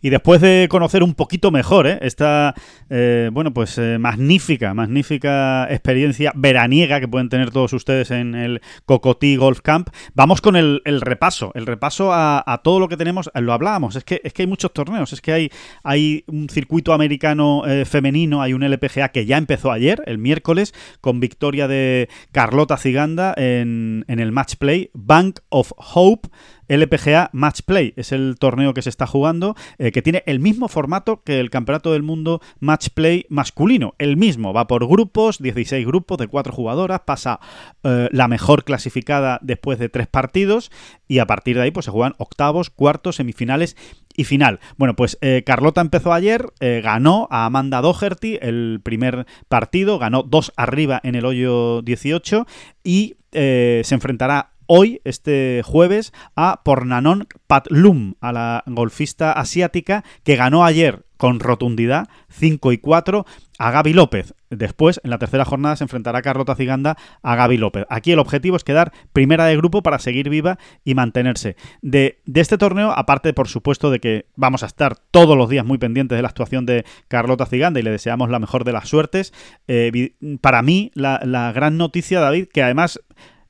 Y 0.00 0.10
después 0.10 0.40
de 0.40 0.66
conocer 0.70 1.02
un 1.02 1.14
poquito 1.14 1.50
mejor 1.50 1.86
¿eh? 1.86 1.98
esta, 2.02 2.54
eh, 2.90 3.30
bueno, 3.32 3.52
pues 3.52 3.78
eh, 3.78 3.98
magnífica, 3.98 4.74
magnífica 4.74 5.66
experiencia 5.70 6.32
veraniega 6.34 7.00
que 7.00 7.08
pueden 7.08 7.28
tener 7.28 7.50
todos 7.50 7.72
ustedes 7.72 8.10
en 8.10 8.34
el 8.34 8.60
Cocotí 8.84 9.36
Golf 9.36 9.60
Camp, 9.60 9.88
vamos 10.14 10.40
con 10.40 10.56
el, 10.56 10.80
repaso, 11.00 11.52
el 11.54 11.66
repaso 11.66 12.12
a, 12.12 12.42
a 12.46 12.58
todo 12.58 12.80
lo 12.80 12.88
que 12.88 12.96
tenemos. 12.96 13.30
Lo 13.34 13.52
hablábamos, 13.52 13.96
es 13.96 14.04
que, 14.04 14.20
es 14.24 14.32
que 14.32 14.42
hay 14.42 14.46
muchos 14.46 14.72
torneos, 14.72 15.12
es 15.12 15.20
que 15.20 15.32
hay, 15.32 15.50
hay 15.82 16.24
un 16.26 16.48
circuito 16.48 16.92
americano 16.92 17.62
eh, 17.66 17.84
femenino, 17.84 18.42
hay 18.42 18.52
un 18.52 18.62
LPGA 18.62 19.10
que 19.10 19.26
ya 19.26 19.38
empezó 19.38 19.72
ayer, 19.72 20.02
el 20.06 20.18
miércoles, 20.18 20.74
con 21.00 21.20
victoria 21.20 21.68
de 21.68 22.08
Carlota 22.32 22.76
Ciganda 22.76 23.34
en, 23.36 24.04
en 24.08 24.20
el 24.20 24.32
Match 24.32 24.56
Play, 24.56 24.90
Bank 24.94 25.40
of 25.48 25.72
Hope. 25.76 26.28
LPGA 26.68 27.30
Match 27.32 27.60
Play 27.64 27.94
es 27.96 28.12
el 28.12 28.36
torneo 28.38 28.74
que 28.74 28.82
se 28.82 28.90
está 28.90 29.06
jugando, 29.06 29.54
eh, 29.78 29.92
que 29.92 30.02
tiene 30.02 30.22
el 30.26 30.40
mismo 30.40 30.68
formato 30.68 31.22
que 31.22 31.40
el 31.40 31.50
Campeonato 31.50 31.92
del 31.92 32.02
Mundo 32.02 32.40
Match 32.60 32.88
Play 32.94 33.26
masculino. 33.28 33.94
El 33.98 34.16
mismo, 34.16 34.52
va 34.52 34.66
por 34.66 34.86
grupos, 34.86 35.38
16 35.38 35.86
grupos 35.86 36.18
de 36.18 36.28
4 36.28 36.52
jugadoras, 36.52 37.00
pasa 37.00 37.40
eh, 37.84 38.08
la 38.12 38.28
mejor 38.28 38.64
clasificada 38.64 39.38
después 39.42 39.78
de 39.78 39.88
3 39.88 40.06
partidos 40.06 40.70
y 41.08 41.18
a 41.18 41.26
partir 41.26 41.56
de 41.56 41.62
ahí 41.62 41.70
pues 41.70 41.84
se 41.86 41.92
juegan 41.92 42.14
octavos, 42.18 42.70
cuartos, 42.70 43.16
semifinales 43.16 43.76
y 44.16 44.24
final. 44.24 44.60
Bueno, 44.76 44.96
pues 44.96 45.18
eh, 45.20 45.42
Carlota 45.44 45.80
empezó 45.80 46.12
ayer, 46.12 46.46
ganó 46.60 47.28
a 47.30 47.44
Amanda 47.44 47.82
Doherty 47.82 48.38
el 48.40 48.80
primer 48.82 49.26
partido, 49.48 49.98
ganó 49.98 50.22
2 50.22 50.52
arriba 50.56 51.00
en 51.02 51.14
el 51.14 51.26
hoyo 51.26 51.82
18 51.82 52.46
y 52.82 53.16
se 53.32 53.94
enfrentará 53.94 54.55
hoy, 54.66 55.00
este 55.04 55.62
jueves, 55.64 56.12
a 56.34 56.62
Pornanon 56.64 57.26
Patlum, 57.46 58.14
a 58.20 58.32
la 58.32 58.64
golfista 58.66 59.32
asiática 59.32 60.04
que 60.24 60.36
ganó 60.36 60.64
ayer 60.64 61.06
con 61.16 61.40
rotundidad 61.40 62.08
5 62.28 62.72
y 62.72 62.78
4 62.78 63.24
a 63.58 63.70
Gaby 63.70 63.94
López. 63.94 64.34
Después, 64.50 65.00
en 65.02 65.10
la 65.10 65.18
tercera 65.18 65.44
jornada, 65.44 65.76
se 65.76 65.84
enfrentará 65.84 66.22
Carlota 66.22 66.54
Ciganda 66.54 66.96
a 67.22 67.36
Gaby 67.36 67.56
López. 67.56 67.86
Aquí 67.88 68.12
el 68.12 68.18
objetivo 68.18 68.56
es 68.56 68.64
quedar 68.64 68.92
primera 69.12 69.46
de 69.46 69.56
grupo 69.56 69.82
para 69.82 69.98
seguir 69.98 70.28
viva 70.28 70.58
y 70.84 70.94
mantenerse. 70.94 71.56
De, 71.80 72.20
este 72.34 72.58
torneo, 72.58 72.92
aparte, 72.92 73.32
por 73.32 73.48
supuesto, 73.48 73.90
de 73.90 73.98
que 73.98 74.26
vamos 74.36 74.62
a 74.62 74.66
estar 74.66 74.96
todos 75.10 75.36
los 75.36 75.48
días 75.48 75.64
muy 75.64 75.78
pendientes 75.78 76.16
de 76.16 76.22
la 76.22 76.28
actuación 76.28 76.66
de 76.66 76.84
Carlota 77.08 77.46
Ciganda 77.46 77.80
y 77.80 77.82
le 77.82 77.90
deseamos 77.90 78.28
la 78.28 78.38
mejor 78.38 78.64
de 78.64 78.72
las 78.72 78.88
suertes, 78.88 79.32
eh, 79.68 80.12
para 80.40 80.62
mí, 80.62 80.90
la, 80.94 81.20
la 81.24 81.52
gran 81.52 81.76
noticia, 81.78 82.20
David, 82.20 82.48
que 82.52 82.62
además... 82.62 83.00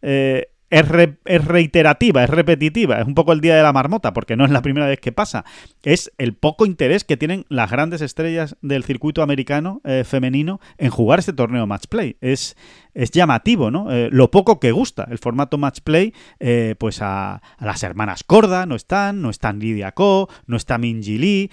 eh, 0.03 0.49
es, 0.71 0.85
es 1.25 1.45
reiterativa, 1.45 2.25
es 2.25 2.31
repetitiva, 2.31 3.01
es 3.01 3.07
un 3.07 3.14
poco 3.14 3.33
el 3.33 3.41
día 3.41 3.57
de 3.57 3.62
la 3.62 3.73
marmota, 3.73 4.12
porque 4.12 4.37
no 4.37 4.45
es 4.45 4.51
la 4.51 4.62
primera 4.62 4.87
vez 4.87 5.01
que 5.01 5.12
pasa. 5.12 5.45
Es 5.83 6.12
el 6.19 6.35
poco 6.35 6.67
interés 6.67 7.05
que 7.05 7.17
tienen 7.17 7.47
las 7.49 7.71
grandes 7.71 8.01
estrellas 8.01 8.57
del 8.62 8.85
circuito 8.85 9.23
americano 9.23 9.81
eh, 9.85 10.05
femenino 10.05 10.61
en 10.79 10.91
jugar 10.91 11.19
este 11.19 11.33
torneo 11.33 11.67
match 11.67 11.87
play. 11.89 12.17
Es, 12.21 12.57
es 12.95 13.11
llamativo, 13.11 13.71
¿no? 13.71 13.93
Eh, 13.93 14.09
lo 14.11 14.31
poco 14.31 14.59
que 14.61 14.73
gusta 14.73 15.07
el 15.11 15.19
formato 15.19 15.59
match 15.59 15.81
play, 15.83 16.14
eh, 16.41 16.75
pues 16.79 17.03
a, 17.03 17.37
a 17.37 17.64
las 17.64 17.83
hermanas 17.83 18.25
Corda 18.25 18.67
no 18.67 18.75
están, 18.75 19.23
no 19.23 19.31
están 19.31 19.59
Lidia 19.59 19.93
Ko, 19.93 20.29
no 20.47 20.57
está 20.57 20.79
Minji 20.79 21.19
Lee, 21.19 21.51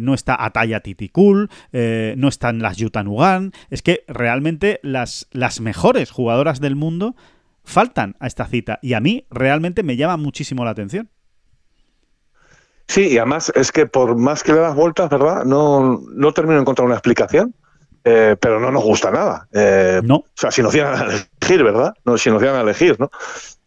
no 0.00 0.14
está 0.14 0.42
Ataya 0.42 0.80
Titikul, 0.80 1.50
eh, 1.72 2.14
no 2.16 2.28
están 2.28 2.60
las 2.60 2.76
Yutanugan. 2.76 3.52
Es 3.70 3.82
que 3.82 4.04
realmente 4.08 4.80
las, 4.82 5.28
las 5.32 5.60
mejores 5.60 6.10
jugadoras 6.10 6.60
del 6.60 6.76
mundo 6.76 7.16
faltan 7.64 8.14
a 8.20 8.26
esta 8.26 8.46
cita 8.46 8.78
y 8.82 8.92
a 8.94 9.00
mí 9.00 9.26
realmente 9.30 9.82
me 9.82 9.96
llama 9.96 10.16
muchísimo 10.16 10.64
la 10.64 10.70
atención. 10.70 11.08
Sí, 12.86 13.08
y 13.08 13.18
además 13.18 13.50
es 13.54 13.72
que 13.72 13.86
por 13.86 14.14
más 14.16 14.42
que 14.42 14.52
le 14.52 14.60
das 14.60 14.74
vueltas, 14.74 15.08
¿verdad? 15.08 15.44
No, 15.44 16.02
no 16.12 16.32
termino 16.32 16.56
de 16.56 16.60
encontrar 16.60 16.84
una 16.86 16.96
explicación, 16.96 17.54
eh, 18.04 18.36
pero 18.38 18.60
no 18.60 18.70
nos 18.70 18.84
gusta 18.84 19.10
nada. 19.10 19.48
Eh, 19.52 20.00
No. 20.04 20.16
O 20.16 20.26
sea, 20.34 20.50
si 20.50 20.62
nos 20.62 20.72
dieran 20.74 20.94
a 20.94 21.04
elegir, 21.40 21.64
¿verdad? 21.64 21.94
No, 22.04 22.18
si 22.18 22.28
nos 22.30 22.40
dieran 22.40 22.58
a 22.58 22.62
elegir, 22.62 22.96
¿no? 23.00 23.10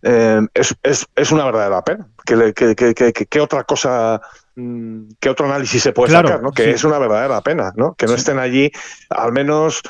Eh, 0.03 0.41
es, 0.53 0.75
es, 0.83 1.07
es 1.15 1.31
una 1.31 1.45
verdadera 1.45 1.83
pena. 1.83 2.07
¿Qué, 2.25 2.53
qué- 2.53 2.75
qué- 2.93 3.13
qué 3.13 3.39
otra 3.39 3.63
cosa, 3.63 4.21
mm, 4.55 5.07
qué 5.19 5.29
otro 5.29 5.47
análisis 5.47 5.81
se 5.81 5.93
puede 5.93 6.09
Claro, 6.11 6.27
sacar, 6.27 6.43
¿no? 6.43 6.51
Que 6.51 6.65
sí. 6.65 6.69
es 6.71 6.83
una 6.83 6.99
verdadera 6.99 7.41
pena, 7.41 7.73
¿no? 7.75 7.95
Que 7.95 8.05
no 8.05 8.11
Sí. 8.13 8.19
estén 8.19 8.37
allí 8.37 8.71
al 9.09 9.31
menos 9.31 9.81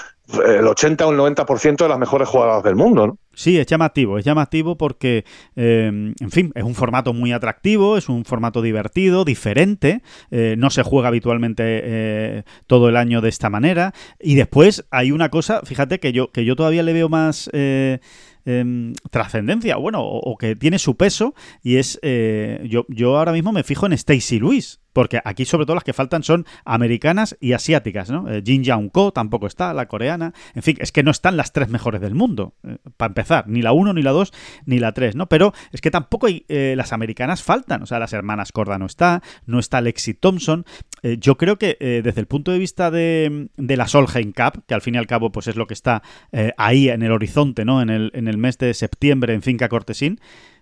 eh, 0.45 0.57
el 0.59 0.67
80 0.67 1.05
o 1.05 1.11
el 1.11 1.17
90% 1.17 1.83
de 1.83 1.89
las 1.89 1.99
mejores 1.99 2.29
jugadoras 2.29 2.63
del 2.63 2.75
mundo, 2.75 3.07
¿no? 3.07 3.17
Sí, 3.37 3.59
es 3.59 3.67
llamativo, 3.67 4.17
es 4.17 4.25
llamativo 4.25 4.79
porque, 4.79 5.23
eh, 5.55 5.85
en 5.85 6.31
fin, 6.31 6.51
es 6.55 6.63
un 6.63 6.73
formato 6.73 7.13
muy 7.13 7.33
atractivo, 7.33 7.95
es 7.95 8.09
un 8.09 8.25
formato 8.25 8.63
divertido, 8.63 9.25
diferente, 9.25 10.01
eh, 10.31 10.55
no 10.57 10.71
se 10.71 10.81
juega 10.81 11.09
habitualmente 11.09 11.63
eh, 11.63 12.43
todo 12.65 12.89
el 12.89 12.97
año 12.97 13.21
de 13.21 13.29
esta 13.29 13.51
manera. 13.51 13.93
Y 14.19 14.33
después 14.33 14.87
hay 14.89 15.11
una 15.11 15.29
cosa, 15.29 15.61
fíjate 15.63 15.99
que 15.99 16.13
yo, 16.13 16.31
que 16.31 16.45
yo 16.45 16.55
todavía 16.55 16.81
le 16.81 16.93
veo 16.93 17.09
más 17.09 17.47
eh, 17.53 17.99
em, 18.45 18.93
trascendencia, 19.11 19.75
bueno, 19.75 20.01
o, 20.01 20.35
que 20.35 20.55
tiene 20.55 20.79
su 20.79 20.97
peso, 20.97 21.35
y 21.61 21.75
es, 21.75 21.99
yo, 22.63 22.87
yo 22.89 23.19
ahora 23.19 23.33
mismo 23.33 23.51
me 23.51 23.61
fijo 23.61 23.85
en 23.85 23.93
Stacy 23.93 24.39
Lewis. 24.39 24.79
Porque 24.97 25.21
aquí, 25.23 25.45
sobre 25.45 25.67
todo, 25.67 25.75
las 25.75 25.83
que 25.83 25.93
faltan 25.93 26.23
son 26.23 26.47
americanas 26.65 27.37
y 27.39 27.53
asiáticas, 27.53 28.09
¿no? 28.09 28.27
Eh, 28.31 28.41
Jin 28.43 28.63
Young 28.63 28.89
Ko 28.89 29.13
tampoco 29.13 29.45
está, 29.45 29.71
la 29.75 29.87
coreana. 29.87 30.33
En 30.55 30.63
fin, 30.63 30.75
es 30.79 30.91
que 30.91 31.03
no 31.03 31.11
están 31.11 31.37
las 31.37 31.53
tres 31.53 31.69
mejores 31.69 32.01
del 32.01 32.15
mundo, 32.15 32.55
eh, 32.67 32.77
para 32.97 33.11
empezar. 33.11 33.47
Ni 33.47 33.61
la 33.61 33.73
1, 33.73 33.93
ni 33.93 34.01
la 34.01 34.09
2, 34.09 34.33
ni 34.65 34.79
la 34.79 34.93
3, 34.93 35.15
¿no? 35.15 35.29
Pero 35.29 35.53
es 35.71 35.81
que 35.81 35.91
tampoco 35.91 36.25
hay, 36.25 36.45
eh, 36.47 36.73
las 36.75 36.93
americanas 36.93 37.43
faltan. 37.43 37.83
O 37.83 37.85
sea, 37.85 37.99
las 37.99 38.11
hermanas 38.11 38.51
Corda 38.51 38.79
no 38.79 38.87
está, 38.87 39.21
no 39.45 39.59
está 39.59 39.81
Lexi 39.81 40.15
Thompson. 40.15 40.65
Yo 41.03 41.37
creo 41.37 41.59
que 41.59 41.77
desde 41.79 42.19
el 42.19 42.25
punto 42.25 42.51
de 42.51 42.57
vista 42.57 42.89
de, 42.89 43.49
de 43.55 43.77
la 43.77 43.87
Solheim 43.87 44.33
Cup, 44.33 44.63
que 44.67 44.73
al 44.73 44.81
fin 44.81 44.95
y 44.95 44.97
al 44.97 45.05
cabo 45.05 45.31
pues 45.31 45.47
es 45.47 45.55
lo 45.55 45.67
que 45.67 45.75
está 45.75 46.01
ahí 46.57 46.89
en 46.89 47.03
el 47.03 47.11
horizonte, 47.11 47.65
¿no? 47.65 47.83
En 47.83 47.91
el, 47.91 48.09
en 48.15 48.27
el 48.27 48.37
mes 48.37 48.57
de 48.57 48.73
septiembre 48.73 49.35
en 49.35 49.43
Finca 49.43 49.69
Cortesín, 49.69 50.19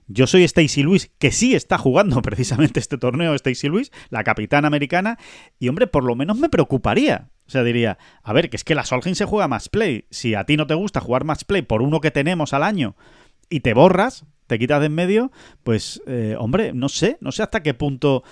yo 0.07 0.27
soy 0.27 0.43
Stacy 0.43 0.83
Lewis, 0.83 1.11
que 1.17 1.31
sí 1.31 1.55
está 1.55 1.77
jugando 1.77 2.21
precisamente 2.21 2.79
este 2.79 2.97
torneo, 2.97 3.33
Stacy 3.35 3.67
Lewis, 3.67 3.91
la 4.09 4.23
capitana 4.23 4.67
americana, 4.67 5.17
y 5.59 5.67
hombre, 5.67 5.87
por 5.87 6.03
lo 6.03 6.15
menos 6.15 6.37
me 6.37 6.49
preocuparía. 6.49 7.29
O 7.47 7.51
sea, 7.51 7.63
diría, 7.63 7.97
a 8.23 8.33
ver, 8.33 8.49
que 8.49 8.57
es 8.57 8.63
que 8.63 8.75
la 8.75 8.85
Solheim 8.85 9.15
se 9.15 9.25
juega 9.25 9.47
match 9.47 9.67
play. 9.69 10.05
Si 10.09 10.33
a 10.33 10.45
ti 10.45 10.57
no 10.57 10.67
te 10.67 10.73
gusta 10.73 10.99
jugar 10.99 11.25
match 11.25 11.43
play 11.45 11.61
por 11.61 11.81
uno 11.81 12.01
que 12.01 12.11
tenemos 12.11 12.53
al 12.53 12.63
año 12.63 12.95
y 13.49 13.59
te 13.59 13.73
borras, 13.73 14.25
te 14.47 14.57
quitas 14.59 14.79
de 14.79 14.87
en 14.87 14.95
medio, 14.95 15.31
pues, 15.63 16.01
eh, 16.07 16.35
hombre, 16.39 16.73
no 16.73 16.89
sé, 16.89 17.17
no 17.21 17.31
sé 17.31 17.43
hasta 17.43 17.61
qué 17.61 17.73
punto 17.73 18.23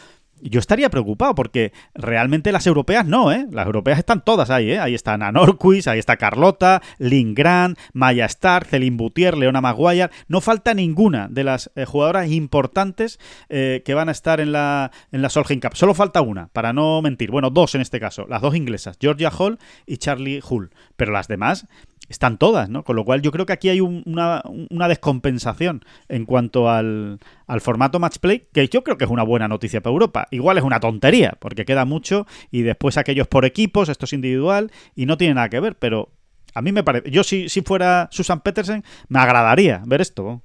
yo 0.50 0.60
estaría 0.60 0.90
preocupado 0.90 1.36
porque 1.36 1.72
realmente 1.94 2.52
las 2.52 2.68
europeas 2.68 3.06
no, 3.06 3.32
¿eh? 3.32 3.48
Las 3.52 3.66
europeas 3.66 3.98
están 4.00 4.24
todas 4.24 4.50
ahí, 4.50 4.72
¿eh? 4.72 4.80
Ahí 4.80 4.94
está 4.94 5.14
Ana 5.14 5.32
Norquist, 5.32 5.88
ahí 5.88 6.00
está 6.00 6.18
Carlota, 6.18 6.82
Lynn 7.00 7.34
Grant, 7.34 7.78
Maya 7.94 8.26
Stark, 8.26 8.68
Celine 8.68 8.98
Boutier, 8.98 9.38
Leona 9.38 9.62
Maguire. 9.62 10.10
No 10.28 10.42
falta 10.42 10.74
ninguna 10.74 11.28
de 11.30 11.44
las 11.44 11.72
eh, 11.76 11.86
jugadoras 11.86 12.30
importantes 12.32 13.20
eh, 13.50 13.82
que 13.86 13.94
van 13.94 14.10
a 14.10 14.12
estar 14.12 14.40
en 14.40 14.52
la, 14.52 14.92
en 15.12 15.22
la 15.22 15.30
Solheim 15.30 15.60
Cup. 15.60 15.76
Solo 15.76 15.94
falta 15.94 16.22
una, 16.22 16.48
para 16.48 16.74
no 16.74 17.02
mentir. 17.02 17.32
Bueno, 17.32 17.50
dos 17.50 17.76
en 17.76 17.82
este 17.82 18.00
caso. 18.00 18.26
Las 18.28 18.42
dos 18.42 18.56
inglesas, 18.56 18.98
Georgia 19.00 19.30
Hall 19.32 19.60
y 19.86 19.98
Charlie 19.98 20.42
Hull. 20.48 20.72
Pero 20.96 21.12
las 21.12 21.28
demás 21.28 21.68
están 22.10 22.38
todas, 22.38 22.70
¿no? 22.70 22.84
Con 22.84 22.96
lo 22.98 23.06
cual 23.06 23.22
yo 23.22 23.32
creo 23.32 23.46
que 23.46 23.54
aquí 23.54 23.70
hay 23.70 23.80
un- 23.80 24.04
una, 24.06 24.44
una 24.70 24.88
descompensación 24.90 25.84
en 26.10 26.26
cuanto 26.26 26.70
al, 26.70 27.20
al 27.48 27.62
formato 27.62 28.00
match 28.00 28.18
play, 28.20 28.48
que 28.54 28.68
yo 28.68 28.84
creo 28.84 28.98
que 28.98 29.06
es 29.06 29.12
una 29.12 29.24
buena 29.24 29.48
noticia 29.48 29.82
para 29.82 29.94
Europa. 29.94 30.28
Igual 30.32 30.58
es 30.58 30.64
una 30.64 30.80
tontería, 30.80 31.38
porque 31.40 31.66
queda 31.66 31.86
mucho 31.86 32.26
y 32.52 32.62
después 32.62 32.98
aquellos 32.98 33.28
por 33.28 33.46
equipos, 33.46 33.90
esto 33.90 34.06
es 34.06 34.14
individual 34.14 34.72
y 34.96 35.06
no 35.06 35.18
tiene 35.18 35.36
nada 35.36 35.50
que 35.50 35.60
ver, 35.60 35.78
pero 35.78 36.12
a 36.54 36.62
mí 36.62 36.72
me 36.72 36.84
parece, 36.84 37.10
yo 37.10 37.24
si, 37.24 37.50
si 37.50 37.62
fuera 37.62 38.08
Susan 38.12 38.42
Petersen, 38.42 38.84
me 39.08 39.20
agradaría 39.20 39.82
ver 39.86 40.02
esto. 40.02 40.42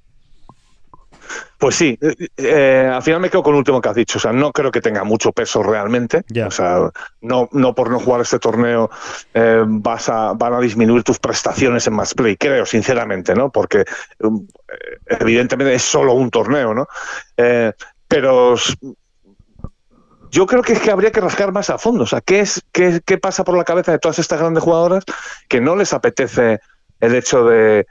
Pues 1.57 1.75
sí, 1.75 1.97
eh, 2.01 2.27
eh, 2.37 2.91
al 2.93 3.01
final 3.01 3.19
me 3.19 3.29
quedo 3.29 3.43
con 3.43 3.53
lo 3.53 3.59
último 3.59 3.81
que 3.81 3.89
has 3.89 3.95
dicho. 3.95 4.17
O 4.17 4.21
sea, 4.21 4.31
no 4.31 4.51
creo 4.51 4.71
que 4.71 4.81
tenga 4.81 5.03
mucho 5.03 5.31
peso 5.31 5.61
realmente. 5.61 6.23
O 6.45 6.51
sea, 6.51 6.89
no, 7.21 7.49
no 7.51 7.75
por 7.75 7.89
no 7.89 7.99
jugar 7.99 8.21
este 8.21 8.39
torneo 8.39 8.89
eh, 9.33 9.63
vas 9.65 10.09
a, 10.09 10.33
van 10.33 10.53
a 10.53 10.59
disminuir 10.59 11.03
tus 11.03 11.19
prestaciones 11.19 11.85
en 11.87 11.93
más 11.93 12.13
play, 12.13 12.37
creo, 12.37 12.65
sinceramente, 12.65 13.35
¿no? 13.35 13.51
Porque 13.51 13.85
um, 14.19 14.47
evidentemente 15.05 15.73
es 15.73 15.83
solo 15.83 16.13
un 16.13 16.29
torneo, 16.29 16.73
¿no? 16.73 16.87
pero 18.07 18.55
yo 20.31 20.45
creo 20.45 20.61
que 20.61 20.73
es 20.73 20.79
que 20.79 20.91
habría 20.91 21.11
que 21.11 21.21
rascar 21.21 21.51
más 21.51 21.69
a 21.69 21.77
fondo. 21.77 22.03
O 22.03 22.07
sea, 22.07 22.21
¿qué, 22.21 22.39
es, 22.39 22.61
qué, 22.71 23.01
¿qué 23.05 23.17
pasa 23.17 23.43
por 23.43 23.57
la 23.57 23.63
cabeza 23.63 23.91
de 23.91 23.99
todas 23.99 24.19
estas 24.19 24.39
grandes 24.39 24.63
jugadoras 24.63 25.03
que 25.47 25.61
no 25.61 25.75
les 25.75 25.93
apetece 25.93 26.59
el 26.99 27.15
hecho 27.15 27.45
de 27.45 27.87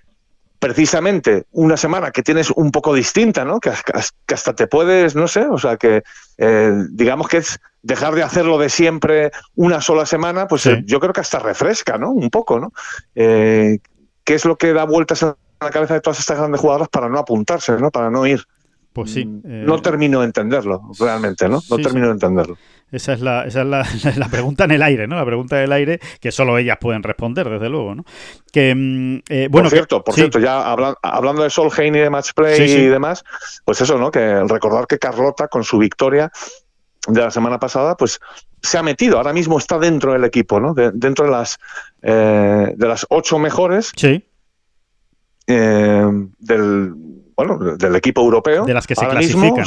precisamente 0.59 1.47
una 1.53 1.77
semana 1.77 2.11
que 2.11 2.23
tienes 2.23 2.51
un 2.51 2.71
poco 2.71 2.95
distinta, 2.95 3.45
¿no? 3.45 3.61
Que, 3.61 3.71
hasta 3.71 4.55
te 4.55 4.67
puedes, 4.67 5.15
no 5.15 5.29
sé, 5.29 5.47
o 5.47 5.59
sea, 5.59 5.77
que 5.77 6.03
eh, 6.37 6.73
digamos 6.91 7.29
que 7.29 7.39
es 7.39 7.61
dejar 7.83 8.15
de 8.15 8.23
hacerlo 8.23 8.59
de 8.59 8.69
siempre 8.69 9.31
una 9.55 9.81
sola 9.81 10.05
semana, 10.05 10.49
pues 10.49 10.67
eh, 10.67 10.83
yo 10.85 11.01
creo 11.01 11.13
que 11.13 11.21
hasta 11.21 11.39
refresca, 11.39 11.97
¿no? 11.97 12.11
Un 12.11 12.31
poco, 12.31 12.59
¿no? 12.59 12.73
Eh, 13.15 13.79
¿Qué 14.25 14.35
es 14.35 14.45
lo 14.45 14.57
que 14.57 14.73
da 14.73 14.85
vueltas 14.85 15.23
en 15.23 15.35
la 15.61 15.71
cabeza 15.71 15.95
de 15.95 16.01
todas 16.01 16.19
estas 16.19 16.39
grandes 16.39 16.61
jugadoras 16.61 16.89
para 16.89 17.09
no 17.09 17.19
apuntarse, 17.19 17.73
¿no? 17.79 17.91
Para 17.91 18.11
no 18.11 18.27
ir. 18.27 18.45
Pues 18.93 19.13
sí. 19.13 19.25
Mm, 19.25 19.65
no 19.65 19.81
termino 19.81 20.21
de 20.21 20.27
entenderlo, 20.27 20.83
realmente, 20.99 21.49
¿no? 21.49 21.61
No 21.71 21.77
termino 21.79 22.07
de 22.07 22.13
entenderlo. 22.13 22.59
Esa 22.91 23.13
es, 23.13 23.21
la, 23.21 23.45
esa 23.45 23.63
es 23.63 24.17
la, 24.17 24.29
pregunta 24.29 24.65
en 24.65 24.71
el 24.73 24.83
aire, 24.83 25.07
¿no? 25.07 25.17
La 25.17 25.25
pregunta 25.25 25.59
en 25.59 25.65
el 25.65 25.73
aire 25.73 26.01
que 26.21 26.33
solo 26.33 26.57
ellas 26.57 26.79
pueden 26.81 27.03
responder, 27.03 27.49
desde 27.49 27.69
luego, 27.69 27.95
¿no? 27.95 28.05
Que, 28.51 28.75
mm, 28.75 29.19
eh, 29.29 29.49
bueno, 29.51 29.69
por 29.69 29.77
cierto, 29.77 30.03
por 30.03 30.15
cierto, 30.15 30.39
ya 30.39 30.73
hablando 31.03 31.43
de 31.43 31.51
Solheim 31.51 31.95
y 31.95 32.01
de 32.01 32.11
Matchplay 32.11 32.61
y 32.63 32.87
demás, 32.87 33.25
pues 33.65 33.81
eso, 33.81 33.99
¿no? 33.99 34.11
Que 34.11 34.43
recordar 34.45 34.87
que 34.87 34.99
Carlota, 34.99 35.49
con 35.49 35.65
su 35.65 35.79
victoria 35.79 36.31
de 37.07 37.21
la 37.21 37.31
semana 37.31 37.59
pasada, 37.59 37.97
pues 37.97 38.21
se 38.63 38.79
ha 38.79 38.83
metido, 38.83 39.19
ahora 39.19 39.33
mismo 39.33 39.59
está 39.59 39.79
dentro 39.79 40.13
del 40.13 40.25
equipo, 40.25 40.61
¿no? 40.61 40.75
dentro 40.75 41.27
de 41.27 41.31
las, 41.31 41.59
eh, 42.03 42.75
de 42.75 42.89
las 42.89 43.07
ocho 43.09 43.39
mejores. 43.39 43.93
Sí. 43.97 44.25
Eh, 45.47 46.29
del, 46.39 46.93
bueno, 47.39 47.77
del 47.77 47.95
equipo 47.95 48.21
europeo. 48.21 48.65
De 48.65 48.75
las 48.75 48.87
que 48.87 48.97
se 48.97 49.07
clasifican. 49.07 49.65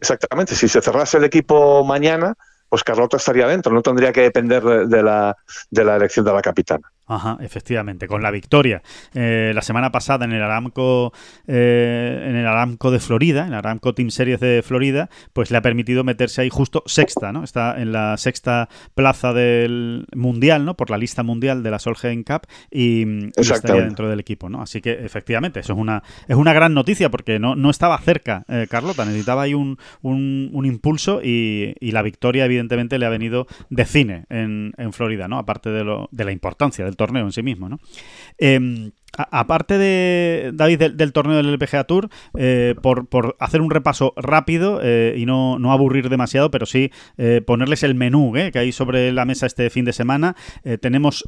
Exactamente, 0.00 0.54
si 0.54 0.68
se 0.68 0.80
cerrase 0.80 1.18
el 1.18 1.24
equipo 1.24 1.84
mañana, 1.84 2.34
pues 2.68 2.82
Carlota 2.82 3.18
estaría 3.18 3.46
dentro, 3.46 3.72
no 3.72 3.82
tendría 3.82 4.10
que 4.10 4.22
depender 4.22 4.62
de 4.62 5.02
la, 5.02 5.36
de 5.70 5.84
la 5.84 5.96
elección 5.96 6.24
de 6.24 6.32
la 6.32 6.40
capitana. 6.40 6.90
Ajá, 7.08 7.38
efectivamente, 7.40 8.08
con 8.08 8.22
la 8.22 8.30
victoria 8.30 8.82
eh, 9.14 9.52
la 9.54 9.62
semana 9.62 9.92
pasada 9.92 10.24
en 10.24 10.32
el 10.32 10.42
Aramco 10.42 11.12
eh, 11.46 12.24
en 12.28 12.36
el 12.36 12.46
Aramco 12.46 12.90
de 12.90 12.98
Florida, 12.98 13.42
en 13.42 13.52
el 13.52 13.54
Aramco 13.54 13.94
Team 13.94 14.10
Series 14.10 14.40
de 14.40 14.62
Florida, 14.64 15.08
pues 15.32 15.50
le 15.50 15.58
ha 15.58 15.62
permitido 15.62 16.02
meterse 16.02 16.42
ahí 16.42 16.50
justo 16.50 16.82
sexta, 16.86 17.32
¿no? 17.32 17.44
Está 17.44 17.80
en 17.80 17.92
la 17.92 18.16
sexta 18.16 18.68
plaza 18.94 19.32
del 19.32 20.06
mundial, 20.14 20.64
¿no? 20.64 20.76
Por 20.76 20.90
la 20.90 20.98
lista 20.98 21.22
mundial 21.22 21.62
de 21.62 21.70
la 21.70 21.78
Solheim 21.78 22.24
Cup 22.24 22.42
y, 22.70 23.28
estaría 23.36 23.82
dentro 23.82 24.08
del 24.08 24.18
equipo, 24.18 24.48
¿no? 24.48 24.62
Así 24.62 24.80
que 24.80 24.92
efectivamente, 24.92 25.60
eso 25.60 25.74
es 25.74 25.78
una 25.78 26.02
es 26.26 26.36
una 26.36 26.52
gran 26.52 26.74
noticia 26.74 27.10
porque 27.10 27.38
no, 27.38 27.54
no 27.54 27.70
estaba 27.70 27.96
cerca 27.98 28.44
eh, 28.48 28.66
Carlota, 28.68 29.04
necesitaba 29.04 29.42
ahí 29.42 29.54
un, 29.54 29.78
un, 30.02 30.66
impulso 30.66 31.20
y, 31.22 31.74
y, 31.80 31.92
la 31.92 32.02
victoria 32.02 32.44
evidentemente 32.44 32.98
le 32.98 33.06
ha 33.06 33.08
venido 33.08 33.46
de 33.70 33.84
cine 33.84 34.24
en, 34.28 34.72
en 34.76 34.92
Florida, 34.92 35.28
¿no? 35.28 35.38
Aparte 35.38 35.70
de, 35.70 35.84
lo, 35.84 36.08
de 36.10 36.24
la 36.24 36.32
importancia 36.32 36.84
del 36.84 36.95
torneo 36.96 37.24
en 37.24 37.32
sí 37.32 37.42
mismo, 37.42 37.68
¿no? 37.68 37.78
Aparte 39.16 39.78
de 39.78 40.50
David 40.54 40.92
del, 40.92 41.12
torneo 41.12 41.36
del 41.36 41.54
LPGA 41.54 41.84
Tour, 41.84 42.08
eh, 42.36 42.74
por, 42.82 43.36
hacer 43.40 43.60
un 43.60 43.70
repaso 43.70 44.12
rápido 44.16 44.80
eh, 44.82 45.14
y 45.16 45.26
no, 45.26 45.56
aburrir 45.72 46.08
demasiado, 46.08 46.50
pero 46.50 46.66
sí 46.66 46.90
eh, 47.16 47.42
ponerles 47.44 47.82
el 47.82 47.94
menú 47.94 48.32
que 48.52 48.58
hay 48.58 48.72
sobre 48.72 49.12
la 49.12 49.24
mesa 49.24 49.46
este 49.46 49.70
fin 49.70 49.84
de 49.84 49.92
semana. 49.92 50.36
tenemos, 50.80 51.24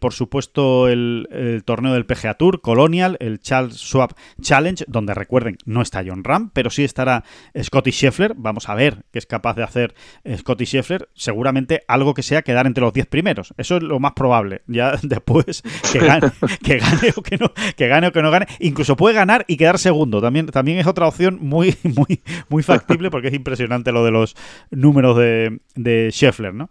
por 0.00 0.12
supuesto, 0.12 0.88
el, 0.88 1.62
torneo 1.64 1.92
del 1.92 2.06
PGA 2.06 2.34
Tour, 2.34 2.60
Colonial, 2.60 3.16
el 3.20 3.38
Charles 3.40 3.76
Schwab 3.76 4.14
Challenge, 4.40 4.84
donde 4.88 5.14
recuerden, 5.14 5.58
no 5.64 5.82
está 5.82 6.02
John 6.06 6.24
Ram, 6.24 6.50
pero 6.52 6.70
sí 6.70 6.84
estará 6.84 7.24
Scotty 7.60 7.90
Scheffler. 7.90 8.34
Vamos 8.36 8.68
a 8.68 8.74
ver 8.74 9.04
qué 9.12 9.18
es 9.18 9.26
capaz 9.26 9.54
de 9.54 9.62
hacer 9.62 9.94
Scotty 10.36 10.64
Scheffler. 10.64 11.08
Seguramente 11.14 11.82
algo 11.86 12.14
que 12.14 12.22
sea 12.22 12.42
quedar 12.42 12.66
entre 12.66 12.82
los 12.82 12.92
10 12.92 13.06
primeros. 13.06 13.54
Eso 13.56 13.76
es 13.76 13.82
lo 13.82 14.00
más 14.00 14.12
probable. 14.12 14.62
Ya 14.66 14.98
después 15.02 15.62
que 15.92 15.98
gane, 15.98 16.30
que 16.62 16.78
gane 16.78 17.12
o 17.16 17.22
que 17.22 17.27
no, 17.36 17.52
que 17.76 17.88
gane 17.88 18.08
o 18.08 18.12
que 18.12 18.22
no 18.22 18.30
gane. 18.30 18.46
Incluso 18.60 18.96
puede 18.96 19.14
ganar 19.14 19.44
y 19.48 19.56
quedar 19.56 19.78
segundo. 19.78 20.20
También, 20.20 20.46
también 20.46 20.78
es 20.78 20.86
otra 20.86 21.06
opción 21.06 21.38
muy, 21.40 21.76
muy, 21.82 22.22
muy 22.48 22.62
factible 22.62 23.10
porque 23.10 23.28
es 23.28 23.34
impresionante 23.34 23.92
lo 23.92 24.04
de 24.04 24.10
los 24.10 24.36
números 24.70 25.16
de, 25.16 25.60
de 25.74 26.10
Scheffler, 26.10 26.54
¿no? 26.54 26.70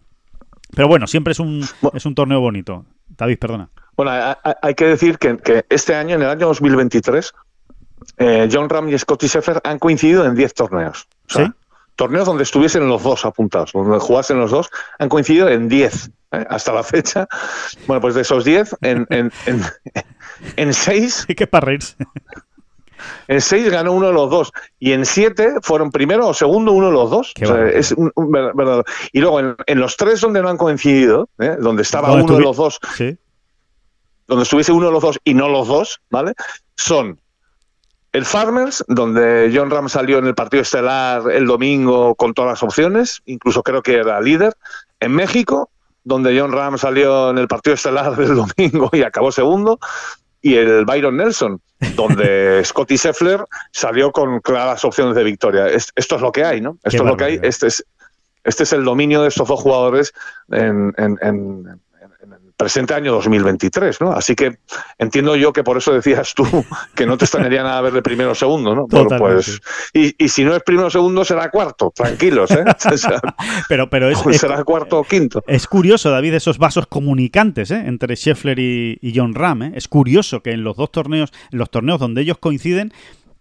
Pero 0.74 0.88
bueno, 0.88 1.06
siempre 1.06 1.32
es 1.32 1.40
un, 1.40 1.64
es 1.94 2.06
un 2.06 2.14
torneo 2.14 2.40
bonito. 2.40 2.84
David, 3.08 3.38
perdona. 3.38 3.70
Bueno, 3.96 4.12
hay 4.62 4.74
que 4.74 4.84
decir 4.84 5.18
que, 5.18 5.64
este 5.68 5.94
año, 5.94 6.14
en 6.14 6.22
el 6.22 6.28
año 6.28 6.46
2023, 6.46 7.34
eh, 8.18 8.48
John 8.52 8.68
Ram 8.68 8.88
y 8.88 8.96
Scotty 8.96 9.26
Scheffler 9.26 9.60
han 9.64 9.78
coincidido 9.78 10.24
en 10.24 10.34
10 10.34 10.54
torneos. 10.54 11.08
¿Sí? 11.26 11.42
Torneos 11.98 12.26
donde 12.26 12.44
estuviesen 12.44 12.88
los 12.88 13.02
dos 13.02 13.24
apuntados, 13.24 13.72
donde 13.72 13.98
jugasen 13.98 14.38
los 14.38 14.52
dos, 14.52 14.70
han 15.00 15.08
coincidido 15.08 15.48
en 15.48 15.68
10 15.68 16.10
eh, 16.30 16.46
hasta 16.48 16.72
la 16.72 16.84
fecha. 16.84 17.26
Bueno, 17.88 18.00
pues 18.00 18.14
de 18.14 18.20
esos 18.20 18.44
10, 18.44 18.76
en, 18.82 19.04
en, 19.10 19.32
en, 20.56 20.72
6... 20.72 21.26
¿Qué 21.36 21.46
para 21.48 21.76
En 23.26 23.40
6 23.40 23.70
ganó 23.70 23.94
uno 23.94 24.06
de 24.06 24.12
los 24.12 24.30
dos. 24.30 24.52
Y 24.78 24.92
en 24.92 25.04
7 25.04 25.54
fueron 25.60 25.90
primero 25.90 26.28
o 26.28 26.34
segundo 26.34 26.70
uno 26.70 26.86
de 26.86 26.92
los 26.92 27.10
dos. 27.10 27.32
es 27.74 27.90
un, 27.90 28.12
verdad. 28.30 28.84
Y 29.10 29.18
luego 29.18 29.40
en, 29.40 29.80
los 29.80 29.96
tres 29.96 30.20
donde 30.20 30.40
no 30.40 30.50
han 30.50 30.56
coincidido, 30.56 31.28
¿eh? 31.40 31.56
donde 31.58 31.82
estaba 31.82 32.12
uno 32.12 32.36
de 32.36 32.40
los 32.40 32.56
dos, 32.56 32.78
donde 34.28 34.44
estuviese 34.44 34.70
uno 34.70 34.86
de 34.86 34.92
los 34.92 35.02
dos 35.02 35.18
y 35.24 35.34
no 35.34 35.48
los 35.48 35.66
dos, 35.66 36.00
¿vale? 36.10 36.34
Son 36.76 37.18
el 38.18 38.24
Farmers, 38.24 38.84
donde 38.88 39.50
John 39.54 39.70
Ram 39.70 39.88
salió 39.88 40.18
en 40.18 40.26
el 40.26 40.34
partido 40.34 40.62
estelar 40.62 41.30
el 41.30 41.46
domingo 41.46 42.16
con 42.16 42.34
todas 42.34 42.50
las 42.50 42.62
opciones, 42.64 43.22
incluso 43.26 43.62
creo 43.62 43.80
que 43.80 43.94
era 43.94 44.20
líder. 44.20 44.54
En 44.98 45.12
México, 45.12 45.70
donde 46.02 46.38
John 46.38 46.52
Ram 46.52 46.78
salió 46.78 47.30
en 47.30 47.38
el 47.38 47.46
partido 47.46 47.74
estelar 47.74 48.16
del 48.16 48.34
domingo 48.56 48.90
y 48.92 49.02
acabó 49.02 49.30
segundo, 49.30 49.78
y 50.42 50.56
el 50.56 50.84
Byron 50.84 51.16
Nelson, 51.16 51.60
donde 51.94 52.60
Scotty 52.64 52.96
Scheffler 52.96 53.44
salió 53.70 54.10
con 54.10 54.40
claras 54.40 54.84
opciones 54.84 55.14
de 55.14 55.22
victoria. 55.22 55.68
esto 55.68 56.16
es 56.16 56.20
lo 56.20 56.32
que 56.32 56.44
hay, 56.44 56.60
¿no? 56.60 56.76
Esto 56.82 57.04
es 57.04 57.08
lo 57.08 57.16
que 57.16 57.24
hay. 57.24 57.40
Este 57.42 57.68
es, 57.68 57.84
este 58.42 58.64
es 58.64 58.72
el 58.72 58.84
dominio 58.84 59.22
de 59.22 59.28
estos 59.28 59.46
dos 59.46 59.60
jugadores 59.60 60.12
en, 60.50 60.92
presente 62.58 62.92
año 62.92 63.12
2023, 63.12 64.00
¿no? 64.00 64.12
Así 64.12 64.34
que 64.34 64.58
entiendo 64.98 65.36
yo 65.36 65.52
que 65.52 65.62
por 65.62 65.78
eso 65.78 65.92
decías 65.94 66.34
tú 66.34 66.44
que 66.94 67.06
no 67.06 67.16
te 67.16 67.24
extrañaría 67.24 67.62
nada 67.62 67.80
verle 67.80 68.02
primero 68.02 68.32
o 68.32 68.34
segundo, 68.34 68.74
¿no? 68.74 68.86
pues, 68.86 69.60
y, 69.94 70.22
y, 70.22 70.28
si 70.28 70.44
no 70.44 70.54
es 70.54 70.62
primero 70.62 70.88
o 70.88 70.90
segundo, 70.90 71.24
será 71.24 71.50
cuarto, 71.50 71.92
tranquilos, 71.94 72.50
¿eh? 72.50 72.64
pero, 73.68 73.88
pero 73.88 74.10
es, 74.10 74.18
será 74.38 74.62
cuarto 74.64 74.98
o 74.98 75.04
quinto. 75.04 75.42
Es 75.46 75.66
curioso, 75.66 76.10
David, 76.10 76.34
esos 76.34 76.58
vasos 76.58 76.86
comunicantes 76.88 77.70
¿eh? 77.70 77.84
entre 77.86 78.16
Scheffler 78.16 78.58
y, 78.58 78.98
y 79.00 79.16
John 79.16 79.34
Ram. 79.34 79.62
¿eh? 79.62 79.72
Es 79.76 79.86
curioso 79.86 80.42
que 80.42 80.50
en 80.50 80.64
los 80.64 80.76
dos 80.76 80.90
torneos, 80.90 81.32
en 81.52 81.58
los 81.58 81.70
torneos 81.70 82.00
donde 82.00 82.22
ellos 82.22 82.38
coinciden, 82.38 82.92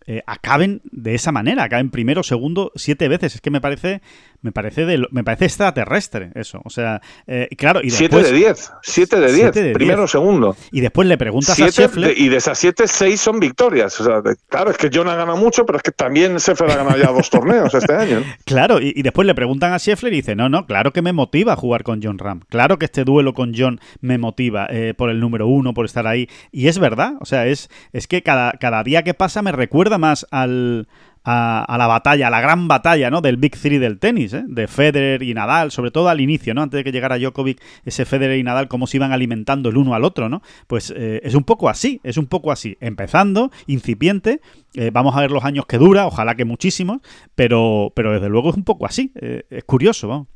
eh, 0.10 0.23
acaben 0.26 0.81
de 0.85 1.15
esa 1.15 1.34
manera, 1.34 1.64
acaben 1.64 1.89
primero, 1.89 2.23
segundo, 2.23 2.72
siete 2.76 3.10
veces. 3.10 3.35
Es 3.35 3.41
que 3.41 3.52
me 3.52 3.60
parece, 3.60 4.02
me 4.47 4.53
parece, 4.53 4.85
de, 4.85 5.05
me 5.11 5.25
parece 5.25 5.43
extraterrestre 5.43 6.31
eso. 6.33 6.61
O 6.63 6.69
sea, 6.69 7.01
eh, 7.27 7.49
claro. 7.57 7.81
Y 7.83 7.89
siete 7.89 8.23
de 8.23 8.31
diez, 8.31 8.71
siete 8.81 9.19
de 9.19 9.33
diez, 9.33 9.51
primero, 9.73 10.07
segundo. 10.07 10.55
Y 10.71 10.79
después 10.79 11.05
le 11.05 11.17
preguntas 11.17 11.59
a 11.59 11.67
Scheffler. 11.69 12.17
y 12.17 12.29
de 12.29 12.37
esas 12.37 12.57
siete, 12.57 12.87
seis 12.87 13.19
son 13.19 13.41
victorias. 13.41 13.99
O 13.99 14.05
sea, 14.05 14.21
claro, 14.47 14.71
es 14.71 14.77
que 14.77 14.89
John 14.93 15.09
ha 15.09 15.15
ganado 15.15 15.37
mucho, 15.37 15.65
pero 15.65 15.77
es 15.77 15.83
que 15.83 15.91
también 15.91 16.37
Scheffler 16.39 16.71
ha 16.71 16.75
ganado 16.77 16.97
ya 16.97 17.11
dos 17.11 17.29
torneos 17.29 17.73
este 17.73 17.93
año. 17.93 18.23
Claro, 18.45 18.79
y, 18.79 19.01
después 19.01 19.27
le 19.27 19.35
preguntan 19.35 19.73
a 19.73 19.77
Scheffler 19.77 20.13
y 20.13 20.17
dice, 20.17 20.35
no, 20.35 20.47
no, 20.47 20.65
claro 20.65 20.93
que 20.93 21.01
me 21.01 21.11
motiva 21.11 21.55
jugar 21.55 21.83
con 21.83 22.01
John 22.01 22.17
Ram. 22.17 22.41
Claro 22.49 22.79
que 22.79 22.85
este 22.85 23.03
duelo 23.03 23.33
con 23.33 23.53
John 23.53 23.81
me 23.99 24.17
motiva 24.17 24.67
eh, 24.69 24.93
por 24.95 25.09
el 25.09 25.19
número 25.19 25.47
uno, 25.47 25.73
por 25.73 25.85
estar 25.85 26.07
ahí. 26.07 26.29
Y 26.51 26.67
es 26.67 26.79
verdad, 26.79 27.13
o 27.19 27.25
sea, 27.25 27.45
es, 27.47 27.69
es 27.91 28.07
que 28.07 28.23
cada, 28.23 28.53
cada 28.53 28.83
día 28.83 29.03
que 29.03 29.13
pasa 29.13 29.41
me 29.41 29.51
recuerda 29.51 29.97
más 29.97 30.25
al, 30.31 30.87
a, 31.29 31.75
la 31.77 31.87
batalla, 31.87 32.27
a 32.27 32.29
la 32.29 32.39
gran 32.39 32.69
batalla, 32.69 33.09
¿no? 33.09 33.19
Del 33.19 33.35
Big 33.35 33.57
Three 33.57 33.79
del 33.79 33.99
tenis, 33.99 34.33
¿eh? 34.33 34.45
De 34.47 34.67
Federer 34.67 35.21
y 35.23 35.33
Nadal, 35.33 35.71
sobre 35.71 35.91
todo 35.91 36.07
al 36.07 36.21
inicio, 36.21 36.53
¿no? 36.53 36.61
Antes 36.61 36.77
de 36.77 36.83
que 36.85 36.93
llegara 36.93 37.17
Djokovic, 37.17 37.61
ese 37.83 38.05
Federer 38.05 38.37
y 38.37 38.43
Nadal, 38.43 38.69
cómo 38.69 38.87
se 38.87 38.95
iban 38.95 39.11
alimentando 39.11 39.67
el 39.67 39.77
uno 39.77 39.93
al 39.93 40.05
otro, 40.05 40.29
¿no? 40.29 40.41
Pues 40.67 40.93
eh, 40.95 41.19
es 41.23 41.35
un 41.35 41.43
poco 41.43 41.67
así, 41.67 41.99
es 42.03 42.15
un 42.15 42.27
poco 42.27 42.49
así. 42.51 42.77
Empezando, 42.79 43.51
incipiente, 43.65 44.39
eh, 44.73 44.89
vamos 44.93 45.17
a 45.17 45.21
ver 45.21 45.31
los 45.31 45.43
años 45.43 45.65
que 45.65 45.77
dura, 45.77 46.07
ojalá 46.07 46.35
que 46.35 46.45
muchísimos, 46.45 46.99
pero, 47.35 47.91
pero 47.93 48.13
desde 48.13 48.29
luego 48.29 48.51
es 48.51 48.55
un 48.55 48.63
poco 48.63 48.85
así. 48.85 49.11
es 49.15 49.63
curioso, 49.65 50.07
vamos. 50.07 50.27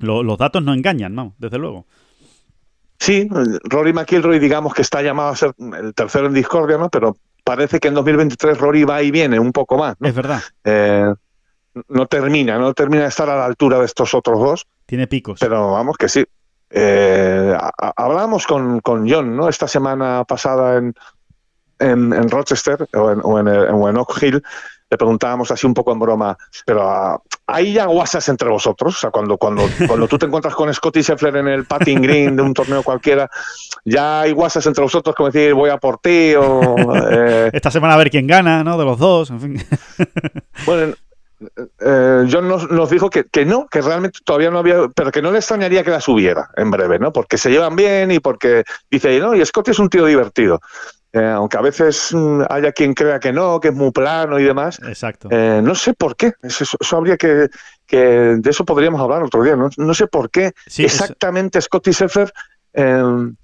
los 0.00 0.38
datos 0.38 0.62
no 0.62 0.74
engañan, 0.74 1.16
vamos, 1.16 1.32
desde 1.38 1.56
luego. 1.56 1.86
Sí, 2.98 3.28
Rory 3.64 3.92
McIlroy 3.92 4.38
digamos 4.38 4.74
que 4.74 4.82
está 4.82 5.02
llamado 5.02 5.30
a 5.30 5.36
ser 5.36 5.54
el 5.58 5.94
tercero 5.94 6.26
en 6.26 6.34
discordia, 6.34 6.78
¿no? 6.78 6.88
Pero 6.88 7.16
parece 7.46 7.78
que 7.78 7.86
en 7.86 7.94
2023 7.94 8.58
Rory 8.58 8.82
va 8.82 9.02
y 9.02 9.12
viene 9.12 9.38
un 9.38 9.52
poco 9.52 9.78
más. 9.78 9.94
Es 10.00 10.14
verdad. 10.14 10.42
Eh, 10.64 11.14
no 11.88 12.06
termina, 12.06 12.58
no 12.58 12.74
termina 12.74 13.04
de 13.04 13.08
estar 13.08 13.30
a 13.30 13.36
la 13.36 13.44
altura 13.44 13.78
de 13.78 13.84
estos 13.84 14.14
otros 14.14 14.40
dos. 14.40 14.66
Tiene 14.84 15.06
picos. 15.06 15.38
Pero 15.38 15.70
vamos 15.70 15.96
que 15.96 16.08
sí. 16.08 16.24
Eh, 16.70 17.56
hablamos 17.96 18.48
con, 18.48 18.80
con, 18.80 19.08
John, 19.08 19.36
¿no? 19.36 19.48
Esta 19.48 19.68
semana 19.68 20.24
pasada 20.24 20.78
en, 20.78 20.94
en, 21.78 22.28
Rochester 22.28 22.88
o 22.94 23.12
en, 23.12 23.20
o 23.22 23.88
en, 23.88 23.96
Oak 23.96 24.20
Hill, 24.20 24.42
le 24.90 24.96
preguntábamos 24.96 25.50
así 25.50 25.66
un 25.66 25.74
poco 25.74 25.92
en 25.92 25.98
broma, 25.98 26.36
pero 26.64 26.88
ah, 26.88 27.20
¿hay 27.46 27.72
ya 27.72 27.86
guasas 27.86 28.28
entre 28.28 28.48
vosotros? 28.48 28.96
O 28.96 28.98
sea, 28.98 29.10
cuando, 29.10 29.36
cuando, 29.36 29.68
cuando 29.86 30.06
tú 30.06 30.18
te 30.18 30.26
encuentras 30.26 30.54
con 30.54 30.72
Scotty 30.72 31.02
Scheffler 31.02 31.36
en 31.36 31.48
el 31.48 31.64
patting 31.64 32.00
green 32.00 32.36
de 32.36 32.42
un 32.42 32.54
torneo 32.54 32.82
cualquiera, 32.82 33.28
¿ya 33.84 34.20
hay 34.20 34.32
guasas 34.32 34.64
entre 34.66 34.82
vosotros 34.82 35.14
como 35.16 35.30
decir 35.30 35.54
voy 35.54 35.70
a 35.70 35.78
por 35.78 35.98
ti? 35.98 36.34
O, 36.34 36.76
eh? 37.10 37.50
Esta 37.52 37.70
semana 37.70 37.94
a 37.94 37.98
ver 37.98 38.10
quién 38.10 38.26
gana, 38.26 38.62
¿no? 38.62 38.78
De 38.78 38.84
los 38.84 38.98
dos, 38.98 39.30
en 39.30 39.40
fin. 39.40 39.64
Bueno, 40.64 40.94
eh, 41.80 42.26
John 42.30 42.48
nos, 42.48 42.90
dijo 42.90 43.10
que, 43.10 43.24
que, 43.24 43.44
no, 43.44 43.66
que 43.66 43.82
realmente 43.82 44.20
todavía 44.24 44.50
no 44.50 44.58
había, 44.58 44.88
pero 44.94 45.10
que 45.10 45.20
no 45.20 45.30
le 45.30 45.38
extrañaría 45.38 45.84
que 45.84 45.90
la 45.90 46.00
subiera 46.00 46.50
en 46.56 46.70
breve, 46.70 46.98
¿no? 46.98 47.12
Porque 47.12 47.38
se 47.38 47.50
llevan 47.50 47.76
bien 47.76 48.10
y 48.10 48.20
porque 48.20 48.64
dice, 48.90 49.18
no, 49.20 49.34
y 49.34 49.44
Scotty 49.44 49.72
es 49.72 49.78
un 49.78 49.90
tío 49.90 50.06
divertido. 50.06 50.60
Eh, 51.12 51.24
aunque 51.24 51.56
a 51.56 51.62
veces 51.62 52.10
mm, 52.12 52.42
haya 52.50 52.72
quien 52.72 52.92
crea 52.92 53.18
que 53.18 53.32
no, 53.32 53.58
que 53.60 53.68
es 53.68 53.74
muy 53.74 53.90
plano 53.90 54.38
y 54.38 54.44
demás. 54.44 54.78
Exacto. 54.86 55.28
Eh, 55.30 55.60
no 55.62 55.74
sé 55.74 55.94
por 55.94 56.16
qué. 56.16 56.32
Eso, 56.42 56.76
habría 56.96 57.16
que, 57.16 57.48
que, 57.86 57.96
De 57.96 58.50
eso 58.50 58.64
podríamos 58.64 59.00
hablar 59.00 59.22
otro 59.22 59.42
día. 59.42 59.56
No, 59.56 59.94
sé 59.94 60.06
por 60.06 60.30
qué 60.30 60.52
exactamente 60.76 61.60
Scotty 61.60 61.92
Sheffer 61.92 62.32
em, 62.74 63.34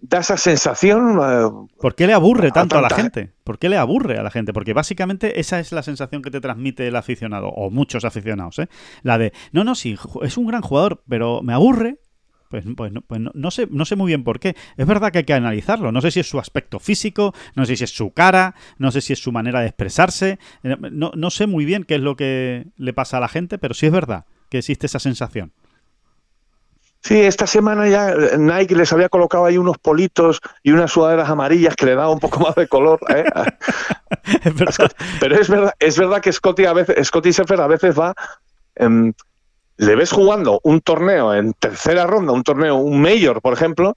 da 0.00 0.18
esa 0.18 0.36
sensación. 0.36 1.18
Eh, 1.20 1.66
¿Por 1.80 1.94
qué 1.94 2.06
le 2.06 2.12
aburre 2.12 2.50
tanto 2.50 2.78
a, 2.78 2.82
la 2.82 2.90
gente? 2.90 3.32
¿Por 3.44 3.58
qué 3.58 3.68
le 3.68 3.76
aburre 3.76 4.18
a 4.18 4.22
la 4.22 4.30
gente? 4.30 4.52
Porque 4.52 4.72
básicamente 4.72 5.40
esa 5.40 5.58
es 5.58 5.72
la 5.72 5.82
sensación 5.82 6.22
que 6.22 6.30
te 6.30 6.40
transmite 6.40 6.86
el 6.86 6.96
aficionado, 6.96 7.48
o 7.48 7.70
muchos 7.70 8.04
aficionados, 8.04 8.58
¿eh? 8.58 8.68
La 9.02 9.18
de, 9.18 9.32
no, 9.52 9.64
no, 9.64 9.74
sí, 9.74 9.98
es 10.22 10.36
un 10.36 10.46
gran 10.46 10.62
jugador, 10.62 11.02
pero 11.08 11.42
me 11.42 11.52
aburre 11.52 11.98
pues, 12.50 12.64
pues, 12.76 12.92
no, 12.92 13.00
pues 13.02 13.20
no, 13.20 13.50
sé, 13.50 13.68
no 13.70 13.84
sé 13.84 13.94
muy 13.94 14.08
bien 14.08 14.24
por 14.24 14.40
qué. 14.40 14.56
Es 14.76 14.86
verdad 14.86 15.12
que 15.12 15.18
hay 15.18 15.24
que 15.24 15.34
analizarlo. 15.34 15.92
No 15.92 16.00
sé 16.00 16.10
si 16.10 16.20
es 16.20 16.28
su 16.28 16.40
aspecto 16.40 16.80
físico, 16.80 17.32
no 17.54 17.64
sé 17.64 17.76
si 17.76 17.84
es 17.84 17.90
su 17.90 18.10
cara, 18.10 18.56
no 18.76 18.90
sé 18.90 19.00
si 19.00 19.12
es 19.12 19.22
su 19.22 19.30
manera 19.30 19.60
de 19.60 19.66
expresarse. 19.66 20.38
Eh, 20.64 20.76
no, 20.90 21.12
no 21.14 21.30
sé 21.30 21.46
muy 21.46 21.64
bien 21.64 21.84
qué 21.84 21.94
es 21.94 22.00
lo 22.00 22.16
que 22.16 22.66
le 22.76 22.92
pasa 22.92 23.18
a 23.18 23.20
la 23.20 23.28
gente, 23.28 23.56
pero 23.58 23.72
sí 23.72 23.86
es 23.86 23.92
verdad 23.92 24.24
que 24.48 24.58
existe 24.58 24.86
esa 24.86 24.98
sensación. 24.98 25.52
Sí, 27.02 27.18
esta 27.20 27.46
semana 27.46 27.88
ya 27.88 28.10
eh, 28.10 28.36
Nike 28.36 28.74
les 28.74 28.92
había 28.92 29.08
colocado 29.08 29.46
ahí 29.46 29.56
unos 29.56 29.78
politos 29.78 30.40
y 30.62 30.72
unas 30.72 30.90
sudaderas 30.90 31.30
amarillas 31.30 31.74
que 31.76 31.86
le 31.86 31.94
daban 31.94 32.14
un 32.14 32.20
poco 32.20 32.40
más 32.40 32.54
de 32.56 32.68
color. 32.68 32.98
¿eh? 33.08 33.24
Pero 35.20 35.40
es 35.40 35.48
verdad, 35.48 35.72
es 35.78 35.98
verdad 35.98 36.20
que 36.20 36.32
Scotty 36.32 36.64
a 36.64 36.72
veces, 36.72 37.06
Scotty 37.06 37.30
a 37.58 37.66
veces 37.68 37.98
va 37.98 38.12
em, 38.74 39.12
le 39.80 39.96
ves 39.96 40.12
jugando 40.12 40.60
un 40.62 40.82
torneo 40.82 41.34
en 41.34 41.54
tercera 41.54 42.06
ronda, 42.06 42.32
un 42.32 42.42
torneo, 42.42 42.76
un 42.76 43.00
mayor, 43.00 43.40
por 43.40 43.54
ejemplo, 43.54 43.96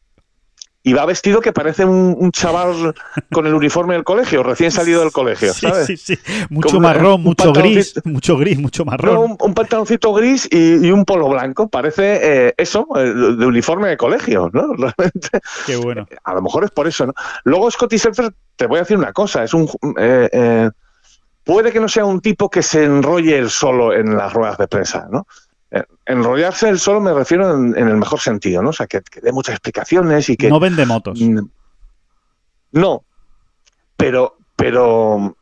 y 0.81 0.93
va 0.93 1.05
vestido 1.05 1.41
que 1.41 1.51
parece 1.51 1.83
un, 1.83 2.31
chaval 2.31 2.95
con 3.33 3.47
el 3.47 3.53
uniforme 3.53 3.93
del 3.93 4.05
colegio, 4.05 4.43
recién 4.43 4.71
salido 4.71 5.01
del 5.01 5.11
colegio, 5.11 5.53
¿sabes? 5.53 5.87
Sí, 5.87 5.97
sí, 5.97 6.17
Mucho 6.49 6.79
marrón, 6.79 7.21
mucho 7.21 7.51
gris, 7.51 7.95
mucho 8.05 8.37
gris, 8.37 8.57
mucho 8.59 8.85
marrón. 8.85 9.35
un, 9.37 9.53
pantaloncito 9.53 10.13
gris 10.13 10.47
y, 10.49 10.89
un 10.89 11.03
polo 11.03 11.27
blanco. 11.27 11.67
Parece 11.67 12.47
eh, 12.47 12.53
eso, 12.57 12.87
de 12.95 13.45
uniforme 13.45 13.89
de 13.89 13.97
colegio, 13.97 14.49
¿no? 14.53 14.73
Realmente. 14.77 15.29
Qué 15.65 15.75
bueno. 15.75 16.05
A 16.23 16.33
lo 16.33 16.41
mejor 16.41 16.63
es 16.63 16.71
por 16.71 16.87
eso, 16.87 17.07
¿no? 17.07 17.13
Luego 17.43 17.69
Scotty 17.69 17.97
Selfer, 17.97 18.33
te 18.55 18.67
voy 18.67 18.77
a 18.77 18.81
decir 18.81 18.97
una 18.97 19.11
cosa, 19.11 19.43
es 19.43 19.53
un... 19.53 19.69
Eh, 19.97 20.29
eh, 20.31 20.69
puede 21.43 21.71
que 21.71 21.79
no 21.79 21.89
sea 21.89 22.05
un 22.05 22.21
tipo 22.21 22.49
que 22.49 22.61
se 22.63 22.85
enrolle 22.85 23.37
el 23.37 23.49
solo 23.49 23.93
en 23.93 24.15
las 24.15 24.31
ruedas 24.31 24.57
de 24.57 24.67
prensa, 24.67 25.07
¿no? 25.11 25.27
Enrollarse 26.05 26.69
el 26.69 26.79
solo 26.79 27.01
me 27.01 27.13
refiero 27.13 27.53
en, 27.53 27.75
el 27.75 27.97
mejor 27.97 28.19
sentido, 28.19 28.61
¿no? 28.61 28.69
O 28.69 28.73
sea, 28.73 28.87
que, 28.87 29.01
dé 29.21 29.31
muchas 29.31 29.55
explicaciones 29.55 30.29
y 30.29 30.37
que... 30.37 30.49
No 30.49 30.59
vende 30.59 30.85
motos. 30.85 31.19
Mm, 31.19 31.39
no, 32.73 33.03
pero, 33.97 34.37
pero 34.55 35.35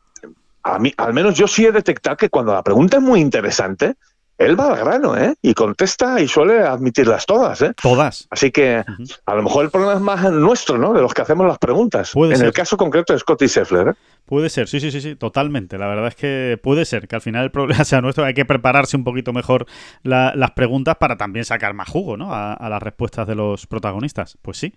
a 0.62 0.78
mí, 0.78 0.92
al 0.96 1.12
menos 1.12 1.34
yo 1.34 1.46
sí 1.48 1.66
he 1.66 1.72
detectado 1.72 2.16
que 2.16 2.30
cuando 2.30 2.52
la 2.52 2.62
pregunta 2.62 2.98
es 2.98 3.02
muy 3.02 3.20
interesante, 3.20 3.96
él 4.44 4.58
va 4.58 4.68
al 4.68 4.84
grano, 4.84 5.16
¿eh? 5.16 5.34
Y 5.42 5.54
contesta 5.54 6.20
y 6.20 6.28
suele 6.28 6.60
admitirlas 6.60 7.26
todas, 7.26 7.62
¿eh? 7.62 7.72
Todas. 7.80 8.26
Así 8.30 8.50
que 8.50 8.84
a 9.26 9.34
lo 9.34 9.42
mejor 9.42 9.64
el 9.64 9.70
problema 9.70 9.94
es 9.94 10.00
más 10.00 10.32
nuestro, 10.32 10.78
¿no? 10.78 10.92
De 10.92 11.00
los 11.00 11.14
que 11.14 11.22
hacemos 11.22 11.46
las 11.46 11.58
preguntas. 11.58 12.12
en 12.14 12.42
el 12.42 12.52
caso 12.52 12.76
concreto 12.76 13.12
de 13.12 13.18
Scotty 13.18 13.48
Scheffler, 13.48 13.88
¿eh? 13.88 13.94
Puede 14.26 14.50
ser, 14.50 14.68
sí, 14.68 14.78
sí, 14.80 14.90
sí, 14.90 15.00
sí, 15.00 15.16
totalmente. 15.16 15.78
La 15.78 15.88
verdad 15.88 16.06
es 16.06 16.14
que 16.14 16.58
puede 16.62 16.84
ser 16.84 17.08
que 17.08 17.16
al 17.16 17.20
final 17.20 17.44
el 17.44 17.50
problema 17.50 17.84
sea 17.84 18.00
nuestro. 18.00 18.24
Hay 18.24 18.34
que 18.34 18.44
prepararse 18.44 18.96
un 18.96 19.04
poquito 19.04 19.32
mejor 19.32 19.66
las 20.04 20.50
preguntas 20.52 20.96
para 20.96 21.16
también 21.16 21.44
sacar 21.44 21.74
más 21.74 21.88
jugo, 21.88 22.16
¿no? 22.16 22.32
A, 22.32 22.68
las 22.68 22.82
respuestas 22.82 23.26
de 23.26 23.34
los 23.34 23.66
protagonistas. 23.66 24.38
Pues 24.40 24.56
sí. 24.58 24.72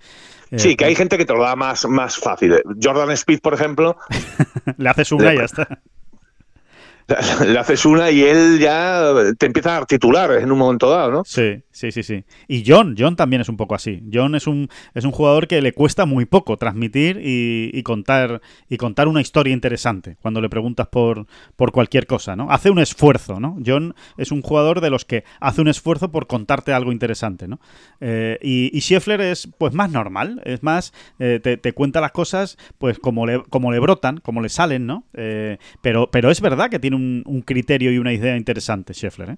sí, 0.57 0.75
que 0.75 0.85
hay 0.85 0.91
pues 0.91 0.97
gente 0.97 1.17
que 1.17 1.25
te 1.25 1.33
lo 1.33 1.43
da 1.43 1.55
más, 1.55 1.87
más 1.87 2.17
fácil. 2.17 2.61
Jordan 2.81 3.11
Speed, 3.11 3.39
por 3.41 3.53
ejemplo. 3.53 3.97
Le 4.77 4.89
haces 4.89 5.11
una 5.11 5.33
y 5.33 5.37
ya 5.37 5.45
está. 5.45 5.67
le 7.45 7.59
haces 7.59 7.85
una 7.85 8.09
y 8.09 8.23
él 8.23 8.57
ya 8.59 9.13
te 9.37 9.45
empieza 9.45 9.77
a 9.77 9.85
titular 9.85 10.31
en 10.31 10.51
un 10.51 10.57
momento 10.57 10.89
dado, 10.89 11.11
¿no? 11.11 11.23
Sí, 11.23 11.61
sí, 11.71 11.91
sí, 11.91 12.01
sí. 12.01 12.23
Y 12.47 12.63
John, 12.65 12.95
John 12.97 13.15
también 13.15 13.41
es 13.41 13.49
un 13.49 13.57
poco 13.57 13.75
así. 13.75 14.01
John 14.11 14.33
es 14.33 14.47
un, 14.47 14.69
es 14.95 15.05
un 15.05 15.11
jugador 15.11 15.47
que 15.47 15.61
le 15.61 15.73
cuesta 15.73 16.05
muy 16.05 16.25
poco 16.25 16.57
transmitir 16.57 17.21
y, 17.23 17.83
contar 17.83 18.41
y 18.69 18.77
contar 18.77 19.07
una 19.07 19.21
historia 19.21 19.53
interesante 19.53 20.17
cuando 20.21 20.41
le 20.41 20.49
preguntas 20.49 20.87
por, 20.87 21.27
por 21.55 21.71
cualquier 21.71 22.07
cosa, 22.07 22.35
¿no? 22.35 22.49
Hace 22.49 22.71
un 22.71 22.79
esfuerzo, 22.79 23.39
¿no? 23.39 23.57
John 23.63 23.93
es 24.17 24.31
un 24.31 24.41
jugador 24.41 24.81
de 24.81 24.89
los 24.89 25.05
que 25.05 25.23
hace 25.39 25.61
un 25.61 25.67
esfuerzo 25.67 26.11
por 26.11 26.25
contarte 26.25 26.73
algo 26.73 26.91
interesante, 26.91 27.47
¿no? 27.47 27.59
Eh, 28.01 28.39
y, 28.41 28.75
y 28.75 28.81
Scheffler 28.81 29.21
es 29.21 29.47
pues 29.59 29.73
más 29.73 29.91
normal, 29.91 30.41
es 30.43 30.63
más, 30.63 30.91
eh, 31.19 31.39
te, 31.39 31.73
cuenta 31.73 32.01
las 32.01 32.11
cosas 32.11 32.57
pues 32.79 32.97
como 32.97 33.27
le, 33.27 33.43
como 33.43 33.71
le 33.71 33.79
brotan, 33.79 34.17
como 34.17 34.41
le 34.41 34.49
salen, 34.49 34.87
¿no? 34.87 35.05
Eh, 35.13 35.57
pero, 35.81 36.09
pero 36.09 36.31
es 36.31 36.41
verdad 36.41 36.69
que 36.69 36.79
tiene 36.79 36.94
un, 36.95 37.43
criterio 37.45 37.91
y 37.91 37.97
una 37.97 38.13
idea 38.13 38.35
interesante, 38.35 38.93
Scheffler. 38.93 39.31
¿eh? 39.31 39.37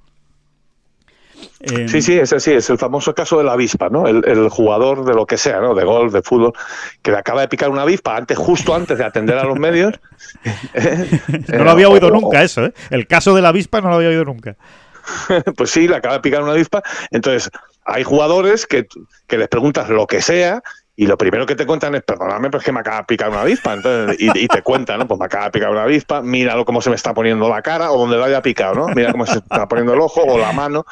Em, 1.59 1.87
sí, 1.87 2.01
sí, 2.01 2.17
es 2.17 2.33
así, 2.33 2.51
es 2.51 2.69
el 2.69 2.77
famoso 2.77 3.13
caso 3.13 3.37
de 3.37 3.43
la 3.43 3.53
avispa, 3.53 3.89
¿no? 3.89 4.07
El, 4.07 4.49
jugador 4.49 5.05
de 5.05 5.13
lo 5.13 5.25
que 5.25 5.37
sea, 5.37 5.59
¿no? 5.59 5.75
De 5.75 5.83
golf, 5.83 6.13
de 6.13 6.21
fútbol, 6.21 6.53
que 7.01 7.11
le 7.11 7.17
acaba 7.17 7.41
de 7.41 7.47
picar 7.47 7.69
una 7.69 7.83
avispa 7.83 8.15
antes, 8.15 8.37
justo 8.37 8.73
antes 8.73 8.97
de 8.97 9.03
atender 9.03 9.37
a 9.37 9.43
los 9.43 9.59
medios. 9.59 9.99
no 11.53 11.63
lo 11.63 11.71
había 11.71 11.89
oído 11.89 12.09
nunca 12.09 12.43
eso, 12.43 12.65
¿eh? 12.65 12.73
El 12.89 13.07
caso 13.07 13.35
de 13.35 13.41
la 13.41 13.49
avispa 13.49 13.81
no 13.81 13.89
lo 13.89 13.95
había 13.95 14.09
oído 14.09 14.25
nunca. 14.25 14.55
pues 15.55 15.69
sí, 15.69 15.87
le 15.87 15.95
acaba 15.95 16.15
de 16.15 16.21
picar 16.21 16.43
una 16.43 16.53
avispa. 16.53 16.83
Entonces, 17.11 17.49
hay 17.85 18.03
jugadores 18.03 18.65
que, 18.65 18.87
que 19.27 19.37
les 19.37 19.47
preguntas 19.47 19.89
lo 19.89 20.07
que 20.07 20.21
sea 20.21 20.61
y 20.99 21.05
lo 21.05 21.15
primero 21.15 21.45
que 21.45 21.55
te 21.55 21.67
cuentan 21.67 21.93
es, 21.93 22.01
perdóname, 22.01 22.49
pero 22.49 22.57
es 22.57 22.65
que 22.65 22.71
me 22.71 22.79
acaba 22.79 22.97
de 22.97 23.03
picar 23.03 23.29
una 23.29 23.41
avispa. 23.41 23.73
Entonces, 23.73 24.17
y, 24.19 24.47
te 24.47 24.63
cuentan, 24.63 24.97
¿no? 24.97 25.07
Pues 25.07 25.19
me 25.19 25.27
acaba 25.27 25.45
de 25.45 25.51
picar 25.51 25.69
una 25.69 25.83
avispa, 25.83 26.23
míralo 26.23 26.65
cómo 26.65 26.81
se 26.81 26.89
me 26.89 26.95
está 26.95 27.13
poniendo 27.13 27.47
la 27.47 27.61
cara 27.61 27.91
o 27.91 27.99
donde 27.99 28.17
lo 28.17 28.23
haya 28.23 28.41
picado, 28.41 28.73
¿no? 28.73 28.87
Mira 28.87 29.11
cómo 29.11 29.27
se 29.27 29.37
está 29.37 29.67
poniendo 29.67 29.93
el 29.93 30.01
ojo 30.01 30.23
o 30.23 30.39
la 30.39 30.51
mano. 30.53 30.87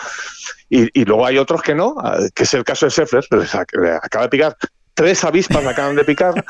Y, 0.70 1.02
y 1.02 1.06
luego 1.06 1.26
hay 1.26 1.40
otros 1.40 1.64
que 1.64 1.74
no, 1.74 1.96
que 2.36 2.44
es 2.44 2.54
el 2.54 2.64
caso 2.64 2.86
de 2.86 2.92
Seffler, 2.92 3.26
le 3.32 3.92
acaba 3.94 4.26
de 4.26 4.30
picar 4.30 4.56
tres 4.94 5.24
avispas, 5.24 5.64
me 5.64 5.72
acaban 5.72 5.96
de 5.96 6.04
picar. 6.04 6.46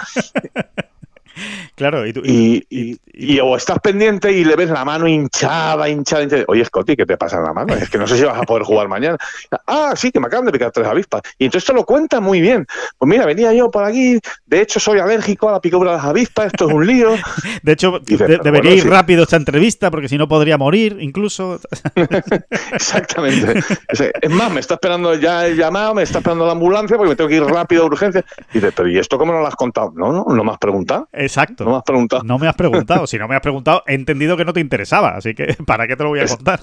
Claro, 1.75 2.05
y, 2.07 2.65
y, 2.69 3.39
o 3.39 3.55
estás 3.55 3.79
pendiente 3.79 4.31
y 4.31 4.45
le 4.45 4.55
ves 4.55 4.69
la 4.69 4.85
mano 4.85 5.07
hinchada, 5.07 5.89
hinchada, 5.89 6.23
hinchada. 6.23 6.43
Oye, 6.47 6.63
Scotty, 6.63 6.95
¿qué 6.95 7.05
te 7.05 7.17
pasa 7.17 7.37
en 7.37 7.43
la 7.43 7.53
mano? 7.53 7.73
Es 7.73 7.89
que 7.89 7.97
no 7.97 8.07
sé 8.07 8.17
si 8.17 8.23
vas 8.23 8.37
a 8.37 8.43
poder 8.43 8.63
jugar 8.63 8.87
mañana. 8.87 9.17
Ah, 9.67 9.93
sí, 9.95 10.11
que 10.11 10.19
me 10.19 10.27
acaban 10.27 10.45
de 10.45 10.51
picar 10.51 10.71
tres 10.71 10.87
avispas. 10.87 11.21
Y 11.37 11.45
entonces 11.45 11.67
te 11.67 11.73
lo 11.73 11.85
cuenta 11.85 12.19
muy 12.19 12.41
bien. 12.41 12.65
Pues 12.97 13.09
mira, 13.09 13.25
venía 13.25 13.53
yo 13.53 13.69
por 13.69 13.83
aquí, 13.83 14.19
de 14.45 14.61
hecho 14.61 14.79
soy 14.79 14.99
alérgico 14.99 15.49
a 15.49 15.53
la 15.53 15.61
picadura 15.61 15.91
de 15.91 15.97
las 15.97 16.05
avispas, 16.05 16.47
esto 16.47 16.67
es 16.67 16.73
un 16.73 16.85
lío. 16.85 17.15
De 17.63 17.71
hecho, 17.71 17.99
debería 17.99 18.75
ir 18.75 18.87
rápido 18.87 19.23
esta 19.23 19.37
entrevista 19.37 19.89
porque 19.89 20.07
si 20.07 20.17
no 20.17 20.27
podría 20.27 20.57
morir 20.57 20.97
incluso. 20.99 21.59
Exactamente. 22.71 23.59
Es 23.89 24.29
más, 24.29 24.51
me 24.51 24.59
está 24.59 24.75
esperando 24.75 25.15
ya 25.15 25.47
el 25.47 25.57
llamado, 25.57 25.95
me 25.95 26.03
está 26.03 26.19
esperando 26.19 26.45
la 26.45 26.51
ambulancia 26.51 26.97
porque 26.97 27.09
me 27.09 27.15
tengo 27.15 27.29
que 27.29 27.37
ir 27.37 27.43
rápido 27.43 27.83
a 27.83 27.85
urgencia. 27.87 28.23
Y 28.51 28.59
dice, 28.59 28.71
pero 28.71 28.89
¿y 28.89 28.97
esto 28.97 29.17
cómo 29.17 29.33
no 29.33 29.39
lo 29.39 29.47
has 29.47 29.55
contado? 29.55 29.91
No, 29.95 30.11
no, 30.11 30.25
no 30.27 30.43
me 30.43 30.51
has 30.51 30.57
preguntado. 30.57 31.07
Exacto. 31.25 31.65
No 31.65 31.71
me 31.71 31.77
has 31.77 31.83
preguntado. 31.83 32.23
No 32.23 32.39
me 32.39 32.47
has 32.47 32.55
preguntado. 32.55 33.07
Si 33.07 33.17
no 33.17 33.27
me 33.27 33.35
has 33.35 33.41
preguntado, 33.41 33.83
he 33.87 33.93
entendido 33.93 34.37
que 34.37 34.45
no 34.45 34.53
te 34.53 34.59
interesaba. 34.59 35.15
Así 35.15 35.33
que, 35.33 35.55
¿para 35.65 35.87
qué 35.87 35.95
te 35.95 36.03
lo 36.03 36.09
voy 36.09 36.19
a 36.19 36.27
contar? 36.27 36.61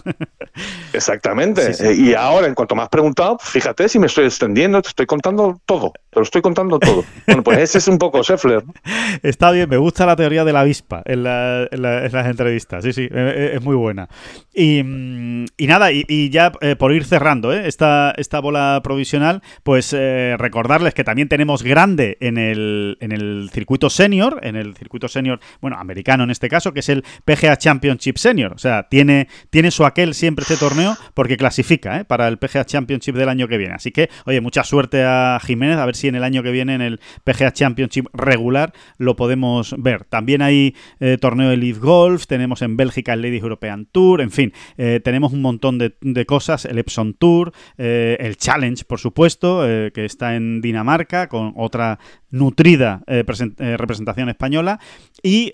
Exactamente. 0.92 1.72
Y 1.94 2.14
ahora, 2.14 2.46
en 2.46 2.54
cuanto 2.54 2.74
me 2.74 2.82
has 2.82 2.88
preguntado, 2.88 3.38
fíjate 3.40 3.88
si 3.88 3.98
me 3.98 4.06
estoy 4.06 4.26
extendiendo, 4.26 4.80
te 4.82 4.88
estoy 4.88 5.06
contando 5.06 5.60
todo. 5.66 5.92
Te 6.12 6.20
lo 6.20 6.24
estoy 6.24 6.42
contando 6.42 6.78
todo. 6.78 7.04
Bueno, 7.26 7.42
pues 7.42 7.58
ese 7.58 7.78
es 7.78 7.88
un 7.88 7.96
poco 7.96 8.22
Scheffler. 8.22 8.62
Está 9.22 9.50
bien, 9.50 9.66
me 9.66 9.78
gusta 9.78 10.04
la 10.04 10.14
teoría 10.14 10.44
de 10.44 10.52
la 10.52 10.60
avispa 10.60 11.00
en, 11.06 11.22
las 11.22 12.26
entrevistas. 12.26 12.84
Sí, 12.84 12.92
sí, 12.92 13.08
e, 13.10 13.18
e, 13.18 13.56
es, 13.56 13.62
muy 13.62 13.76
buena. 13.76 14.10
Y, 14.52 14.82
mm, 14.82 15.46
nada, 15.60 15.90
y, 15.90 16.28
ya 16.28 16.52
eh, 16.60 16.76
por 16.76 16.92
ir 16.92 17.06
cerrando 17.06 17.54
¿eh? 17.54 17.66
esta, 17.66 18.12
esta 18.18 18.40
bola 18.40 18.82
provisional, 18.84 19.42
pues 19.62 19.94
eh, 19.94 20.36
recordarles 20.38 20.92
que 20.92 21.02
también 21.02 21.28
tenemos 21.28 21.62
grande 21.62 22.18
en 22.20 22.36
el, 22.36 22.98
en 23.00 23.12
el 23.12 23.48
circuito 23.50 23.88
senior, 23.88 24.38
en 24.42 24.56
el 24.56 24.76
circuito 24.76 25.08
senior, 25.08 25.40
bueno, 25.62 25.78
americano 25.78 26.24
en 26.24 26.30
este 26.30 26.50
caso, 26.50 26.74
que 26.74 26.80
es 26.80 26.90
el 26.90 27.04
PGA 27.24 27.56
Championship 27.56 28.18
Senior. 28.18 28.52
O 28.52 28.58
sea, 28.58 28.82
tiene, 28.90 29.28
tiene 29.48 29.70
su 29.70 29.86
aquel 29.86 30.12
siempre 30.12 30.42
este 30.42 30.58
torneo 30.58 30.94
porque 31.14 31.38
clasifica 31.38 32.00
¿eh? 32.00 32.04
para 32.04 32.28
el 32.28 32.36
PGA 32.36 32.66
Championship 32.66 33.14
del 33.14 33.30
año 33.30 33.48
que 33.48 33.56
viene. 33.56 33.72
Así 33.72 33.92
que, 33.92 34.10
oye, 34.26 34.42
mucha 34.42 34.62
suerte 34.62 35.04
a 35.04 35.38
Jiménez, 35.42 35.78
a 35.78 35.86
ver 35.86 35.96
si 35.96 36.01
en 36.08 36.14
el 36.14 36.24
año 36.24 36.42
que 36.42 36.50
viene 36.50 36.74
en 36.74 36.82
el 36.82 37.00
PGA 37.24 37.52
Championship 37.52 38.06
regular 38.12 38.72
lo 38.98 39.16
podemos 39.16 39.74
ver. 39.78 40.04
También 40.04 40.42
hay 40.42 40.74
eh, 41.00 41.18
torneo 41.20 41.50
de 41.50 41.56
Leaf 41.56 41.78
Golf, 41.78 42.26
tenemos 42.26 42.62
en 42.62 42.76
Bélgica 42.76 43.12
el 43.14 43.22
Ladies 43.22 43.42
European 43.42 43.86
Tour, 43.86 44.20
en 44.20 44.30
fin, 44.30 44.52
eh, 44.76 45.00
tenemos 45.02 45.32
un 45.32 45.42
montón 45.42 45.78
de, 45.78 45.92
cosas, 46.26 46.64
el 46.64 46.78
Epson 46.78 47.14
Tour, 47.14 47.52
el 47.76 48.36
Challenge, 48.36 48.84
por 48.84 49.00
supuesto, 49.00 49.62
que 49.92 50.04
está 50.04 50.36
en 50.36 50.60
Dinamarca 50.60 51.28
con 51.28 51.52
otra 51.56 51.98
nutrida 52.30 53.02
representación 53.06 54.28
española. 54.28 54.78
Y 55.22 55.52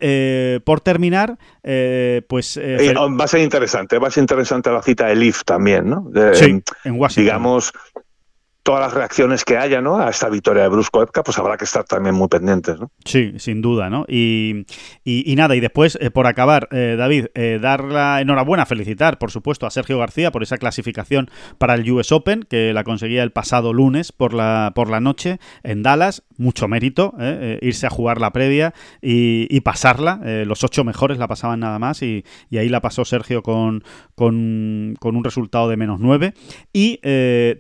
por 0.65 0.81
terminar, 0.81 1.39
pues... 2.29 2.59
va 2.59 3.25
a 3.25 3.29
ser 3.29 3.41
interesante, 3.41 3.99
va 3.99 4.09
a 4.09 4.11
ser 4.11 4.23
interesante 4.23 4.71
la 4.71 4.83
cita 4.83 5.07
de 5.07 5.17
Leaf 5.17 5.45
también, 5.45 5.89
¿no? 5.89 6.11
sí, 6.35 6.63
en 6.85 6.95
Washington. 6.95 7.25
Digamos, 7.25 7.73
todas 8.69 8.83
las 8.83 8.93
reacciones 8.93 9.47
que 9.47 9.57
haya 9.57 9.81
¿no? 9.81 9.99
a 9.99 10.11
esta 10.11 10.29
victoria 10.29 10.65
de 10.65 10.69
Brusco 10.69 11.03
Epka, 11.03 11.23
pues 11.23 11.39
habrá 11.39 11.57
que 11.57 11.65
estar 11.65 11.85
también 11.85 12.15
muy 12.15 12.29
pendientes. 12.29 12.79
¿no? 12.79 12.91
Sí, 13.03 13.33
sin 13.39 13.63
duda. 13.63 13.89
¿no? 13.89 14.05
Y, 14.07 14.67
y, 15.05 15.35
nada, 15.37 15.57
y 15.57 15.61
después, 15.61 15.97
eh, 16.03 16.11
por 16.11 16.27
acabar, 16.27 16.69
eh, 16.71 16.95
David, 16.99 17.29
eh, 17.35 17.59
dar 17.63 17.83
la 17.83 18.21
enhorabuena, 18.21 18.67
felicitar, 18.67 19.17
por 19.17 19.31
supuesto, 19.31 19.65
a 19.65 19.71
Sergio 19.71 19.99
García 19.99 20.31
por 20.33 20.43
esa 20.43 20.59
clasificación 20.59 21.31
para 21.57 21.77
el 21.77 21.91
US 21.91 22.13
Open, 22.13 22.43
que 22.43 22.75
la 22.75 22.85
conseguía 22.85 23.23
el 23.23 23.33
pasado 23.33 23.73
lunes 23.73 24.13
por 24.13 24.35
la, 24.35 24.73
por 24.75 24.91
la 24.91 25.01
noche 25.01 25.41
en 25.63 25.83
Dallas. 25.83 26.23
Mucho 26.39 26.69
mérito, 26.69 27.15
irse 27.61 27.87
a 27.87 27.91
jugar 27.91 28.21
la 28.21 28.33
previa 28.33 28.73
y, 29.03 29.61
pasarla. 29.61 30.21
los 30.47 30.65
ocho 30.65 30.85
mejores 30.85 31.19
la 31.19 31.29
pasaban 31.29 31.61
nada 31.61 31.79
más 31.79 32.03
y, 32.03 32.25
ahí 32.53 32.69
la 32.69 32.81
pasó 32.81 33.05
Sergio 33.05 33.43
con, 33.43 33.85
con, 34.15 34.97
un 35.03 35.25
resultado 35.25 35.69
de 35.69 35.77
menos 35.77 36.01
nueve. 36.01 36.35
Y 36.73 37.01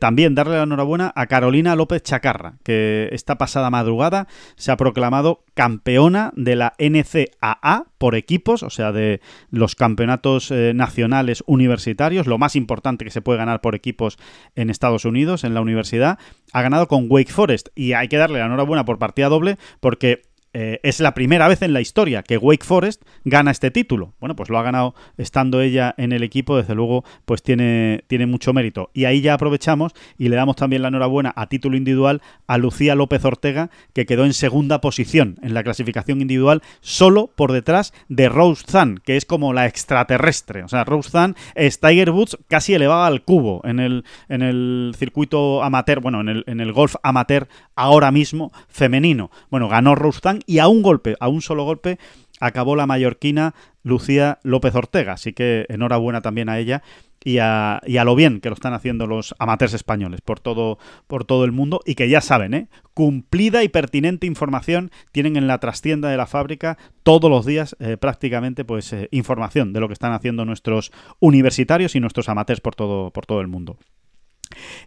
también 0.00 0.34
darle 0.34 0.56
la 0.56 0.62
enhorabuena 0.62 1.12
a 1.14 1.26
Carolina 1.26 1.76
López 1.76 2.02
Chacarra, 2.02 2.54
que 2.62 3.08
esta 3.12 3.36
pasada 3.36 3.70
madrugada 3.70 4.28
se 4.56 4.70
ha 4.70 4.76
proclamado 4.76 5.44
campeona 5.54 6.32
de 6.36 6.54
la 6.54 6.74
NCAA 6.78 7.86
por 7.98 8.14
equipos, 8.14 8.62
o 8.62 8.70
sea, 8.70 8.92
de 8.92 9.20
los 9.50 9.74
campeonatos 9.74 10.52
eh, 10.52 10.72
nacionales 10.74 11.42
universitarios, 11.46 12.26
lo 12.28 12.38
más 12.38 12.54
importante 12.54 13.04
que 13.04 13.10
se 13.10 13.22
puede 13.22 13.38
ganar 13.38 13.60
por 13.60 13.74
equipos 13.74 14.18
en 14.54 14.70
Estados 14.70 15.04
Unidos, 15.04 15.42
en 15.42 15.54
la 15.54 15.60
universidad, 15.60 16.18
ha 16.52 16.62
ganado 16.62 16.86
con 16.86 17.06
Wake 17.08 17.32
Forest. 17.32 17.68
Y 17.74 17.92
hay 17.92 18.08
que 18.08 18.16
darle 18.16 18.38
la 18.38 18.46
enhorabuena 18.46 18.67
por 18.84 18.98
partida 18.98 19.28
doble 19.28 19.58
porque 19.80 20.22
eh, 20.52 20.80
es 20.82 21.00
la 21.00 21.14
primera 21.14 21.48
vez 21.48 21.62
en 21.62 21.72
la 21.72 21.80
historia 21.80 22.22
que 22.22 22.38
Wake 22.38 22.64
Forest 22.64 23.02
gana 23.24 23.50
este 23.50 23.70
título. 23.70 24.14
Bueno, 24.20 24.34
pues 24.34 24.48
lo 24.48 24.58
ha 24.58 24.62
ganado 24.62 24.94
estando 25.16 25.60
ella 25.60 25.94
en 25.98 26.12
el 26.12 26.22
equipo, 26.22 26.56
desde 26.56 26.74
luego, 26.74 27.04
pues 27.24 27.42
tiene, 27.42 28.04
tiene 28.06 28.26
mucho 28.26 28.52
mérito. 28.52 28.90
Y 28.94 29.04
ahí 29.04 29.20
ya 29.20 29.34
aprovechamos 29.34 29.92
y 30.16 30.28
le 30.28 30.36
damos 30.36 30.56
también 30.56 30.82
la 30.82 30.88
enhorabuena 30.88 31.32
a 31.36 31.46
título 31.48 31.76
individual 31.76 32.22
a 32.46 32.58
Lucía 32.58 32.94
López 32.94 33.24
Ortega, 33.24 33.70
que 33.92 34.06
quedó 34.06 34.24
en 34.24 34.32
segunda 34.32 34.80
posición 34.80 35.36
en 35.42 35.54
la 35.54 35.62
clasificación 35.62 36.20
individual, 36.20 36.62
solo 36.80 37.30
por 37.34 37.52
detrás 37.52 37.92
de 38.08 38.28
Rose 38.28 38.64
Zan, 38.66 38.98
que 39.04 39.16
es 39.16 39.24
como 39.24 39.52
la 39.52 39.66
extraterrestre. 39.66 40.62
O 40.62 40.68
sea, 40.68 40.84
Rose 40.84 41.10
Zan 41.10 41.36
es 41.54 41.80
Tiger 41.80 42.10
Woods 42.10 42.38
casi 42.48 42.74
elevada 42.74 43.06
al 43.06 43.22
cubo 43.22 43.60
en 43.64 43.80
el, 43.80 44.04
en 44.28 44.42
el 44.42 44.94
circuito 44.96 45.62
amateur, 45.62 46.00
bueno, 46.00 46.20
en 46.20 46.28
el, 46.28 46.44
en 46.46 46.60
el 46.60 46.72
golf 46.72 46.96
amateur 47.02 47.48
ahora 47.74 48.10
mismo 48.10 48.52
femenino. 48.68 49.30
Bueno, 49.50 49.68
ganó 49.68 49.94
Rose 49.94 50.20
Zan 50.22 50.37
y 50.46 50.58
a 50.58 50.68
un 50.68 50.82
golpe, 50.82 51.16
a 51.20 51.28
un 51.28 51.42
solo 51.42 51.64
golpe, 51.64 51.98
acabó 52.40 52.76
la 52.76 52.86
mallorquina 52.86 53.54
Lucía 53.82 54.38
López 54.42 54.74
Ortega. 54.74 55.12
Así 55.12 55.32
que 55.32 55.66
enhorabuena 55.68 56.22
también 56.22 56.48
a 56.48 56.58
ella 56.58 56.82
y 57.24 57.38
a, 57.38 57.80
y 57.84 57.96
a, 57.96 58.04
lo 58.04 58.14
bien 58.14 58.40
que 58.40 58.48
lo 58.48 58.54
están 58.54 58.74
haciendo 58.74 59.06
los 59.06 59.34
amateurs 59.38 59.74
españoles 59.74 60.20
por 60.20 60.38
todo, 60.38 60.78
por 61.06 61.24
todo 61.24 61.44
el 61.44 61.52
mundo 61.52 61.80
y 61.84 61.94
que 61.94 62.08
ya 62.08 62.20
saben, 62.20 62.54
¿eh? 62.54 62.68
cumplida 62.94 63.64
y 63.64 63.68
pertinente 63.68 64.26
información 64.26 64.90
tienen 65.10 65.36
en 65.36 65.46
la 65.46 65.58
trastienda 65.58 66.08
de 66.10 66.16
la 66.16 66.26
fábrica 66.26 66.78
todos 67.02 67.30
los 67.30 67.44
días 67.44 67.76
eh, 67.80 67.96
prácticamente 67.96 68.64
pues 68.64 68.92
eh, 68.92 69.08
información 69.10 69.72
de 69.72 69.80
lo 69.80 69.88
que 69.88 69.94
están 69.94 70.12
haciendo 70.12 70.44
nuestros 70.44 70.92
universitarios 71.18 71.96
y 71.96 72.00
nuestros 72.00 72.28
amateurs 72.28 72.60
por 72.60 72.74
todo, 72.74 73.10
por 73.10 73.26
todo 73.26 73.40
el 73.40 73.48
mundo. 73.48 73.78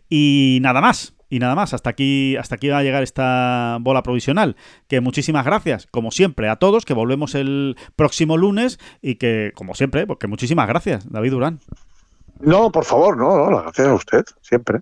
Y 0.10 0.60
nada 0.61 0.82
más, 0.82 1.14
y 1.32 1.40
nada 1.40 1.56
más, 1.56 1.74
hasta 1.74 1.90
aquí, 1.90 2.36
hasta 2.36 2.56
aquí 2.56 2.68
va 2.68 2.80
a 2.80 2.84
llegar 2.84 3.03
esta 3.03 3.78
bola 3.80 4.03
provisional. 4.03 4.58
Que 4.90 4.99
muchísimas 4.99 5.45
gracias, 5.45 5.88
como 5.90 6.12
siempre, 6.12 6.49
a 6.49 6.58
todos, 6.58 6.84
que 6.84 6.94
volvemos 6.94 7.36
el 7.36 7.78
próximo 7.95 8.36
lunes 8.36 8.80
y 9.02 9.16
que, 9.16 9.53
como 9.56 9.74
siempre, 9.74 10.06
porque 10.06 10.28
muchísimas 10.28 10.68
gracias, 10.68 11.10
David 11.10 11.32
Durán. 11.32 11.60
No, 12.41 12.70
por 12.70 12.84
favor, 12.84 13.18
no, 13.18 13.49
no, 13.49 13.62
gracias 13.62 13.88
a 13.88 13.94
usted, 13.94 14.26
siempre. 14.41 14.82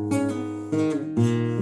Música 0.71 1.60